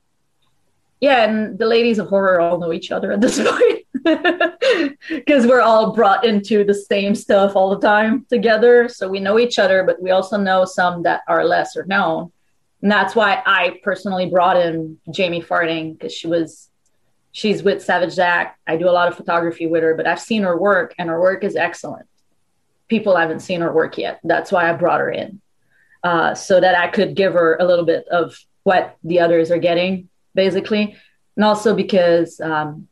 yeah, 1.01 1.29
and 1.29 1.59
the 1.59 1.67
ladies 1.67 1.99
of 1.99 2.09
horror 2.09 2.41
all 2.41 2.59
know 2.59 2.73
each 2.73 2.91
other 2.91 3.13
at 3.13 3.21
this 3.21 3.39
point 3.45 3.86
because 5.09 5.47
we're 5.47 5.61
all 5.61 5.93
brought 5.93 6.25
into 6.25 6.63
the 6.63 6.75
same 6.75 7.15
stuff 7.15 7.57
all 7.57 7.71
the 7.71 7.85
time 7.85 8.25
together. 8.31 8.89
So 8.89 9.09
we 9.09 9.19
know 9.19 9.39
each 9.39 9.59
other, 9.59 9.83
but 9.83 10.01
we 10.01 10.13
also 10.13 10.37
know 10.37 10.65
some 10.65 11.03
that 11.03 11.23
are 11.27 11.45
lesser 11.45 11.85
known. 11.87 12.31
And 12.83 12.91
that's 12.91 13.17
why 13.17 13.43
I 13.45 13.81
personally 13.83 14.31
brought 14.31 14.57
in 14.57 14.99
Jamie 15.11 15.41
Farding 15.41 15.95
because 15.95 16.13
she 16.13 16.29
was 16.29 16.71
she's 17.33 17.65
with 17.65 17.83
Savage 17.83 18.13
Zach. 18.13 18.59
I 18.67 18.77
do 18.77 18.89
a 18.89 18.93
lot 18.93 19.09
of 19.09 19.17
photography 19.17 19.67
with 19.67 19.83
her, 19.83 19.95
but 19.95 20.07
I've 20.07 20.21
seen 20.21 20.45
her 20.45 20.57
work 20.57 20.95
and 20.99 21.09
her 21.09 21.21
work 21.21 21.43
is 21.43 21.57
excellent. 21.57 22.07
People 22.89 23.17
haven't 23.17 23.41
seen 23.41 23.61
her 23.61 23.73
work 23.73 23.99
yet. 23.99 24.21
That's 24.23 24.53
why 24.53 24.71
I 24.71 24.73
brought 24.75 25.01
her 25.01 25.11
in. 25.11 25.41
Uh, 26.05 26.35
so 26.35 26.61
that 26.61 26.77
I 26.77 26.87
could 26.87 27.17
give 27.17 27.33
her 27.33 27.57
a 27.59 27.65
little 27.65 27.85
bit 27.85 28.07
of 28.07 28.39
what 28.63 28.97
the 29.03 29.19
others 29.19 29.51
are 29.51 29.59
getting, 29.59 30.09
basically. 30.35 30.97
And 31.35 31.45
also 31.45 31.75
because 31.75 32.41
um, 32.41 32.87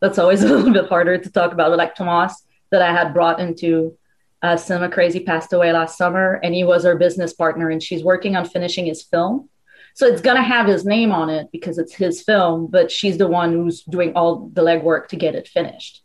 that's 0.00 0.18
always 0.18 0.42
a 0.44 0.48
little 0.48 0.72
bit 0.72 0.88
harder 0.88 1.18
to 1.18 1.30
talk 1.30 1.52
about, 1.52 1.76
like 1.76 1.94
Tomas, 1.94 2.44
that 2.70 2.82
I 2.82 2.92
had 2.92 3.12
brought 3.12 3.40
into 3.40 3.96
uh, 4.42 4.56
Cinema 4.56 4.90
Crazed 4.90 5.24
passed 5.24 5.52
away 5.52 5.72
last 5.72 5.96
summer, 5.96 6.40
and 6.42 6.54
he 6.54 6.64
was 6.64 6.84
our 6.84 6.96
business 6.96 7.32
partner, 7.32 7.70
and 7.70 7.82
she's 7.82 8.04
working 8.04 8.36
on 8.36 8.44
finishing 8.44 8.86
his 8.86 9.02
film. 9.02 9.48
So 9.94 10.06
it's 10.06 10.20
gonna 10.20 10.42
have 10.42 10.66
his 10.66 10.84
name 10.84 11.12
on 11.12 11.30
it 11.30 11.48
because 11.52 11.78
it's 11.78 11.94
his 11.94 12.22
film, 12.22 12.66
but 12.66 12.90
she's 12.90 13.16
the 13.16 13.28
one 13.28 13.52
who's 13.52 13.82
doing 13.84 14.12
all 14.14 14.50
the 14.52 14.62
legwork 14.62 15.08
to 15.08 15.16
get 15.16 15.34
it 15.34 15.48
finished. 15.48 16.02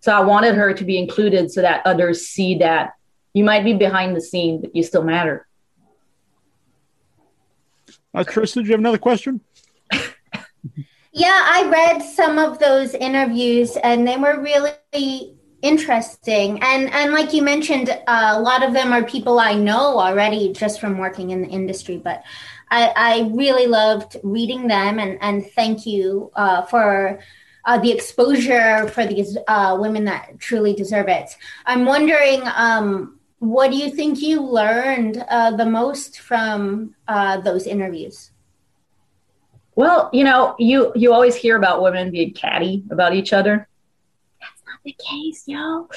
So 0.00 0.12
I 0.12 0.20
wanted 0.20 0.54
her 0.56 0.74
to 0.74 0.84
be 0.84 0.98
included 0.98 1.50
so 1.50 1.62
that 1.62 1.82
others 1.86 2.26
see 2.26 2.58
that 2.58 2.92
you 3.34 3.44
might 3.44 3.64
be 3.64 3.74
behind 3.74 4.16
the 4.16 4.20
scene, 4.20 4.60
but 4.60 4.74
you 4.74 4.82
still 4.82 5.04
matter. 5.04 5.46
Uh, 8.14 8.24
Trista, 8.24 8.54
do 8.54 8.62
you 8.62 8.72
have 8.72 8.80
another 8.80 8.98
question? 8.98 9.40
Yeah, 11.18 11.36
I 11.36 11.68
read 11.68 12.00
some 12.00 12.38
of 12.38 12.60
those 12.60 12.94
interviews 12.94 13.76
and 13.76 14.06
they 14.06 14.16
were 14.16 14.40
really 14.40 15.34
interesting. 15.62 16.62
And 16.62 16.88
and 16.92 17.12
like 17.12 17.34
you 17.34 17.42
mentioned, 17.42 17.90
uh, 17.90 18.34
a 18.36 18.40
lot 18.40 18.62
of 18.62 18.72
them 18.72 18.92
are 18.92 19.02
people 19.02 19.40
I 19.40 19.54
know 19.54 19.98
already 19.98 20.52
just 20.52 20.80
from 20.80 20.96
working 20.96 21.30
in 21.30 21.42
the 21.42 21.48
industry. 21.48 21.96
But 21.96 22.22
I, 22.70 22.92
I 22.94 23.30
really 23.34 23.66
loved 23.66 24.16
reading 24.22 24.68
them 24.68 25.00
and 25.00 25.18
and 25.20 25.44
thank 25.44 25.86
you 25.86 26.30
uh, 26.36 26.62
for. 26.62 27.18
Uh, 27.64 27.76
the 27.76 27.92
exposure 27.92 28.88
for 28.88 29.04
these 29.04 29.36
uh, 29.46 29.76
women 29.78 30.04
that 30.04 30.38
truly 30.38 30.72
deserve 30.72 31.06
it. 31.06 31.36
I'm 31.66 31.84
wondering, 31.84 32.40
um, 32.56 33.18
what 33.40 33.70
do 33.70 33.76
you 33.76 33.90
think 33.90 34.22
you 34.22 34.40
learned 34.40 35.22
uh, 35.28 35.50
the 35.54 35.66
most 35.66 36.20
from 36.20 36.94
uh, 37.08 37.42
those 37.42 37.66
interviews? 37.66 38.30
Well, 39.78 40.10
you 40.12 40.24
know, 40.24 40.56
you 40.58 40.90
you 40.96 41.12
always 41.12 41.36
hear 41.36 41.56
about 41.56 41.82
women 41.82 42.10
being 42.10 42.34
catty 42.34 42.82
about 42.90 43.14
each 43.14 43.32
other. 43.32 43.68
That's 44.40 44.62
not 44.66 44.80
the 44.84 44.96
case, 44.98 45.44
yo. 45.46 45.88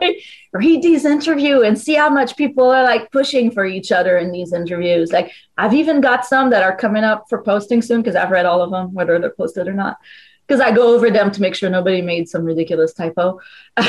Like, 0.00 0.18
read 0.52 0.82
these 0.82 1.04
interview 1.04 1.62
and 1.62 1.76
see 1.76 1.94
how 1.94 2.08
much 2.08 2.36
people 2.36 2.70
are 2.70 2.84
like 2.84 3.10
pushing 3.10 3.50
for 3.50 3.66
each 3.66 3.90
other 3.90 4.16
in 4.18 4.30
these 4.30 4.52
interviews. 4.52 5.10
Like 5.10 5.32
I've 5.56 5.74
even 5.74 6.00
got 6.00 6.24
some 6.24 6.50
that 6.50 6.62
are 6.62 6.76
coming 6.76 7.02
up 7.02 7.24
for 7.28 7.42
posting 7.42 7.82
soon 7.82 8.00
because 8.00 8.14
I've 8.14 8.30
read 8.30 8.46
all 8.46 8.62
of 8.62 8.70
them, 8.70 8.94
whether 8.94 9.18
they're 9.18 9.30
posted 9.30 9.66
or 9.66 9.74
not. 9.74 9.96
Because 10.46 10.60
I 10.60 10.70
go 10.70 10.94
over 10.94 11.10
them 11.10 11.32
to 11.32 11.40
make 11.40 11.56
sure 11.56 11.68
nobody 11.68 12.00
made 12.00 12.28
some 12.28 12.44
ridiculous 12.44 12.92
typo, 12.92 13.40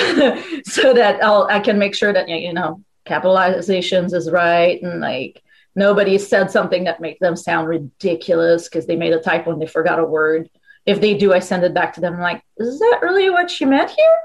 so 0.66 0.94
that 0.96 1.24
I'll 1.24 1.48
I 1.48 1.60
can 1.60 1.78
make 1.78 1.94
sure 1.94 2.12
that 2.12 2.28
you 2.28 2.54
know 2.54 2.84
capitalizations 3.06 4.16
is 4.16 4.32
right 4.32 4.82
and 4.82 5.00
like 5.00 5.44
nobody 5.76 6.18
said 6.18 6.52
something 6.52 6.84
that 6.86 7.02
makes 7.02 7.20
them 7.20 7.36
sound 7.36 7.68
ridiculous 7.68 8.68
because 8.68 8.86
they 8.86 8.96
made 8.96 9.14
a 9.14 9.22
typo 9.22 9.52
and 9.52 9.62
they 9.62 9.68
forgot 9.68 10.00
a 10.00 10.06
word. 10.06 10.50
If 10.86 11.02
they 11.02 11.18
do, 11.18 11.34
I 11.34 11.40
send 11.40 11.64
it 11.64 11.74
back 11.74 11.94
to 11.94 12.02
them. 12.02 12.16
I'm 12.16 12.22
like, 12.22 12.44
is 12.58 12.80
that 12.80 13.00
really 13.02 13.30
what 13.30 13.52
she 13.52 13.66
meant 13.66 13.92
here? 13.92 14.18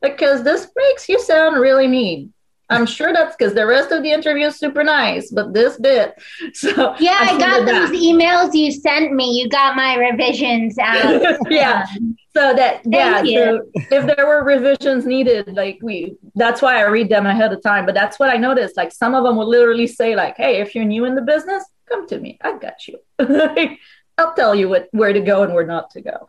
Because 0.00 0.42
this 0.42 0.68
makes 0.76 1.08
you 1.08 1.20
sound 1.20 1.60
really 1.60 1.88
mean. 1.88 2.32
I'm 2.70 2.86
sure 2.86 3.12
that's 3.12 3.36
because 3.36 3.54
the 3.54 3.66
rest 3.66 3.92
of 3.92 4.02
the 4.02 4.10
interview 4.10 4.46
is 4.46 4.56
super 4.56 4.82
nice, 4.82 5.30
but 5.30 5.52
this 5.52 5.76
bit. 5.78 6.14
So 6.54 6.94
Yeah, 6.98 7.18
I, 7.20 7.26
send 7.26 7.40
got 7.40 7.66
those 7.66 7.90
emails 7.90 8.54
you 8.54 8.72
sent 8.72 9.12
me. 9.12 9.30
You 9.32 9.48
got 9.48 9.76
my 9.76 9.96
revisions 9.96 10.78
out. 10.78 11.36
yeah. 11.50 11.84
Um, 11.96 12.16
so 12.36 12.54
that 12.54 12.80
yeah, 12.84 13.22
so 13.22 13.62
if 13.74 14.16
there 14.16 14.26
were 14.26 14.42
revisions 14.42 15.06
needed, 15.06 15.54
like 15.54 15.78
we 15.82 16.16
that's 16.34 16.62
why 16.62 16.78
I 16.78 16.88
read 16.88 17.08
them 17.08 17.26
ahead 17.26 17.52
of 17.52 17.62
time. 17.62 17.86
But 17.86 17.94
that's 17.94 18.18
what 18.18 18.30
I 18.30 18.36
noticed. 18.36 18.76
Like 18.76 18.92
some 18.92 19.14
of 19.14 19.24
them 19.24 19.36
will 19.36 19.48
literally 19.48 19.86
say, 19.86 20.16
like, 20.16 20.36
hey, 20.36 20.60
if 20.60 20.74
you're 20.74 20.84
new 20.84 21.04
in 21.04 21.14
the 21.14 21.22
business, 21.22 21.64
come 21.88 22.08
to 22.08 22.18
me. 22.18 22.38
I 22.42 22.58
got 22.58 22.88
you. 22.88 22.98
I'll 24.18 24.34
tell 24.34 24.54
you 24.54 24.68
what 24.68 24.88
where 24.92 25.12
to 25.12 25.20
go 25.20 25.42
and 25.42 25.54
where 25.54 25.66
not 25.66 25.90
to 25.90 26.00
go. 26.00 26.26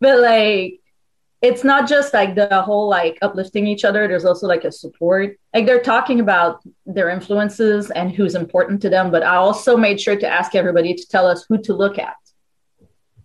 but 0.00 0.20
like 0.20 0.80
it's 1.46 1.62
not 1.62 1.88
just 1.88 2.12
like 2.12 2.34
the 2.34 2.62
whole 2.62 2.88
like 2.88 3.18
uplifting 3.22 3.66
each 3.66 3.84
other. 3.84 4.08
There's 4.08 4.24
also 4.24 4.46
like 4.46 4.64
a 4.64 4.72
support. 4.72 5.38
Like 5.54 5.64
they're 5.66 5.80
talking 5.80 6.20
about 6.20 6.60
their 6.84 7.08
influences 7.08 7.90
and 7.90 8.10
who's 8.10 8.34
important 8.34 8.82
to 8.82 8.90
them 8.90 9.10
but 9.10 9.22
i 9.22 9.36
also 9.36 9.76
made 9.76 10.00
sure 10.00 10.16
to 10.16 10.28
ask 10.28 10.54
everybody 10.54 10.94
to 10.94 11.08
tell 11.08 11.26
us 11.26 11.44
who 11.48 11.58
to 11.58 11.72
look 11.72 11.98
at. 11.98 12.16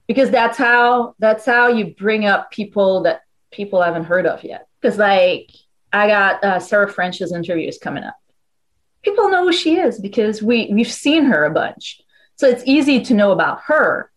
Because 0.07 0.29
that's 0.29 0.57
how 0.57 1.15
that's 1.19 1.45
how 1.45 1.67
you 1.67 1.95
bring 1.95 2.25
up 2.25 2.51
people 2.51 3.03
that 3.03 3.21
people 3.51 3.81
haven't 3.81 4.05
heard 4.05 4.27
of 4.27 4.43
yet. 4.43 4.67
Because 4.79 4.97
like 4.97 5.49
i 5.91 6.07
got 6.07 6.43
uh, 6.43 6.59
sarah 6.59 6.91
french's 6.91 7.33
interviews 7.33 7.77
coming 7.77 8.03
up. 8.03 8.15
People 9.03 9.29
know 9.29 9.45
who 9.45 9.53
she 9.53 9.77
is 9.77 9.99
because 9.99 10.43
we 10.43 10.69
we've 10.71 10.91
seen 10.91 11.25
her 11.25 11.45
a 11.45 11.51
bunch. 11.51 12.01
So 12.35 12.47
it's 12.47 12.63
easy 12.65 13.01
to 13.05 13.13
know 13.13 13.31
about 13.31 13.61
her 13.61 14.11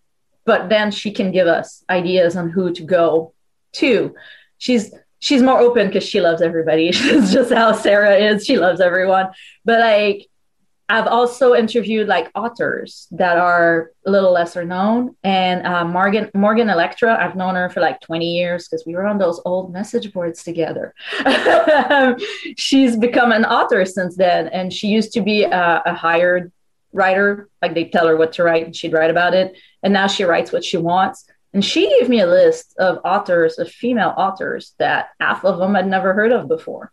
but 0.47 0.68
then 0.68 0.90
she 0.90 1.10
can 1.10 1.32
give 1.32 1.47
us 1.47 1.85
ideas 1.89 2.36
on 2.36 2.51
who 2.51 2.72
to 2.74 2.82
go 2.82 3.35
to 3.75 4.15
she's 4.59 4.93
she's 5.19 5.43
more 5.43 5.59
open 5.59 5.87
because 5.89 6.05
she 6.05 6.21
loves 6.21 6.43
everybody. 6.43 6.93
She's 7.01 7.33
just 7.33 7.53
how 7.53 7.73
sarah 7.73 8.17
is. 8.17 8.45
She 8.45 8.59
loves 8.59 8.81
everyone. 8.81 9.29
But 9.65 9.81
like 9.81 10.29
i've 10.87 11.07
also 11.07 11.55
interviewed 11.55 12.07
like 12.07 12.31
authors 12.35 13.09
that 13.11 13.39
are 13.39 13.91
a 14.07 14.11
little 14.11 14.33
lesser 14.33 14.65
known. 14.65 15.17
And 15.25 15.67
uh, 15.67 15.85
morgan 15.85 16.31
morgan 16.35 16.69
electra 16.69 17.17
i've 17.19 17.37
known 17.37 17.55
her 17.55 17.71
for 17.71 17.81
like 17.81 18.03
20 18.03 18.27
years 18.39 18.69
because 18.69 18.85
we 18.87 18.95
were 18.95 19.07
on 19.07 19.17
those 19.17 19.41
old 19.47 19.73
message 19.73 20.13
boards 20.13 20.45
together. 20.45 20.95
She's 22.57 22.97
become 22.97 23.33
an 23.33 23.47
author 23.47 23.85
since 23.87 24.17
then. 24.17 24.49
And 24.49 24.73
she 24.73 24.89
used 24.89 25.13
to 25.15 25.23
be 25.23 25.45
a, 25.45 25.83
a 25.87 25.95
hired 25.95 26.53
writer. 26.93 27.49
Like 27.63 27.75
they 27.75 27.87
tell 27.87 28.07
her 28.07 28.17
what 28.17 28.33
to 28.35 28.45
write 28.45 28.67
and 28.67 28.77
she'd 28.77 28.93
write 28.93 29.11
about 29.11 29.35
it. 29.35 29.57
And 29.83 29.93
now 29.93 30.07
she 30.07 30.25
writes 30.25 30.53
what 30.53 30.65
she 30.65 30.77
wants 30.77 31.25
and 31.55 31.64
she 31.64 31.89
gave 31.89 32.09
me 32.09 32.20
a 32.20 32.26
list 32.26 32.74
of 32.78 32.98
authors 33.05 33.59
of 33.59 33.70
female 33.70 34.12
authors 34.16 34.74
that 34.78 35.10
half 35.20 35.44
of 35.44 35.59
them 35.59 35.76
i'd 35.76 35.86
never 35.86 36.12
heard 36.12 36.32
of 36.32 36.48
before. 36.48 36.90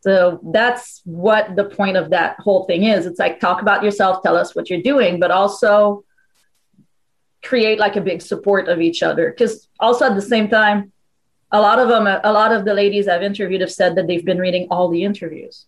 So 0.00 0.40
that's 0.52 1.00
what 1.04 1.54
the 1.54 1.66
point 1.66 1.96
of 1.96 2.10
that 2.10 2.40
whole 2.40 2.64
thing 2.64 2.82
is. 2.82 3.06
It's 3.06 3.20
like 3.20 3.38
talk 3.38 3.62
about 3.62 3.84
yourself 3.84 4.20
tell 4.20 4.36
us 4.36 4.54
what 4.54 4.68
you're 4.68 4.82
doing 4.82 5.20
but 5.20 5.30
also 5.30 6.04
create 7.44 7.78
like 7.78 7.94
a 7.94 8.00
big 8.00 8.20
support 8.22 8.68
of 8.68 8.80
each 8.80 9.02
other. 9.02 9.30
Because 9.30 9.68
also 9.78 10.06
at 10.06 10.16
the 10.16 10.22
same 10.22 10.48
time 10.48 10.90
a 11.52 11.60
lot 11.60 11.78
of 11.78 11.88
them 11.88 12.06
a 12.06 12.32
lot 12.32 12.52
of 12.52 12.64
the 12.64 12.72
ladies 12.72 13.06
i've 13.06 13.22
interviewed 13.22 13.60
have 13.60 13.70
said 13.70 13.94
that 13.94 14.06
they've 14.06 14.24
been 14.24 14.38
reading 14.38 14.66
all 14.70 14.88
the 14.88 15.04
interviews. 15.04 15.66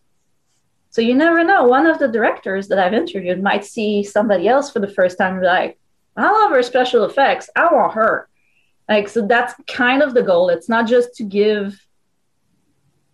So 0.89 1.03
you 1.03 1.15
never 1.15 1.43
know. 1.43 1.65
One 1.65 1.87
of 1.87 1.99
the 1.99 2.09
directors 2.09 2.69
that 2.69 2.79
i've 2.79 2.95
interviewed 2.95 3.43
might 3.43 3.67
see 3.67 4.03
somebody 4.03 4.49
else 4.49 4.71
for 4.71 4.81
the 4.81 4.95
first 4.99 5.19
time 5.19 5.43
like 5.43 5.79
i 6.17 6.31
love 6.31 6.51
her 6.51 6.63
special 6.63 7.05
effects. 7.05 7.51
I 7.57 7.73
want 7.73 7.95
her. 7.95 8.29
Like 8.89 9.09
so 9.09 9.27
that's 9.27 9.55
kind 9.67 10.03
of 10.03 10.15
the 10.15 10.23
goal. 10.23 10.49
It's 10.49 10.69
not 10.69 10.87
just 10.87 11.15
to 11.17 11.25
give 11.25 11.81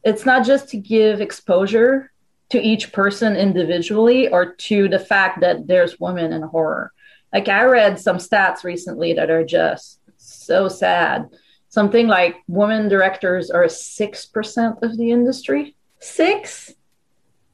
it's 0.03 0.25
not 0.25 0.47
just 0.47 0.71
to 0.71 0.79
give 0.79 1.21
exposure 1.21 2.11
to 2.51 2.61
each 2.61 2.93
person 2.93 3.37
individually 3.37 4.29
or 4.29 4.55
to 4.55 4.89
the 4.89 4.99
fact 4.99 5.41
that 5.41 5.67
there's 5.67 6.01
women 6.01 6.33
in 6.33 6.43
horror. 6.43 6.93
Like 7.33 7.49
i 7.49 7.63
read 7.65 8.01
some 8.01 8.17
stats 8.17 8.65
recently 8.65 9.13
that 9.15 9.31
are 9.31 9.45
just 9.45 10.01
so 10.17 10.69
sad. 10.69 11.29
Something 11.69 12.09
like 12.09 12.37
women 12.49 12.89
directors 12.89 13.51
are 13.51 13.67
6% 13.67 14.83
of 14.83 14.97
the 14.97 15.11
industry. 15.13 15.77
Six? 16.01 16.75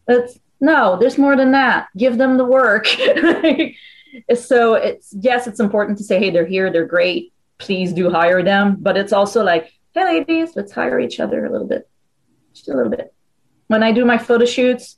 That's 0.07 0.39
no 0.59 0.97
there's 0.99 1.19
more 1.19 1.37
than 1.37 1.53
that. 1.53 1.89
Give 1.97 2.17
them 2.17 2.39
the 2.39 2.45
work 2.45 2.87
so 4.35 4.75
it's 4.75 5.15
yes 5.21 5.47
it's 5.47 5.61
important 5.61 5.99
to 5.99 6.05
say 6.05 6.19
hey 6.19 6.31
they're 6.31 6.47
here 6.47 6.73
they're 6.73 6.87
great 6.87 7.33
please 7.59 7.93
do 7.93 8.11
hire 8.11 8.43
them. 8.43 8.77
But 8.81 8.97
it's 8.97 9.13
also 9.13 9.43
like 9.43 9.73
hey 9.95 10.05
ladies 10.05 10.55
let's 10.57 10.73
hire 10.73 11.01
each 11.01 11.21
other 11.21 11.45
a 11.47 11.51
little 11.51 11.67
bit 11.67 11.89
just 12.53 12.69
a 12.69 12.75
little 12.75 12.91
bit. 12.91 13.15
When 13.69 13.83
i 13.83 13.93
do 13.93 14.05
my 14.05 14.19
photo 14.19 14.45
shoots 14.45 14.97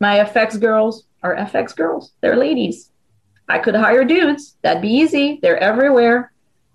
my 0.00 0.18
fx 0.18 0.60
girls 0.60 1.06
are 1.22 1.34
fx 1.36 1.74
girls. 1.74 2.12
They're 2.20 2.36
ladies. 2.36 2.90
I 3.48 3.58
could 3.58 3.74
hire 3.74 4.04
dudes. 4.04 4.56
That'd 4.62 4.82
be 4.82 4.88
easy. 4.88 5.38
They're 5.42 5.58
everywhere. 5.58 6.32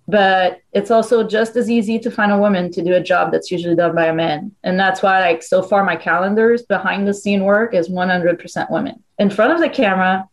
But 0.08 0.62
it's 0.74 0.90
also 0.90 1.24
just 1.24 1.56
as 1.56 1.70
easy 1.70 2.00
to 2.00 2.10
find 2.10 2.32
a 2.32 2.38
woman 2.38 2.72
to 2.72 2.84
do 2.84 2.96
a 2.96 3.00
job 3.00 3.32
that's 3.32 3.52
usually 3.52 3.76
done 3.76 3.94
by 3.94 4.06
a 4.06 4.14
man. 4.14 4.52
And 4.64 4.80
that's 4.80 5.04
why 5.04 5.20
like 5.20 5.44
so 5.44 5.62
far 5.62 5.84
my 5.84 5.96
calendars 5.96 6.64
behind 6.64 7.08
the 7.08 7.14
scene 7.14 7.44
work 7.44 7.76
is 7.76 7.90
100% 7.90 8.72
women. 8.72 9.04
In 9.20 9.30
front 9.30 9.54
of 9.54 9.60
the 9.60 9.70
camera 9.70 10.28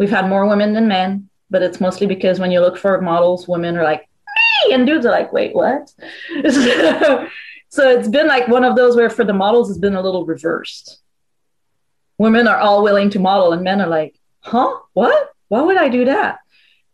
we've 0.00 0.10
had 0.10 0.28
more 0.28 0.48
women 0.48 0.72
than 0.72 0.88
men 0.88 1.28
but 1.50 1.62
it's 1.62 1.80
mostly 1.80 2.08
because 2.08 2.40
when 2.40 2.50
you 2.50 2.60
look 2.60 2.76
for 2.76 3.00
models 3.00 3.46
women 3.46 3.76
are 3.76 3.84
like 3.84 4.08
me 4.66 4.74
and 4.74 4.84
dudes 4.86 5.06
are 5.06 5.12
like 5.12 5.32
wait 5.32 5.54
what 5.54 5.88
so, 7.68 7.88
it's 7.88 8.08
been 8.08 8.26
like 8.26 8.48
one 8.48 8.64
of 8.64 8.74
those 8.74 8.96
where 8.96 9.08
for 9.08 9.24
the 9.24 9.32
models 9.32 9.70
it's 9.70 9.78
been 9.78 9.94
a 9.94 10.02
little 10.02 10.26
reversed 10.26 11.00
women 12.20 12.46
are 12.46 12.58
all 12.58 12.82
willing 12.82 13.08
to 13.08 13.18
model, 13.18 13.54
and 13.54 13.64
men 13.64 13.80
are 13.80 13.88
like, 13.88 14.14
huh, 14.40 14.78
what? 14.92 15.30
Why 15.48 15.62
would 15.62 15.78
I 15.78 15.88
do 15.88 16.04
that? 16.04 16.40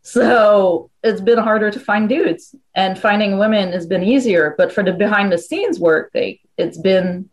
So 0.01 0.89
it's 1.03 1.19
been 1.19 1.37
harder 1.37 1.69
to 1.69 1.79
find 1.81 2.07
dudes, 2.07 2.55
and 2.73 2.97
finding 2.97 3.37
women 3.37 3.73
has 3.73 3.85
been 3.85 4.03
easier. 4.03 4.55
But 4.57 4.71
for 4.71 4.83
the 4.83 4.93
behind 4.93 5.33
the 5.33 5.37
scenes 5.37 5.81
work, 5.81 6.11
they 6.13 6.39
it's 6.57 6.77
been 6.77 7.29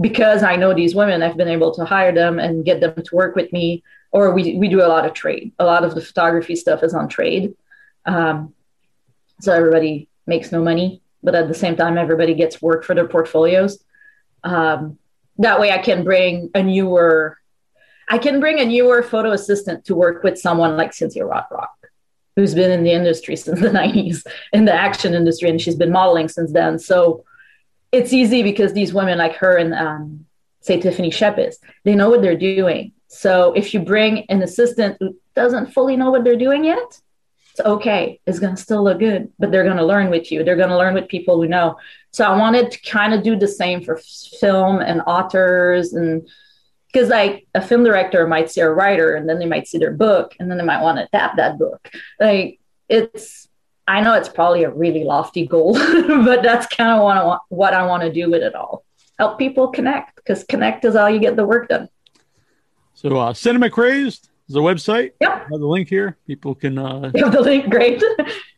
because 0.00 0.42
I 0.42 0.56
know 0.56 0.74
these 0.74 0.96
women, 0.96 1.22
I've 1.22 1.36
been 1.36 1.56
able 1.56 1.72
to 1.76 1.84
hire 1.84 2.12
them 2.12 2.40
and 2.40 2.64
get 2.64 2.80
them 2.80 3.00
to 3.00 3.14
work 3.14 3.36
with 3.36 3.52
me. 3.52 3.84
Or 4.16 4.32
we 4.32 4.56
we 4.56 4.68
do 4.68 4.80
a 4.80 4.88
lot 4.94 5.04
of 5.04 5.12
trade. 5.12 5.52
A 5.58 5.66
lot 5.66 5.84
of 5.84 5.94
the 5.94 6.00
photography 6.00 6.56
stuff 6.56 6.82
is 6.82 6.94
on 6.94 7.06
trade, 7.06 7.54
um, 8.06 8.54
so 9.42 9.52
everybody 9.52 10.08
makes 10.26 10.50
no 10.50 10.62
money, 10.62 11.02
but 11.22 11.34
at 11.34 11.48
the 11.48 11.54
same 11.54 11.76
time, 11.76 11.98
everybody 11.98 12.32
gets 12.32 12.62
work 12.62 12.82
for 12.82 12.94
their 12.94 13.06
portfolios. 13.06 13.84
Um, 14.42 14.98
that 15.36 15.60
way, 15.60 15.70
I 15.70 15.78
can 15.78 16.02
bring 16.02 16.50
a 16.54 16.62
newer, 16.62 17.36
I 18.08 18.16
can 18.16 18.40
bring 18.40 18.58
a 18.58 18.64
newer 18.64 19.02
photo 19.02 19.32
assistant 19.32 19.84
to 19.84 19.94
work 19.94 20.22
with 20.22 20.38
someone 20.38 20.78
like 20.78 20.94
Cynthia 20.94 21.24
Rothrock, 21.24 21.76
who's 22.36 22.54
been 22.54 22.70
in 22.70 22.84
the 22.84 22.92
industry 22.92 23.36
since 23.44 23.60
the 23.60 23.68
'90s 23.68 24.26
in 24.54 24.64
the 24.64 24.72
action 24.72 25.12
industry, 25.12 25.50
and 25.50 25.60
she's 25.60 25.76
been 25.76 25.92
modeling 25.92 26.28
since 26.28 26.52
then. 26.52 26.78
So 26.78 27.24
it's 27.92 28.14
easy 28.14 28.42
because 28.42 28.72
these 28.72 28.94
women 28.94 29.18
like 29.18 29.36
her 29.36 29.58
and 29.58 29.74
um, 29.74 30.24
say 30.60 30.80
Tiffany 30.80 31.10
Shepis, 31.10 31.56
they 31.84 31.94
know 31.94 32.08
what 32.08 32.22
they're 32.22 32.34
doing. 32.38 32.92
So 33.08 33.52
if 33.52 33.72
you 33.72 33.80
bring 33.80 34.26
an 34.28 34.42
assistant 34.42 34.96
who 35.00 35.16
doesn't 35.34 35.72
fully 35.72 35.96
know 35.96 36.10
what 36.10 36.24
they're 36.24 36.36
doing 36.36 36.64
yet, 36.64 37.00
it's 37.50 37.66
okay. 37.66 38.20
It's 38.26 38.38
going 38.38 38.54
to 38.54 38.60
still 38.60 38.84
look 38.84 38.98
good, 38.98 39.32
but 39.38 39.50
they're 39.50 39.64
going 39.64 39.78
to 39.78 39.84
learn 39.84 40.10
with 40.10 40.30
you. 40.30 40.44
They're 40.44 40.56
going 40.56 40.68
to 40.68 40.76
learn 40.76 40.94
with 40.94 41.08
people 41.08 41.40
who 41.40 41.48
know. 41.48 41.78
So 42.10 42.24
I 42.24 42.36
wanted 42.36 42.70
to 42.70 42.80
kind 42.82 43.14
of 43.14 43.22
do 43.22 43.36
the 43.36 43.48
same 43.48 43.82
for 43.82 43.96
film 44.40 44.80
and 44.80 45.00
authors 45.06 45.92
and 45.92 46.28
because 46.92 47.08
like 47.08 47.46
a 47.54 47.60
film 47.60 47.84
director 47.84 48.26
might 48.26 48.50
see 48.50 48.60
a 48.60 48.70
writer 48.70 49.14
and 49.14 49.28
then 49.28 49.38
they 49.38 49.46
might 49.46 49.68
see 49.68 49.76
their 49.78 49.92
book 49.92 50.34
and 50.38 50.50
then 50.50 50.56
they 50.56 50.64
might 50.64 50.82
want 50.82 50.98
to 50.98 51.04
adapt 51.04 51.36
that 51.36 51.58
book. 51.58 51.90
Like 52.20 52.58
it's 52.88 53.48
I 53.88 54.00
know 54.00 54.14
it's 54.14 54.28
probably 54.28 54.64
a 54.64 54.70
really 54.70 55.04
lofty 55.04 55.46
goal, 55.46 55.74
but 56.24 56.42
that's 56.42 56.66
kind 56.66 56.90
of 56.90 57.02
what 57.02 57.16
I 57.16 57.24
want 57.24 57.42
what 57.48 57.74
I 57.74 57.86
want 57.86 58.02
to 58.02 58.12
do 58.12 58.30
with 58.30 58.42
it 58.42 58.54
all. 58.54 58.84
Help 59.18 59.38
people 59.38 59.68
connect 59.68 60.16
because 60.16 60.44
connect 60.44 60.84
is 60.84 60.94
how 60.94 61.06
you 61.06 61.20
get 61.20 61.36
the 61.36 61.46
work 61.46 61.68
done. 61.68 61.88
So, 63.08 63.18
uh, 63.18 63.32
Cinema 63.34 63.70
Crazed 63.70 64.28
is 64.48 64.56
a 64.56 64.58
website. 64.60 65.12
Yep. 65.20 65.30
I 65.30 65.38
have 65.38 65.60
the 65.60 65.66
link 65.66 65.88
here. 65.88 66.16
People 66.26 66.54
can. 66.54 66.76
Uh, 66.78 67.10
You 67.14 67.24
have 67.24 67.32
the 67.32 67.40
link, 67.40 67.70
great. 67.70 68.02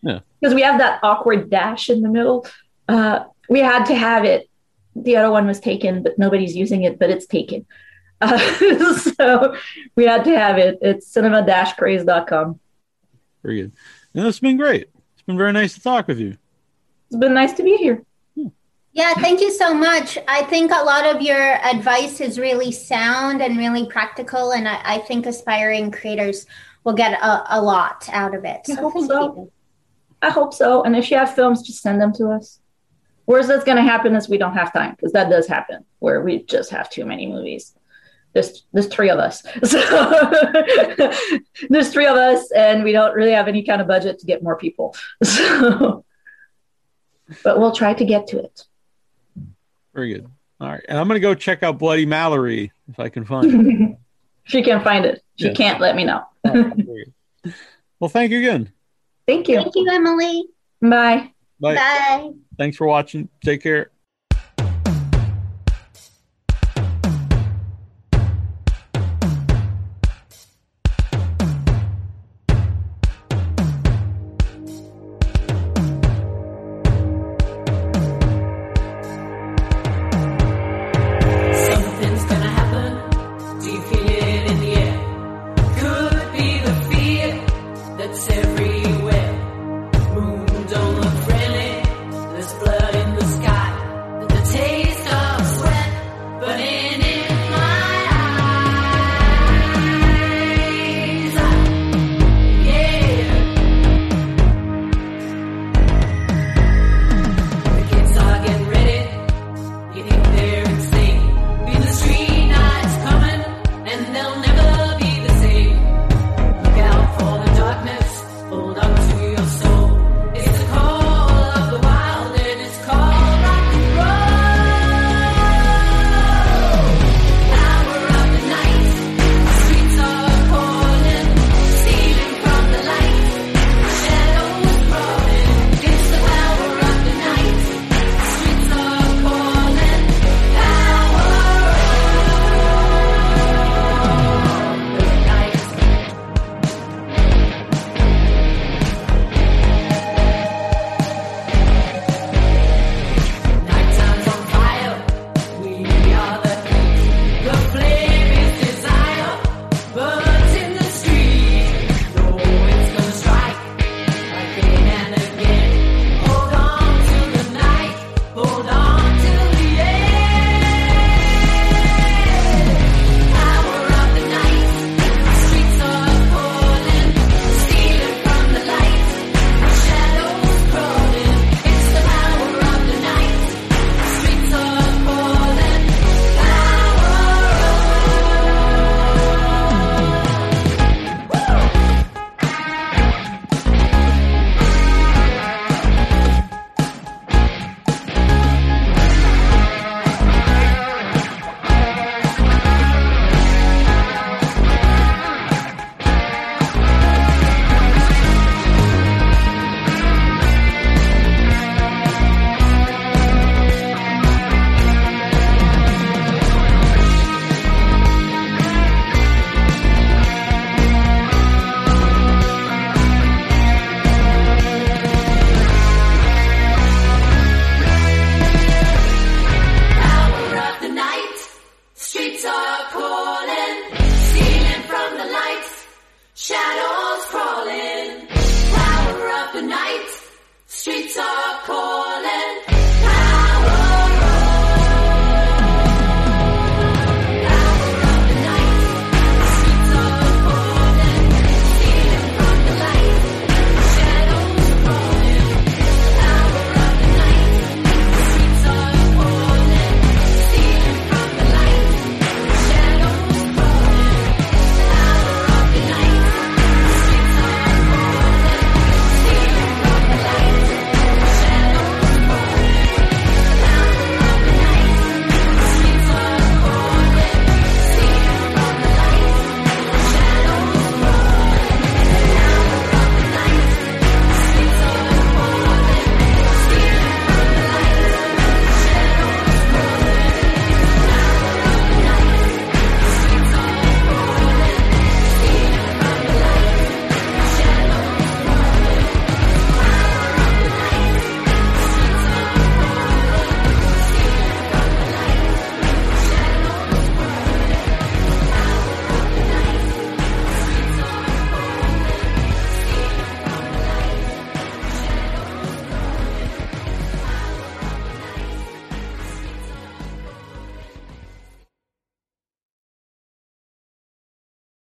Yeah. 0.02 0.20
Because 0.40 0.54
we 0.54 0.62
have 0.62 0.78
that 0.78 1.00
awkward 1.02 1.50
dash 1.50 1.90
in 1.90 2.00
the 2.02 2.08
middle. 2.08 2.46
Uh, 2.88 3.24
we 3.50 3.60
had 3.60 3.84
to 3.86 3.94
have 3.94 4.24
it. 4.24 4.48
The 4.96 5.16
other 5.16 5.30
one 5.30 5.46
was 5.46 5.60
taken, 5.60 6.02
but 6.02 6.18
nobody's 6.18 6.56
using 6.56 6.84
it, 6.84 6.98
but 6.98 7.10
it's 7.10 7.26
taken. 7.26 7.66
Uh, 8.20 8.36
so 8.98 9.54
we 9.94 10.04
had 10.04 10.24
to 10.24 10.36
have 10.36 10.58
it. 10.58 10.76
It's 10.82 11.06
cinema-crazed.com. 11.06 12.58
very 13.44 13.60
good. 13.62 13.72
And 14.12 14.26
it's 14.26 14.40
been 14.40 14.56
great. 14.56 14.88
It's 15.12 15.22
been 15.22 15.38
very 15.38 15.52
nice 15.52 15.74
to 15.74 15.80
talk 15.80 16.08
with 16.08 16.18
you. 16.18 16.36
It's 17.10 17.16
been 17.16 17.32
nice 17.34 17.52
to 17.52 17.62
be 17.62 17.76
here. 17.76 18.02
Yeah, 18.98 19.14
thank 19.14 19.40
you 19.40 19.52
so 19.52 19.72
much. 19.72 20.18
I 20.26 20.42
think 20.42 20.72
a 20.72 20.82
lot 20.82 21.06
of 21.06 21.22
your 21.22 21.40
advice 21.64 22.20
is 22.20 22.36
really 22.36 22.72
sound 22.72 23.40
and 23.40 23.56
really 23.56 23.86
practical, 23.86 24.50
and 24.50 24.66
I, 24.66 24.80
I 24.84 24.98
think 24.98 25.24
aspiring 25.24 25.92
creators 25.92 26.46
will 26.82 26.94
get 26.94 27.12
a, 27.12 27.58
a 27.58 27.62
lot 27.62 28.08
out 28.12 28.34
of 28.34 28.44
it. 28.44 28.62
I 28.68 28.74
hope 28.74 28.98
so. 29.06 29.52
I 30.20 30.30
hope 30.30 30.52
so. 30.52 30.82
And 30.82 30.96
if 30.96 31.12
you 31.12 31.16
have 31.16 31.32
films, 31.32 31.62
just 31.62 31.80
send 31.80 32.00
them 32.00 32.12
to 32.14 32.30
us. 32.30 32.58
Worst 33.26 33.46
that's 33.46 33.62
going 33.62 33.76
to 33.76 33.84
happen 33.84 34.16
is 34.16 34.28
we 34.28 34.36
don't 34.36 34.54
have 34.54 34.72
time 34.72 34.96
because 34.96 35.12
that 35.12 35.30
does 35.30 35.46
happen 35.46 35.84
where 36.00 36.20
we 36.20 36.42
just 36.42 36.70
have 36.70 36.90
too 36.90 37.04
many 37.04 37.28
movies. 37.28 37.76
There's 38.32 38.64
there's 38.72 38.88
three 38.88 39.10
of 39.10 39.20
us, 39.20 39.44
so 39.62 39.78
there's 41.70 41.92
three 41.92 42.06
of 42.06 42.16
us, 42.16 42.50
and 42.50 42.82
we 42.82 42.90
don't 42.90 43.14
really 43.14 43.30
have 43.30 43.46
any 43.46 43.62
kind 43.62 43.80
of 43.80 43.86
budget 43.86 44.18
to 44.18 44.26
get 44.26 44.42
more 44.42 44.56
people. 44.56 44.96
So, 45.24 46.04
but 47.44 47.60
we'll 47.60 47.72
try 47.72 47.94
to 47.94 48.04
get 48.04 48.26
to 48.28 48.40
it. 48.42 48.64
Very 49.98 50.12
good. 50.14 50.30
All 50.60 50.68
right. 50.68 50.84
And 50.88 50.96
I'm 50.96 51.08
going 51.08 51.16
to 51.16 51.20
go 51.20 51.34
check 51.34 51.64
out 51.64 51.76
Bloody 51.76 52.06
Mallory 52.06 52.70
if 52.88 53.00
I 53.00 53.08
can 53.08 53.24
find 53.24 53.52
it. 53.90 53.98
she 54.44 54.62
can't 54.62 54.84
find 54.84 55.04
it. 55.04 55.24
She 55.36 55.46
Yeah. 55.48 55.54
can't 55.54 55.80
let 55.80 55.96
me 55.96 56.04
know. 56.04 56.22
All 56.44 56.52
right, 56.54 56.72
very 56.76 57.12
good. 57.42 57.54
Well, 57.98 58.08
thank 58.08 58.30
you 58.30 58.38
again. 58.38 58.70
Thank 59.26 59.48
you. 59.48 59.56
Thank 59.56 59.74
you, 59.74 59.88
Emilie. 59.90 60.44
Bye. 60.80 61.32
Bye. 61.58 61.74
Bye. 61.74 62.30
Thanks 62.56 62.76
for 62.76 62.86
watching. 62.86 63.28
Take 63.44 63.60
care. 63.60 63.90